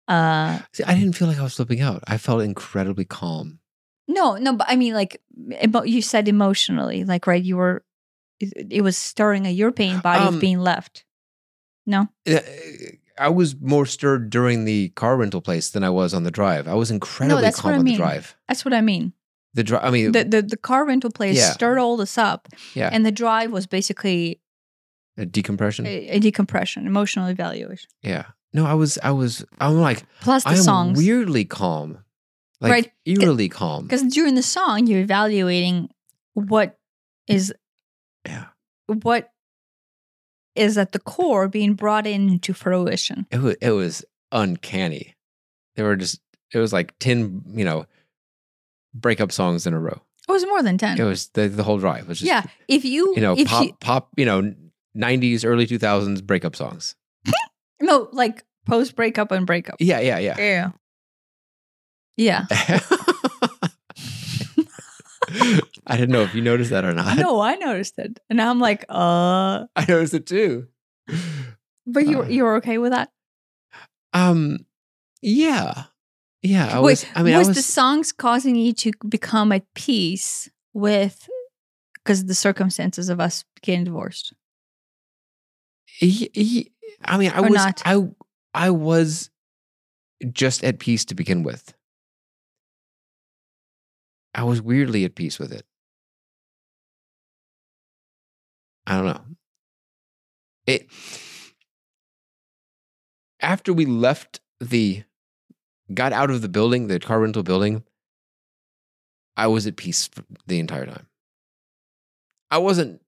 Uh, 0.07 0.59
See, 0.73 0.83
I 0.83 0.93
didn't 0.93 1.13
feel 1.13 1.27
like 1.27 1.39
I 1.39 1.43
was 1.43 1.55
flipping 1.55 1.81
out. 1.81 2.03
I 2.07 2.17
felt 2.17 2.41
incredibly 2.41 3.05
calm. 3.05 3.59
no, 4.07 4.35
no, 4.35 4.53
but 4.53 4.67
I 4.69 4.75
mean, 4.75 4.93
like 4.93 5.21
emo- 5.63 5.83
you 5.83 6.01
said 6.01 6.27
emotionally, 6.27 7.03
like 7.05 7.27
right, 7.27 7.41
you 7.43 7.55
were 7.57 7.83
it, 8.41 8.67
it 8.71 8.81
was 8.81 8.97
stirring 8.97 9.45
a 9.47 9.51
European 9.51 9.99
body 10.01 10.25
Um, 10.25 10.35
of 10.35 10.41
being 10.41 10.59
left. 10.59 11.05
No, 11.85 12.09
I 13.17 13.29
was 13.29 13.55
more 13.59 13.85
stirred 13.85 14.29
during 14.29 14.65
the 14.65 14.89
car 14.89 15.15
rental 15.17 15.41
place 15.41 15.69
than 15.69 15.83
I 15.83 15.89
was 15.89 16.13
on 16.13 16.23
the 16.23 16.31
drive. 16.31 16.67
I 16.67 16.73
was 16.73 16.91
incredibly 16.91 17.43
what 17.43 17.53
calm 17.53 17.73
I 17.73 17.77
on 17.77 17.83
mean. 17.83 17.93
the 17.93 17.97
drive. 17.97 18.35
that's 18.47 18.65
what 18.65 18.73
I 18.73 18.81
mean. 18.81 19.13
The 19.53 19.63
drive. 19.63 19.83
I 19.83 19.89
mean, 19.91 20.11
The 20.13 20.23
the, 20.23 20.41
the 20.41 20.57
car 20.57 20.85
rental 20.85 21.11
place 21.11 21.37
Yeah. 21.37 21.51
stirred 21.51 21.77
all 21.77 21.97
this 21.97 22.17
up, 22.17 22.47
yeah, 22.73 22.89
and 22.91 23.05
the 23.05 23.11
drive 23.11 23.51
was 23.51 23.67
basically 23.67 24.39
a 25.17 25.25
decompression. 25.25 25.85
a, 25.85 26.07
a 26.09 26.19
decompression, 26.19 26.87
emotional 26.87 27.27
evaluation, 27.27 27.89
yeah. 28.01 28.25
No, 28.53 28.65
I 28.65 28.73
was. 28.73 28.97
I 29.03 29.11
was. 29.11 29.45
I'm 29.59 29.79
like. 29.79 30.03
plus 30.21 30.43
the 30.43 30.49
I'm 30.51 30.57
songs. 30.57 30.97
weirdly 30.97 31.45
calm. 31.45 31.99
Like 32.59 32.71
Right. 32.71 32.91
eerily 33.05 33.47
calm. 33.49 33.83
Because 33.83 34.03
during 34.03 34.35
the 34.35 34.43
song, 34.43 34.87
you're 34.87 34.99
evaluating 35.01 35.89
what 36.33 36.77
is 37.27 37.53
Yeah. 38.27 38.47
what 38.87 39.31
is 40.55 40.77
at 40.77 40.91
the 40.91 40.99
core 40.99 41.47
being 41.47 41.73
brought 41.75 42.05
into 42.05 42.53
fruition. 42.53 43.25
It 43.31 43.39
was. 43.41 43.55
It 43.61 43.71
was 43.71 44.03
uncanny. 44.31 45.15
There 45.75 45.85
were 45.85 45.95
just. 45.95 46.19
It 46.53 46.59
was 46.59 46.73
like 46.73 46.93
ten. 46.99 47.43
You 47.55 47.63
know, 47.65 47.85
breakup 48.93 49.31
songs 49.31 49.65
in 49.67 49.73
a 49.73 49.79
row. 49.79 50.01
It 50.27 50.31
was 50.31 50.45
more 50.45 50.61
than 50.63 50.77
ten. 50.77 50.99
It 50.99 51.03
was 51.03 51.29
the, 51.29 51.47
the 51.49 51.63
whole 51.63 51.77
drive 51.79 52.07
was 52.07 52.19
just. 52.19 52.27
yeah, 52.27 52.43
if 52.67 52.85
you, 52.85 53.13
You 53.15 53.21
know, 53.21 53.35
pop, 53.45 53.65
you, 53.65 53.73
pop. 53.79 54.09
You 54.17 54.25
know, 54.25 54.53
'90s, 54.95 55.43
early 55.45 55.65
2000s 55.67 56.23
breakup 56.23 56.55
songs. 56.55 56.95
no, 57.81 58.07
like 58.11 58.43
post 58.67 58.95
breakup 58.95 59.31
and 59.31 59.45
breakup. 59.47 59.75
Yeah, 59.79 59.99
yeah, 59.99 60.19
yeah. 60.19 60.71
Yeah, 62.17 62.45
yeah. 62.49 62.79
I 65.87 65.95
didn't 65.97 66.09
know 66.11 66.21
if 66.23 66.35
you 66.35 66.41
noticed 66.41 66.71
that 66.71 66.83
or 66.85 66.93
not. 66.93 67.17
no, 67.17 67.39
I 67.41 67.55
noticed 67.55 67.97
it, 67.97 68.19
and 68.29 68.41
I'm 68.41 68.59
like, 68.59 68.85
uh. 68.89 69.65
I 69.75 69.85
noticed 69.87 70.13
it 70.13 70.25
too. 70.27 70.67
But 71.87 72.05
you 72.07 72.21
Uh. 72.21 72.27
you 72.27 72.43
were 72.43 72.55
okay 72.57 72.77
with 72.77 72.91
that? 72.91 73.09
Um, 74.13 74.65
yeah, 75.21 75.85
yeah. 76.41 76.67
I 76.77 76.79
Wait, 76.79 76.91
was. 76.91 77.05
I 77.15 77.23
mean, 77.23 77.35
was, 77.37 77.47
I 77.47 77.49
was. 77.49 77.57
the 77.57 77.63
songs 77.63 78.11
causing 78.11 78.55
you 78.55 78.73
to 78.73 78.91
become 79.07 79.51
at 79.51 79.71
peace 79.73 80.49
with 80.73 81.27
because 81.95 82.25
the 82.25 82.35
circumstances 82.35 83.09
of 83.09 83.19
us 83.19 83.43
getting 83.61 83.83
divorced? 83.85 84.33
Ye- 85.99 86.29
ye- 86.33 86.71
I 87.03 87.17
mean, 87.17 87.31
I 87.31 87.39
Or 87.39 87.43
was. 87.49 87.53
not? 87.53 87.81
I 87.85 88.07
I 88.53 88.69
was 88.71 89.29
just 90.31 90.63
at 90.63 90.79
peace 90.79 91.05
to 91.05 91.15
begin 91.15 91.43
with. 91.43 91.73
I 94.33 94.43
was 94.43 94.61
weirdly 94.61 95.03
at 95.05 95.15
peace 95.15 95.39
with 95.39 95.51
it. 95.51 95.65
I 98.87 98.95
don't 98.97 99.05
know. 99.05 99.21
It 100.67 100.87
after 103.41 103.73
we 103.73 103.85
left 103.85 104.39
the 104.59 105.03
got 105.93 106.13
out 106.13 106.29
of 106.29 106.41
the 106.41 106.49
building, 106.49 106.87
the 106.87 106.99
car 106.99 107.19
rental 107.19 107.43
building, 107.43 107.83
I 109.37 109.47
was 109.47 109.67
at 109.67 109.75
peace 109.75 110.09
the 110.47 110.59
entire 110.59 110.85
time. 110.85 111.07
I 112.49 112.57
wasn't 112.57 113.01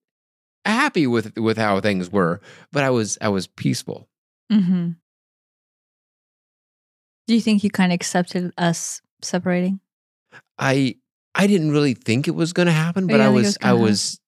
happy 0.65 1.07
with 1.07 1.37
with 1.37 1.57
how 1.57 1.79
things 1.81 2.09
were, 2.09 2.39
but 2.71 2.83
I 2.83 2.89
was 2.89 3.17
I 3.21 3.29
was 3.29 3.47
peaceful. 3.47 4.07
Mm-hmm. 4.51 4.91
Do 7.27 7.33
you 7.33 7.41
think 7.41 7.63
you 7.63 7.69
kind 7.69 7.91
of 7.91 7.95
accepted 7.95 8.53
us 8.57 9.01
separating? 9.21 9.79
I 10.57 10.95
I 11.35 11.47
didn't 11.47 11.71
really 11.71 11.93
think 11.93 12.27
it 12.27 12.35
was 12.35 12.53
going 12.53 12.67
to 12.67 12.71
happen, 12.71 13.05
Oh, 13.05 13.07
but 13.07 13.21
I 13.21 13.25
didn't 13.25 13.35
think 13.35 13.43
it 13.43 13.47
was 13.47 13.57
was 13.57 13.57
I 13.61 13.73
was 13.73 14.19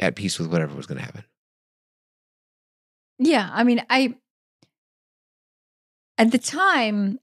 at 0.00 0.16
peace 0.16 0.38
with 0.38 0.50
whatever 0.50 0.74
was 0.74 0.86
going 0.86 0.98
to 0.98 1.04
happen. 1.04 1.24
Yeah, 3.18 3.48
I 3.52 3.64
mean, 3.64 3.82
I 3.88 4.14
at 6.18 6.32
the 6.32 6.38
time 6.38 7.18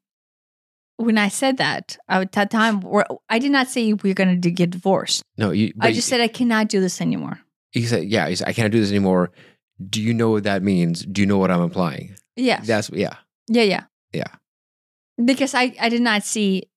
when 0.97 1.17
I 1.17 1.27
said 1.27 1.57
that, 1.57 1.97
at 2.07 2.31
that 2.33 2.51
time, 2.51 2.83
I 3.29 3.39
did 3.39 3.51
not 3.51 3.67
say 3.67 3.93
we're 3.93 4.13
going 4.13 4.41
to 4.41 4.51
get 4.51 4.69
divorced. 4.69 5.23
No, 5.37 5.51
you. 5.51 5.73
I 5.79 5.91
just 5.91 6.07
said 6.07 6.21
I 6.21 6.27
cannot 6.27 6.69
do 6.69 6.79
this 6.79 7.01
anymore. 7.01 7.39
He 7.71 7.85
said 7.85 8.05
yeah. 8.05 8.27
You 8.27 8.35
said, 8.35 8.47
I 8.47 8.53
can't 8.53 8.71
do 8.71 8.79
this 8.79 8.91
anymore. 8.91 9.31
Do 9.89 10.01
you 10.01 10.13
know 10.13 10.29
what 10.29 10.43
that 10.43 10.61
means? 10.61 11.03
Do 11.03 11.21
you 11.21 11.25
know 11.25 11.37
what 11.37 11.51
I'm 11.51 11.61
implying? 11.61 12.15
Yes. 12.35 12.67
That's 12.67 12.89
yeah. 12.91 13.15
Yeah, 13.47 13.63
yeah. 13.63 13.83
Yeah. 14.13 14.27
Because 15.23 15.53
I, 15.53 15.75
I 15.79 15.89
did 15.89 16.01
not 16.01 16.23
see, 16.23 16.69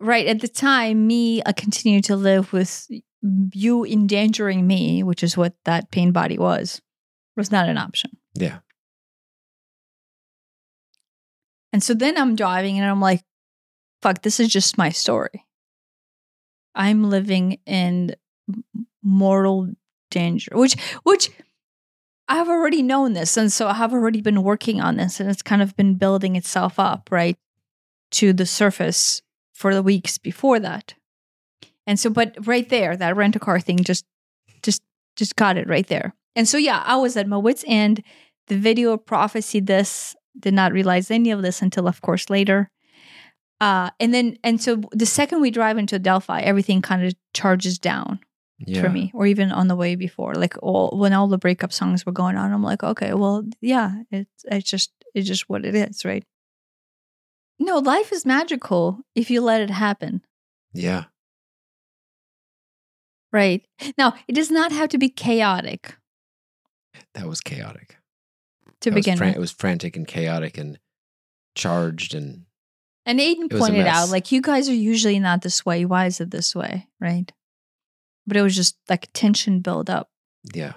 right 0.00 0.26
at 0.26 0.40
the 0.40 0.48
time, 0.48 1.06
me 1.06 1.42
uh, 1.42 1.52
continuing 1.52 2.02
to 2.02 2.16
live 2.16 2.52
with 2.52 2.88
you 3.52 3.84
endangering 3.84 4.66
me, 4.66 5.02
which 5.02 5.22
is 5.22 5.36
what 5.36 5.54
that 5.64 5.90
pain 5.90 6.12
body 6.12 6.38
was, 6.38 6.80
was 7.36 7.50
not 7.50 7.68
an 7.68 7.78
option. 7.78 8.12
Yeah. 8.34 8.58
And 11.72 11.82
so 11.82 11.94
then 11.94 12.16
I'm 12.16 12.36
driving 12.36 12.78
and 12.78 12.88
I'm 12.88 13.00
like, 13.00 13.22
fuck, 14.02 14.22
this 14.22 14.40
is 14.40 14.48
just 14.48 14.78
my 14.78 14.90
story. 14.90 15.44
I'm 16.74 17.10
living 17.10 17.58
in 17.66 18.14
mortal 19.02 19.68
danger, 20.10 20.52
which, 20.54 20.76
which, 21.02 21.30
I've 22.28 22.48
already 22.48 22.82
known 22.82 23.14
this. 23.14 23.36
And 23.36 23.50
so 23.50 23.68
I 23.68 23.74
have 23.74 23.92
already 23.92 24.20
been 24.20 24.42
working 24.42 24.80
on 24.80 24.96
this 24.96 25.18
and 25.18 25.30
it's 25.30 25.42
kind 25.42 25.62
of 25.62 25.74
been 25.76 25.94
building 25.94 26.36
itself 26.36 26.78
up, 26.78 27.08
right? 27.10 27.38
To 28.12 28.32
the 28.32 28.44
surface 28.46 29.22
for 29.54 29.74
the 29.74 29.82
weeks 29.82 30.18
before 30.18 30.60
that. 30.60 30.94
And 31.86 31.98
so, 31.98 32.10
but 32.10 32.46
right 32.46 32.68
there, 32.68 32.96
that 32.96 33.16
rent 33.16 33.34
a 33.36 33.38
car 33.38 33.60
thing 33.60 33.78
just, 33.78 34.04
just, 34.62 34.82
just 35.16 35.36
got 35.36 35.56
it 35.56 35.68
right 35.68 35.86
there. 35.86 36.14
And 36.36 36.46
so, 36.46 36.58
yeah, 36.58 36.82
I 36.84 36.96
was 36.96 37.16
at 37.16 37.26
my 37.26 37.38
wits' 37.38 37.64
end. 37.66 38.02
The 38.48 38.58
video 38.58 38.96
prophesied 38.98 39.66
this 39.66 40.14
did 40.38 40.54
not 40.54 40.72
realize 40.72 41.10
any 41.10 41.30
of 41.30 41.42
this 41.42 41.62
until, 41.62 41.86
of 41.88 42.00
course, 42.00 42.30
later. 42.30 42.70
Uh, 43.60 43.90
and 44.00 44.14
then, 44.14 44.38
and 44.44 44.60
so 44.62 44.80
the 44.92 45.06
second 45.06 45.40
we 45.40 45.50
drive 45.50 45.78
into 45.78 45.98
Delphi, 45.98 46.40
everything 46.40 46.80
kind 46.82 47.04
of 47.04 47.12
charges 47.34 47.78
down 47.78 48.20
Yeah. 48.58 48.80
for 48.82 48.88
me, 48.88 49.10
or 49.14 49.26
even 49.26 49.50
on 49.52 49.68
the 49.68 49.74
way 49.76 49.96
before, 49.96 50.34
like 50.34 50.54
all 50.62 50.96
when 50.98 51.12
all 51.12 51.26
the 51.28 51.38
breakup 51.38 51.72
songs 51.72 52.06
were 52.06 52.12
going 52.12 52.36
on, 52.36 52.52
I'm 52.52 52.62
like, 52.62 52.84
okay, 52.84 53.14
well, 53.14 53.44
yeah, 53.60 54.02
it's 54.12 54.44
it's 54.44 54.70
just 54.70 54.92
it's 55.14 55.26
just 55.26 55.48
what 55.48 55.64
it 55.64 55.74
is, 55.74 56.04
right? 56.04 56.24
No, 57.58 57.78
life 57.78 58.12
is 58.12 58.24
magical 58.24 59.00
if 59.16 59.28
you 59.30 59.40
let 59.40 59.60
it 59.60 59.70
happen, 59.70 60.22
Yeah. 60.72 61.04
right? 63.32 63.66
Now, 63.96 64.14
it 64.28 64.34
does 64.34 64.50
not 64.50 64.72
have 64.72 64.88
to 64.90 64.98
be 64.98 65.08
chaotic 65.08 65.96
That 67.14 67.26
was 67.26 67.40
chaotic. 67.40 67.96
To 68.82 68.90
begin 68.90 69.16
fran- 69.18 69.30
with. 69.30 69.36
It 69.36 69.40
was 69.40 69.50
frantic 69.52 69.96
and 69.96 70.06
chaotic 70.06 70.58
and 70.58 70.78
charged 71.54 72.14
and 72.14 72.44
And 73.06 73.18
Aiden 73.20 73.50
pointed 73.50 73.86
out, 73.86 74.10
like, 74.10 74.30
you 74.32 74.40
guys 74.42 74.68
are 74.68 74.74
usually 74.74 75.18
not 75.18 75.42
this 75.42 75.64
way. 75.66 75.84
Why 75.84 76.06
is 76.06 76.20
it 76.20 76.30
this 76.30 76.54
way? 76.54 76.88
Right. 77.00 77.32
But 78.26 78.36
it 78.36 78.42
was 78.42 78.54
just 78.54 78.76
like 78.88 79.08
tension 79.12 79.60
build 79.60 79.88
up. 79.90 80.10
yeah. 80.54 80.74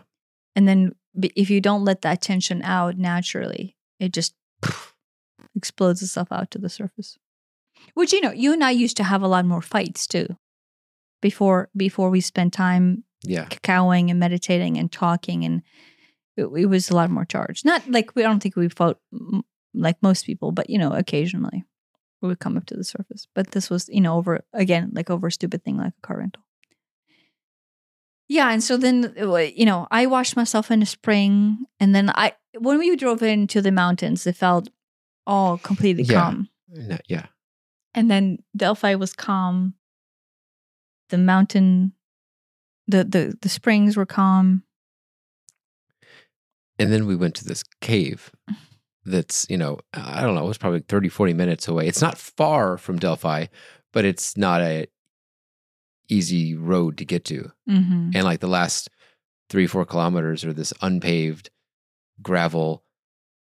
And 0.56 0.68
then 0.68 0.94
if 1.36 1.50
you 1.50 1.62
don't 1.62 1.86
let 1.86 2.02
that 2.02 2.22
tension 2.22 2.62
out 2.64 2.98
naturally, 2.98 3.78
it 4.00 4.12
just 4.14 4.34
explodes 5.56 6.02
itself 6.02 6.32
out 6.32 6.52
to 6.52 6.58
the 6.58 6.70
surface. 6.70 7.18
Which, 7.94 8.14
you 8.14 8.22
know, 8.22 8.32
you 8.32 8.54
and 8.54 8.64
I 8.64 8.72
used 8.72 8.98
to 8.98 9.04
have 9.04 9.22
a 9.22 9.28
lot 9.28 9.46
more 9.46 9.62
fights 9.62 10.08
too. 10.08 10.28
Before 11.22 11.70
before 11.76 12.10
we 12.10 12.20
spent 12.22 12.54
time 12.54 13.04
Yeah. 13.24 13.46
cacaoing 13.46 14.10
and 14.10 14.20
meditating 14.20 14.78
and 14.78 14.92
talking 14.92 15.46
and 15.46 15.62
it, 16.38 16.46
it 16.46 16.66
was 16.68 16.90
a 16.90 16.96
lot 16.96 17.10
more 17.10 17.26
charged. 17.26 17.66
Not 17.66 17.88
like 17.90 18.16
we 18.16 18.24
I 18.24 18.28
don't 18.28 18.42
think 18.42 18.56
we 18.56 18.70
fought 18.70 18.98
like 19.74 19.98
most 20.02 20.26
people, 20.26 20.52
but 20.52 20.70
you 20.70 20.78
know, 20.78 20.92
occasionally 20.94 21.64
we 22.22 22.28
would 22.30 22.40
come 22.40 22.58
up 22.58 22.66
to 22.68 22.76
the 22.78 22.84
surface. 22.84 23.28
But 23.34 23.52
this 23.52 23.70
was, 23.70 23.90
you 23.90 24.02
know, 24.02 24.16
over 24.16 24.42
again, 24.54 24.92
like 24.94 25.10
over 25.10 25.28
a 25.28 25.32
stupid 25.32 25.64
thing 25.64 25.78
like 25.78 25.94
a 25.98 26.08
car 26.08 26.18
rental. 26.20 26.44
Yeah, 28.28 28.52
and 28.52 28.64
so 28.64 28.78
then 28.78 29.14
uh, 29.20 29.36
you 29.38 29.66
know, 29.66 29.88
I 29.92 30.06
washed 30.06 30.36
myself 30.38 30.72
in 30.72 30.80
the 30.80 30.86
spring, 30.86 31.66
and 31.80 31.94
then 31.94 32.10
I 32.16 32.34
when 32.58 32.80
we 32.80 32.96
drove 32.96 33.22
into 33.24 33.62
the 33.62 33.72
mountains, 33.72 34.26
it 34.26 34.38
felt 34.38 34.70
all 35.28 35.58
completely 35.58 36.04
Yeah. 36.04 36.22
calm. 36.22 36.50
No, 36.70 36.98
yeah. 37.10 37.26
And 37.94 38.10
then 38.10 38.38
Delphi 38.56 38.96
was 38.96 39.14
calm. 39.14 39.74
The 41.10 41.18
mountain, 41.18 41.92
the 42.88 43.04
the 43.04 43.38
the 43.42 43.50
springs 43.50 43.98
were 43.98 44.06
calm. 44.06 44.64
And 46.80 46.92
then 46.92 47.06
we 47.06 47.16
went 47.16 47.36
to 47.36 47.46
this 47.46 47.64
cave 47.82 48.32
that's, 49.06 49.46
you 49.50 49.58
know, 49.58 49.80
I 49.94 50.22
don't 50.22 50.36
know, 50.36 50.44
it 50.46 50.48
was 50.48 50.58
probably 50.58 50.80
30, 50.80 51.10
40 51.10 51.34
minutes 51.34 51.68
away. 51.68 51.88
It's 51.88 52.02
not 52.02 52.18
far 52.18 52.78
from 52.78 52.98
Delphi, 53.00 53.48
but 53.94 54.06
it's 54.06 54.36
not 54.38 54.62
a 54.62 54.88
easy 56.10 56.56
road 56.56 56.98
to 56.98 57.06
get 57.06 57.26
to. 57.26 57.52
Mm-hmm. 57.70 58.12
And 58.16 58.24
like 58.24 58.40
the 58.40 58.48
last 58.48 58.90
three, 59.50 59.68
four 59.68 59.86
kilometers 59.86 60.44
are 60.44 60.54
this 60.54 60.74
unpaved 60.82 61.50
gravel 62.22 62.84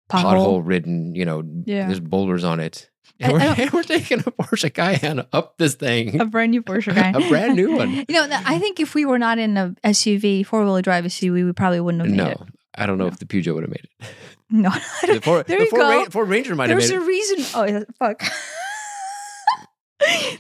Pothole. 0.09 0.61
ridden. 0.65 1.15
You 1.15 1.25
know, 1.25 1.43
Yeah. 1.65 1.87
there's 1.87 1.99
boulders 1.99 2.43
on 2.43 2.59
it. 2.59 2.89
And 3.19 3.31
we're, 3.33 3.39
don't- 3.39 3.73
we're 3.73 3.83
taking 3.83 4.19
a 4.19 4.23
Porsche 4.23 4.71
Cayenne 4.71 5.25
up 5.33 5.57
this 5.57 5.73
thing. 5.75 6.19
A 6.19 6.25
brand 6.25 6.51
new 6.51 6.61
Porsche 6.61 6.93
guy. 6.93 7.09
a 7.15 7.29
brand 7.29 7.55
new 7.55 7.75
one. 7.77 7.93
You 7.93 8.05
know, 8.09 8.27
I 8.29 8.59
think 8.59 8.79
if 8.81 8.93
we 8.93 9.05
were 9.05 9.17
not 9.17 9.39
in 9.39 9.55
a 9.57 9.73
SUV, 9.85 10.45
four 10.45 10.63
wheel 10.65 10.79
drive 10.81 11.05
SUV, 11.05 11.43
we 11.45 11.51
probably 11.53 11.79
wouldn't 11.79 12.03
have 12.03 12.11
made 12.11 12.17
No, 12.17 12.29
it. 12.31 12.39
I 12.77 12.85
don't 12.85 12.97
know 12.97 13.05
No. 13.05 13.11
if 13.11 13.19
the 13.19 13.25
Peugeot 13.25 13.53
would 13.55 13.63
have 13.63 13.71
made 13.71 13.87
it. 13.99 14.07
No, 14.49 14.69
The 15.05 15.19
Ford, 15.21 15.45
There 15.45 15.57
the 15.57 15.65
you 15.65 15.69
Ford, 15.69 15.81
go. 15.81 15.89
Ra- 16.03 16.09
Ford 16.09 16.29
Ranger 16.29 16.55
might 16.55 16.69
have 16.69 16.77
made 16.77 16.85
it. 16.85 16.87
there's 16.87 17.03
a 17.03 17.05
reason. 17.05 17.45
Oh, 17.53 17.85
fuck. 17.99 18.23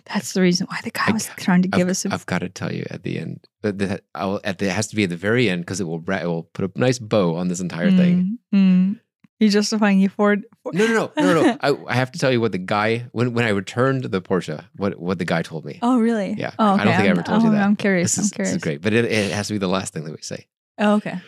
That's 0.05 0.33
the 0.33 0.41
reason 0.41 0.67
why 0.69 0.79
the 0.83 0.91
guy 0.91 1.05
I- 1.07 1.11
was 1.11 1.29
trying 1.37 1.63
to 1.63 1.67
give 1.67 1.81
I've, 1.87 1.89
us 1.91 2.05
a. 2.05 2.13
I've 2.13 2.25
got 2.25 2.39
to 2.39 2.47
tell 2.49 2.71
you 2.71 2.85
at 2.91 3.03
the 3.03 3.17
end, 3.19 3.45
but 3.61 3.77
the, 3.79 4.01
I'll, 4.15 4.39
at 4.43 4.59
the, 4.59 4.67
it 4.67 4.71
has 4.71 4.87
to 4.87 4.95
be 4.95 5.03
at 5.03 5.09
the 5.09 5.17
very 5.17 5.49
end 5.49 5.63
because 5.63 5.81
it 5.81 5.85
will 5.85 6.01
it 6.09 6.25
will 6.25 6.43
put 6.43 6.63
a 6.73 6.79
nice 6.79 6.99
bow 6.99 7.35
on 7.35 7.47
this 7.47 7.59
entire 7.59 7.89
thing. 7.91 8.37
Mm, 8.53 8.93
mm. 8.93 8.99
You're 9.39 9.49
justifying 9.49 9.99
you 9.99 10.07
Ford. 10.09 10.45
No, 10.71 10.85
no, 10.87 11.11
no, 11.17 11.33
no, 11.33 11.41
no. 11.43 11.57
I, 11.61 11.75
I 11.91 11.95
have 11.95 12.11
to 12.13 12.19
tell 12.19 12.31
you 12.31 12.39
what 12.39 12.51
the 12.53 12.57
guy 12.59 13.07
when 13.11 13.33
when 13.33 13.45
I 13.45 13.49
returned 13.49 14.03
the 14.05 14.21
Porsche, 14.21 14.63
what 14.77 14.97
what 14.99 15.17
the 15.19 15.25
guy 15.25 15.41
told 15.41 15.65
me. 15.65 15.79
Oh, 15.81 15.99
really? 15.99 16.33
Yeah, 16.37 16.51
Oh, 16.59 16.65
I 16.75 16.77
don't 16.85 16.93
think 16.93 16.99
I 16.99 17.01
I'm- 17.07 17.11
ever 17.11 17.23
told 17.23 17.41
you 17.43 17.49
oh, 17.49 17.51
that. 17.51 17.63
I'm 17.63 17.75
curious. 17.75 18.15
This 18.15 18.19
I'm 18.19 18.23
is, 18.23 18.29
this 18.29 18.35
curious. 18.35 18.55
is 18.55 18.61
great, 18.61 18.81
but 18.81 18.93
it, 18.93 19.05
it 19.05 19.31
has 19.31 19.47
to 19.47 19.53
be 19.53 19.57
the 19.59 19.67
last 19.67 19.91
thing 19.91 20.05
that 20.05 20.11
we 20.15 20.21
say. 20.21 20.47
Oh, 20.79 20.93
okay. 20.95 21.19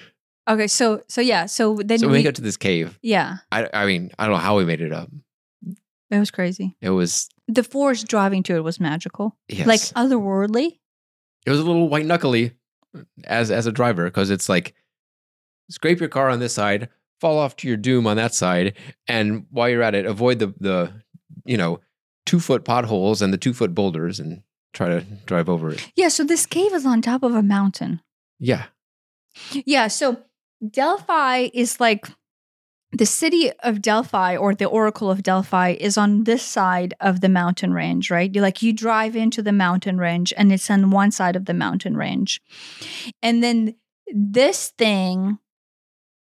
Okay. 0.50 0.68
So, 0.68 1.04
so 1.08 1.22
yeah. 1.22 1.46
So 1.46 1.78
then 1.86 2.00
so 2.00 2.08
we. 2.08 2.14
we 2.14 2.24
got 2.24 2.36
to 2.36 2.42
this 2.42 2.58
cave, 2.58 2.98
yeah, 3.02 3.38
I 3.52 3.70
I 3.74 3.86
mean 3.86 4.12
I 4.20 4.26
don't 4.26 4.34
know 4.34 4.42
how 4.42 4.58
we 4.58 4.66
made 4.66 4.82
it 4.82 4.92
up. 4.92 5.10
it 6.10 6.20
was 6.20 6.32
crazy. 6.32 6.76
It 6.82 6.90
was 6.90 7.30
The 7.48 7.64
force 7.64 8.04
driving 8.04 8.44
to 8.44 8.56
it 8.56 8.64
was 8.64 8.80
magical, 8.80 9.38
yes, 9.48 9.68
like 9.68 9.82
otherworldly. 9.96 10.80
it 11.46 11.50
was 11.52 11.60
a 11.60 11.64
little 11.64 11.88
white 11.88 12.06
knuckly 12.06 12.52
as 13.26 13.52
as 13.52 13.68
a 13.68 13.72
driver 13.72 14.06
because 14.06 14.30
it's 14.32 14.50
like 14.50 14.74
scrape 15.70 16.00
your 16.00 16.10
car 16.10 16.30
on 16.30 16.40
this 16.40 16.54
side, 16.54 16.90
fall 17.22 17.38
off 17.38 17.56
to 17.58 17.68
your 17.68 17.78
doom 17.78 18.08
on 18.08 18.18
that 18.18 18.34
side, 18.34 18.76
and 19.08 19.46
while 19.52 19.70
you're 19.70 19.84
at 19.84 19.94
it, 19.96 20.06
avoid 20.06 20.40
the 20.40 20.54
the 20.60 20.92
you 21.46 21.58
know 21.58 21.80
two 22.26 22.40
foot 22.40 22.66
potholes 22.66 23.22
and 23.22 23.32
the 23.32 23.38
two 23.38 23.54
foot 23.54 23.74
boulders 23.76 24.20
and 24.20 24.42
try 24.74 24.88
to 24.88 25.02
drive 25.26 25.48
over 25.50 25.72
it. 25.72 25.92
Yeah. 25.96 26.10
So 26.10 26.24
this 26.24 26.46
cave 26.46 26.74
is 26.74 26.86
on 26.86 27.02
top 27.02 27.24
of 27.24 27.34
a 27.36 27.42
mountain. 27.44 28.02
Yeah, 28.40 28.66
Yeah. 29.66 29.88
So 29.88 30.24
Delphi 30.68 31.50
is 31.54 31.80
like 31.80 32.08
the 32.92 33.06
city 33.06 33.52
of 33.64 33.82
Delphi 33.82 34.36
or 34.36 34.56
the 34.56 34.66
Oracle 34.66 35.12
of 35.12 35.24
Delphi 35.24 35.76
is 35.80 35.98
on 35.98 36.24
this 36.24 36.44
side 36.44 36.94
of 37.00 37.22
the 37.22 37.30
mountain 37.30 37.72
range, 37.72 38.10
right? 38.10 38.34
You 38.34 38.42
like 38.42 38.62
you 38.62 38.74
drive 38.74 39.16
into 39.16 39.42
the 39.42 39.52
mountain 39.52 39.98
range 39.98 40.34
and 40.36 40.52
it's 40.52 40.70
on 40.70 40.90
one 40.90 41.12
side 41.12 41.36
of 41.36 41.46
the 41.46 41.54
mountain 41.54 41.96
range. 41.96 42.42
And 43.22 43.44
then 43.44 43.76
this 44.12 44.70
thing 44.78 45.38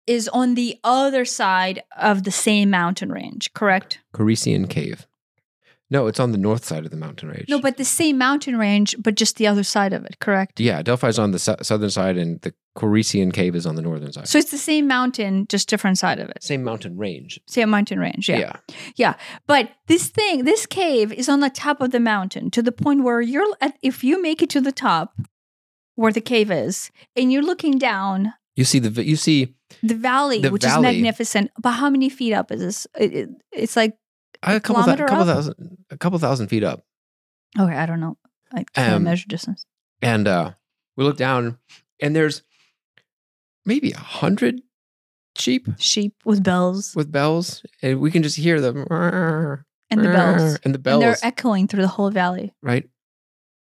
is 0.06 0.28
on 0.28 0.56
the 0.56 0.78
other 0.84 1.26
side 1.26 1.84
of 1.98 2.24
the 2.24 2.32
same 2.32 2.70
mountain 2.70 3.12
range, 3.12 3.54
correct? 3.54 4.00
Corycian 4.14 4.68
Cave. 4.68 5.08
No, 5.92 6.08
it's 6.08 6.20
on 6.20 6.32
the 6.32 6.38
north 6.38 6.64
side 6.66 6.86
of 6.86 6.92
the 6.92 6.98
mountain 6.98 7.30
range. 7.30 7.46
No, 7.50 7.60
but 7.60 7.76
the 7.78 7.86
same 7.86 8.18
mountain 8.18 8.58
range, 8.58 8.96
but 8.98 9.14
just 9.16 9.36
the 9.36 9.46
other 9.46 9.62
side 9.64 9.92
of 9.94 10.06
it, 10.06 10.18
correct? 10.20 10.60
yeah, 10.60 10.82
Delphi's 10.82 11.20
on 11.20 11.32
the 11.32 11.38
sou- 11.40 11.58
southern 11.62 11.90
side, 11.92 12.18
and 12.18 12.40
the 12.42 12.54
Corycian 12.76 13.32
Cave 13.34 13.54
is 13.56 13.66
on 13.66 13.76
the 13.76 13.82
northern 13.82 14.12
side. 14.14 14.28
So 14.30 14.38
it's 14.40 14.50
the 14.52 14.58
same 14.58 14.88
mountain, 14.88 15.46
just 15.50 15.68
different 15.70 15.98
side 15.98 16.20
of 16.20 16.30
it. 16.30 16.42
Same 16.42 16.64
mountain 16.64 16.98
range. 16.98 17.40
Same 17.46 17.70
mountain 17.70 18.00
range, 18.00 18.30
yeah. 18.30 18.40
yeah. 18.40 18.56
yeah. 18.96 19.14
But 19.46 19.72
this 19.88 20.08
thing, 20.08 20.46
this 20.46 20.66
cave 20.66 21.12
is 21.12 21.28
on 21.28 21.42
the 21.42 21.50
top 21.50 21.82
of 21.82 21.92
the 21.92 22.00
mountain 22.00 22.50
to 22.52 22.62
the 22.62 22.72
point 22.72 23.04
where 23.04 23.20
you're 23.20 23.46
at, 23.60 23.78
if 23.84 24.04
you 24.04 24.22
make 24.22 24.42
it 24.42 24.50
to 24.52 24.62
the 24.62 24.72
top 24.72 25.14
where 25.96 26.14
the 26.14 26.22
cave 26.22 26.50
is 26.50 26.90
and 27.18 27.32
you're 27.34 27.44
looking 27.44 27.78
down 27.78 28.34
You 28.56 28.64
see 28.64 28.80
the 28.80 29.04
you 29.04 29.18
see 29.18 29.56
the 29.84 29.96
valley, 29.96 30.42
The 30.42 30.52
which 30.52 30.64
is 30.66 30.78
magnificent. 30.80 31.52
But 31.62 31.72
how 31.72 31.90
many 31.90 32.10
feet 32.10 32.34
up 32.34 32.52
is 32.52 32.62
this? 32.62 32.88
It, 32.98 33.14
it- 33.14 33.30
it's 33.52 33.76
like, 33.76 33.98
a 34.44 34.60
couple, 34.60 34.84
kilometer 34.84 35.06
couple 35.08 35.22
up? 35.30 35.36
thousand 35.36 35.78
a 35.90 35.98
couple 35.98 36.20
thousand 36.20 36.48
feet 36.48 36.64
up. 36.64 36.84
okay, 37.60 37.76
I 37.76 37.86
don't 37.86 38.00
know. 38.00 38.18
I 38.54 38.64
can't 38.74 38.94
Um, 38.96 39.04
measure 39.04 39.28
distance. 39.28 39.66
and 40.02 40.28
uh, 40.28 40.52
we 40.98 41.04
look 41.04 41.18
down, 41.18 41.58
and 42.02 42.16
there's 42.16 42.44
maybe 43.66 43.92
a 43.92 43.98
hundred 43.98 44.62
sheep 45.38 45.68
Sheep 45.78 46.16
with 46.26 46.44
bells 46.44 46.94
with 46.96 47.12
bells, 47.12 47.64
and 47.82 48.00
we 48.00 48.12
can 48.12 48.24
just 48.24 48.38
hear 48.38 48.60
them 48.60 48.86
and 48.90 50.00
the 50.04 50.10
bells. 50.12 50.60
and 50.64 50.74
the 50.74 50.80
bells. 50.80 51.04
And 51.04 51.14
they're 51.14 51.18
echoing 51.24 51.68
through 51.68 51.82
the 51.84 51.88
whole 51.90 52.10
valley. 52.12 52.54
right? 52.62 52.90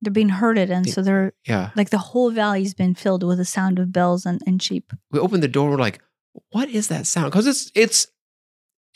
They're 0.03 0.13
being 0.13 0.29
herded. 0.29 0.71
And 0.71 0.89
so 0.89 1.01
they're 1.03 1.33
Yeah. 1.47 1.71
like 1.75 1.89
the 1.91 1.99
whole 1.99 2.31
valley's 2.31 2.75
been 2.75 2.95
filled 2.95 3.23
with 3.23 3.39
the 3.39 3.45
sound 3.47 3.79
of 3.79 3.93
bells 3.93 4.27
and, 4.27 4.43
and 4.47 4.63
sheep. 4.63 4.93
We 5.11 5.19
open 5.19 5.41
the 5.41 5.49
door. 5.49 5.71
We're 5.71 5.79
like, 5.79 6.03
"What 6.51 6.69
is 6.69 6.89
that 6.89 7.07
sound?" 7.07 7.31
Because 7.33 7.47
it's 7.47 7.71
it's 7.75 8.07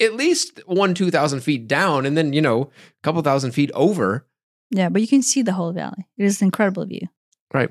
at 0.01 0.15
least 0.15 0.61
one 0.67 0.95
two 0.95 1.11
thousand 1.11 1.41
feet 1.41 1.69
down, 1.69 2.07
and 2.07 2.17
then 2.17 2.33
you 2.33 2.41
know 2.41 2.63
a 2.63 3.03
couple 3.03 3.21
thousand 3.23 3.53
feet 3.53 3.71
over. 3.75 4.27
Yeah, 4.71 4.89
but 4.89 5.03
you 5.03 5.09
can 5.09 5.23
see 5.23 5.43
the 5.43 5.53
whole 5.53 5.73
valley. 5.73 6.07
It 6.17 6.25
is 6.25 6.41
an 6.41 6.47
incredible 6.47 6.87
view. 6.87 7.09
Right. 7.53 7.71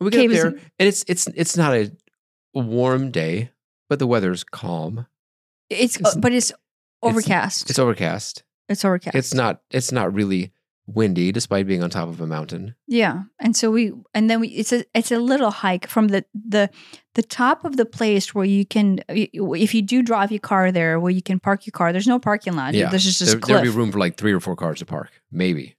We 0.00 0.10
get 0.10 0.18
Cave 0.20 0.30
up 0.30 0.36
is- 0.36 0.42
there, 0.42 0.50
and 0.78 0.88
it's 0.88 1.04
it's 1.08 1.26
it's 1.28 1.56
not 1.56 1.74
a 1.74 1.90
warm 2.54 3.10
day, 3.10 3.50
but 3.88 3.98
the 3.98 4.06
weather's 4.06 4.44
calm. 4.44 5.06
It's, 5.68 5.96
It's- 5.96 6.16
but 6.16 6.32
it's 6.32 6.52
overcast. 7.02 7.70
It's 7.70 7.78
overcast. 7.78 8.44
It's 8.68 8.84
overcast. 8.84 9.16
It's 9.16 9.34
not 9.34 9.62
it's 9.70 9.92
not 9.92 10.12
really 10.14 10.52
windy, 10.86 11.32
despite 11.32 11.66
being 11.66 11.82
on 11.82 11.90
top 11.90 12.08
of 12.08 12.20
a 12.20 12.26
mountain. 12.26 12.74
yeah, 12.86 13.22
and 13.40 13.56
so 13.56 13.70
we 13.70 13.92
and 14.14 14.30
then 14.30 14.40
we 14.40 14.48
it's 14.48 14.72
a 14.72 14.84
it's 14.94 15.10
a 15.12 15.18
little 15.18 15.50
hike 15.50 15.86
from 15.88 16.08
the 16.08 16.24
the 16.34 16.70
the 17.14 17.22
top 17.22 17.64
of 17.64 17.76
the 17.76 17.84
place 17.86 18.34
where 18.34 18.44
you 18.44 18.64
can 18.66 19.00
if 19.08 19.74
you 19.74 19.82
do 19.82 20.02
drive 20.02 20.30
your 20.30 20.40
car 20.40 20.70
there 20.70 21.00
where 21.00 21.12
you 21.12 21.22
can 21.22 21.38
park 21.40 21.66
your 21.66 21.72
car. 21.72 21.92
There's 21.92 22.06
no 22.06 22.18
parking 22.18 22.54
lot. 22.54 22.74
Yeah. 22.74 22.90
There's 22.90 23.04
just 23.04 23.20
There, 23.20 23.34
cliff. 23.40 23.46
there'll 23.56 23.62
be 23.72 23.76
room 23.76 23.90
for 23.92 23.98
like 23.98 24.16
three 24.16 24.32
or 24.32 24.40
four 24.40 24.54
cars 24.56 24.78
to 24.80 24.86
park, 24.86 25.10
maybe. 25.30 25.75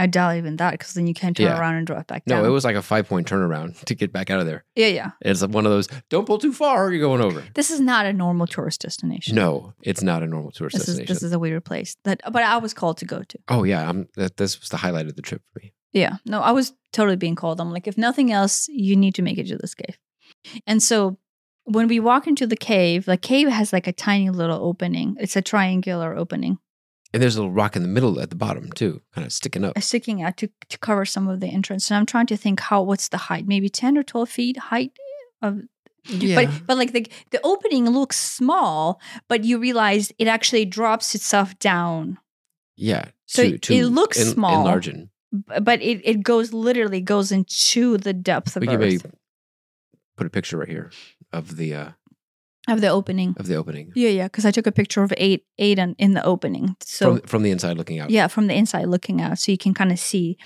I 0.00 0.06
doubt 0.06 0.36
even 0.36 0.56
that 0.56 0.72
because 0.72 0.94
then 0.94 1.06
you 1.06 1.14
can't 1.14 1.36
turn 1.36 1.46
Yeah. 1.46 1.58
around 1.60 1.74
and 1.74 1.86
drive 1.86 2.06
back 2.06 2.22
No, 2.26 2.36
down. 2.36 2.44
it 2.46 2.48
was 2.48 2.64
like 2.64 2.76
a 2.76 2.82
five 2.82 3.08
point 3.08 3.28
turnaround 3.28 3.78
to 3.84 3.94
get 3.94 4.12
back 4.12 4.30
out 4.30 4.40
of 4.40 4.46
there. 4.46 4.64
yeah, 4.74 4.86
yeah. 4.86 5.10
It's 5.20 5.46
one 5.46 5.66
of 5.66 5.72
those 5.72 5.88
don't 6.08 6.26
pull 6.26 6.38
too 6.38 6.52
far, 6.52 6.86
or 6.86 6.92
you're 6.92 7.06
going 7.06 7.20
over. 7.20 7.42
This 7.54 7.70
is 7.70 7.80
not 7.80 8.06
a 8.06 8.12
normal 8.12 8.46
tourist 8.46 8.80
destination. 8.80 9.34
No, 9.36 9.74
it's 9.82 10.02
not 10.02 10.22
a 10.22 10.26
normal 10.26 10.50
tourist 10.52 10.74
this 10.74 10.82
is 10.88 10.96
destination. 10.96 11.14
this 11.14 11.22
is 11.22 11.32
a 11.32 11.38
weird 11.38 11.64
place 11.64 11.96
that, 12.04 12.20
but 12.32 12.42
I 12.42 12.56
was 12.58 12.74
called 12.74 12.98
to 12.98 13.04
go 13.04 13.22
to. 13.22 13.38
oh 13.48 13.64
yeah, 13.64 13.88
I'm, 13.88 14.08
that, 14.16 14.36
this 14.36 14.58
was 14.60 14.68
the 14.70 14.78
highlight 14.78 15.06
of 15.06 15.16
the 15.16 15.22
trip 15.22 15.42
for 15.52 15.60
me. 15.62 15.72
Yeah. 15.92 16.16
No, 16.24 16.40
I 16.40 16.52
was 16.52 16.72
totally 16.92 17.16
being 17.16 17.34
called. 17.34 17.60
I'm 17.60 17.72
like, 17.72 17.86
if 17.88 17.98
nothing 17.98 18.30
else, 18.32 18.68
you 18.68 18.94
need 18.96 19.14
to 19.16 19.22
make 19.22 19.38
it 19.38 19.48
to 19.48 19.56
this 19.58 19.74
cave. 19.74 19.98
And 20.66 20.80
so 20.82 21.18
when 21.64 21.88
we 21.88 21.98
walk 22.00 22.26
into 22.26 22.46
the 22.46 22.56
cave, 22.56 23.04
the 23.04 23.16
cave 23.16 23.48
has 23.48 23.72
like 23.72 23.86
a 23.88 23.92
tiny 23.92 24.30
little 24.30 24.64
opening. 24.64 25.16
It's 25.20 25.36
a 25.36 25.42
triangular 25.42 26.16
opening 26.16 26.58
And 27.12 27.22
there's 27.22 27.34
a 27.36 27.40
little 27.40 27.52
rock 27.52 27.74
in 27.76 27.82
the 27.82 27.88
middle 27.88 28.20
at 28.20 28.30
the 28.30 28.36
bottom 28.36 28.70
too, 28.72 29.00
kind 29.14 29.26
of 29.26 29.32
sticking 29.32 29.64
up. 29.64 29.76
uh, 29.76 29.80
sticking 29.80 30.22
out 30.22 30.36
to, 30.38 30.48
to 30.68 30.78
cover 30.78 31.04
some 31.04 31.28
of 31.28 31.40
the 31.40 31.48
entrance. 31.48 31.90
And 31.90 31.98
I'm 31.98 32.06
trying 32.06 32.26
to 32.26 32.36
think 32.36 32.60
how 32.60 32.82
what's 32.82 33.08
the 33.08 33.16
height? 33.16 33.46
Maybe 33.48 33.68
10 33.68 33.98
or 33.98 34.02
12 34.04 34.28
feet 34.28 34.56
height 34.58 34.92
of 35.42 35.60
Yeah, 36.06 36.36
but 36.44 36.66
but 36.66 36.76
like 36.78 36.92
the 36.92 37.06
the 37.30 37.40
opening 37.44 37.88
looks 37.90 38.16
small, 38.18 39.00
but 39.28 39.44
you 39.44 39.58
realize 39.58 40.12
it 40.18 40.28
actually 40.28 40.64
drops 40.66 41.14
itself 41.14 41.58
down. 41.58 42.18
yeah. 42.76 43.06
So 43.26 43.56
to, 43.56 43.74
it 43.74 43.84
looks 43.86 44.18
en- 44.20 44.26
small. 44.34 44.64
enlargen. 44.66 45.08
B- 45.32 45.60
But 45.62 45.80
it, 45.82 46.00
it 46.04 46.22
goes 46.22 46.52
literally 46.52 47.00
goes 47.00 47.30
into 47.32 47.96
the 47.98 48.12
depth 48.12 48.56
of 48.56 48.60
We 48.62 48.66
can 48.68 48.80
maybe 48.80 48.98
put 50.16 50.26
a 50.26 50.30
picture 50.30 50.58
right 50.58 50.68
here 50.68 50.90
of 51.32 51.56
the 51.56 51.74
uh, 51.74 51.88
of 52.70 52.80
the 52.80 52.88
opening. 52.88 53.34
of 53.38 53.46
the 53.46 53.56
opening 53.56 53.92
Yeah, 53.94 54.08
yeah, 54.10 54.24
because 54.26 54.44
I 54.46 54.50
took 54.50 54.66
a 54.66 54.72
picture 54.72 55.02
of 55.02 55.12
eight 55.16 55.44
eight 55.58 55.78
in, 55.78 55.94
in 55.98 56.14
the 56.14 56.24
opening. 56.24 56.76
So 56.82 57.16
from 57.16 57.26
from 57.26 57.42
the 57.42 57.50
inside 57.50 57.76
looking 57.76 57.98
out. 58.00 58.10
yeah, 58.10 58.28
from 58.28 58.46
the 58.46 58.54
inside 58.54 58.86
looking 58.86 59.20
out, 59.20 59.38
so 59.38 59.52
you 59.52 59.58
can 59.58 59.74
kind 59.74 59.92
of 59.92 59.98
see. 59.98 60.36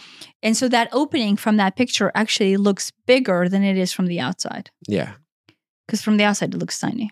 And 0.42 0.56
so 0.56 0.68
that 0.68 0.88
opening 0.92 1.36
from 1.36 1.56
that 1.58 1.76
picture 1.76 2.10
actually 2.14 2.56
looks 2.56 2.92
bigger 3.06 3.48
than 3.48 3.62
it 3.62 3.76
is 3.76 3.92
from 3.92 4.06
the 4.06 4.20
outside, 4.20 4.70
Yeah. 4.88 5.12
because 5.86 6.02
from 6.02 6.16
the 6.16 6.24
outside 6.24 6.54
it 6.54 6.58
looks 6.58 6.78
tiny. 6.78 7.10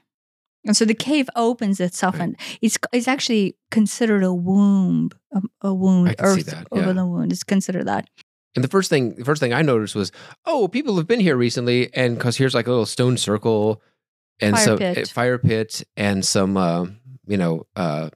And 0.65 0.77
so 0.77 0.85
the 0.85 0.95
cave 0.95 1.29
opens 1.35 1.81
itself, 1.81 2.15
Right. 2.15 2.25
and 2.25 2.37
it's 2.61 2.79
it's 2.93 3.09
actually 3.09 3.57
considered 3.71 4.23
a 4.23 4.33
womb, 4.33 5.11
a, 5.35 5.41
a 5.63 5.75
wound, 5.75 6.11
I 6.11 6.15
can 6.15 6.27
see 6.27 6.41
earth 6.41 6.47
that, 6.47 6.67
over 6.71 6.87
yeah. 6.87 6.93
the 6.93 7.07
wound. 7.07 7.33
It's 7.33 7.43
considered 7.45 7.87
that. 7.87 8.09
And 8.55 8.63
the 8.63 8.69
first 8.69 8.91
thing, 8.91 9.15
the 9.17 9.25
first 9.25 9.41
thing 9.41 9.55
I 9.55 9.63
noticed 9.63 9.95
was, 9.95 10.13
oh, 10.45 10.69
people 10.69 10.97
have 10.99 11.07
been 11.07 11.21
here 11.21 11.37
recently, 11.39 11.89
and 11.95 12.17
because 12.19 12.37
here's 12.37 12.55
like 12.55 12.67
a 12.67 12.71
little 12.71 12.85
stone 12.87 13.17
circle, 13.17 13.81
and 14.41 14.57
Fire 14.57 14.65
some 14.65 14.79
pit. 14.79 14.99
uh, 14.99 15.05
fire 15.07 15.39
pit, 15.39 15.83
and 15.97 16.25
some, 16.25 16.57
uh, 16.57 16.87
you 17.27 17.37
know, 17.37 17.67
uh, 17.77 18.11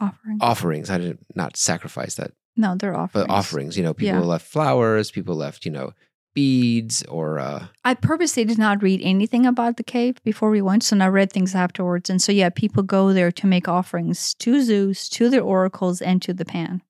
Offering. 0.00 0.38
offerings. 0.40 0.90
I 0.90 0.98
did 0.98 1.18
not 1.34 1.56
sacrifice 1.56 2.16
that, 2.16 2.32
no, 2.56 2.74
they're 2.76 2.96
offerings. 2.96 3.26
but 3.26 3.32
offerings. 3.32 3.76
You 3.76 3.84
know, 3.84 3.94
people 3.94 4.20
Yeah. 4.20 4.26
left 4.26 4.46
flowers, 4.46 5.10
people 5.10 5.34
left, 5.36 5.64
you 5.64 5.70
know, 5.70 5.92
beads, 6.34 7.04
or 7.04 7.38
uh, 7.38 7.66
I 7.84 7.94
purposely 7.94 8.44
did 8.44 8.58
not 8.58 8.82
read 8.82 9.00
anything 9.04 9.46
about 9.46 9.76
the 9.76 9.84
cave 9.84 10.16
before 10.24 10.50
we 10.50 10.60
went, 10.60 10.82
so 10.82 10.98
I 10.98 11.06
read 11.06 11.32
things 11.32 11.54
afterwards. 11.54 12.10
And 12.10 12.20
so, 12.20 12.32
yeah, 12.32 12.50
people 12.50 12.82
go 12.82 13.12
there 13.12 13.30
to 13.32 13.46
make 13.46 13.68
offerings 13.68 14.34
to 14.40 14.60
Zeus, 14.62 15.08
to 15.10 15.30
their 15.30 15.42
oracles, 15.42 16.02
and 16.02 16.20
to 16.22 16.34
the 16.34 16.44
Pan. 16.44 16.82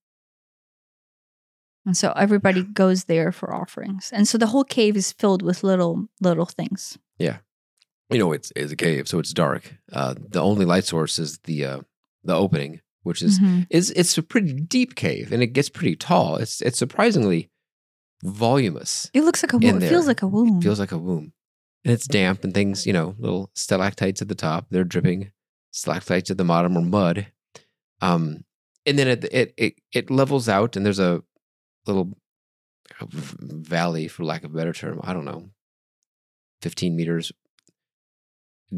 And 1.86 1.94
so 1.96 2.12
everybody 2.16 2.62
goes 2.62 3.04
there 3.04 3.30
for 3.30 3.54
offerings. 3.54 4.10
And 4.14 4.26
so 4.26 4.38
the 4.38 4.46
whole 4.46 4.64
cave 4.64 4.96
is 4.96 5.12
filled 5.12 5.42
with 5.42 5.62
little 5.62 6.08
little 6.22 6.46
things. 6.46 6.96
and 7.20 7.38
you 8.14 8.20
know, 8.20 8.32
it's 8.32 8.52
it's 8.56 8.72
a 8.72 8.76
cave, 8.76 9.08
so 9.08 9.18
it's 9.18 9.32
dark. 9.32 9.74
Uh, 9.92 10.14
the 10.18 10.40
only 10.40 10.64
light 10.64 10.84
source 10.84 11.18
is 11.18 11.38
the 11.44 11.64
uh, 11.64 11.80
the 12.22 12.34
opening, 12.34 12.80
which 13.02 13.20
is 13.22 13.38
Mhm. 13.40 13.66
is 13.70 13.90
it's 13.90 14.16
a 14.16 14.22
pretty 14.22 14.52
deep 14.54 14.94
cave, 14.94 15.32
and 15.32 15.42
it 15.42 15.48
gets 15.48 15.68
pretty 15.68 15.96
tall. 15.96 16.36
It's 16.36 16.62
it's 16.62 16.78
surprisingly 16.78 17.50
voluminous. 18.22 19.10
It 19.12 19.22
looks 19.24 19.42
like 19.42 19.52
a 19.52 19.58
womb. 19.58 19.82
It 19.82 19.88
feels 19.88 20.06
like 20.06 20.22
a 20.22 20.26
womb. 20.28 20.62
feels 20.62 20.78
like 20.80 20.92
a 20.92 20.98
womb. 20.98 21.32
And 21.84 21.92
it's 21.92 22.06
damp 22.06 22.44
and 22.44 22.54
things, 22.54 22.86
you 22.86 22.94
know, 22.94 23.14
little 23.18 23.50
stalactites 23.54 24.22
at 24.22 24.28
the 24.28 24.34
top. 24.34 24.68
They're 24.70 24.84
dripping. 24.84 25.32
Stalactites 25.72 26.30
at 26.30 26.38
the 26.38 26.44
bottom 26.44 26.78
are 26.78 26.82
mud. 26.82 27.26
Um, 28.00 28.44
and 28.86 28.98
then 28.98 29.08
it 29.08 29.24
it 29.32 29.54
it, 29.58 29.74
it 29.92 30.10
levels 30.10 30.48
out, 30.48 30.76
and 30.76 30.86
there's 30.86 30.98
a 31.00 31.22
little 31.86 32.16
valley, 33.00 34.08
for 34.08 34.24
lack 34.24 34.44
of 34.44 34.54
a 34.54 34.56
better 34.56 34.72
term. 34.72 35.00
I 35.02 35.12
don't 35.12 35.24
know, 35.24 35.50
fifteen 36.62 36.96
meters 36.96 37.32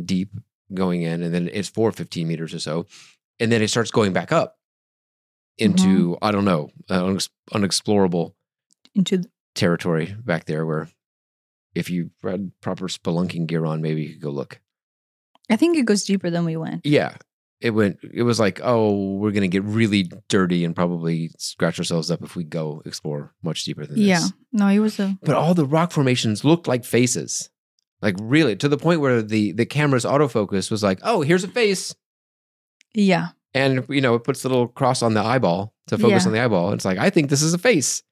deep 0.04 0.30
going 0.74 1.02
in, 1.02 1.22
and 1.22 1.32
then 1.32 1.50
it's 1.52 1.68
for 1.68 1.92
fifteen 1.92 2.28
meters 2.28 2.54
or 2.54 2.58
so, 2.58 2.86
and 3.38 3.50
then 3.52 3.62
it 3.62 3.68
starts 3.68 3.90
going 3.90 4.12
back 4.12 4.32
up 4.32 4.58
into 5.58 6.16
I 6.22 6.32
don't 6.32 6.44
know, 6.44 6.70
uh, 6.90 7.18
unexplorable 7.52 8.34
into 8.94 9.18
the, 9.18 9.30
territory 9.54 10.14
back 10.24 10.44
there 10.44 10.66
where 10.66 10.88
if 11.74 11.90
you 11.90 12.10
had 12.22 12.52
proper 12.60 12.88
spelunking 12.88 13.46
gear 13.46 13.64
on, 13.66 13.82
maybe 13.82 14.02
you 14.02 14.12
could 14.14 14.22
go 14.22 14.30
look. 14.30 14.60
I 15.50 15.56
think 15.56 15.76
it 15.76 15.84
goes 15.84 16.04
deeper 16.04 16.30
than 16.30 16.44
we 16.44 16.56
went. 16.56 16.84
Yeah. 16.84 17.16
It 17.60 17.70
went 17.70 17.98
it 18.02 18.22
was 18.22 18.38
like, 18.38 18.60
oh, 18.62 19.14
we're 19.16 19.30
gonna 19.30 19.48
get 19.48 19.64
really 19.64 20.10
dirty 20.28 20.64
and 20.64 20.76
probably 20.76 21.30
scratch 21.38 21.78
ourselves 21.78 22.10
up 22.10 22.22
if 22.22 22.36
we 22.36 22.44
go 22.44 22.82
explore 22.84 23.32
much 23.42 23.64
deeper 23.64 23.86
than 23.86 23.96
this. 23.96 24.04
Yeah. 24.04 24.26
No, 24.52 24.68
it 24.68 24.78
was 24.78 25.00
a 25.00 25.16
But 25.22 25.36
all 25.36 25.54
the 25.54 25.64
rock 25.64 25.90
formations 25.90 26.44
looked 26.44 26.68
like 26.68 26.84
faces. 26.84 27.48
Like 28.02 28.16
really, 28.20 28.56
to 28.56 28.68
the 28.68 28.76
point 28.76 29.00
where 29.00 29.22
the 29.22 29.52
the 29.52 29.66
camera's 29.66 30.04
autofocus 30.04 30.70
was 30.70 30.82
like, 30.82 30.98
oh, 31.02 31.22
here's 31.22 31.44
a 31.44 31.48
face. 31.48 31.94
yeah. 32.94 33.28
And 33.54 33.86
you 33.88 34.02
know, 34.02 34.14
it 34.14 34.24
puts 34.24 34.42
the 34.42 34.50
little 34.50 34.68
cross 34.68 35.02
on 35.02 35.14
the 35.14 35.22
eyeball 35.22 35.72
to 35.86 35.96
focus 35.96 36.24
Yeah. 36.24 36.26
on 36.28 36.32
the 36.34 36.40
eyeball. 36.40 36.72
It's 36.74 36.84
like, 36.84 36.98
I 36.98 37.08
think 37.08 37.30
this 37.30 37.40
is 37.40 37.54
a 37.54 37.58
face. 37.58 38.02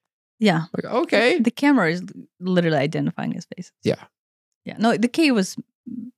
Yeah. 0.40 0.62
Like, 0.74 0.86
okay. 0.90 1.38
The 1.38 1.50
camera 1.50 1.90
is 1.90 2.02
literally 2.40 2.78
identifying 2.78 3.32
his 3.32 3.46
face. 3.54 3.70
Yeah. 3.82 4.02
Yeah. 4.64 4.76
No, 4.78 4.96
the 4.96 5.06
cave 5.08 5.34
was 5.34 5.56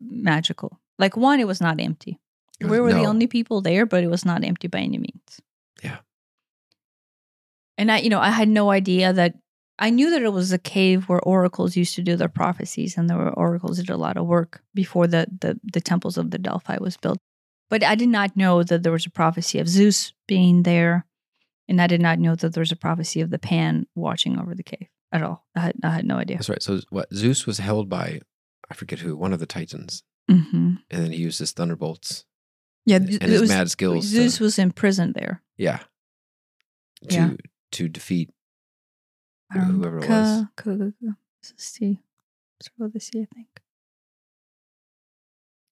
magical. 0.01 0.79
Like 1.01 1.17
one, 1.17 1.41
it 1.41 1.47
was 1.49 1.61
not 1.61 1.81
empty. 1.81 2.21
Was- 2.61 2.71
we 2.71 2.79
were 2.81 2.93
the 2.93 3.05
only 3.05 3.27
people 3.27 3.61
there, 3.63 3.85
but 3.85 4.05
it 4.05 4.09
was 4.09 4.25
not 4.25 4.45
empty 4.45 4.69
by 4.69 4.79
any 4.79 4.99
means. 4.99 5.41
Yeah. 5.83 5.99
And 7.77 7.91
I, 7.91 7.99
you 7.99 8.09
know, 8.09 8.21
I 8.21 8.31
had 8.31 8.49
no 8.49 8.71
idea 8.71 9.13
that 9.13 9.35
I 9.79 9.91
knew 9.91 10.11
that 10.11 10.23
it 10.23 10.33
was 10.33 10.53
a 10.53 10.59
cave 10.59 11.09
where 11.09 11.21
oracles 11.21 11.77
used 11.77 11.95
to 11.97 12.03
do 12.03 12.17
their 12.17 12.29
prophecies, 12.31 12.97
and 12.97 13.11
there 13.11 13.19
were 13.19 13.31
oracles 13.33 13.77
that 13.77 13.87
did 13.87 13.93
a 13.93 13.97
lot 13.99 14.17
of 14.17 14.27
work 14.27 14.63
before 14.75 15.07
the 15.07 15.27
the, 15.41 15.61
the 15.73 15.81
temples 15.81 16.17
of 16.17 16.31
the 16.31 16.39
Delphi 16.39 16.79
was 16.81 16.97
built. 16.97 17.19
But 17.69 17.83
I 17.83 17.95
did 17.97 18.09
not 18.09 18.37
know 18.37 18.63
that 18.63 18.83
there 18.83 18.93
was 18.93 19.07
a 19.07 19.11
prophecy 19.11 19.59
of 19.59 19.69
Zeus 19.69 20.13
being 20.27 20.63
there, 20.63 21.05
and 21.69 21.81
I 21.83 21.87
did 21.89 22.01
not 22.01 22.19
know 22.19 22.35
that 22.37 22.55
there 22.55 22.61
was 22.63 22.73
a 22.73 22.77
prophecy 22.77 23.21
of 23.21 23.31
the 23.31 23.39
Pan 23.39 23.87
watching 23.95 24.39
over 24.39 24.55
the 24.55 24.63
cave 24.63 24.89
at 25.13 25.23
all. 25.23 25.45
I 25.55 25.61
had 25.61 25.75
I 25.83 25.91
had 25.91 26.05
no 26.07 26.17
idea. 26.17 26.37
That's 26.39 26.49
right. 26.49 26.63
So 26.63 26.81
what 26.91 27.13
Zeus 27.13 27.45
was 27.47 27.59
held 27.59 27.89
by 27.89 28.21
I 28.71 28.75
forget 28.75 29.01
who, 29.01 29.15
one 29.17 29.33
of 29.33 29.41
the 29.41 29.47
Titans. 29.47 30.03
hmm 30.29 30.75
and 30.91 31.03
then 31.05 31.13
he 31.13 31.19
used 31.19 31.39
his 31.39 31.53
thunderbolts 31.53 32.25
Yeah, 32.87 32.97
and 32.97 33.11
it 33.13 33.23
his 33.23 33.43
was- 33.43 33.51
mad 33.51 33.71
skills. 33.71 34.05
to- 34.05 34.11
Zeus 34.17 34.41
was 34.41 34.59
imprisoned 34.59 35.15
there. 35.15 35.43
yeah, 35.59 35.81
to 37.11 37.15
Yeah. 37.15 37.31
to 37.73 37.89
defeat 37.89 38.31
Um, 39.55 39.81
whoever 39.81 39.99
it 39.99 40.09
was. 40.09 40.45
It's 41.41 41.51
a 41.51 41.55
sea. 41.59 42.01
Start 42.61 42.79
with 42.79 42.93
the 42.95 43.01
sea, 43.01 43.27
think. 43.35 43.49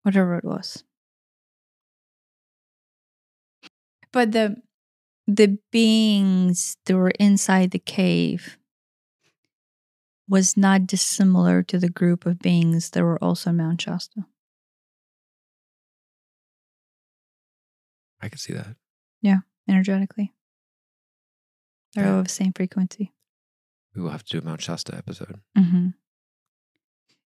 Whatever 0.02 0.36
it 0.36 0.44
was. 0.44 0.84
But 4.12 4.32
the 4.32 4.62
the 5.26 5.58
beings 5.72 6.76
that 6.84 6.94
were 6.96 7.12
inside 7.18 7.70
the 7.70 7.78
cave 7.78 8.58
was 10.28 10.56
not 10.56 10.86
dissimilar 10.86 11.62
to 11.62 11.78
the 11.78 11.88
group 11.88 12.26
of 12.26 12.38
beings 12.38 12.90
that 12.90 13.02
were 13.02 13.22
also 13.22 13.50
in 13.50 13.56
Mount 13.56 13.80
Shasta. 13.80 14.26
I 18.20 18.28
could 18.28 18.40
see 18.40 18.52
that. 18.52 18.76
Yeah, 19.20 19.40
energetically. 19.68 20.32
They're 21.94 22.04
Yeah. 22.04 22.12
all 22.14 22.18
of 22.20 22.26
the 22.26 22.30
same 22.30 22.52
frequency. 22.52 23.12
We 23.94 24.02
will 24.02 24.10
have 24.10 24.24
to 24.24 24.32
do 24.32 24.38
a 24.38 24.44
Mount 24.48 24.60
Shasta 24.60 24.94
episode. 24.96 25.40
Mm-hmm. 25.56 25.88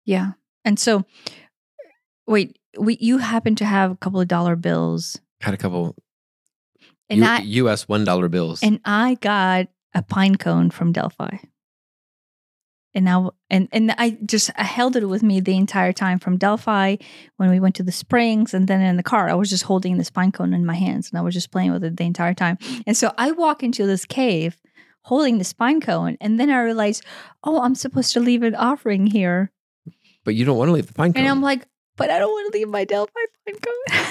Yeah. 0.05 0.31
And 0.65 0.79
so, 0.79 1.05
wait, 2.25 2.57
we 2.77 2.97
you 2.99 3.17
happen 3.19 3.55
to 3.55 3.65
have 3.65 3.91
a 3.91 3.95
couple 3.95 4.19
of 4.19 4.27
dollar 4.27 4.55
bills, 4.55 5.19
Had 5.41 5.53
a 5.53 5.57
couple 5.57 5.95
and 7.09 7.19
U- 7.19 7.25
I 7.25 7.39
U.S. 7.39 7.87
one 7.87 8.03
dollar 8.03 8.27
bills. 8.29 8.61
and 8.63 8.79
I 8.85 9.15
got 9.21 9.67
a 9.93 10.01
pine 10.01 10.35
cone 10.35 10.69
from 10.69 10.91
Delphi. 10.91 11.37
And 12.93 13.05
now, 13.05 13.31
and 13.49 13.67
and 13.71 13.93
I 13.97 14.17
just 14.25 14.49
I 14.57 14.63
held 14.63 14.95
it 14.95 15.05
with 15.07 15.21
me 15.21 15.39
the 15.39 15.55
entire 15.55 15.93
time 15.93 16.17
from 16.19 16.37
Delphi 16.37 16.95
when 17.35 17.51
we 17.51 17.59
went 17.59 17.75
to 17.75 17.83
the 17.83 17.91
springs, 17.91 18.53
and 18.55 18.67
then 18.67 18.81
in 18.81 18.97
the 18.97 19.03
car 19.03 19.29
I 19.29 19.35
was 19.35 19.49
just 19.51 19.63
holding 19.65 19.97
this 19.97 20.09
pine 20.09 20.31
cone 20.31 20.51
in 20.53 20.65
my 20.65 20.73
hands, 20.73 21.09
and 21.11 21.19
I 21.19 21.21
was 21.21 21.33
just 21.35 21.51
playing 21.51 21.71
with 21.71 21.83
it 21.83 21.95
the 21.97 22.05
entire 22.05 22.33
time. 22.33 22.57
And 22.87 22.97
so 22.97 23.13
I 23.17 23.31
walk 23.31 23.61
into 23.61 23.85
this 23.85 24.03
cave 24.05 24.57
holding 25.07 25.37
the 25.37 25.53
pine 25.57 25.79
cone, 25.81 26.17
and 26.19 26.37
then 26.39 26.49
I 26.49 26.59
realize, 26.61 27.01
oh, 27.43 27.61
I'm 27.61 27.75
supposed 27.75 28.11
to 28.13 28.19
leave 28.19 28.43
an 28.43 28.55
offering 28.55 29.07
here. 29.07 29.51
but 30.25 30.35
you 30.35 30.43
don't 30.45 30.57
want 30.57 30.67
to 30.67 30.73
leave 30.73 30.87
the 30.87 30.93
pine 30.93 31.13
cone. 31.13 31.23
And 31.23 31.31
I'm 31.31 31.41
like, 31.41 31.65
but 31.95 32.09
I 32.11 32.19
don't 32.19 32.31
want 32.31 32.51
to 32.51 32.57
leave 32.59 32.67
my 32.69 32.83
Delphi 32.85 33.13
pine 33.45 33.59
cone. 33.59 34.05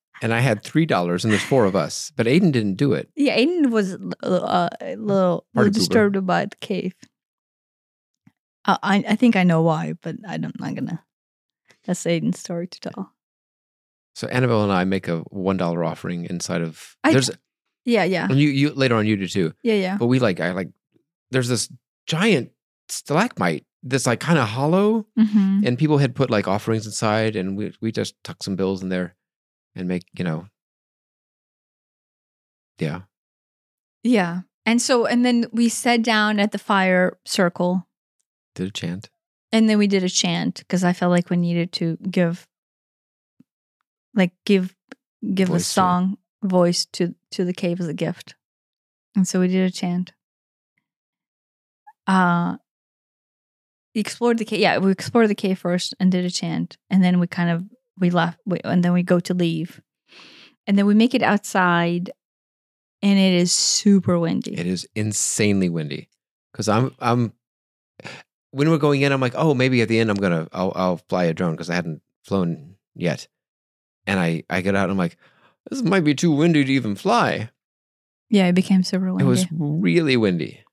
and 0.22 0.32
I 0.34 0.40
had 0.40 0.62
three 0.62 0.86
dollars, 0.86 1.24
and 1.24 1.30
there's 1.32 1.42
four 1.44 1.64
of 1.66 1.76
us. 1.76 2.10
But 2.16 2.26
Aiden 2.26 2.50
didn't 2.50 2.74
do 2.76 2.94
it. 2.94 3.08
yeah, 3.14 3.36
Aiden 3.36 3.70
was 3.70 3.94
uh, 4.22 4.68
a 4.80 4.96
little, 4.96 5.44
little 5.54 5.70
disturbed 5.72 6.16
about 6.16 6.50
the 6.52 6.56
cave. 6.60 6.94
Uh, 8.64 8.78
I 8.82 9.04
I 9.08 9.16
think 9.16 9.36
I 9.36 9.44
know 9.44 9.62
why, 9.62 9.94
but 10.02 10.16
I'm 10.26 10.40
not 10.58 10.74
gonna. 10.74 11.04
That's 11.84 12.04
Aiden's 12.04 12.38
story 12.40 12.66
to 12.66 12.80
tell. 12.80 13.12
So 14.14 14.26
Annabelle 14.28 14.64
and 14.64 14.72
I 14.72 14.84
make 14.84 15.08
a 15.08 15.18
one 15.30 15.56
dollar 15.56 15.84
offering 15.84 16.24
inside 16.24 16.62
of. 16.62 16.96
I- 17.04 17.12
there's 17.12 17.30
Yeah, 17.88 18.04
yeah, 18.04 18.28
and 18.28 18.38
you 18.38 18.48
you 18.50 18.70
later 18.76 18.94
on 18.96 19.06
you 19.06 19.16
do 19.16 19.26
too. 19.26 19.54
yeah, 19.64 19.74
yeah. 19.80 19.96
But 19.98 20.08
we 20.12 20.18
like 20.20 20.40
I 20.40 20.52
like. 20.52 20.68
There's 21.30 21.48
this 21.48 21.72
giant 22.06 22.50
stalagmite 22.88 23.64
that's 23.82 24.06
like 24.06 24.20
kind 24.20 24.38
of 24.38 24.48
hollow, 24.48 25.06
hmm 25.16 25.64
and 25.64 25.78
people 25.78 25.96
had 25.98 26.14
put 26.14 26.28
like 26.30 26.46
offerings 26.46 26.84
inside, 26.86 27.34
and 27.36 27.56
we 27.56 27.72
we 27.80 27.90
just 27.90 28.14
tuck 28.24 28.42
some 28.42 28.56
bills 28.56 28.82
in 28.82 28.90
there, 28.90 29.16
and 29.74 29.88
make 29.88 30.04
you 30.18 30.24
know. 30.24 30.46
Yeah, 32.78 33.00
Yeah, 34.04 34.42
and 34.64 34.80
so 34.80 35.06
and 35.06 35.24
then 35.24 35.46
we 35.52 35.68
sat 35.68 36.02
down 36.02 36.38
at 36.38 36.52
the 36.52 36.58
fire 36.58 37.18
circle, 37.24 37.88
did 38.54 38.68
a 38.68 38.70
chant. 38.70 39.10
and 39.50 39.68
then 39.68 39.78
we 39.78 39.86
did 39.88 40.04
a 40.04 40.08
chant 40.08 40.58
because 40.58 40.84
I 40.84 40.92
felt 40.92 41.10
like 41.10 41.30
we 41.30 41.36
needed 41.36 41.72
to 41.72 41.96
give, 42.08 42.46
like 44.14 44.32
give 44.44 44.76
give 45.34 45.48
a 45.48 45.52
Voice 45.52 45.66
to 45.66 45.72
song 45.72 46.18
voice 46.42 46.86
to 46.86 47.14
to 47.32 47.44
the 47.44 47.52
cave 47.52 47.80
as 47.80 47.88
a 47.88 47.94
gift, 47.94 48.34
and 49.16 49.26
so 49.26 49.40
we 49.40 49.48
did 49.48 49.68
a 49.68 49.72
chant. 49.72 50.12
Uh 52.06 52.56
we 53.94 54.00
explored 54.00 54.38
the 54.38 54.44
cave. 54.44 54.60
Yeah, 54.60 54.78
we 54.78 54.92
explored 54.92 55.28
the 55.28 55.34
cave 55.34 55.58
first 55.58 55.94
and 55.98 56.12
did 56.12 56.24
a 56.24 56.30
chant, 56.30 56.76
and 56.90 57.02
then 57.02 57.18
we 57.18 57.26
kind 57.26 57.50
of 57.50 57.64
we 57.98 58.10
left, 58.10 58.38
we, 58.46 58.60
and 58.62 58.84
then 58.84 58.92
we 58.92 59.02
go 59.02 59.18
to 59.20 59.34
leave, 59.34 59.80
and 60.66 60.78
then 60.78 60.86
we 60.86 60.94
make 60.94 61.14
it 61.14 61.22
outside, 61.22 62.12
and 63.02 63.18
it 63.18 63.32
is 63.34 63.52
super 63.52 64.18
windy. 64.18 64.54
It 64.56 64.66
is 64.66 64.86
insanely 64.94 65.68
windy 65.68 66.08
because 66.52 66.68
I'm 66.68 66.94
I'm 67.00 67.32
when 68.50 68.70
we're 68.70 68.78
going 68.78 69.02
in, 69.02 69.12
I'm 69.12 69.20
like, 69.20 69.34
oh, 69.36 69.54
maybe 69.54 69.82
at 69.82 69.88
the 69.88 69.98
end 69.98 70.10
I'm 70.10 70.16
gonna 70.16 70.48
I'll 70.52 70.72
I'll 70.76 71.00
fly 71.08 71.24
a 71.24 71.34
drone 71.34 71.52
because 71.52 71.70
I 71.70 71.74
hadn't 71.74 72.02
flown 72.22 72.76
yet, 72.94 73.26
and 74.06 74.20
I 74.20 74.44
I 74.48 74.60
get 74.60 74.76
out 74.76 74.84
and 74.84 74.92
I'm 74.92 74.98
like, 74.98 75.16
this 75.70 75.82
might 75.82 76.04
be 76.04 76.14
too 76.14 76.32
windy 76.32 76.64
to 76.64 76.72
even 76.72 76.94
fly. 76.94 77.50
yeah, 78.30 78.46
it 78.46 78.54
became 78.54 78.82
super 78.82 79.12
windy. 79.12 79.24
It 79.24 79.28
was 79.28 79.46
really 79.52 80.16
windy, 80.16 80.64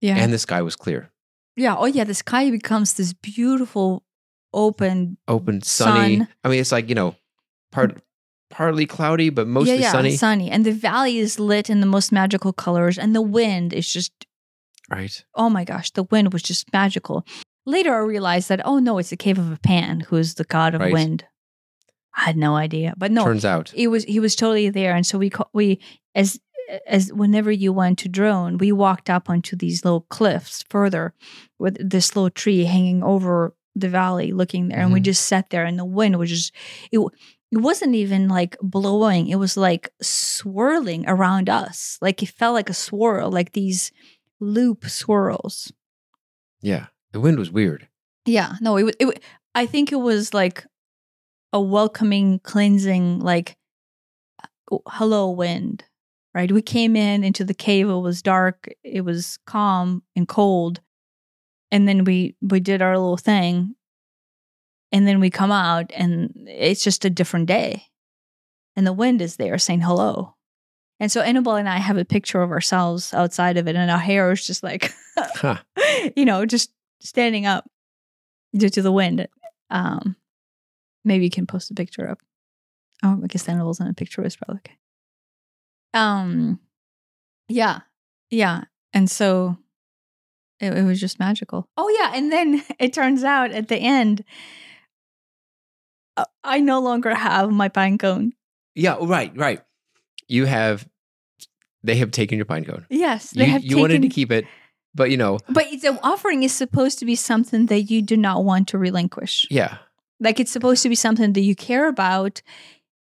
yeah, 0.00 0.16
and 0.16 0.32
the 0.32 0.38
sky 0.38 0.62
was 0.62 0.76
clear, 0.76 1.10
Yeah. 1.56 1.76
Oh, 1.76 1.86
yeah. 1.86 2.04
The 2.04 2.14
sky 2.14 2.50
becomes 2.50 2.94
this 2.94 3.12
beautiful, 3.12 4.02
open. 4.52 5.16
open, 5.28 5.62
sunny. 5.62 6.18
Sun. 6.18 6.28
I 6.44 6.48
mean, 6.48 6.60
it's 6.60 6.72
like 6.72 6.88
you 6.88 6.94
know, 6.94 7.14
part 7.70 7.94
mm. 7.94 8.00
partly 8.50 8.86
cloudy, 8.86 9.30
but 9.30 9.46
mostly 9.46 9.74
yeah, 9.74 9.80
yeah, 9.82 9.92
sunny. 9.92 10.16
sunny, 10.16 10.50
and 10.50 10.64
the 10.66 10.72
valley 10.72 11.18
is 11.18 11.38
lit 11.38 11.70
in 11.70 11.80
the 11.80 11.86
most 11.86 12.12
magical 12.12 12.52
colors, 12.52 12.98
and 12.98 13.14
the 13.14 13.22
wind 13.22 13.72
is 13.72 13.90
just. 13.90 14.12
Right. 14.90 15.24
Oh 15.34 15.48
my 15.48 15.64
gosh, 15.64 15.90
the 15.92 16.02
wind 16.04 16.32
was 16.32 16.42
just 16.42 16.70
magical. 16.72 17.24
Later, 17.64 17.94
I 17.94 17.98
realized 17.98 18.48
that 18.48 18.60
oh 18.66 18.78
no, 18.80 18.98
it's 18.98 19.10
the 19.10 19.16
cave 19.16 19.38
of 19.38 19.52
a 19.52 19.58
Pan, 19.58 20.00
who 20.00 20.16
is 20.16 20.34
the 20.34 20.44
god 20.44 20.74
of 20.74 20.80
Right. 20.80 20.92
wind. 20.92 21.24
I 22.14 22.24
had 22.24 22.36
no 22.36 22.56
idea, 22.56 22.94
but 22.96 23.10
no, 23.10 23.24
Turns 23.24 23.44
out, 23.44 23.72
it 23.74 23.88
was 23.88 24.04
he 24.04 24.20
was 24.20 24.36
totally 24.36 24.68
there, 24.70 24.94
and 24.94 25.06
so 25.06 25.18
we 25.18 25.30
we 25.52 25.80
as 26.14 26.38
as 26.86 27.12
whenever 27.12 27.50
you 27.50 27.72
went 27.72 27.98
to 28.00 28.08
drone, 28.08 28.56
we 28.58 28.70
walked 28.72 29.10
up 29.10 29.28
onto 29.30 29.56
these 29.56 29.84
little 29.84 30.02
cliffs 30.10 30.64
further 30.70 31.12
with 31.58 31.76
this 31.90 32.14
little 32.14 32.30
tree 32.30 32.64
hanging 32.64 33.02
over 33.02 33.54
the 33.74 33.88
valley 33.88 34.32
looking 34.32 34.68
there. 34.68 34.80
And 34.80 34.92
we 34.92 35.00
Mhm. 35.00 35.04
just 35.04 35.26
sat 35.26 35.50
there 35.50 35.64
and 35.64 35.78
the 35.78 35.84
wind 35.84 36.18
was 36.18 36.30
just 36.30 36.52
it 36.92 36.98
it 37.50 37.58
wasn't 37.58 37.94
even 37.94 38.28
like 38.28 38.56
blowing. 38.62 39.28
It 39.28 39.36
was 39.36 39.56
like 39.56 39.90
swirling 40.02 41.04
around 41.08 41.48
us. 41.50 41.98
Like 42.00 42.22
it 42.22 42.28
felt 42.30 42.54
like 42.54 42.70
a 42.70 42.74
swirl 42.74 43.30
like 43.30 43.52
these 43.52 43.90
loop 44.40 44.84
swirls. 44.88 45.72
Yeah. 46.60 46.86
The 47.12 47.20
wind 47.20 47.38
was 47.38 47.50
weird. 47.50 47.88
yeah. 48.26 48.54
No 48.60 48.76
it, 48.76 48.96
it 49.00 49.22
i 49.54 49.66
think 49.66 49.92
it 49.92 49.96
was 50.00 50.32
like 50.32 50.64
a 51.52 51.60
welcoming 51.60 52.38
cleansing 52.40 53.20
like 53.20 53.56
uh, 54.42 54.78
hello 54.88 55.30
wind 55.30 55.84
right? 56.34 56.50
We 56.50 56.62
came 56.62 56.96
in 56.96 57.24
into 57.24 57.44
the 57.44 57.54
cave 57.54 57.88
it 57.88 57.94
was 57.94 58.22
dark 58.22 58.68
it 58.82 59.02
was 59.02 59.38
calm 59.46 60.02
and 60.16 60.26
cold 60.26 60.80
and 61.70 61.86
then 61.86 62.04
we 62.04 62.36
we 62.40 62.60
did 62.60 62.82
our 62.82 62.96
little 62.98 63.16
thing 63.16 63.74
and 64.90 65.06
then 65.06 65.20
we 65.20 65.30
come 65.30 65.50
out 65.50 65.90
and 65.94 66.32
it's 66.46 66.84
just 66.84 67.04
a 67.04 67.10
different 67.10 67.46
day 67.46 67.84
and 68.76 68.86
the 68.86 68.92
wind 68.92 69.20
is 69.20 69.36
there 69.36 69.58
saying 69.58 69.80
hello. 69.82 70.36
And 71.00 71.10
so 71.10 71.20
annabelle 71.20 71.56
and 71.56 71.68
i 71.68 71.78
have 71.78 71.96
a 71.96 72.04
picture 72.04 72.42
of 72.42 72.50
ourselves 72.50 73.12
outside 73.12 73.56
of 73.56 73.66
it 73.68 73.76
and 73.76 73.90
our 73.90 73.98
hair 73.98 74.30
is 74.30 74.46
just 74.46 74.62
like 74.62 74.92
Huh. 75.16 75.58
you 76.16 76.24
know 76.24 76.46
just 76.46 76.72
standing 77.00 77.44
up 77.44 77.68
due 78.56 78.68
to 78.70 78.82
the 78.82 78.92
wind. 78.92 79.26
Um 79.70 80.16
maybe 81.04 81.24
you 81.24 81.30
can 81.30 81.46
post 81.46 81.70
a 81.70 81.74
picture 81.74 82.08
up 82.08 82.18
oh 83.02 83.20
i 83.22 83.26
guess 83.26 83.48
annabelle's 83.48 83.80
in 83.80 83.86
a 83.86 83.94
picture 83.94 84.24
is 84.24 84.36
probably 84.36 84.60
okay 84.60 84.76
um 85.94 86.58
yeah 87.48 87.80
yeah 88.30 88.64
and 88.92 89.10
so 89.10 89.56
it, 90.60 90.72
it 90.76 90.84
was 90.84 91.00
just 91.00 91.18
magical 91.18 91.68
oh 91.76 91.88
yeah 92.00 92.12
and 92.14 92.30
then 92.32 92.62
it 92.78 92.92
turns 92.92 93.24
out 93.24 93.50
at 93.52 93.68
the 93.68 93.76
end 93.76 94.24
uh, 96.16 96.24
i 96.44 96.60
no 96.60 96.80
longer 96.80 97.14
have 97.14 97.50
my 97.50 97.68
pine 97.68 97.98
cone 97.98 98.32
Yeah. 98.74 98.96
Right. 99.00 99.32
Right. 99.36 99.60
You 100.28 100.46
have. 100.46 100.88
They 101.84 101.96
have 101.96 102.10
taken 102.10 102.38
your 102.38 102.46
pine 102.46 102.64
cone. 102.64 102.86
yes 102.88 103.32
they 103.32 103.44
You, 103.44 103.50
have 103.52 103.64
you 103.64 103.76
wanted 103.78 104.02
to 104.02 104.08
keep 104.08 104.30
it, 104.32 104.46
but 104.94 105.10
you 105.10 105.16
know, 105.18 105.38
but 105.48 105.66
the 105.82 105.98
offering 106.02 106.42
is 106.42 106.52
supposed 106.52 106.98
to 107.00 107.04
be 107.04 107.16
something 107.16 107.66
that 107.66 107.90
you 107.90 108.00
do 108.02 108.16
not 108.16 108.44
want 108.44 108.68
to 108.68 108.78
relinquish 108.78 109.46
yeah. 109.50 109.78
Like 110.22 110.40
it's 110.40 110.50
supposed 110.52 110.82
to 110.82 110.88
be 110.88 110.94
something 110.94 111.32
that 111.34 111.40
you 111.42 111.54
care 111.54 111.88
about 111.88 112.40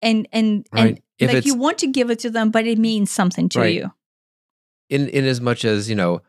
and 0.02 0.28
and 0.32 0.66
Right. 0.72 0.85
and 0.86 1.02
If 1.18 1.32
like 1.35 1.44
you 1.47 1.55
want 1.56 1.78
to 1.78 1.86
give 1.89 2.10
it 2.10 2.18
to 2.20 2.30
them 2.30 2.51
but 2.51 2.66
it 2.66 2.78
means 2.78 3.10
something 3.10 3.48
to 3.51 3.59
Right. 3.60 3.74
you 3.74 3.93
in 4.89 5.09
in 5.09 5.24
as 5.24 5.40
much 5.40 5.64
as 5.64 5.89
you 5.90 5.97
know, 5.97 6.22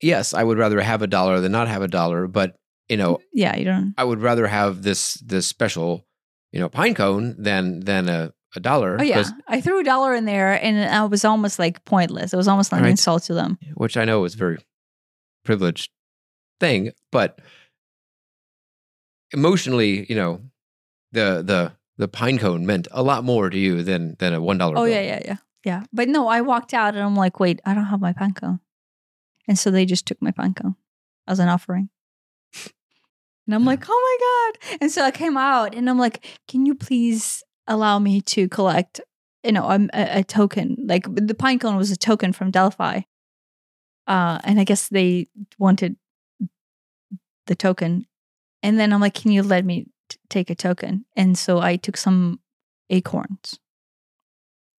yes, 0.00 0.32
I 0.34 0.42
would 0.44 0.58
rather 0.58 0.80
have 0.80 1.02
a 1.02 1.06
dollar 1.06 1.40
than 1.40 1.52
not 1.52 1.68
have 1.68 1.82
a 1.82 1.88
dollar, 1.88 2.26
but 2.26 2.56
you 2.88 2.96
know, 2.96 3.16
mm, 3.16 3.22
yeah 3.32 3.56
you 3.56 3.64
don't 3.64 3.94
I 3.98 4.04
would 4.04 4.20
rather 4.20 4.46
have 4.46 4.82
this 4.82 5.14
this 5.14 5.46
special, 5.46 6.06
you 6.52 6.60
know, 6.60 6.68
pine 6.68 6.94
cone 6.94 7.36
than 7.38 7.80
than 7.80 8.08
a, 8.08 8.32
a 8.56 8.60
dollar. 8.60 8.96
oh 8.98 9.02
yeah 9.02 9.24
i 9.46 9.60
threw 9.60 9.78
a 9.80 9.84
dollar 9.84 10.12
in 10.14 10.24
there 10.24 10.52
and 10.60 10.76
i 10.90 11.04
was 11.04 11.24
almost 11.24 11.58
like 11.60 11.84
pointless 11.84 12.32
it 12.32 12.36
was 12.36 12.48
almost 12.48 12.72
like 12.72 12.80
an 12.80 12.88
insult 12.88 13.22
to 13.24 13.34
them 13.34 13.58
which 13.74 13.96
I 13.96 14.04
know 14.04 14.24
is 14.24 14.34
a 14.34 14.38
very 14.38 14.58
privileged 15.44 15.90
thing, 16.58 16.90
but 17.12 17.38
emotionally, 19.32 20.06
you 20.08 20.16
know, 20.16 20.40
the 21.12 21.42
the 21.44 21.72
the 21.96 22.08
pine 22.08 22.38
cone 22.38 22.64
meant 22.66 22.88
a 22.90 23.02
lot 23.02 23.24
more 23.24 23.50
to 23.50 23.58
you 23.58 23.82
than 23.82 24.16
than 24.18 24.32
a 24.34 24.40
one 24.40 24.58
dollar. 24.58 24.78
oh 24.78 24.84
yeah 24.84 25.00
yeah 25.00 25.20
yeah. 25.24 25.36
Yeah. 25.62 25.82
But 25.92 26.08
no 26.08 26.28
i 26.28 26.40
walked 26.40 26.72
out 26.72 26.94
and 26.94 27.02
i'm 27.02 27.16
like 27.16 27.38
wait 27.38 27.60
i 27.64 27.74
don't 27.74 27.84
have 27.86 28.00
my 28.00 28.12
pine 28.12 28.32
cone. 28.32 28.60
And 29.46 29.58
so 29.58 29.70
they 29.70 29.84
just 29.84 30.06
took 30.06 30.20
my 30.22 30.30
pine 30.30 30.54
cone 30.54 30.76
as 31.26 31.38
an 31.38 31.48
offering. 31.48 31.90
And 33.46 33.54
i'm 33.54 33.64
like 33.64 33.84
oh 33.88 34.00
my 34.08 34.16
god. 34.70 34.78
And 34.80 34.90
so 34.90 35.02
i 35.04 35.10
came 35.10 35.36
out 35.36 35.74
and 35.74 35.90
i'm 35.90 35.98
like 35.98 36.24
can 36.48 36.64
you 36.66 36.74
please 36.74 37.42
allow 37.66 37.98
me 37.98 38.20
to 38.22 38.48
collect 38.48 39.00
you 39.44 39.52
know 39.52 39.64
a, 39.68 39.88
a, 39.92 40.18
a 40.20 40.24
token? 40.24 40.76
Like 40.86 41.04
the 41.14 41.34
pine 41.34 41.58
cone 41.58 41.76
was 41.76 41.90
a 41.90 41.96
token 41.96 42.32
from 42.32 42.50
delphi. 42.50 43.02
Uh 44.06 44.40
and 44.44 44.58
i 44.58 44.64
guess 44.64 44.88
they 44.88 45.28
wanted 45.58 45.96
the 47.46 47.54
token 47.54 48.06
and 48.62 48.78
then 48.78 48.92
i'm 48.92 49.00
like 49.00 49.14
can 49.14 49.30
you 49.32 49.42
let 49.42 49.64
me 49.64 49.86
t- 50.08 50.16
take 50.28 50.50
a 50.50 50.54
token 50.54 51.04
and 51.16 51.36
so 51.38 51.58
i 51.60 51.76
took 51.76 51.96
some 51.96 52.40
acorns 52.90 53.58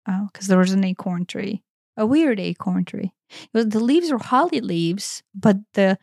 Oh, 0.09 0.28
because 0.32 0.47
there 0.48 0.59
was 0.59 0.73
an 0.73 0.82
acorn 0.82 1.27
tree, 1.27 1.62
a 1.97 2.07
weird 2.07 2.40
acorn 2.40 2.85
tree. 2.86 3.12
It 3.31 3.48
was, 3.52 3.66
the 3.69 3.81
leaves 3.81 4.11
were 4.11 4.19
holly 4.19 4.61
leaves, 4.61 5.23
but 5.35 5.57
the 5.74 5.98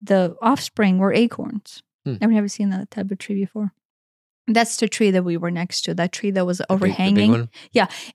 the 0.00 0.36
offspring 0.40 0.98
were 0.98 1.12
acorns. 1.12 1.82
Hmm. 2.06 2.14
I've 2.22 2.30
never 2.30 2.48
seen 2.48 2.70
that 2.70 2.90
type 2.90 3.10
of 3.10 3.18
tree 3.18 3.40
before. 3.40 3.72
That's 4.46 4.76
the 4.76 4.88
tree 4.88 5.10
that 5.10 5.24
we 5.24 5.36
were 5.36 5.50
next 5.50 5.82
to. 5.82 5.94
That 5.94 6.12
tree 6.12 6.30
that 6.30 6.46
was 6.46 6.58
The 6.58 6.66
big- 6.68 6.68
the 6.68 6.74
big 6.86 6.90
overhanging, 6.92 7.30
one? 7.32 7.48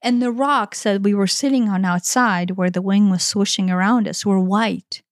and 0.01 0.21
the 0.21 0.31
rocks 0.31 0.83
that 0.83 1.03
we 1.03 1.13
were 1.13 1.27
sitting 1.27 1.69
on 1.69 1.83
outside, 1.85 2.51
where 2.51 2.71
the 2.71 2.81
wing 2.81 3.09
was 3.09 3.21
swishing 3.23 3.69
around 3.69 4.07
us, 4.07 4.25
were 4.25 4.39
white. 4.39 5.03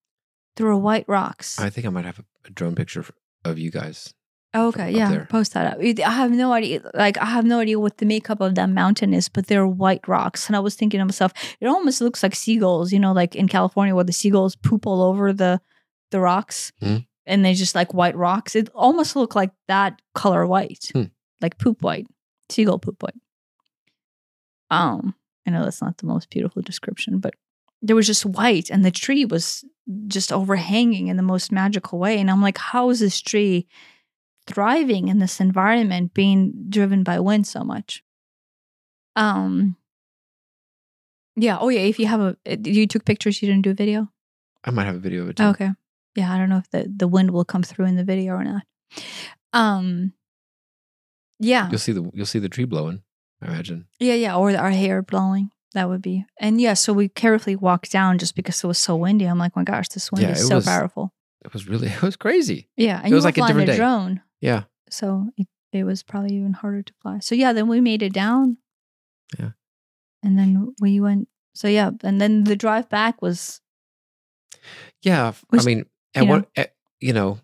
There 0.56 0.66
were 0.68 0.78
white 0.78 1.06
rocks. 1.08 1.60
I 1.60 1.70
think 1.70 1.86
I 1.86 1.90
might 1.90 2.06
have 2.06 2.20
a, 2.20 2.26
a 2.46 2.50
drone 2.50 2.76
picture 2.76 3.04
of 3.46 3.58
you 3.60 3.72
guys. 3.72 4.14
Oh, 4.56 4.68
okay, 4.68 4.92
yeah, 4.92 5.26
post 5.26 5.54
that 5.56 5.74
up. 5.74 5.80
I 5.82 6.12
have 6.12 6.30
no 6.30 6.54
idea. 6.54 6.82
Like, 6.94 7.18
I 7.18 7.26
have 7.26 7.44
no 7.44 7.58
idea 7.60 7.80
what 7.80 7.98
the 7.98 8.06
makeup 8.06 8.40
of 8.40 8.54
that 8.54 8.70
mountain 8.70 9.12
is, 9.12 9.28
but 9.28 9.48
they're 9.48 9.66
white 9.66 10.08
rocks. 10.08 10.46
And 10.46 10.56
I 10.56 10.60
was 10.60 10.76
thinking 10.76 11.00
to 11.00 11.06
myself, 11.06 11.34
it 11.60 11.66
almost 11.66 12.02
looks 12.02 12.22
like 12.22 12.36
seagulls. 12.36 12.94
You 12.94 13.00
know, 13.00 13.14
like 13.14 13.36
in 13.36 13.48
California 13.48 13.96
where 13.96 14.04
the 14.04 14.14
seagulls 14.14 14.56
poop 14.56 14.86
all 14.86 15.02
over 15.02 15.34
the 15.34 15.60
the 16.12 16.20
rocks, 16.20 16.72
Mhm. 16.84 17.08
and 17.26 17.44
they 17.44 17.56
just 17.56 17.74
like 17.74 17.96
white 17.96 18.16
rocks. 18.16 18.56
It 18.56 18.70
almost 18.76 19.16
looked 19.16 19.36
like 19.36 19.50
that 19.68 20.00
color 20.14 20.46
white, 20.46 20.92
Hmm. 20.94 21.06
like 21.42 21.58
poop 21.58 21.82
white, 21.82 22.06
seagull 22.50 22.78
poop 22.78 23.02
white. 23.02 23.16
Um, 24.70 25.16
I 25.48 25.52
know 25.52 25.64
that's 25.64 25.82
not 25.82 25.98
the 25.98 26.06
most 26.06 26.30
beautiful 26.30 26.62
description, 26.62 27.18
but 27.20 27.34
there 27.82 27.96
was 27.96 28.06
just 28.08 28.26
white, 28.26 28.70
and 28.70 28.86
the 28.86 28.92
tree 28.92 29.26
was 29.26 29.66
just 30.08 30.32
overhanging 30.32 31.08
in 31.08 31.18
the 31.18 31.24
most 31.24 31.52
magical 31.52 32.00
way. 32.00 32.20
And 32.20 32.30
I'm 32.32 32.42
like, 32.42 32.58
how 32.58 32.90
is 32.90 33.00
this 33.00 33.22
tree? 33.22 33.68
thriving 34.46 35.08
in 35.08 35.20
this 35.20 35.40
environment 35.40 36.14
being 36.14 36.52
driven 36.68 37.02
by 37.02 37.18
wind 37.18 37.48
so 37.48 37.64
much 37.64 38.04
um 39.16 39.78
yeah 41.38 41.58
oh 41.62 41.70
yeah 41.70 41.80
if 41.80 41.98
you 41.98 42.08
have 42.08 42.20
a 42.20 42.36
uh, 42.46 42.58
you 42.66 42.86
took 42.86 43.06
pictures 43.06 43.42
you 43.42 43.48
didn't 43.48 43.62
do 43.64 43.70
a 43.72 43.74
video 43.74 44.10
I 44.66 44.72
might 44.72 44.84
have 44.84 44.96
a 44.96 45.00
video 45.00 45.24
of 45.24 45.30
it 45.30 45.38
too. 45.38 45.44
okay 45.46 45.70
yeah 46.16 46.30
i 46.34 46.38
don't 46.38 46.50
know 46.50 46.58
if 46.58 46.70
the 46.72 46.92
the 46.94 47.08
wind 47.08 47.32
will 47.32 47.46
come 47.46 47.64
through 47.64 47.86
in 47.86 47.96
the 47.96 48.04
video 48.04 48.34
or 48.34 48.44
not 48.44 48.64
um 49.54 50.12
yeah 51.40 51.70
You'll 51.70 51.80
see 51.80 51.94
the 51.94 52.12
you'll 52.14 52.26
see 52.26 52.40
the 52.40 52.50
tree 52.50 52.66
blowing. 52.66 53.02
I 53.42 53.46
imagine. 53.48 53.88
yeah 54.02 54.16
yeah 54.16 54.36
or 54.36 54.54
our 54.58 54.72
hair 54.72 55.02
blowing 55.02 55.52
that 55.74 55.90
would 55.90 56.02
be 56.02 56.26
and 56.40 56.60
yeah 56.62 56.74
so 56.74 56.94
we 56.94 57.08
carefully 57.10 57.56
walked 57.56 57.92
down 57.92 58.18
just 58.18 58.36
because 58.36 58.64
it 58.64 58.68
was 58.68 58.78
so 58.78 58.96
windy 58.96 59.26
i'm 59.26 59.38
like 59.40 59.56
my 59.56 59.64
gosh 59.64 59.88
this 59.90 60.12
wind 60.12 60.24
Yeah, 60.24 60.32
is 60.32 60.48
so 60.48 60.56
was- 60.56 60.66
powerful 60.66 61.14
It 61.46 61.52
was 61.54 61.68
really 61.68 61.88
it 61.96 62.02
was 62.02 62.16
crazy. 62.16 62.70
yeah 62.78 62.98
and 62.98 63.08
It 63.08 63.10
you 63.10 63.16
was 63.16 63.26
like 63.26 63.38
a 63.38 63.42
different 63.46 63.70
a 63.70 63.72
day. 63.74 63.78
drone 63.78 64.22
Yeah. 64.42 64.64
so 64.90 65.28
it, 65.38 65.48
it 65.72 65.84
was 65.84 66.04
probably 66.04 66.36
even 66.36 66.54
harder 66.54 66.84
to 66.84 66.94
fly. 67.02 67.18
So 67.20 67.34
yeah, 67.36 67.52
then 67.52 67.68
we 67.68 67.82
made 67.82 68.04
it 68.04 68.14
down. 68.14 68.58
Yeah. 69.40 69.52
And 70.22 70.38
then 70.38 70.76
we 70.80 71.00
went. 71.00 71.28
So 71.56 71.68
yeah, 71.68 71.90
and 72.04 72.22
then 72.22 72.44
the 72.44 72.56
drive 72.56 72.90
back 72.90 73.20
was 73.22 73.60
Yeah. 75.02 75.34
Was- 75.52 75.66
I 75.66 75.70
mean, 75.70 75.86
at 76.14 76.28
what 76.28 76.48
at, 76.56 76.76
you 77.00 77.12
know, 77.14 77.40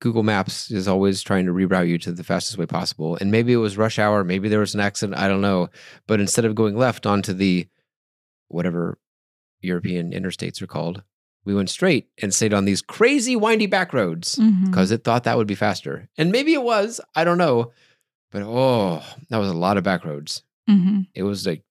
Google 0.00 0.22
Maps 0.22 0.70
is 0.70 0.86
always 0.86 1.22
trying 1.22 1.46
to 1.46 1.52
reroute 1.52 1.88
you 1.88 1.98
to 1.98 2.12
the 2.12 2.22
fastest 2.24 2.56
way 2.58 2.66
possible. 2.66 3.16
And 3.20 3.30
maybe 3.30 3.52
it 3.52 3.56
was 3.56 3.76
rush 3.76 3.98
hour, 3.98 4.22
maybe 4.24 4.48
there 4.48 4.60
was 4.60 4.74
an 4.74 4.80
accident, 4.80 5.18
I 5.18 5.26
don't 5.28 5.40
know. 5.40 5.68
But 6.06 6.20
instead 6.20 6.44
of 6.44 6.54
going 6.54 6.76
left 6.76 7.04
onto 7.06 7.32
the 7.32 7.66
whatever 8.48 8.98
European 9.60 10.12
interstates 10.12 10.62
are 10.62 10.66
called, 10.68 11.02
we 11.44 11.54
went 11.54 11.70
straight 11.70 12.08
and 12.22 12.32
stayed 12.32 12.52
on 12.54 12.64
these 12.64 12.82
crazy 12.82 13.34
windy 13.34 13.66
back 13.66 13.92
roads 13.92 14.38
because 14.66 14.90
it 14.90 15.02
thought 15.04 15.24
that 15.24 15.36
would 15.36 15.46
be 15.46 15.54
faster. 15.54 16.08
And 16.16 16.30
maybe 16.30 16.52
it 16.54 16.62
was, 16.62 17.00
I 17.14 17.24
don't 17.24 17.38
know. 17.38 17.72
But 18.30 18.42
oh, 18.44 19.02
that 19.30 19.38
was 19.38 19.48
a 19.50 19.54
lot 19.54 19.78
of 19.78 19.84
back 19.84 20.04
roads. 20.04 20.42
Mhm. 20.68 21.06
It 21.14 21.22
was 21.22 21.46
like, 21.46 21.62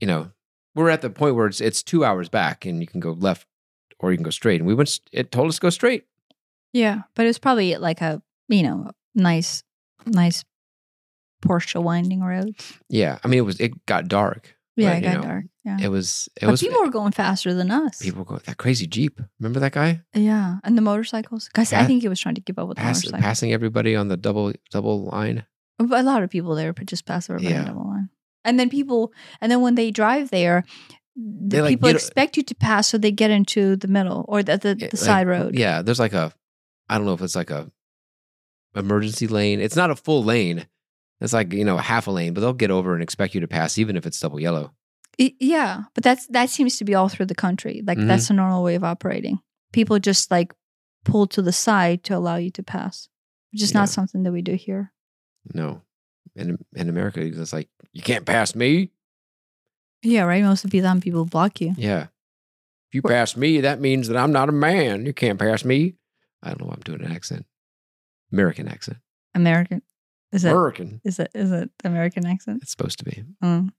you 0.00 0.06
know, 0.08 0.32
we're 0.74 0.90
at 0.90 1.02
the 1.02 1.10
point 1.10 1.36
where 1.36 1.46
it's 1.46 1.60
it's 1.60 1.82
two 1.82 2.04
hours 2.04 2.28
back 2.28 2.66
and 2.66 2.80
you 2.80 2.86
can 2.86 3.00
go 3.00 3.12
left 3.12 3.46
or 4.00 4.10
you 4.10 4.16
can 4.18 4.24
go 4.24 4.30
straight. 4.30 4.60
And 4.60 4.66
we 4.66 4.74
went, 4.74 4.98
it 5.12 5.30
told 5.30 5.48
us 5.48 5.56
to 5.56 5.60
go 5.60 5.70
straight. 5.70 6.04
Yeah, 6.72 7.02
but 7.14 7.24
it 7.24 7.28
was 7.28 7.38
probably 7.38 7.76
like 7.76 8.00
a 8.00 8.22
you 8.48 8.62
know 8.62 8.90
nice 9.14 9.62
nice 10.06 10.44
Porsche 11.42 11.82
winding 11.82 12.20
roads. 12.20 12.78
Yeah. 12.88 13.18
I 13.24 13.28
mean, 13.28 13.38
it 13.38 13.42
was, 13.46 13.58
it 13.60 13.86
got 13.86 14.08
dark. 14.08 14.56
Yeah, 14.76 14.90
But, 14.90 14.96
it 14.98 15.00
got 15.00 15.14
know, 15.16 15.22
dark. 15.22 15.44
Yeah, 15.64 15.76
It 15.82 15.88
was, 15.88 16.28
it 16.36 16.40
but 16.42 16.50
was, 16.52 16.60
people 16.60 16.80
were 16.80 16.90
going 16.90 17.12
faster 17.12 17.52
than 17.54 17.70
us. 17.70 17.98
people 18.00 18.24
go, 18.24 18.36
that 18.38 18.56
crazy 18.58 18.86
Jeep. 18.86 19.20
Remember 19.38 19.60
that 19.60 19.72
guy? 19.72 20.02
yeah, 20.14 20.56
and 20.64 20.76
the 20.76 20.82
motorcycles. 20.82 21.48
Guys, 21.48 21.72
I 21.72 21.84
think 21.84 22.02
he 22.02 22.08
was 22.08 22.20
trying 22.20 22.34
to 22.34 22.40
keep 22.42 22.58
up 22.58 22.68
with 22.68 22.76
the 22.78 22.84
motorcycles. 22.84 23.22
passing 23.22 23.52
everybody 23.52 23.96
on 23.96 24.08
the 24.08 24.16
double, 24.16 24.52
double 24.70 25.04
line. 25.06 25.44
A 25.78 26.02
lot 26.02 26.22
of 26.22 26.30
people 26.30 26.54
there, 26.54 26.72
but 26.74 26.86
just 26.86 27.06
pass 27.06 27.28
over 27.30 27.40
Yeah. 27.42 27.50
yeah. 27.50 27.64
double 27.64 27.86
line. 27.88 28.08
And 28.44 28.58
then 28.60 28.68
people, 28.70 29.12
and 29.40 29.50
then 29.50 29.60
when 29.62 29.74
they 29.76 29.90
drive 29.90 30.30
there, 30.30 30.64
the 31.16 31.56
They, 31.56 31.60
like, 31.62 31.70
people 31.70 31.88
expect 31.90 32.36
you 32.36 32.42
to 32.44 32.54
pass, 32.54 32.88
so 32.88 32.96
they 32.98 33.12
get 33.12 33.30
into 33.30 33.76
the 33.76 33.88
middle 33.88 34.24
or 34.28 34.42
the 34.42 34.56
the, 34.58 34.74
the 34.74 34.84
like- 34.84 34.96
side 34.96 35.26
road. 35.26 35.54
Yeah. 35.58 35.80
There's 35.82 35.98
like 36.00 36.12
a, 36.14 36.32
I 36.90 36.96
don't 36.98 37.06
know 37.06 37.14
if 37.14 37.22
it's 37.22 37.36
like 37.36 37.50
a 37.50 37.70
emergency 38.74 39.26
lane. 39.26 39.60
It's 39.60 39.76
not 39.76 39.90
a 39.90 39.96
full 39.96 40.22
lane. 40.22 40.66
It's 41.20 41.32
like, 41.32 41.52
you 41.52 41.64
know, 41.64 41.78
a 41.78 41.82
half 41.82 42.06
a 42.06 42.10
lane, 42.10 42.34
but 42.34 42.40
they'll 42.40 42.52
get 42.52 42.70
over 42.70 42.94
and 42.94 43.02
expect 43.02 43.34
you 43.34 43.40
to 43.40 43.48
pass 43.48 43.78
even 43.78 43.96
if 43.96 44.06
it's 44.06 44.18
double 44.20 44.40
yellow. 44.40 44.72
Yeah, 45.18 45.82
but 45.94 46.02
that's 46.02 46.26
that 46.28 46.48
seems 46.50 46.78
to 46.78 46.84
be 46.84 46.94
all 46.94 47.08
through 47.08 47.26
the 47.26 47.34
country. 47.34 47.82
Like 47.86 47.98
Mhm. 47.98 48.06
that's 48.06 48.30
a 48.30 48.32
normal 48.32 48.62
way 48.62 48.74
of 48.74 48.84
operating. 48.84 49.38
People 49.72 49.98
just 49.98 50.30
like 50.30 50.54
pull 51.04 51.26
to 51.28 51.42
the 51.42 51.52
side 51.52 52.02
to 52.04 52.16
allow 52.16 52.36
you 52.36 52.50
to 52.52 52.62
pass, 52.62 53.08
which 53.52 53.62
is 53.62 53.72
Yeah. 53.72 53.80
not 53.80 53.88
something 53.90 54.22
that 54.22 54.32
we 54.32 54.40
do 54.42 54.54
here. 54.54 54.92
No. 55.54 55.82
In 56.34 56.58
in 56.74 56.88
America, 56.88 57.20
it's 57.20 57.52
like, 57.52 57.68
you 57.92 58.02
can't 58.02 58.24
pass 58.24 58.54
me. 58.54 58.90
Yeah, 60.02 60.22
right. 60.22 60.42
Most 60.42 60.64
of 60.64 60.70
the 60.70 60.80
time, 60.80 61.00
people 61.02 61.26
block 61.26 61.60
you. 61.60 61.74
Yeah. 61.76 62.04
If 62.88 62.94
you 62.94 63.02
pass 63.02 63.36
me, 63.36 63.60
that 63.60 63.78
means 63.80 64.08
that 64.08 64.16
I'm 64.16 64.32
not 64.32 64.48
a 64.48 64.52
man. 64.52 65.04
You 65.04 65.12
can't 65.12 65.38
pass 65.38 65.64
me. 65.64 65.96
I 66.42 66.48
don't 66.48 66.60
know 66.60 66.66
why 66.66 66.74
I'm 66.74 66.80
doing 66.80 67.04
an 67.04 67.12
accent. 67.12 67.46
American 68.32 68.68
accent. 68.68 68.98
American 69.34 69.82
is 70.32 70.44
it 70.44 70.50
American. 70.52 71.00
is 71.04 71.18
it 71.18 71.30
is 71.34 71.50
it 71.52 71.70
American 71.84 72.26
accent? 72.26 72.62
It's 72.62 72.70
supposed 72.70 72.98
to 73.00 73.04
be. 73.04 73.24
Mm. 73.42 73.70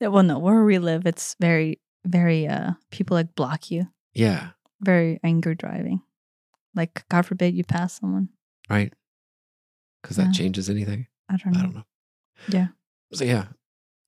Yeah, 0.00 0.08
well, 0.08 0.22
no, 0.22 0.38
where 0.38 0.62
we 0.64 0.78
live, 0.78 1.06
it's 1.06 1.34
very 1.40 1.80
very 2.06 2.46
uh 2.46 2.72
people 2.90 3.16
like 3.16 3.34
block 3.34 3.70
you. 3.70 3.88
Yeah. 4.14 4.48
Very 4.80 5.18
anger 5.24 5.54
driving. 5.54 6.02
Like 6.74 7.04
God 7.08 7.24
forbid 7.26 7.54
you 7.54 7.64
pass 7.64 7.98
someone. 7.98 8.28
Right. 8.68 8.92
Because 10.02 10.16
that 10.18 10.26
Yeah. 10.26 10.32
changes 10.32 10.68
anything. 10.70 11.06
I 11.28 11.36
don't 11.36 11.52
know. 11.52 11.58
I 11.58 11.62
don't 11.62 11.74
know. 11.74 11.84
Yeah. 12.48 12.66
So 13.12 13.24
yeah. 13.24 13.46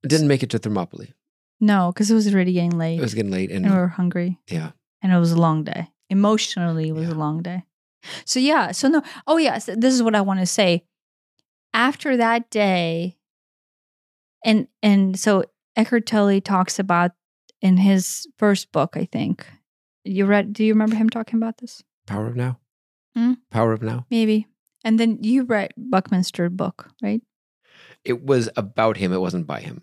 Didn't 0.07 0.29
make 0.29 0.43
it 0.43 0.51
to 0.51 0.59
Thermopylae. 0.59 1.13
No, 1.61 1.91
because 1.93 2.11
it 2.11 2.15
was 2.15 2.33
already 2.33 2.53
getting 2.53 2.79
late. 2.79 2.99
It 2.99 3.03
was 3.03 3.15
getting 3.15 3.33
late 3.33 3.51
and 3.51 3.65
and 3.65 3.75
we 3.75 3.81
were 3.81 3.89
hungry. 3.89 4.39
yeah. 4.49 4.71
and 5.03 5.13
it 5.13 5.19
was 5.19 5.33
a 5.33 5.41
long 5.41 5.65
day. 5.65 5.89
Emotionally, 6.11 6.89
it 6.89 6.93
was 6.95 7.09
Yeah. 7.09 7.15
a 7.15 7.17
long 7.19 7.43
day. 7.43 7.65
So 8.25 8.39
yeah, 8.41 8.73
so 8.73 8.89
no. 8.89 9.03
Oh 9.27 9.37
yeah, 9.37 9.59
so 9.59 9.75
this 9.75 9.93
is 9.95 10.03
what 10.03 10.15
I 10.15 10.21
want 10.21 10.41
to 10.41 10.47
say. 10.47 10.85
After 11.75 12.17
that 12.17 12.49
day, 12.51 13.19
and 14.45 14.69
and 14.83 15.19
so 15.19 15.45
Eckhart 15.77 16.07
Tolle 16.07 16.41
talks 16.41 16.79
about 16.79 17.13
in 17.61 17.77
his 17.77 18.27
first 18.39 18.73
book, 18.73 18.97
I 18.97 19.05
think. 19.05 19.47
You 20.05 20.27
read? 20.27 20.53
Do 20.53 20.65
you 20.65 20.73
remember 20.73 20.97
him 20.97 21.11
talking 21.11 21.37
about 21.39 21.59
this? 21.59 21.83
Power 22.07 22.27
of 22.27 22.37
now. 22.37 22.59
Hmm? 23.17 23.35
Power 23.51 23.73
of 23.73 23.83
now. 23.83 24.07
Maybe. 24.11 24.47
And 24.85 24.99
then 24.99 25.19
you 25.23 25.43
read 25.43 25.73
Buckminster 25.77 26.49
book, 26.49 26.91
right? 27.03 27.21
It 28.05 28.25
was 28.25 28.49
about 28.57 28.97
him. 28.97 29.13
It 29.13 29.21
wasn't 29.21 29.47
by 29.47 29.61
him. 29.61 29.83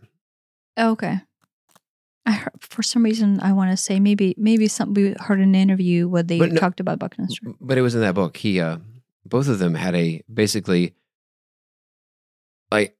Okay. 0.79 1.19
I 2.25 2.31
heard, 2.31 2.53
for 2.59 2.81
some 2.81 3.03
reason 3.03 3.39
I 3.39 3.53
want 3.53 3.71
to 3.71 3.77
say 3.77 3.99
maybe 3.99 4.33
maybe 4.37 4.67
some 4.67 4.93
we 4.93 5.15
heard 5.19 5.39
an 5.39 5.53
interview 5.53 6.07
where 6.07 6.23
they 6.23 6.39
no- 6.39 6.59
talked 6.59 6.79
about 6.79 6.99
Buckminster. 6.99 7.53
But 7.61 7.77
it 7.77 7.81
was 7.81 7.95
in 7.95 8.01
that 8.01 8.15
book. 8.15 8.37
He, 8.37 8.59
uh, 8.59 8.77
both 9.25 9.47
of 9.47 9.59
them 9.59 9.75
had 9.75 9.95
a 9.95 10.21
basically, 10.31 10.95
like, 12.71 12.95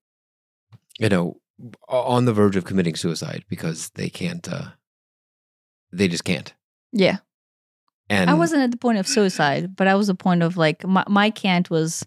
you 0.99 1.09
know, 1.09 1.39
on 1.87 2.25
the 2.25 2.33
verge 2.33 2.55
of 2.55 2.65
committing 2.65 2.95
suicide 2.95 3.45
because 3.49 3.89
they 3.91 4.09
can't, 4.09 4.47
uh, 4.47 4.71
they 5.91 6.07
just 6.07 6.23
can't. 6.23 6.53
Yeah. 6.91 7.17
And 8.09 8.29
I 8.29 8.35
wasn't 8.35 8.61
at 8.61 8.71
the 8.71 8.77
point 8.77 8.99
of 8.99 9.07
suicide, 9.07 9.75
but 9.75 9.87
I 9.87 9.95
was 9.95 10.07
the 10.07 10.15
point 10.15 10.43
of 10.43 10.57
like 10.57 10.85
my, 10.85 11.03
my 11.07 11.31
can't 11.31 11.67
was 11.71 12.05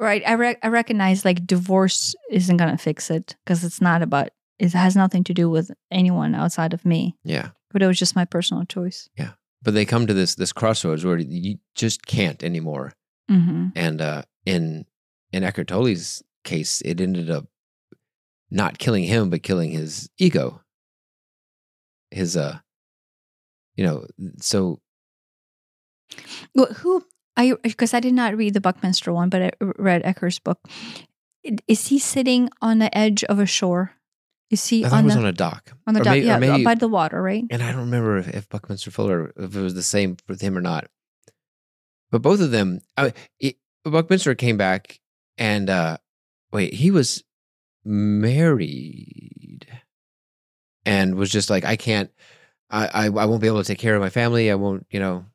right. 0.00 0.22
I 0.26 0.32
re- 0.32 0.56
I 0.62 0.68
recognize 0.68 1.24
like 1.24 1.46
divorce 1.46 2.16
isn't 2.30 2.56
gonna 2.56 2.78
fix 2.78 3.10
it 3.10 3.36
because 3.44 3.62
it's 3.62 3.80
not 3.80 4.02
about 4.02 4.30
it 4.58 4.72
has 4.72 4.96
nothing 4.96 5.24
to 5.24 5.34
do 5.34 5.48
with 5.48 5.70
anyone 5.90 6.34
outside 6.34 6.74
of 6.74 6.84
me. 6.84 7.16
yeah. 7.24 7.50
But 7.70 7.82
it 7.82 7.86
was 7.86 7.98
just 7.98 8.16
my 8.16 8.24
personal 8.24 8.64
choice. 8.64 9.10
Yeah. 9.18 9.32
But 9.62 9.74
they 9.74 9.84
come 9.84 10.06
to 10.06 10.14
this 10.14 10.36
this 10.36 10.54
crossroads 10.54 11.04
where 11.04 11.18
you 11.18 11.58
just 11.74 12.06
can't 12.06 12.42
anymore. 12.42 12.94
Mm-hmm. 13.30 13.66
And 13.76 14.00
uh, 14.00 14.22
in 14.46 14.86
in 15.32 15.44
Eckhart 15.44 15.68
Tolle's 15.68 16.22
case, 16.44 16.80
it 16.80 17.00
ended 17.00 17.30
up 17.30 17.46
not 18.50 18.78
killing 18.78 19.04
him, 19.04 19.28
but 19.28 19.42
killing 19.42 19.70
his 19.70 20.08
ego. 20.16 20.62
His 22.10 22.38
uh, 22.38 22.60
you 23.76 23.84
know, 23.84 24.06
so 24.40 24.80
Well, 26.54 26.72
who 26.72 27.04
I 27.36 27.54
because 27.62 27.92
I 27.92 28.00
did 28.00 28.14
not 28.14 28.36
read 28.36 28.54
the 28.54 28.60
Buckminster 28.60 29.12
one, 29.12 29.28
but 29.28 29.42
I 29.42 29.50
read 29.60 30.02
Eckhart's 30.04 30.38
book. 30.38 30.58
Is 31.66 31.88
he 31.88 31.98
sitting 31.98 32.48
on 32.62 32.78
the 32.78 32.96
edge 32.96 33.24
of 33.24 33.38
a 33.38 33.46
shore? 33.46 33.92
Is 34.50 34.66
he 34.66 34.84
I 34.84 34.88
thought 34.88 34.98
on 34.98 35.04
it 35.04 35.06
was 35.06 35.16
on 35.16 35.26
a 35.26 35.32
dock. 35.32 35.72
on 35.86 35.94
the 35.94 36.00
or 36.00 36.04
dock? 36.04 36.12
may- 36.12 36.20
or 36.20 36.24
yeah, 36.24 36.38
maybe- 36.38 36.64
by 36.64 36.74
the 36.74 36.88
water, 36.88 37.20
right? 37.20 37.44
and 37.50 37.62
I 37.62 37.70
don't 37.70 37.82
remember 37.82 38.16
if, 38.18 38.28
if 38.28 38.48
Buckminster 38.48 38.90
Fuller 38.90 39.32
if 39.36 39.54
it 39.54 39.60
was 39.60 39.74
the 39.74 39.82
same 39.82 40.16
with 40.26 40.40
him 40.40 40.56
or 40.56 40.60
not. 40.60 40.88
But 42.10 42.22
both 42.22 42.40
of 42.40 42.50
them, 42.50 42.80
I, 42.96 43.12
it, 43.38 43.56
Buckminster 43.84 44.34
came 44.34 44.56
back 44.56 45.00
and 45.36 45.68
uh, 45.68 45.98
wait, 46.52 46.72
he 46.72 46.90
was 46.90 47.22
married 47.84 49.66
and 50.84 51.14
was 51.16 51.30
just 51.30 51.50
like, 51.50 51.64
I 51.64 51.76
can't, 51.76 52.10
I, 52.70 52.86
I, 52.86 53.04
I 53.06 53.24
won't 53.26 53.40
be 53.42 53.46
able 53.46 53.62
to 53.62 53.66
take 53.68 53.78
care 53.78 53.94
of 53.94 54.00
my 54.00 54.10
family. 54.10 54.50
I 54.50 54.54
won't, 54.54 54.86
you 54.90 55.00
know, 55.00 55.26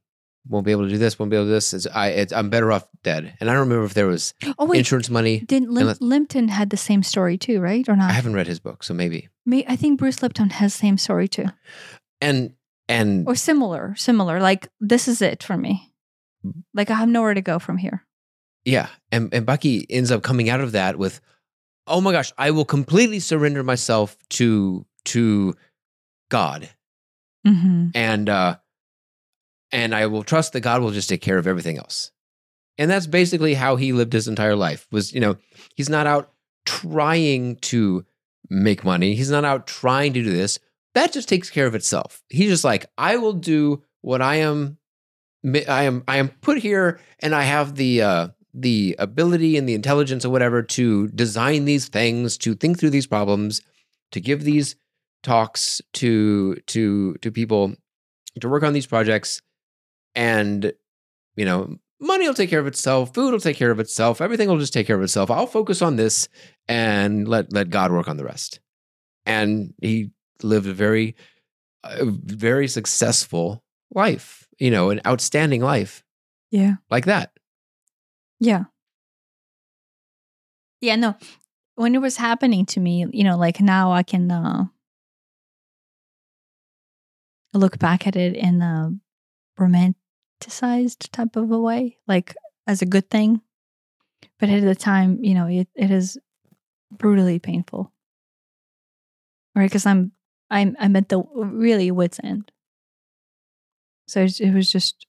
won't 0.48 0.66
be 0.66 0.72
able 0.72 0.84
to 0.84 0.90
do 0.90 0.98
this. 0.98 1.18
Won't 1.18 1.30
be 1.30 1.38
able 1.38 1.46
to 1.46 1.50
do 1.50 1.54
this. 1.54 1.74
It's, 1.74 1.88
I, 1.88 2.10
it's, 2.10 2.34
I'm 2.34 2.50
better 2.50 2.72
off 2.72 2.88
dead. 3.04 3.36
And 3.40 3.50
I 3.50 3.54
don't 3.54 3.62
remember 3.62 3.86
if 3.86 3.94
there 3.94 4.08
was 4.08 4.34
Oh 4.58 4.66
wait, 4.66 4.80
insurance 4.80 5.10
money. 5.10 5.40
did 5.40 5.64
Lim- 5.64 5.84
unless- 5.84 6.02
Limpton 6.02 6.48
had 6.50 6.70
the 6.70 6.78
same 6.78 7.04
story 7.04 7.38
too, 7.38 7.62
right? 7.62 7.88
Or 7.88 7.96
not? 7.96 8.10
I 8.10 8.14
haven't 8.14 8.34
read 8.34 8.48
his 8.48 8.60
book, 8.60 8.84
so 8.84 8.94
maybe. 8.94 9.30
May, 9.46 9.66
I 9.68 9.76
think 9.76 10.00
Bruce 10.00 10.22
Lipton 10.22 10.50
has 10.52 10.74
the 10.74 10.80
same 10.80 10.98
story 10.98 11.28
too, 11.28 11.46
And 12.22 12.54
and 12.90 13.28
or 13.28 13.36
similar, 13.36 13.96
similar. 13.98 14.40
Like 14.42 14.68
this 14.80 15.08
is 15.08 15.22
it 15.22 15.44
for 15.44 15.56
me. 15.58 15.92
Like 16.74 16.90
I 16.92 16.96
have 16.96 17.08
nowhere 17.10 17.34
to 17.34 17.42
go 17.42 17.58
from 17.60 17.78
here. 17.78 18.06
Yeah. 18.66 18.88
And 19.12 19.34
and 19.34 19.46
Bucky 19.46 19.86
ends 19.90 20.12
up 20.12 20.24
coming 20.24 20.50
out 20.50 20.60
of 20.62 20.74
that 20.74 20.98
with, 20.98 21.20
oh 21.88 22.00
my 22.02 22.12
gosh, 22.12 22.32
I 22.38 22.52
will 22.52 22.66
completely 22.66 23.20
surrender 23.20 23.64
myself 23.64 24.18
to 24.32 24.86
to 25.06 25.56
God. 26.30 26.70
Mm-hmm. 27.48 27.90
And 27.96 28.30
uh 28.30 28.58
and 29.74 29.94
I 29.94 30.06
will 30.06 30.24
trust 30.24 30.54
that 30.54 30.62
God 30.62 30.82
will 30.82 30.92
just 30.92 31.10
take 31.10 31.22
care 31.22 31.38
of 31.38 31.48
everything 31.48 31.78
else. 31.78 32.12
And 32.78 32.90
that's 32.90 33.08
basically 33.08 33.56
how 33.56 33.76
he 33.76 33.92
lived 33.92 34.14
his 34.14 34.28
entire 34.28 34.56
life. 34.56 34.88
Was, 34.92 35.14
you 35.14 35.20
know, 35.20 35.36
he's 35.76 35.90
not 35.90 36.08
out 36.08 36.32
trying 36.66 37.58
to 37.58 38.06
make 38.50 38.84
money. 38.84 39.16
He's 39.16 39.32
not 39.32 39.44
out 39.44 39.68
trying 39.68 40.14
to 40.14 40.24
do 40.24 40.32
this. 40.32 40.60
That 40.94 41.12
just 41.12 41.28
takes 41.28 41.50
care 41.50 41.66
of 41.66 41.76
itself. 41.76 42.22
He's 42.30 42.50
just 42.50 42.64
like, 42.64 42.86
I 42.98 43.18
will 43.18 43.34
do 43.34 43.84
what 44.02 44.22
I 44.22 44.36
am 44.36 44.78
I 45.68 45.84
am 45.84 46.04
I 46.08 46.18
am 46.18 46.30
put 46.30 46.60
here 46.60 47.00
and 47.20 47.36
I 47.36 47.44
have 47.44 47.76
the 47.76 48.02
uh 48.02 48.28
the 48.54 48.96
ability 49.00 49.58
and 49.58 49.68
the 49.68 49.74
intelligence 49.74 50.24
or 50.24 50.30
whatever 50.30 50.62
to 50.62 51.08
design 51.10 51.66
these 51.66 51.88
things, 51.88 52.38
to 52.38 52.54
think 52.54 52.80
through 52.80 52.92
these 52.92 53.08
problems, 53.08 53.62
to 54.12 54.22
give 54.22 54.44
these 54.44 54.76
talks 55.24 55.82
to 55.94 56.56
to 56.68 57.16
to 57.16 57.32
people, 57.32 57.74
to 58.40 58.50
work 58.50 58.64
on 58.64 58.74
these 58.74 58.86
projects, 58.86 59.42
and 60.16 60.74
you 61.36 61.46
know, 61.46 61.76
money 62.00 62.28
will 62.28 62.34
take 62.36 62.50
care 62.50 62.60
of 62.60 62.68
itself, 62.68 63.14
food 63.14 63.32
will 63.32 63.40
take 63.40 63.58
care 63.58 63.72
of 63.72 63.80
itself, 63.80 64.22
everything 64.22 64.48
will 64.50 64.60
just 64.60 64.74
take 64.74 64.86
care 64.88 64.96
of 64.96 65.02
itself. 65.02 65.32
I'll 65.32 65.48
focus 65.48 65.82
on 65.82 65.96
this 65.96 66.28
and 66.68 67.28
let 67.28 67.52
let 67.54 67.70
God 67.70 67.92
work 67.92 68.08
on 68.08 68.18
the 68.18 68.26
rest. 68.26 68.60
And 69.26 69.74
he 69.82 70.12
lived 70.42 70.68
a 70.68 70.74
very 70.74 71.16
a 71.84 72.06
very 72.06 72.68
successful 72.68 73.64
life, 73.94 74.48
you 74.60 74.72
know, 74.72 74.90
an 74.90 75.02
outstanding 75.06 75.62
life 75.62 76.04
Yeah. 76.52 76.76
like 76.90 77.06
that. 77.06 77.32
Yeah. 78.40 78.66
Yeah, 80.82 80.96
no. 80.98 81.16
When 81.76 81.96
it 81.96 82.02
was 82.02 82.18
happening 82.18 82.66
to 82.68 82.80
me, 82.80 83.06
you 83.12 83.24
know, 83.24 83.38
like 83.38 83.60
now 83.60 83.92
I 83.92 84.04
can 84.04 84.30
uh 84.30 84.66
look 87.54 87.80
back 87.80 88.08
at 88.08 88.16
it 88.16 88.36
in 88.36 88.62
a 88.62 88.92
romanticized 90.44 91.10
type 91.12 91.36
of 91.36 91.52
a 91.52 91.60
way, 91.60 91.98
like 92.08 92.36
as 92.68 92.82
a 92.82 92.86
good 92.86 93.10
thing. 93.10 93.42
But 94.40 94.50
at 94.50 94.64
the 94.64 94.76
time, 94.76 95.20
you 95.24 95.34
know, 95.34 95.48
it, 95.48 95.68
it 95.76 95.92
is 95.92 96.18
brutally 96.92 97.40
painful. 97.40 97.92
Right? 99.56 99.70
Because 99.70 99.86
I'm 99.86 100.12
I'm 100.50 100.76
I'm 100.80 100.96
at 100.96 101.10
the 101.10 101.24
really 101.34 101.92
wits 101.92 102.20
end. 102.24 102.52
So 104.08 104.22
it, 104.22 104.40
it 104.42 104.54
was 104.54 104.72
just 104.72 105.06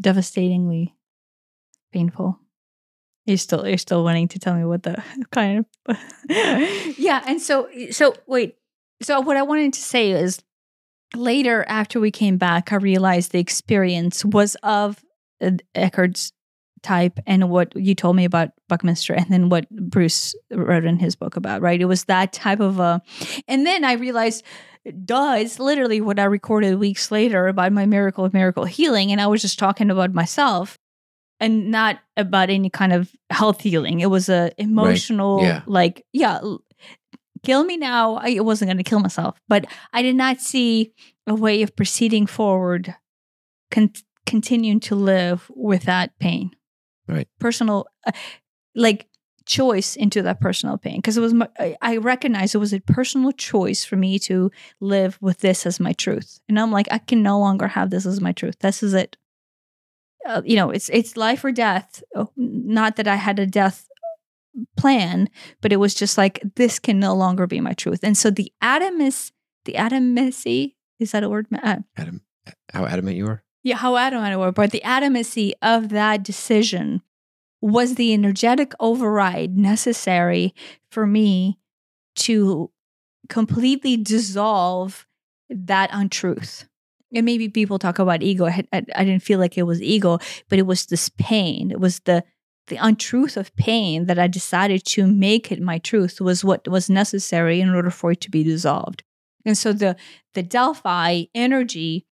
devastatingly 0.00 0.94
painful. 1.92 2.38
You're 3.24 3.38
still 3.38 3.66
you're 3.66 3.78
still 3.78 4.04
wanting 4.04 4.28
to 4.28 4.38
tell 4.38 4.54
me 4.54 4.64
what 4.64 4.82
the 4.82 5.02
kind 5.32 5.64
of 5.86 5.98
yeah. 6.98 7.22
And 7.26 7.40
so 7.40 7.68
so 7.90 8.14
wait. 8.26 8.56
So 9.02 9.20
what 9.20 9.36
I 9.36 9.42
wanted 9.42 9.74
to 9.74 9.80
say 9.80 10.12
is 10.12 10.40
later 11.14 11.64
after 11.68 12.00
we 12.00 12.10
came 12.10 12.36
back, 12.38 12.72
I 12.72 12.76
realized 12.76 13.32
the 13.32 13.38
experience 13.40 14.24
was 14.24 14.56
of 14.62 15.02
uh, 15.40 15.52
Eckhart's 15.74 16.32
type 16.82 17.18
and 17.26 17.50
what 17.50 17.74
you 17.76 17.94
told 17.94 18.16
me 18.16 18.24
about 18.24 18.50
Buckminster 18.68 19.12
and 19.14 19.26
then 19.28 19.48
what 19.48 19.68
Bruce 19.70 20.34
wrote 20.52 20.84
in 20.84 20.98
his 20.98 21.16
book 21.16 21.36
about, 21.36 21.60
right? 21.62 21.80
It 21.80 21.86
was 21.86 22.04
that 22.04 22.32
type 22.32 22.60
of 22.60 22.78
a 22.78 23.00
and 23.48 23.66
then 23.66 23.84
I 23.84 23.94
realized 23.94 24.44
duh, 25.04 25.34
it's 25.38 25.58
literally 25.58 26.00
what 26.00 26.20
I 26.20 26.24
recorded 26.24 26.76
weeks 26.78 27.10
later 27.10 27.48
about 27.48 27.72
my 27.72 27.86
miracle 27.86 28.24
of 28.24 28.32
miracle 28.32 28.64
healing. 28.64 29.10
And 29.10 29.20
I 29.20 29.26
was 29.26 29.42
just 29.42 29.58
talking 29.58 29.90
about 29.90 30.14
myself. 30.14 30.76
and 31.40 31.70
not 31.70 31.98
about 32.16 32.48
any 32.50 32.70
kind 32.70 32.92
of 32.94 33.10
health 33.30 33.60
healing. 33.60 34.00
It 34.00 34.06
was 34.10 34.28
a 34.30 34.52
emotional, 34.58 35.42
Yeah. 35.42 35.62
like, 35.66 36.02
yeah, 36.14 36.38
kill 37.46 37.64
me 37.64 37.76
now. 37.76 38.16
I 38.16 38.40
wasn't 38.40 38.68
going 38.68 38.76
to 38.78 38.82
kill 38.82 38.98
myself, 38.98 39.40
but 39.48 39.66
I 39.92 40.02
did 40.02 40.16
not 40.16 40.40
see 40.40 40.92
a 41.26 41.34
way 41.34 41.62
of 41.62 41.76
proceeding 41.76 42.26
forward, 42.26 42.94
con- 43.70 43.92
continuing 44.26 44.80
to 44.80 44.96
live 44.96 45.48
with 45.54 45.84
that 45.84 46.18
pain. 46.18 46.50
Right. 47.06 47.28
Personal, 47.38 47.86
uh, 48.04 48.10
like 48.74 49.06
choice 49.44 49.94
into 49.94 50.22
that 50.22 50.40
personal 50.40 50.76
pain 50.76 50.96
because 50.96 51.16
it 51.16 51.20
was 51.20 51.32
my, 51.32 51.48
I, 51.56 51.76
I 51.80 51.96
recognize 51.98 52.52
it 52.52 52.58
was 52.58 52.74
a 52.74 52.80
personal 52.80 53.30
choice 53.30 53.84
for 53.84 53.94
me 53.94 54.18
to 54.18 54.50
live 54.80 55.18
with 55.20 55.38
this 55.38 55.64
as 55.64 55.78
my 55.78 55.92
truth 55.92 56.40
and 56.48 56.58
i'm 56.58 56.72
like 56.72 56.88
i 56.90 56.98
can 56.98 57.22
no 57.22 57.38
longer 57.38 57.68
have 57.68 57.90
this 57.90 58.06
as 58.06 58.20
my 58.20 58.32
truth 58.32 58.56
this 58.58 58.82
is 58.82 58.92
it 58.92 59.16
uh, 60.28 60.42
you 60.44 60.56
know 60.56 60.70
it's 60.70 60.88
it's 60.88 61.16
life 61.16 61.44
or 61.44 61.52
death 61.52 62.02
Oh, 62.16 62.32
not 62.36 62.96
that 62.96 63.06
i 63.06 63.14
had 63.14 63.38
a 63.38 63.46
death 63.46 63.88
plan 64.76 65.28
but 65.60 65.72
it 65.72 65.76
was 65.76 65.94
just 65.94 66.16
like 66.16 66.40
this 66.56 66.78
can 66.78 66.98
no 66.98 67.14
longer 67.14 67.46
be 67.46 67.60
my 67.60 67.72
truth 67.72 68.00
and 68.02 68.16
so 68.16 68.30
the 68.30 68.52
adamus 68.62 69.32
the 69.64 69.74
adamacy 69.74 70.74
is 70.98 71.12
that 71.12 71.22
a 71.22 71.28
word 71.28 71.46
uh, 71.62 71.76
Adam, 71.96 72.22
how 72.72 72.86
adamant 72.86 73.16
you 73.16 73.26
are. 73.26 73.42
yeah, 73.62 73.76
how 73.76 73.96
adamant 73.96 74.32
I 74.32 74.36
were, 74.36 74.52
but 74.52 74.70
the 74.70 74.82
adamancy 74.84 75.52
of 75.62 75.90
that 75.90 76.22
decision 76.22 77.02
was 77.60 77.94
the 77.94 78.14
energetic 78.14 78.72
override 78.80 79.56
necessary 79.56 80.54
for 80.90 81.06
me 81.06 81.58
to 82.16 82.70
completely 83.28 83.96
dissolve 83.96 85.06
that 85.50 85.90
untruth. 85.92 86.68
And 87.14 87.24
maybe 87.24 87.48
people 87.48 87.78
talk 87.78 87.98
about 87.98 88.22
ego. 88.22 88.46
I, 88.46 88.64
I, 88.72 88.84
I 88.94 89.04
didn't 89.04 89.22
feel 89.22 89.38
like 89.38 89.56
it 89.56 89.62
was 89.62 89.82
ego, 89.82 90.18
but 90.48 90.58
it 90.58 90.66
was 90.66 90.86
this 90.86 91.08
pain. 91.08 91.70
It 91.70 91.80
was 91.80 92.00
the 92.00 92.24
the 92.68 92.76
untruth 92.76 93.36
of 93.36 93.54
pain 93.56 94.06
that 94.06 94.18
I 94.18 94.26
decided 94.26 94.84
to 94.86 95.06
make 95.06 95.52
it 95.52 95.60
my 95.60 95.78
truth 95.78 96.20
was 96.20 96.44
what 96.44 96.66
was 96.68 96.90
necessary 96.90 97.60
in 97.60 97.70
order 97.70 97.90
for 97.90 98.12
it 98.12 98.20
to 98.22 98.30
be 98.30 98.42
dissolved. 98.42 99.02
And 99.44 99.56
so 99.56 99.72
the 99.72 99.96
the 100.34 100.42
Delphi 100.42 101.24
energy 101.34 102.06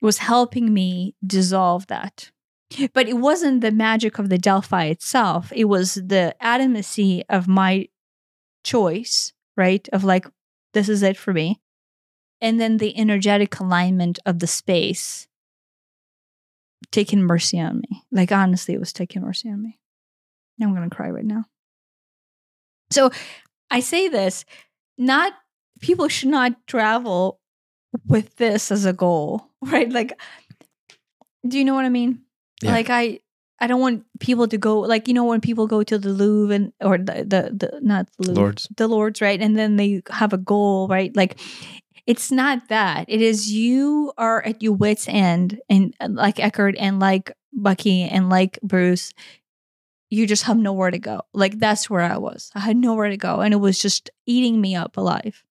was 0.00 0.18
helping 0.18 0.74
me 0.74 1.14
dissolve 1.24 1.86
that. 1.86 2.30
But 2.92 3.08
it 3.08 3.18
wasn't 3.18 3.60
the 3.60 3.70
magic 3.70 4.18
of 4.18 4.28
the 4.28 4.38
Delphi 4.38 4.86
itself. 4.86 5.52
It 5.54 5.66
was 5.66 5.94
the 5.94 6.34
adamancy 6.42 7.22
of 7.28 7.46
my 7.46 7.88
choice, 8.64 9.32
right? 9.56 9.86
Of 9.92 10.04
like, 10.04 10.26
this 10.72 10.88
is 10.88 11.02
it 11.02 11.16
for 11.16 11.32
me. 11.32 11.60
And 12.40 12.60
then 12.60 12.78
the 12.78 12.98
energetic 12.98 13.60
alignment 13.60 14.18
of 14.26 14.40
the 14.40 14.46
space 14.46 15.28
taking 16.90 17.22
mercy 17.22 17.60
on 17.60 17.80
me. 17.80 18.02
Like, 18.10 18.32
honestly, 18.32 18.74
it 18.74 18.80
was 18.80 18.92
taking 18.92 19.22
mercy 19.22 19.48
on 19.50 19.62
me. 19.62 19.78
I'm 20.62 20.74
going 20.74 20.88
to 20.88 20.94
cry 20.94 21.10
right 21.10 21.24
now. 21.24 21.44
So 22.90 23.10
I 23.70 23.80
say 23.80 24.08
this, 24.08 24.44
not 24.98 25.32
people 25.80 26.08
should 26.08 26.28
not 26.28 26.66
travel 26.66 27.40
with 28.06 28.36
this 28.36 28.70
as 28.70 28.84
a 28.84 28.92
goal, 28.92 29.48
right? 29.62 29.90
Like, 29.90 30.18
do 31.46 31.58
you 31.58 31.64
know 31.64 31.74
what 31.74 31.84
I 31.84 31.90
mean? 31.90 32.22
Yeah. 32.62 32.72
Like, 32.72 32.90
I. 32.90 33.20
I 33.60 33.68
don't 33.68 33.80
want 33.80 34.04
people 34.18 34.48
to 34.48 34.58
go 34.58 34.80
like 34.80 35.06
you 35.06 35.14
know 35.14 35.22
when 35.22 35.40
people 35.40 35.68
go 35.68 35.84
to 35.84 35.96
the 35.96 36.08
Louvre 36.08 36.52
and 36.52 36.72
or 36.80 36.98
the 36.98 37.22
the, 37.22 37.54
the 37.54 37.78
not 37.80 38.08
the 38.18 38.26
Louvre, 38.26 38.42
Lourdes. 38.42 38.68
the 38.76 38.88
Lourdes, 38.88 39.20
right? 39.20 39.40
And 39.40 39.56
then 39.56 39.76
they 39.76 40.02
have 40.10 40.32
a 40.32 40.36
goal, 40.36 40.88
right? 40.88 41.14
Like 41.14 41.38
it's 42.04 42.32
not 42.32 42.68
that. 42.68 43.04
It 43.06 43.22
is 43.22 43.52
you 43.52 44.12
are 44.18 44.42
at 44.44 44.62
your 44.62 44.72
wits' 44.72 45.06
end, 45.08 45.60
and 45.70 45.94
like 46.00 46.40
Eckhart 46.40 46.74
and 46.76 46.98
like 46.98 47.32
Bucky 47.52 48.02
and 48.02 48.28
like 48.28 48.58
Bruce, 48.62 49.12
you 50.12 50.26
just 50.26 50.42
have 50.42 50.58
nowhere 50.58 50.90
to 50.90 50.98
go. 50.98 51.22
Like 51.32 51.58
that's 51.58 51.88
where 51.88 52.02
I 52.02 52.18
was. 52.18 52.50
I 52.54 52.60
had 52.60 52.76
nowhere 52.76 53.08
to 53.08 53.16
go, 53.16 53.40
and 53.40 53.54
it 53.54 53.56
was 53.56 53.78
just 53.78 54.10
eating 54.26 54.60
me 54.60 54.76
up 54.76 54.98
alive. 54.98 55.42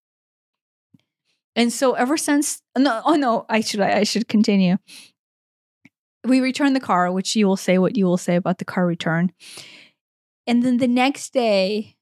And 1.56 1.74
so 1.74 1.94
ever 1.94 2.16
since, 2.16 2.62
no, 2.78 3.02
oh 3.04 3.16
no, 3.16 3.48
I 3.50 3.62
should 3.62 3.82
I 3.82 4.04
should 4.04 4.28
continue. 4.28 4.78
We 6.24 6.42
returned 6.42 6.76
the 6.76 6.80
car, 6.80 7.12
which 7.12 7.36
you 7.36 7.48
will 7.48 7.58
say 7.58 7.80
what 7.80 7.98
you 7.98 8.06
will 8.06 8.20
say 8.20 8.36
about 8.36 8.60
the 8.60 8.66
car 8.66 8.86
return, 8.86 9.32
and 10.46 10.62
then 10.62 10.78
the 10.78 10.88
next 10.88 11.34
day, 11.34 11.96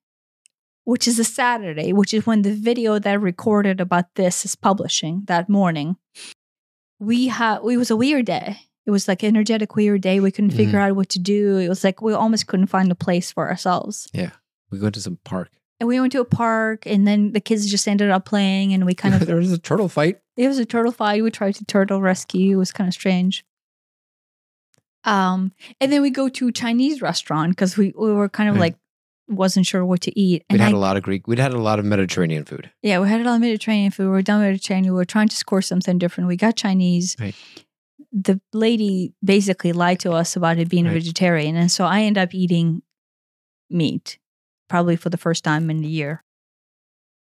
which 0.84 1.08
is 1.08 1.18
a 1.18 1.24
Saturday, 1.24 1.94
which 1.94 2.14
is 2.14 2.26
when 2.26 2.42
the 2.42 2.54
video 2.54 3.00
that 3.00 3.10
I 3.10 3.14
recorded 3.14 3.80
about 3.80 4.16
this 4.16 4.44
is 4.44 4.56
publishing 4.58 5.24
that 5.28 5.48
morning. 5.48 5.96
We 7.00 7.28
had 7.28 7.60
it 7.60 7.78
was 7.78 7.90
a 7.90 7.96
weird 7.96 8.26
day. 8.26 8.58
It 8.90 8.92
was 8.92 9.08
like 9.08 9.24
energetic 9.24 9.76
weird 9.76 10.02
day. 10.02 10.20
We 10.20 10.32
couldn't 10.32 10.50
figure 10.58 10.80
out 10.80 10.96
what 10.96 11.10
to 11.10 11.20
do. 11.20 11.58
It 11.58 11.70
was 11.70 11.84
like 11.84 12.02
we 12.02 12.12
almost 12.12 12.48
couldn't 12.48 12.66
find 12.74 12.92
a 12.92 12.96
place 12.96 13.32
for 13.32 13.48
ourselves. 13.48 14.10
Yeah. 14.14 14.32
We 14.72 14.80
went 14.82 14.96
to 14.96 15.02
some 15.02 15.20
park. 15.24 15.50
And 15.80 15.88
we 15.88 16.00
went 16.00 16.12
to 16.14 16.22
a 16.22 16.26
park 16.26 16.88
and 16.88 17.06
then 17.06 17.34
the 17.34 17.40
kids 17.40 17.70
just 17.70 17.88
ended 17.88 18.10
up 18.10 18.26
playing 18.26 18.74
and 18.74 18.88
we 18.88 18.96
kind 18.96 19.14
of 19.14 19.26
there 19.28 19.36
was 19.36 19.52
a 19.52 19.60
turtle 19.60 19.90
fight. 19.90 20.18
it 20.38 20.48
was 20.48 20.58
a 20.58 20.66
turtle 20.66 20.92
fight. 20.92 21.22
We 21.24 21.30
tried 21.30 21.54
to 21.56 21.66
turtle 21.66 22.02
rescue. 22.02 22.56
It 22.56 22.60
was 22.60 22.72
kind 22.72 22.88
of 22.88 22.96
strange. 22.96 23.46
Um, 25.04 25.54
and 25.80 25.92
then 25.94 26.02
we 26.02 26.10
go 26.10 26.28
to 26.30 26.48
a 26.48 26.52
Chinese 26.52 27.02
restaurant 27.02 27.52
because 27.52 27.78
we, 27.78 27.94
we 27.98 28.12
were 28.12 28.28
kind 28.28 28.50
of 28.50 28.56
Right. 28.56 28.62
like 28.74 28.76
wasn't 29.28 29.68
sure 29.68 29.86
what 29.86 30.02
to 30.02 30.20
eat. 30.20 30.44
We'd 30.50 30.60
had 30.60 30.74
I, 30.74 30.76
a 30.76 30.80
lot 30.80 30.98
of 30.98 31.04
Greek. 31.04 31.28
We'd 31.28 31.38
had 31.38 31.54
a 31.54 31.60
lot 31.62 31.78
of 31.78 31.86
Mediterranean 31.86 32.46
food. 32.46 32.72
yeah, 32.82 33.00
we 33.00 33.08
had 33.08 33.22
a 33.22 33.24
lot 33.24 33.36
of 33.36 33.42
Mediterranean 33.42 33.92
food. 33.92 34.06
We 34.06 34.10
were 34.10 34.24
done 34.24 34.42
Mediterranean. 34.42 34.94
We 34.94 34.98
were 34.98 35.06
trying 35.06 35.28
to 35.28 35.36
score 35.36 35.62
something 35.62 36.00
different. 36.00 36.28
We 36.28 36.36
got 36.36 36.56
Chinese. 36.56 37.16
Right. 37.20 37.36
The 38.12 38.42
lady 38.54 39.14
basically 39.24 39.72
lied 39.72 40.00
to 40.02 40.12
us 40.14 40.36
about 40.36 40.58
it 40.58 40.68
being 40.70 40.88
a 40.88 40.92
vegetarian, 40.92 41.56
and 41.56 41.72
so 41.72 41.86
I 41.86 42.02
end 42.02 42.18
up 42.18 42.34
eating 42.34 42.82
meat, 43.70 44.18
probably 44.68 44.96
for 44.96 45.10
the 45.10 45.18
first 45.18 45.44
time 45.44 45.70
in 45.70 45.84
a 45.84 45.88
year. 45.88 46.24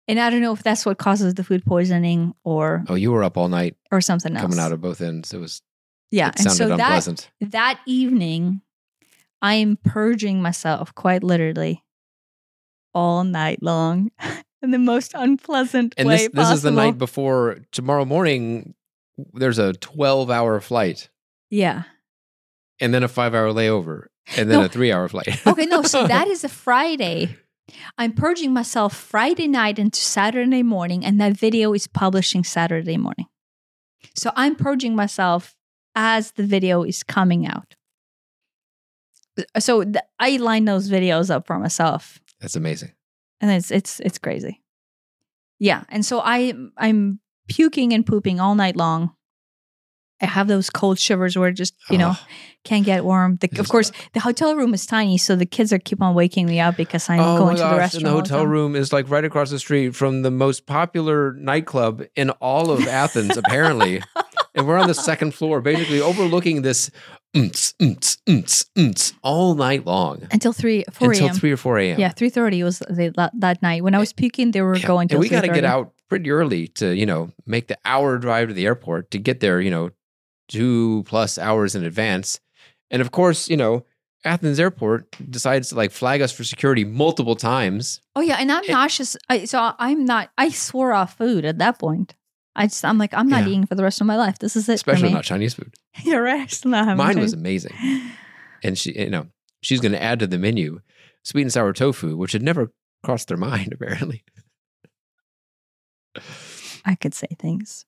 And 0.08 0.20
I 0.20 0.30
don't 0.30 0.42
know 0.42 0.54
if 0.54 0.62
that's 0.62 0.86
what 0.86 1.00
causes 1.00 1.34
the 1.34 1.44
food 1.44 1.66
poisoning 1.66 2.36
or 2.44 2.86
Oh, 2.88 2.94
you 2.94 3.12
were 3.12 3.24
up 3.24 3.38
all 3.38 3.50
night 3.50 3.76
or 3.92 4.02
something 4.02 4.36
else. 4.36 4.44
coming 4.44 4.60
out 4.60 4.72
of 4.72 4.80
both 4.80 5.02
ends. 5.02 5.34
It 5.34 5.40
was. 5.40 5.64
yeah, 6.12 6.28
It 6.30 6.36
and 6.36 6.44
sounded 6.52 6.58
so 6.58 6.68
that 6.68 6.80
unpleasant. 6.80 7.32
that 7.42 7.80
evening, 7.88 8.62
I 9.42 9.56
am 9.56 9.78
purging 9.84 10.40
myself 10.44 10.94
quite 10.94 11.24
literally 11.24 11.84
all 12.94 13.24
night 13.24 13.64
long 13.64 14.12
in 14.62 14.70
the 14.70 14.78
most 14.78 15.14
unpleasant 15.16 15.96
and 15.98 16.08
way 16.08 16.28
this 16.28 16.30
this 16.34 16.52
is 16.52 16.62
the 16.62 16.70
night 16.72 17.00
before 17.00 17.58
tomorrow 17.72 18.06
morning. 18.06 18.76
There's 19.34 19.60
a 19.60 19.74
12 19.74 20.30
hour 20.30 20.60
flight, 20.60 21.10
Yeah. 21.50 21.84
and 22.80 22.94
then 22.94 23.04
a 23.04 23.08
five 23.08 23.34
hour 23.34 23.52
layover, 23.52 24.08
and 24.38 24.50
then 24.50 24.60
No. 24.60 24.66
a 24.66 24.70
three 24.70 24.92
hour 24.92 25.08
flight. 25.08 25.30
Okay, 25.48 25.66
no, 25.66 25.82
so 25.84 26.08
that 26.08 26.28
is 26.34 26.44
a 26.44 26.50
Friday. 26.50 27.36
I'm 27.98 28.14
purging 28.14 28.54
myself 28.54 28.96
Friday 28.96 29.48
night 29.48 29.80
into 29.80 30.00
Saturday 30.00 30.62
morning, 30.64 31.04
and 31.06 31.20
that 31.22 31.34
video 31.38 31.74
is 31.74 31.88
publishing 31.88 32.44
Saturday 32.44 32.98
morning. 32.98 33.26
So 34.16 34.32
I'm 34.36 34.56
purging 34.56 34.96
myself 34.96 35.56
as 35.96 36.34
the 36.34 36.44
video 36.44 36.84
is 36.84 37.02
coming 37.04 37.48
out. 37.48 37.76
Uh, 39.56 39.60
so 39.60 39.84
th- 39.84 39.96
I 40.20 40.38
line 40.38 40.66
those 40.66 40.90
videos 40.90 41.30
up 41.30 41.48
for 41.48 41.58
myself. 41.60 42.20
That's 42.40 42.56
amazing. 42.56 42.92
and 43.42 43.52
it's 43.52 43.72
it's 43.72 44.00
it's 44.02 44.18
crazy. 44.20 44.62
Yeah, 45.60 45.84
and 45.90 46.06
so 46.06 46.20
I 46.24 46.54
I'm 46.78 47.20
puking 47.48 47.94
and 47.94 48.06
pooping 48.06 48.40
all 48.40 48.56
night 48.56 48.76
long. 48.76 49.12
I 50.22 50.28
have 50.28 50.48
those 50.48 50.70
cold 50.70 50.98
shivers 50.98 51.38
where 51.38 51.52
just 51.52 51.76
you 51.90 51.98
know 51.98 52.16
can't 52.64 52.86
get 52.86 53.04
warm. 53.04 53.36
The, 53.42 53.50
of 53.60 53.68
course, 53.68 53.92
the 54.14 54.22
hotel 54.22 54.56
room 54.56 54.74
is 54.74 54.86
tiny, 54.86 55.18
so 55.18 55.36
the 55.36 55.46
kids 55.46 55.74
are 55.74 55.78
keep 55.80 56.02
on 56.02 56.16
waking 56.16 56.46
me 56.46 56.60
up 56.62 56.78
because 56.78 57.10
I'm 57.10 57.20
oh 57.20 57.38
going 57.38 57.58
to 57.58 57.62
the 57.64 57.68
restroom. 57.68 57.96
And 57.98 58.06
the 58.06 58.12
hotel 58.12 58.48
room 58.48 58.76
is 58.78 58.94
like 58.94 59.10
right 59.10 59.26
across 59.26 59.50
the 59.50 59.60
street 59.60 59.94
from 59.94 60.22
the 60.22 60.32
most 60.32 60.66
popular 60.66 61.34
nightclub 61.34 62.04
in 62.16 62.30
all 62.30 62.72
of 62.72 62.88
Athens, 62.88 63.36
apparently. 63.38 64.02
And 64.56 64.66
we're 64.66 64.78
on 64.78 64.88
the 64.88 64.94
second 64.94 65.34
floor, 65.34 65.60
basically 65.60 66.00
overlooking 66.00 66.62
this 66.62 66.90
all 69.22 69.56
night 69.56 69.86
long 69.86 70.28
until 70.32 70.54
three 70.54 70.86
four 70.92 71.12
until 71.12 71.28
a.m. 71.28 71.36
three 71.36 71.52
or 71.52 71.58
four 71.58 71.78
a.m. 71.78 72.00
Yeah, 72.00 72.10
three 72.10 72.30
thirty 72.30 72.64
was 72.64 72.80
the, 72.80 73.12
that, 73.18 73.32
that 73.40 73.62
night 73.62 73.84
when 73.84 73.94
I 73.96 74.00
was 74.00 74.14
puking. 74.14 74.52
They 74.52 74.62
were 74.62 74.78
Yeah. 74.78 74.88
going 74.88 75.10
to. 75.10 75.16
and 75.16 75.20
we 75.20 75.30
got 75.30 75.42
to 75.42 75.50
get 75.50 75.66
out 75.66 75.92
pretty 76.10 76.30
early 76.32 76.68
to 76.70 76.96
you 76.96 77.06
know 77.06 77.32
make 77.46 77.68
the 77.68 77.78
hour 77.86 78.18
drive 78.18 78.48
to 78.50 78.54
the 78.54 78.66
airport 78.66 79.12
to 79.12 79.18
get 79.20 79.40
there. 79.40 79.60
You 79.62 79.72
know, 79.72 79.90
two 80.48 81.04
plus 81.08 81.38
hours 81.38 81.76
in 81.76 81.84
advance, 81.84 82.40
and 82.92 83.02
of 83.02 83.12
course, 83.12 83.50
you 83.50 83.58
know. 83.58 83.86
Athens 84.28 84.60
Airport 84.60 85.16
decides 85.30 85.70
to 85.70 85.76
like 85.76 85.92
flag 85.92 86.20
us 86.20 86.32
for 86.32 86.44
security 86.44 86.84
multiple 86.84 87.36
times. 87.36 88.02
Oh 88.16 88.22
yeah, 88.22 88.38
and 88.40 88.52
I'm 88.52 88.64
It- 88.64 88.72
nauseous. 88.72 89.16
I, 89.30 89.46
so 89.46 89.74
I'm 89.78 90.04
not. 90.04 90.32
I 90.36 90.50
swore 90.50 90.94
off 90.94 91.16
food 91.16 91.46
at 91.46 91.60
that 91.60 91.78
point. 91.78 92.16
I 92.56 92.66
just 92.66 92.84
I'm 92.84 92.98
like 92.98 93.14
I'm 93.14 93.28
not 93.30 93.44
Yeah. 93.44 93.50
eating 93.50 93.68
for 93.68 93.76
the 93.76 93.84
rest 93.84 94.02
of 94.02 94.08
my 94.08 94.16
life. 94.16 94.40
This 94.40 94.56
is 94.56 94.68
it 94.68 94.74
Especially 94.74 95.14
not 95.14 95.26
Chinese 95.26 95.54
food. 95.54 95.76
You're 96.04 96.24
right. 96.24 96.52
Not 96.66 96.98
Mine 96.98 97.20
was 97.20 97.34
amazing. 97.34 97.76
and 98.64 98.76
she 98.80 99.00
you 99.00 99.12
know 99.12 99.28
she's 99.62 99.80
going 99.80 99.92
to 99.92 100.02
add 100.02 100.18
to 100.22 100.26
the 100.26 100.40
menu 100.40 100.80
sweet 101.24 101.44
and 101.44 101.54
sour 101.54 101.72
tofu 101.72 102.18
which 102.18 102.32
had 102.32 102.42
never 102.42 102.72
crossed 103.04 103.28
their 103.28 103.38
mind 103.38 103.74
apparently 103.80 104.24
I 106.86 106.96
could 106.96 107.14
say 107.14 107.28
things. 107.40 107.86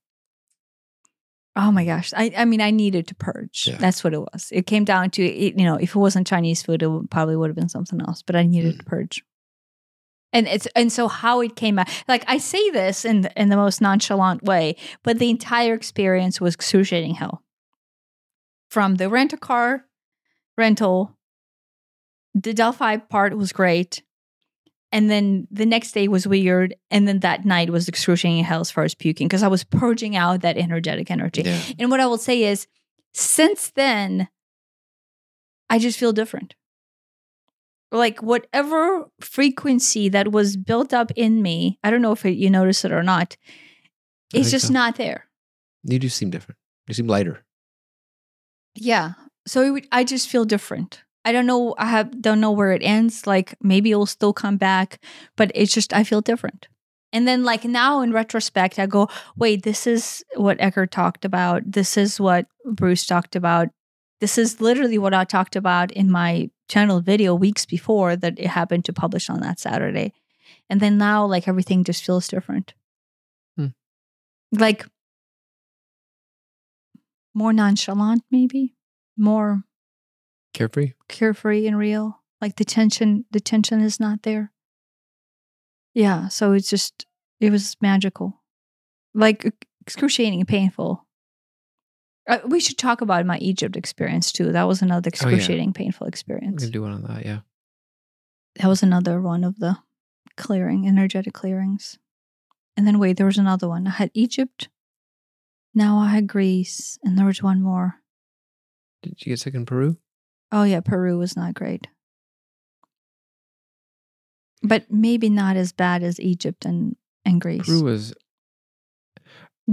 Oh 1.56 1.72
my 1.72 1.86
gosh. 1.86 2.14
I, 2.16 2.32
I 2.38 2.46
mean, 2.46 2.62
I 2.62 2.70
needed 2.70 3.08
to 3.08 3.16
purge. 3.16 3.68
Yeah. 3.68 3.78
That's 3.78 4.04
what 4.04 4.14
it 4.14 4.20
was. 4.20 4.50
It 4.52 4.68
came 4.68 4.86
down 4.86 5.10
to, 5.12 5.24
it, 5.26 5.58
you 5.58 5.66
know, 5.66 5.76
if 5.76 5.96
it 5.96 6.00
wasn't 6.00 6.28
Chinese 6.28 6.62
food, 6.62 6.84
it 6.84 6.88
would, 6.88 7.10
probably 7.10 7.36
would 7.36 7.50
have 7.50 7.56
been 7.56 7.70
something 7.70 8.00
else, 8.00 8.22
but 8.22 8.36
I 8.36 8.44
needed 8.44 8.76
Mm. 8.76 8.80
to 8.80 8.86
purge. 8.86 9.24
And 10.34 10.46
it's 10.48 10.68
and 10.76 10.92
so 10.92 11.08
how 11.08 11.40
it 11.42 11.56
came 11.56 11.80
out, 11.80 11.88
like 12.08 12.24
I 12.28 12.38
say 12.38 12.70
this 12.72 13.06
in 13.06 13.22
the, 13.22 13.42
in 13.42 13.50
the 13.50 13.56
most 13.56 13.82
nonchalant 13.82 14.44
way, 14.44 14.76
but 15.02 15.18
the 15.20 15.30
entire 15.30 15.74
experience 15.74 16.40
was 16.42 16.54
excruciating 16.54 17.16
hell. 17.16 17.44
From 18.70 18.96
the 18.96 19.10
rent 19.10 19.32
a 19.34 19.38
car 19.38 19.86
rental, 20.58 21.18
the 22.36 22.54
Delphi 22.54 22.98
part 22.98 23.36
was 23.38 23.52
great, 23.54 24.04
and 24.92 25.10
then 25.10 25.48
the 25.52 25.66
next 25.66 25.92
day 25.92 26.08
was 26.08 26.28
weird, 26.28 26.76
and 26.90 27.08
then 27.08 27.20
that 27.20 27.46
night 27.46 27.70
was 27.70 27.88
excruciating 27.88 28.44
hell 28.44 28.62
as 28.62 28.72
far 28.72 28.84
as 28.84 28.96
puking 28.96 29.28
because 29.28 29.44
I 29.44 29.48
was 29.48 29.64
purging 29.64 30.16
out 30.16 30.42
that 30.42 30.58
energetic 30.58 31.12
energy. 31.12 31.42
Yeah. 31.44 31.62
And 31.80 31.92
what 31.92 32.00
I 32.00 32.06
will 32.06 32.18
say 32.18 32.44
is, 32.44 32.68
since 33.14 33.72
then, 33.72 34.30
I 35.70 35.80
just 35.80 36.00
feel 36.00 36.14
different. 36.14 36.56
Like 37.92 38.22
whatever 38.22 39.10
frequency 39.20 40.10
that 40.10 40.32
was 40.32 40.58
built 40.58 40.94
up 40.94 41.12
in 41.16 41.42
me, 41.42 41.80
I 41.84 41.92
don't 41.92 42.02
know 42.02 42.12
if 42.12 42.26
it, 42.26 42.36
you 42.36 42.50
notice 42.50 42.84
it 42.86 42.92
or 42.92 43.04
not, 43.04 43.38
it's 44.34 44.52
just 44.52 44.68
so. 44.68 44.74
not 44.74 44.96
there. 44.98 45.26
You 45.84 46.00
do 46.00 46.10
seem 46.10 46.30
different. 46.30 46.58
You 46.88 46.94
seem 46.94 47.08
lighter. 47.08 47.46
Yeah. 48.76 49.14
So 49.46 49.62
it 49.62 49.70
would, 49.72 49.88
I 49.92 50.04
just 50.04 50.28
feel 50.28 50.44
different. 50.44 51.04
I 51.28 51.34
don't 51.34 51.46
know. 51.46 51.76
I 51.78 51.88
have 51.88 52.22
don't 52.22 52.40
know 52.40 52.54
where 52.54 52.72
it 52.72 52.82
ends. 52.82 53.28
Like 53.28 53.54
maybe 53.62 53.92
it'll 53.92 54.06
still 54.06 54.32
come 54.32 54.56
back, 54.56 55.04
but 55.36 55.52
it's 55.54 55.74
just 55.74 55.92
I 55.92 56.06
feel 56.06 56.22
different. 56.22 56.70
And 57.12 57.28
then 57.28 57.44
like 57.44 57.66
now 57.66 58.00
in 58.00 58.14
retrospect, 58.14 58.80
I 58.80 58.86
go, 58.86 59.10
wait, 59.36 59.64
this 59.64 59.86
is 59.86 60.24
what 60.38 60.56
Eckhart 60.62 60.92
talked 60.92 61.26
about. 61.26 61.70
This 61.70 61.98
is 61.98 62.18
what 62.18 62.46
Bruce 62.64 63.06
talked 63.06 63.36
about. 63.36 63.68
This 64.22 64.38
is 64.38 64.62
literally 64.62 64.98
what 64.98 65.14
I 65.14 65.26
talked 65.26 65.58
about 65.58 65.92
in 65.92 66.10
my 66.10 66.50
channel 66.70 67.02
video 67.02 67.36
weeks 67.36 67.66
before 67.66 68.16
that 68.16 68.40
it 68.40 68.48
happened 68.48 68.86
to 68.86 68.94
publish 68.94 69.30
on 69.30 69.42
that 69.42 69.60
Saturday. 69.60 70.14
And 70.70 70.80
then 70.80 70.98
now 70.98 71.26
like 71.26 71.50
everything 71.50 71.84
just 71.84 72.06
feels 72.06 72.30
different. 72.30 72.74
Hmm. 73.58 73.68
Like 74.54 74.86
more 77.34 77.52
nonchalant, 77.52 78.24
maybe 78.32 78.76
more 79.18 79.66
Carefree. 80.58 80.94
carefree 81.08 81.68
and 81.68 81.78
real. 81.78 82.22
Like 82.42 82.56
the 82.56 82.66
tension, 82.66 83.26
the 83.32 83.40
tension 83.40 83.80
is 83.82 84.00
not 84.00 84.24
there. 84.24 84.52
Yeah, 85.94 86.28
so 86.28 86.54
it's 86.54 86.70
just 86.70 87.06
it 87.40 87.52
was 87.52 87.76
magical, 87.82 88.42
like 89.14 89.52
excruciating 89.82 90.40
and 90.40 90.48
painful. 90.48 91.06
Uh, 92.28 92.40
we 92.46 92.60
should 92.60 92.78
talk 92.78 93.02
about 93.02 93.26
my 93.26 93.38
Egypt 93.38 93.76
experience 93.78 94.32
too. 94.32 94.52
That 94.52 94.68
was 94.68 94.82
another 94.82 95.08
Oh, 95.08 95.12
yeah. 95.30 95.32
excruciating, 95.36 95.74
painful 95.74 96.08
experience. 96.08 96.62
We 96.62 96.68
can 96.68 96.74
do 96.74 96.82
one 96.82 96.92
on 96.92 97.04
that. 97.04 97.26
Yeah. 97.26 97.40
That 98.58 98.68
was 98.68 98.84
another 98.84 99.22
one 99.22 99.44
of 99.44 99.60
the 99.60 99.78
clearing, 100.36 100.88
energetic 100.88 101.34
clearings. 101.34 101.98
And 102.76 102.86
then 102.86 103.00
wait, 103.00 103.18
there 103.18 103.26
was 103.26 103.38
another 103.38 103.68
one. 103.70 103.88
I 103.88 103.92
had 103.92 104.12
Egypt. 104.14 104.70
Now 105.74 105.98
I 106.00 106.10
had 106.10 106.28
Greece, 106.28 106.98
and 107.04 107.18
there 107.18 107.26
was 107.26 107.42
one 107.42 107.62
more. 107.62 107.96
Did 109.04 109.26
you 109.26 109.32
get 109.32 109.40
sick 109.40 109.54
in 109.54 109.66
Peru? 109.66 109.98
Oh 110.52 110.64
yeah, 110.64 110.80
Peru 110.82 111.18
was 111.18 111.36
not 111.36 111.54
great. 111.54 111.88
But 114.64 114.86
maybe 114.92 115.30
not 115.30 115.56
as 115.56 115.72
bad 115.72 116.04
as 116.04 116.20
Egypt 116.20 116.66
and, 116.66 116.96
and 117.26 117.40
Greece. 117.40 117.66
Peru 117.66 117.84
was. 117.84 118.14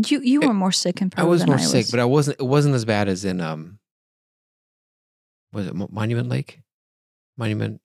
you 0.06 0.20
you 0.20 0.40
were 0.40 0.52
more 0.54 0.72
sick 0.72 1.00
in 1.00 1.10
Peru. 1.10 1.24
I 1.24 1.28
was 1.28 1.46
more 1.46 1.56
I 1.56 1.60
sick, 1.60 1.84
was. 1.84 1.90
but 1.90 2.00
I 2.00 2.04
wasn't. 2.04 2.40
It 2.40 2.44
wasn't 2.44 2.74
as 2.74 2.84
bad 2.84 3.08
as 3.08 3.24
in 3.24 3.40
um. 3.40 3.78
Was 5.52 5.66
it 5.68 5.74
Mo- 5.74 5.88
Monument 5.90 6.28
Lake? 6.28 6.60
Monument 7.38 7.80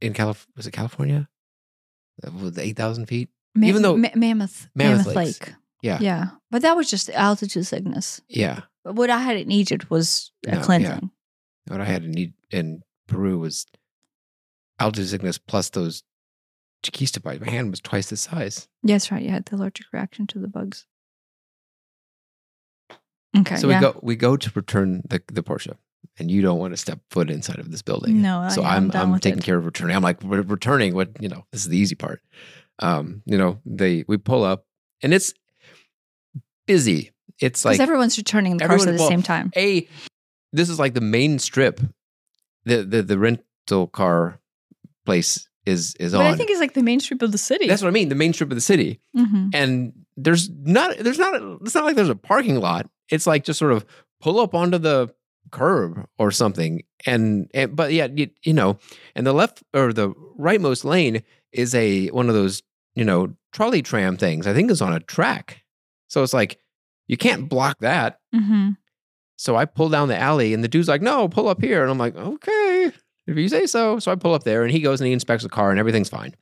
in 0.00 0.12
Calif? 0.14 0.46
Was 0.56 0.66
it 0.66 0.72
California? 0.72 1.28
Uh, 2.26 2.30
Was 2.32 2.58
eight 2.58 2.76
thousand 2.76 3.06
feet? 3.06 3.28
Ma- 3.54 3.66
even 3.66 3.82
though- 3.82 3.96
Ma- 3.96 4.08
Mammoth 4.14 4.68
Mammoth 4.74 4.98
Mammoth, 5.04 5.06
Lakes. 5.06 5.40
Lake. 5.40 5.54
Yeah. 5.82 5.98
Yeah, 6.00 6.26
but 6.50 6.62
that 6.62 6.76
was 6.76 6.90
just 6.90 7.08
altitude 7.10 7.66
sickness. 7.66 8.20
Yeah. 8.28 8.62
But 8.84 8.94
what 8.96 9.10
I 9.10 9.18
had 9.18 9.36
in 9.36 9.50
Egypt 9.50 9.90
was 9.90 10.30
a 10.46 10.50
No, 10.52 10.56
yeah. 10.58 10.62
cleansing. 10.64 11.10
What 11.66 11.80
I 11.80 11.84
had 11.84 12.04
in 12.04 12.34
in 12.50 12.82
Peru 13.06 13.38
was 13.38 13.66
altitude 14.78 15.08
sickness 15.08 15.38
plus 15.38 15.70
those 15.70 16.02
chiquista 16.82 17.22
bites. 17.22 17.44
My 17.44 17.50
hand 17.50 17.70
was 17.70 17.80
twice 17.80 18.08
the 18.10 18.16
size. 18.16 18.68
Yes, 18.82 19.10
right. 19.10 19.22
You 19.22 19.30
had 19.30 19.46
the 19.46 19.56
allergic 19.56 19.86
reaction 19.92 20.26
to 20.28 20.38
the 20.38 20.48
bugs. 20.48 20.86
Okay. 23.38 23.56
so 23.56 23.68
yeah. 23.68 23.78
we 23.78 23.80
go 23.80 24.00
we 24.02 24.16
go 24.16 24.36
to 24.36 24.50
return 24.54 25.02
the 25.08 25.22
the 25.32 25.42
Porsche, 25.42 25.76
and 26.18 26.30
you 26.30 26.42
don't 26.42 26.58
want 26.58 26.72
to 26.72 26.76
step 26.76 26.98
foot 27.10 27.30
inside 27.30 27.58
of 27.60 27.70
this 27.70 27.82
building. 27.82 28.20
No, 28.20 28.48
so 28.48 28.62
I- 28.62 28.76
I'm 28.76 28.90
I'm 28.92 29.14
I'm 29.14 29.20
taking 29.20 29.38
it. 29.38 29.44
care 29.44 29.56
of 29.56 29.64
returning. 29.64 29.94
I'm 29.94 30.02
like 30.02 30.18
returning. 30.22 30.94
What 30.94 31.10
you 31.20 31.28
know? 31.28 31.44
This 31.52 31.62
is 31.62 31.68
the 31.68 31.78
easy 31.78 31.94
part. 31.94 32.22
Um, 32.80 33.22
you 33.26 33.38
know, 33.38 33.60
they 33.64 34.04
we 34.08 34.16
pull 34.16 34.42
up, 34.42 34.64
and 35.02 35.14
it's 35.14 35.32
busy. 36.66 37.12
It's 37.38 37.64
like 37.64 37.78
everyone's 37.78 38.18
returning 38.18 38.56
the 38.56 38.66
cars 38.66 38.86
at 38.86 38.96
the 38.96 39.00
well, 39.00 39.08
same 39.08 39.22
time. 39.22 39.52
a 39.56 39.88
this 40.52 40.68
is 40.68 40.78
like 40.78 40.94
the 40.94 41.00
main 41.00 41.38
strip. 41.38 41.80
The 42.64 42.82
the 42.84 43.02
the 43.02 43.18
rental 43.18 43.86
car 43.86 44.40
place 45.06 45.48
is 45.66 45.94
is 45.96 46.12
But 46.12 46.20
on. 46.20 46.34
I 46.34 46.36
think 46.36 46.50
it's 46.50 46.60
like 46.60 46.74
the 46.74 46.82
main 46.82 47.00
strip 47.00 47.22
of 47.22 47.32
the 47.32 47.38
city. 47.38 47.66
That's 47.66 47.82
what 47.82 47.88
I 47.88 47.92
mean. 47.92 48.08
The 48.08 48.14
main 48.14 48.32
strip 48.32 48.50
of 48.50 48.56
the 48.56 48.60
city, 48.60 49.00
hmm 49.14 49.48
and 49.52 49.92
there's 50.16 50.50
not 50.50 50.98
there's 50.98 51.18
not 51.18 51.40
it's 51.62 51.74
not 51.74 51.84
like 51.84 51.96
there's 51.96 52.08
a 52.10 52.14
parking 52.14 52.56
lot. 52.56 52.88
It's 53.08 53.26
like 53.26 53.44
just 53.44 53.58
sort 53.58 53.72
of 53.72 53.84
pull 54.20 54.38
up 54.40 54.54
onto 54.54 54.78
the 54.78 55.12
curb 55.50 56.06
or 56.18 56.30
something, 56.30 56.82
and, 57.06 57.50
and 57.54 57.74
but 57.74 57.92
yeah, 57.92 58.06
you, 58.14 58.30
you 58.42 58.52
know, 58.52 58.78
and 59.14 59.26
the 59.26 59.32
left 59.32 59.62
or 59.74 59.92
the 59.92 60.10
rightmost 60.38 60.84
lane 60.84 61.22
is 61.52 61.74
a 61.74 62.08
one 62.08 62.28
of 62.28 62.34
those 62.34 62.62
you 62.94 63.04
know 63.04 63.34
trolley 63.52 63.82
tram 63.82 64.16
things. 64.16 64.46
I 64.46 64.52
think 64.54 64.70
is 64.70 64.82
on 64.82 64.92
a 64.92 65.00
track, 65.00 65.62
so 66.08 66.22
it's 66.22 66.34
like 66.34 66.58
you 67.08 67.16
can't 67.16 67.48
block 67.48 67.78
that. 67.80 68.20
hmm 68.34 68.70
So 69.40 69.56
I 69.56 69.64
pull 69.64 69.88
down 69.88 70.08
the 70.08 70.18
alley, 70.18 70.52
and 70.52 70.62
the 70.62 70.68
dude's 70.68 70.86
like, 70.86 71.00
"No, 71.00 71.26
pull 71.26 71.48
up 71.48 71.62
here," 71.62 71.80
and 71.80 71.90
I'm 71.90 71.96
like, 71.96 72.14
"Okay." 72.14 72.92
If 73.26 73.38
you 73.38 73.48
say 73.48 73.64
so. 73.66 73.98
So 73.98 74.12
I 74.12 74.14
pull 74.16 74.34
up 74.34 74.44
there 74.44 74.64
and 74.64 74.70
he 74.70 74.80
goes 74.80 75.00
and 75.00 75.06
he 75.06 75.14
inspects 75.14 75.44
the 75.44 75.48
car 75.48 75.70
and 75.70 75.78
everything's 75.80 76.10
fine. 76.10 76.34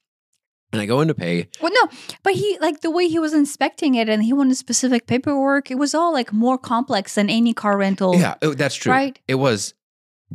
And 0.72 0.82
I 0.82 0.86
go 0.86 1.00
in 1.00 1.06
to 1.06 1.14
pay. 1.14 1.48
Well, 1.62 1.70
no, 1.72 1.88
but 2.24 2.32
he 2.34 2.58
like 2.60 2.80
the 2.80 2.90
way 2.90 3.06
he 3.06 3.20
was 3.20 3.32
inspecting 3.32 3.94
it, 3.94 4.08
and 4.08 4.24
he 4.24 4.32
wanted 4.32 4.56
specific 4.56 5.06
paperwork. 5.06 5.70
It 5.70 5.76
was 5.76 5.94
all 5.94 6.12
like 6.12 6.32
more 6.32 6.58
complex 6.58 7.14
than 7.14 7.30
any 7.30 7.54
car 7.54 7.78
rental. 7.78 8.16
Yeah, 8.16 8.34
oh, 8.42 8.54
that's 8.54 8.74
true. 8.74 8.90
Right? 8.90 9.16
It 9.28 9.36
was 9.36 9.74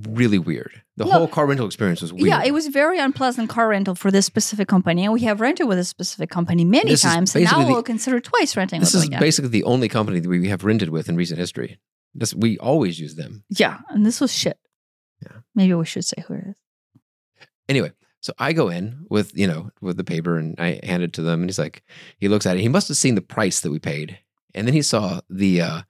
really 0.02 0.40
weird. 0.40 0.72
The 0.96 1.04
No. 1.06 1.12
whole 1.12 1.28
car 1.28 1.46
rental 1.48 1.66
experience 1.66 2.02
was 2.02 2.14
weird. 2.14 2.28
Yeah, 2.28 2.44
it 2.46 2.54
was 2.54 2.68
very 2.68 2.98
unpleasant 2.98 3.50
car 3.50 3.68
rental 3.68 3.94
for 3.96 4.10
this 4.10 4.26
specific 4.26 4.70
company, 4.70 5.04
and 5.04 5.12
we 5.12 5.22
have 5.22 5.42
rented 5.42 5.68
with 5.68 5.80
a 5.80 5.84
specific 5.84 6.30
company 6.30 6.64
many 6.64 6.92
This 6.92 7.02
times. 7.02 7.36
And 7.36 7.44
now 7.44 7.66
the- 7.66 7.74
we'll 7.74 7.84
consider 7.84 8.22
twice 8.22 8.56
renting 8.56 8.80
This 8.80 8.96
is 8.96 9.04
again. 9.04 9.20
basically 9.20 9.50
the 9.50 9.66
only 9.66 9.90
company 9.90 10.20
that 10.22 10.30
we 10.30 10.48
have 10.48 10.64
rented 10.64 10.90
with 10.90 11.10
in 11.10 11.16
recent 11.18 11.40
history. 11.40 11.78
This 12.16 12.34
we 12.34 12.58
always 12.60 13.00
use 13.00 13.16
them. 13.16 13.44
yeah, 13.50 13.80
and 13.90 14.06
this 14.06 14.22
was 14.22 14.34
shit. 14.34 14.58
Yeah. 15.22 15.38
maybe 15.56 15.74
we 15.74 15.86
should 15.86 16.06
say 16.06 16.24
who 16.28 16.34
it 16.36 16.44
is. 16.48 16.56
Anyway, 17.70 17.92
so 18.20 18.34
I 18.38 18.52
go 18.54 18.70
in 18.70 19.06
with 19.10 19.36
you 19.38 19.48
know 19.48 19.72
with 19.82 19.98
the 19.98 20.04
paper 20.04 20.38
and 20.38 20.56
I 20.60 20.80
hand 20.84 21.02
it 21.04 21.14
to 21.14 21.22
them 21.22 21.42
and 21.42 21.50
he's 21.50 21.60
like 21.60 21.84
he 22.18 22.28
looks 22.28 22.46
at 22.46 22.58
it. 22.58 22.62
He 22.62 22.68
must 22.70 22.88
have 22.90 22.98
seen 22.98 23.16
the 23.16 23.22
price 23.22 23.62
that 23.62 23.72
we 23.72 23.80
paid, 23.80 24.20
and 24.54 24.68
then 24.68 24.74
he 24.74 24.82
saw 24.82 25.22
the 25.30 25.62
uh 25.62 25.82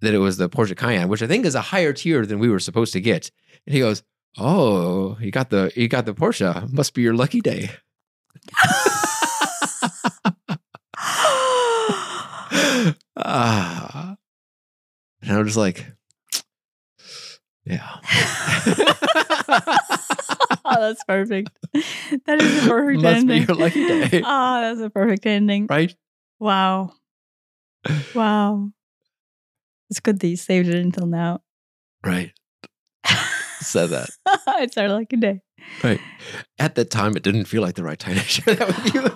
that 0.00 0.12
it 0.14 0.18
was 0.18 0.36
the 0.36 0.48
Porsche 0.50 0.76
Cayenne, 0.76 1.08
which 1.08 1.22
I 1.22 1.26
think 1.26 1.46
is 1.46 1.54
a 1.54 1.60
higher 1.62 1.92
tier 1.94 2.26
than 2.26 2.38
we 2.38 2.50
were 2.50 2.58
supposed 2.60 2.92
to 2.92 3.00
get. 3.00 3.30
And 3.66 3.72
he 3.74 3.80
goes, 3.80 4.02
"Oh, 4.38 5.16
you 5.20 5.30
got 5.30 5.48
the 5.50 5.72
you 5.74 5.88
got 5.88 6.04
the 6.04 6.14
Porsche. 6.14 6.70
Must 6.72 6.92
be 6.94 7.02
your 7.02 7.14
lucky 7.14 7.40
day." 7.40 7.70
ah. 13.16 14.16
And 15.26 15.36
I'm 15.38 15.44
just 15.44 15.56
like, 15.56 15.84
yeah. 17.64 17.82
oh, 20.64 20.76
that's 20.78 21.02
perfect. 21.04 21.50
That 22.26 22.40
is 22.40 22.64
a 22.64 22.68
perfect 22.68 23.02
Must 23.02 23.26
be 23.26 23.32
ending. 23.34 23.46
your 23.48 23.56
lucky 23.56 23.86
day. 23.86 24.22
Oh, 24.24 24.60
that's 24.60 24.80
a 24.80 24.90
perfect 24.90 25.26
ending. 25.26 25.66
right? 25.68 25.94
Wow. 26.38 26.92
Wow. 28.14 28.70
It's 29.90 30.00
good 30.00 30.20
that 30.20 30.28
you 30.28 30.36
saved 30.36 30.68
it 30.68 30.76
until 30.76 31.06
now. 31.06 31.40
Right. 32.04 32.32
Said 33.60 33.90
that. 33.90 34.10
it's 34.60 34.76
our 34.76 34.88
lucky 34.88 35.16
day. 35.16 35.40
Right. 35.82 36.00
At 36.58 36.76
that 36.76 36.90
time, 36.90 37.16
it 37.16 37.24
didn't 37.24 37.46
feel 37.46 37.62
like 37.62 37.74
the 37.74 37.82
right 37.82 37.98
time 37.98 38.14
to 38.14 38.20
share 38.20 38.54
that 38.54 38.68
with 38.68 38.94
you. 38.94 39.10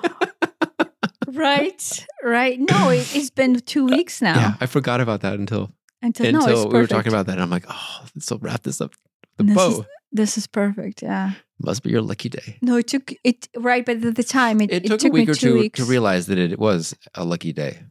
Right, 1.33 2.07
right. 2.25 2.59
No, 2.59 2.91
it, 2.91 3.15
it's 3.15 3.31
been 3.31 3.61
two 3.61 3.85
uh, 3.85 3.91
weeks 3.91 4.21
now. 4.21 4.35
Yeah, 4.35 4.55
I 4.61 4.67
forgot 4.67 5.01
about 5.01 5.21
that 5.21 5.35
until 5.35 5.71
Until, 6.03 6.33
no, 6.33 6.39
until 6.41 6.69
we 6.69 6.79
were 6.79 6.87
talking 6.87 7.13
about 7.13 7.27
that. 7.27 7.33
And 7.33 7.43
I'm 7.43 7.51
like, 7.51 7.67
oh, 7.69 8.05
let's 8.15 8.33
wrap 8.41 8.63
this 8.63 8.81
up. 8.81 8.93
The 9.37 9.45
This 9.45 9.55
bow 9.57 9.71
is- 9.81 9.87
This 10.13 10.39
is 10.39 10.47
perfect. 10.47 11.03
Yeah. 11.03 11.33
must 11.63 11.83
be 11.83 11.91
your 11.91 12.03
lucky 12.03 12.29
day. 12.29 12.59
No, 12.63 12.77
it 12.77 12.87
took 12.89 13.13
it 13.23 13.49
right, 13.57 13.85
but 13.87 14.03
at 14.05 14.15
the 14.17 14.25
time 14.25 14.61
it, 14.61 14.73
It, 14.73 14.87
took, 14.87 15.03
a 15.03 15.05
me 15.05 15.11
week 15.11 15.29
or 15.29 15.35
two 15.35 15.49
two 15.55 15.59
weeks. 15.59 15.79
to 15.79 15.85
realize 15.85 16.27
that 16.27 16.39
it 16.39 16.59
was 16.59 16.95
a 17.15 17.25
lucky 17.25 17.53
day. 17.53 17.85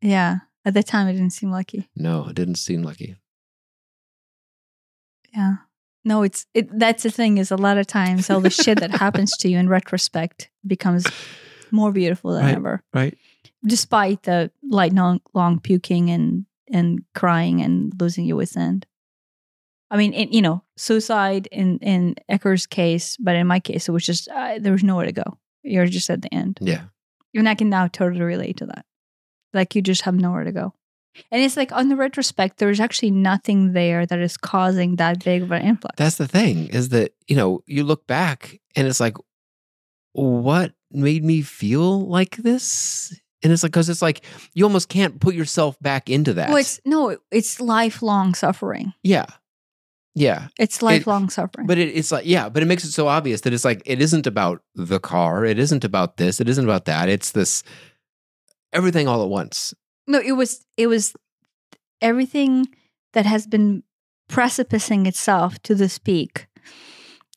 Yeah, 0.00 0.38
At 0.64 0.74
the 0.74 0.82
time, 0.82 1.08
it 1.08 1.14
didn't 1.14 1.32
seem 1.32 1.50
lucky. 1.50 1.88
No, 1.96 2.28
it 2.28 2.34
didn't 2.36 2.56
seem 2.56 2.82
lucky. 2.84 3.16
Yeah. 5.34 5.56
No, 6.04 6.22
it's 6.22 6.46
it. 6.54 6.68
That's 6.78 7.02
the 7.02 7.10
thing 7.10 7.38
is 7.38 7.50
a 7.50 7.56
lot 7.56 7.76
of 7.78 7.86
times 7.86 8.30
all 8.30 8.40
the 8.40 8.50
shit 8.50 8.78
that 8.80 8.90
happens 9.04 9.36
to 9.38 9.48
you 9.48 9.58
in 9.58 9.68
retrospect 9.68 10.48
becomes 10.66 11.04
more 11.70 11.92
beautiful 11.92 12.32
than 12.32 12.44
Right. 12.44 12.54
ever, 12.56 12.82
Right. 12.94 13.18
despite 13.66 14.22
the 14.22 14.50
like 14.62 14.92
long, 14.92 15.20
long 15.34 15.60
puking 15.60 16.08
and 16.10 16.46
and 16.70 17.00
crying 17.14 17.60
and 17.62 17.92
losing 18.00 18.24
your 18.24 18.36
wits 18.36 18.56
end. 18.56 18.86
I 19.90 19.96
mean, 19.96 20.12
it, 20.12 20.30
you 20.30 20.42
know, 20.42 20.62
suicide 20.76 21.48
in 21.50 21.78
in 21.78 22.16
Eckhart's 22.28 22.66
case, 22.66 23.16
but 23.18 23.36
in 23.36 23.46
my 23.46 23.60
case, 23.60 23.88
it 23.88 23.92
was 23.92 24.04
just 24.04 24.28
uh, 24.28 24.58
there 24.60 24.72
was 24.72 24.84
nowhere 24.84 25.06
to 25.06 25.12
go. 25.12 25.38
You're 25.62 25.86
just 25.86 26.10
at 26.10 26.22
the 26.22 26.32
end. 26.32 26.58
Yeah. 26.60 26.84
And 27.34 27.48
I 27.48 27.54
can 27.54 27.68
now 27.70 27.86
totally 27.88 28.22
relate 28.22 28.56
to 28.58 28.66
that. 28.66 28.84
Like 29.52 29.74
you 29.74 29.82
just 29.82 30.02
have 30.02 30.14
nowhere 30.14 30.44
to 30.44 30.52
go. 30.52 30.74
And 31.30 31.42
it's 31.42 31.56
like 31.56 31.72
on 31.72 31.88
the 31.88 31.96
retrospect, 31.96 32.58
there's 32.58 32.80
actually 32.80 33.10
nothing 33.10 33.72
there 33.72 34.06
that 34.06 34.18
is 34.18 34.36
causing 34.36 34.96
that 34.96 35.24
big 35.24 35.42
of 35.42 35.50
an 35.52 35.62
influx. 35.62 35.96
That's 35.96 36.16
the 36.16 36.28
thing 36.28 36.68
is 36.68 36.90
that, 36.90 37.12
you 37.26 37.36
know, 37.36 37.62
you 37.66 37.84
look 37.84 38.06
back 38.06 38.60
and 38.76 38.86
it's 38.86 39.00
like, 39.00 39.16
what 40.12 40.72
made 40.90 41.24
me 41.24 41.42
feel 41.42 42.06
like 42.08 42.36
this? 42.36 43.18
And 43.42 43.52
it's 43.52 43.62
like, 43.62 43.72
because 43.72 43.88
it's 43.88 44.02
like, 44.02 44.24
you 44.54 44.64
almost 44.64 44.88
can't 44.88 45.20
put 45.20 45.34
yourself 45.34 45.78
back 45.80 46.10
into 46.10 46.34
that. 46.34 46.48
well, 46.48 46.58
it's 46.58 46.80
no, 46.84 47.16
it's 47.30 47.60
lifelong 47.60 48.34
suffering. 48.34 48.92
yeah. 49.02 49.26
Yeah. 50.14 50.48
It's 50.58 50.82
lifelong 50.82 51.30
suffering. 51.30 51.68
But 51.68 51.78
it, 51.78 51.90
it's 51.90 52.10
like, 52.10 52.26
yeah, 52.26 52.48
but 52.48 52.60
it 52.60 52.66
makes 52.66 52.82
it 52.82 52.90
so 52.90 53.06
obvious 53.06 53.42
that 53.42 53.52
it's 53.52 53.64
like, 53.64 53.82
it 53.86 54.02
isn't 54.02 54.26
about 54.26 54.62
the 54.74 54.98
car. 54.98 55.44
It 55.44 55.60
isn't 55.60 55.84
about 55.84 56.16
this. 56.16 56.40
It 56.40 56.48
isn't 56.48 56.64
about 56.64 56.86
that. 56.86 57.08
It's 57.08 57.30
this 57.30 57.62
everything 58.72 59.06
all 59.06 59.22
at 59.22 59.28
once. 59.28 59.74
no, 60.08 60.18
it 60.18 60.32
was 60.32 60.66
it 60.76 60.88
was 60.88 61.14
everything 62.02 62.66
that 63.12 63.26
has 63.26 63.46
been 63.46 63.84
precipicing 64.28 65.06
itself 65.06 65.60
to 65.62 65.74
this 65.76 65.98
peak 65.98 66.48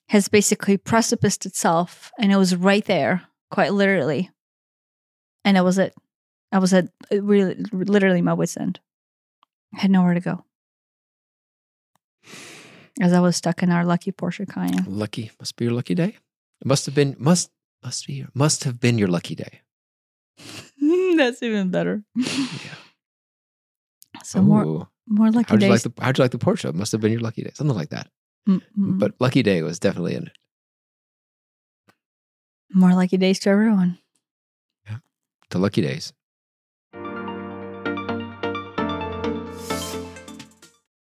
has 0.10 0.28
basically 0.28 0.78
precipiced 0.78 1.46
itself 1.46 2.12
and 2.20 2.32
it 2.32 2.38
was 2.38 2.56
right 2.56 2.86
there, 2.86 3.22
quite 3.52 3.74
literally. 3.74 4.32
And 5.44 5.58
it 5.58 5.62
was 5.62 5.78
it. 5.78 5.94
I 6.52 6.60
was 6.60 6.74
at 6.74 6.90
uh, 7.12 7.22
really 7.22 7.56
literally 7.72 8.22
my 8.22 8.34
wits 8.34 8.58
end. 8.58 8.80
I 9.76 9.82
had 9.82 9.92
nowhere 9.92 10.14
to 10.14 10.20
go. 10.20 10.44
As 13.00 13.14
I 13.14 13.20
was 13.20 13.36
stuck 13.38 13.64
in 13.64 13.72
our 13.72 13.86
lucky 13.86 14.12
Porsche 14.12 14.48
Cayenne. 14.48 14.86
Lucky. 14.88 15.32
Must 15.40 15.56
be 15.56 15.66
your 15.66 15.74
lucky 15.74 15.96
day. 15.96 16.18
It 16.62 16.68
must 16.68 16.86
have 16.86 16.94
been, 16.94 17.16
must, 17.18 17.50
must 17.84 18.06
be, 18.06 18.14
your, 18.14 18.28
must 18.36 18.64
have 18.66 18.80
been 18.80 18.98
your 19.00 19.08
lucky 19.08 19.34
day. 19.34 19.62
That's 21.18 21.42
even 21.42 21.70
better. 21.72 22.04
Yeah. 22.16 22.76
So 24.24 24.42
more 24.42 24.64
Ooh. 24.66 24.88
more 25.08 25.32
lucky 25.32 25.50
How'd 25.50 25.64
you 25.64 25.70
like 25.70 25.82
days. 25.82 25.92
the, 25.96 26.04
how'd 26.04 26.18
you 26.18 26.24
like 26.24 26.32
the 26.32 26.38
Porsche? 26.38 26.66
It 26.70 26.76
must 26.76 26.92
have 26.92 27.02
been 27.02 27.12
your 27.12 27.22
lucky 27.22 27.42
day. 27.44 27.52
Something 27.56 27.76
like 27.76 27.90
that. 27.90 28.08
Mm, 28.48 28.62
mm, 28.78 29.00
But 29.00 29.14
lucky 29.20 29.42
day 29.42 29.62
was 29.64 29.80
definitely 29.80 30.16
in 30.16 30.24
it. 30.28 30.34
more 32.74 32.94
lucky 32.94 33.18
days 33.18 33.40
to 33.40 33.50
everyone. 33.50 33.98
The 35.52 35.60
lucky 35.60 35.82
days. 35.82 36.14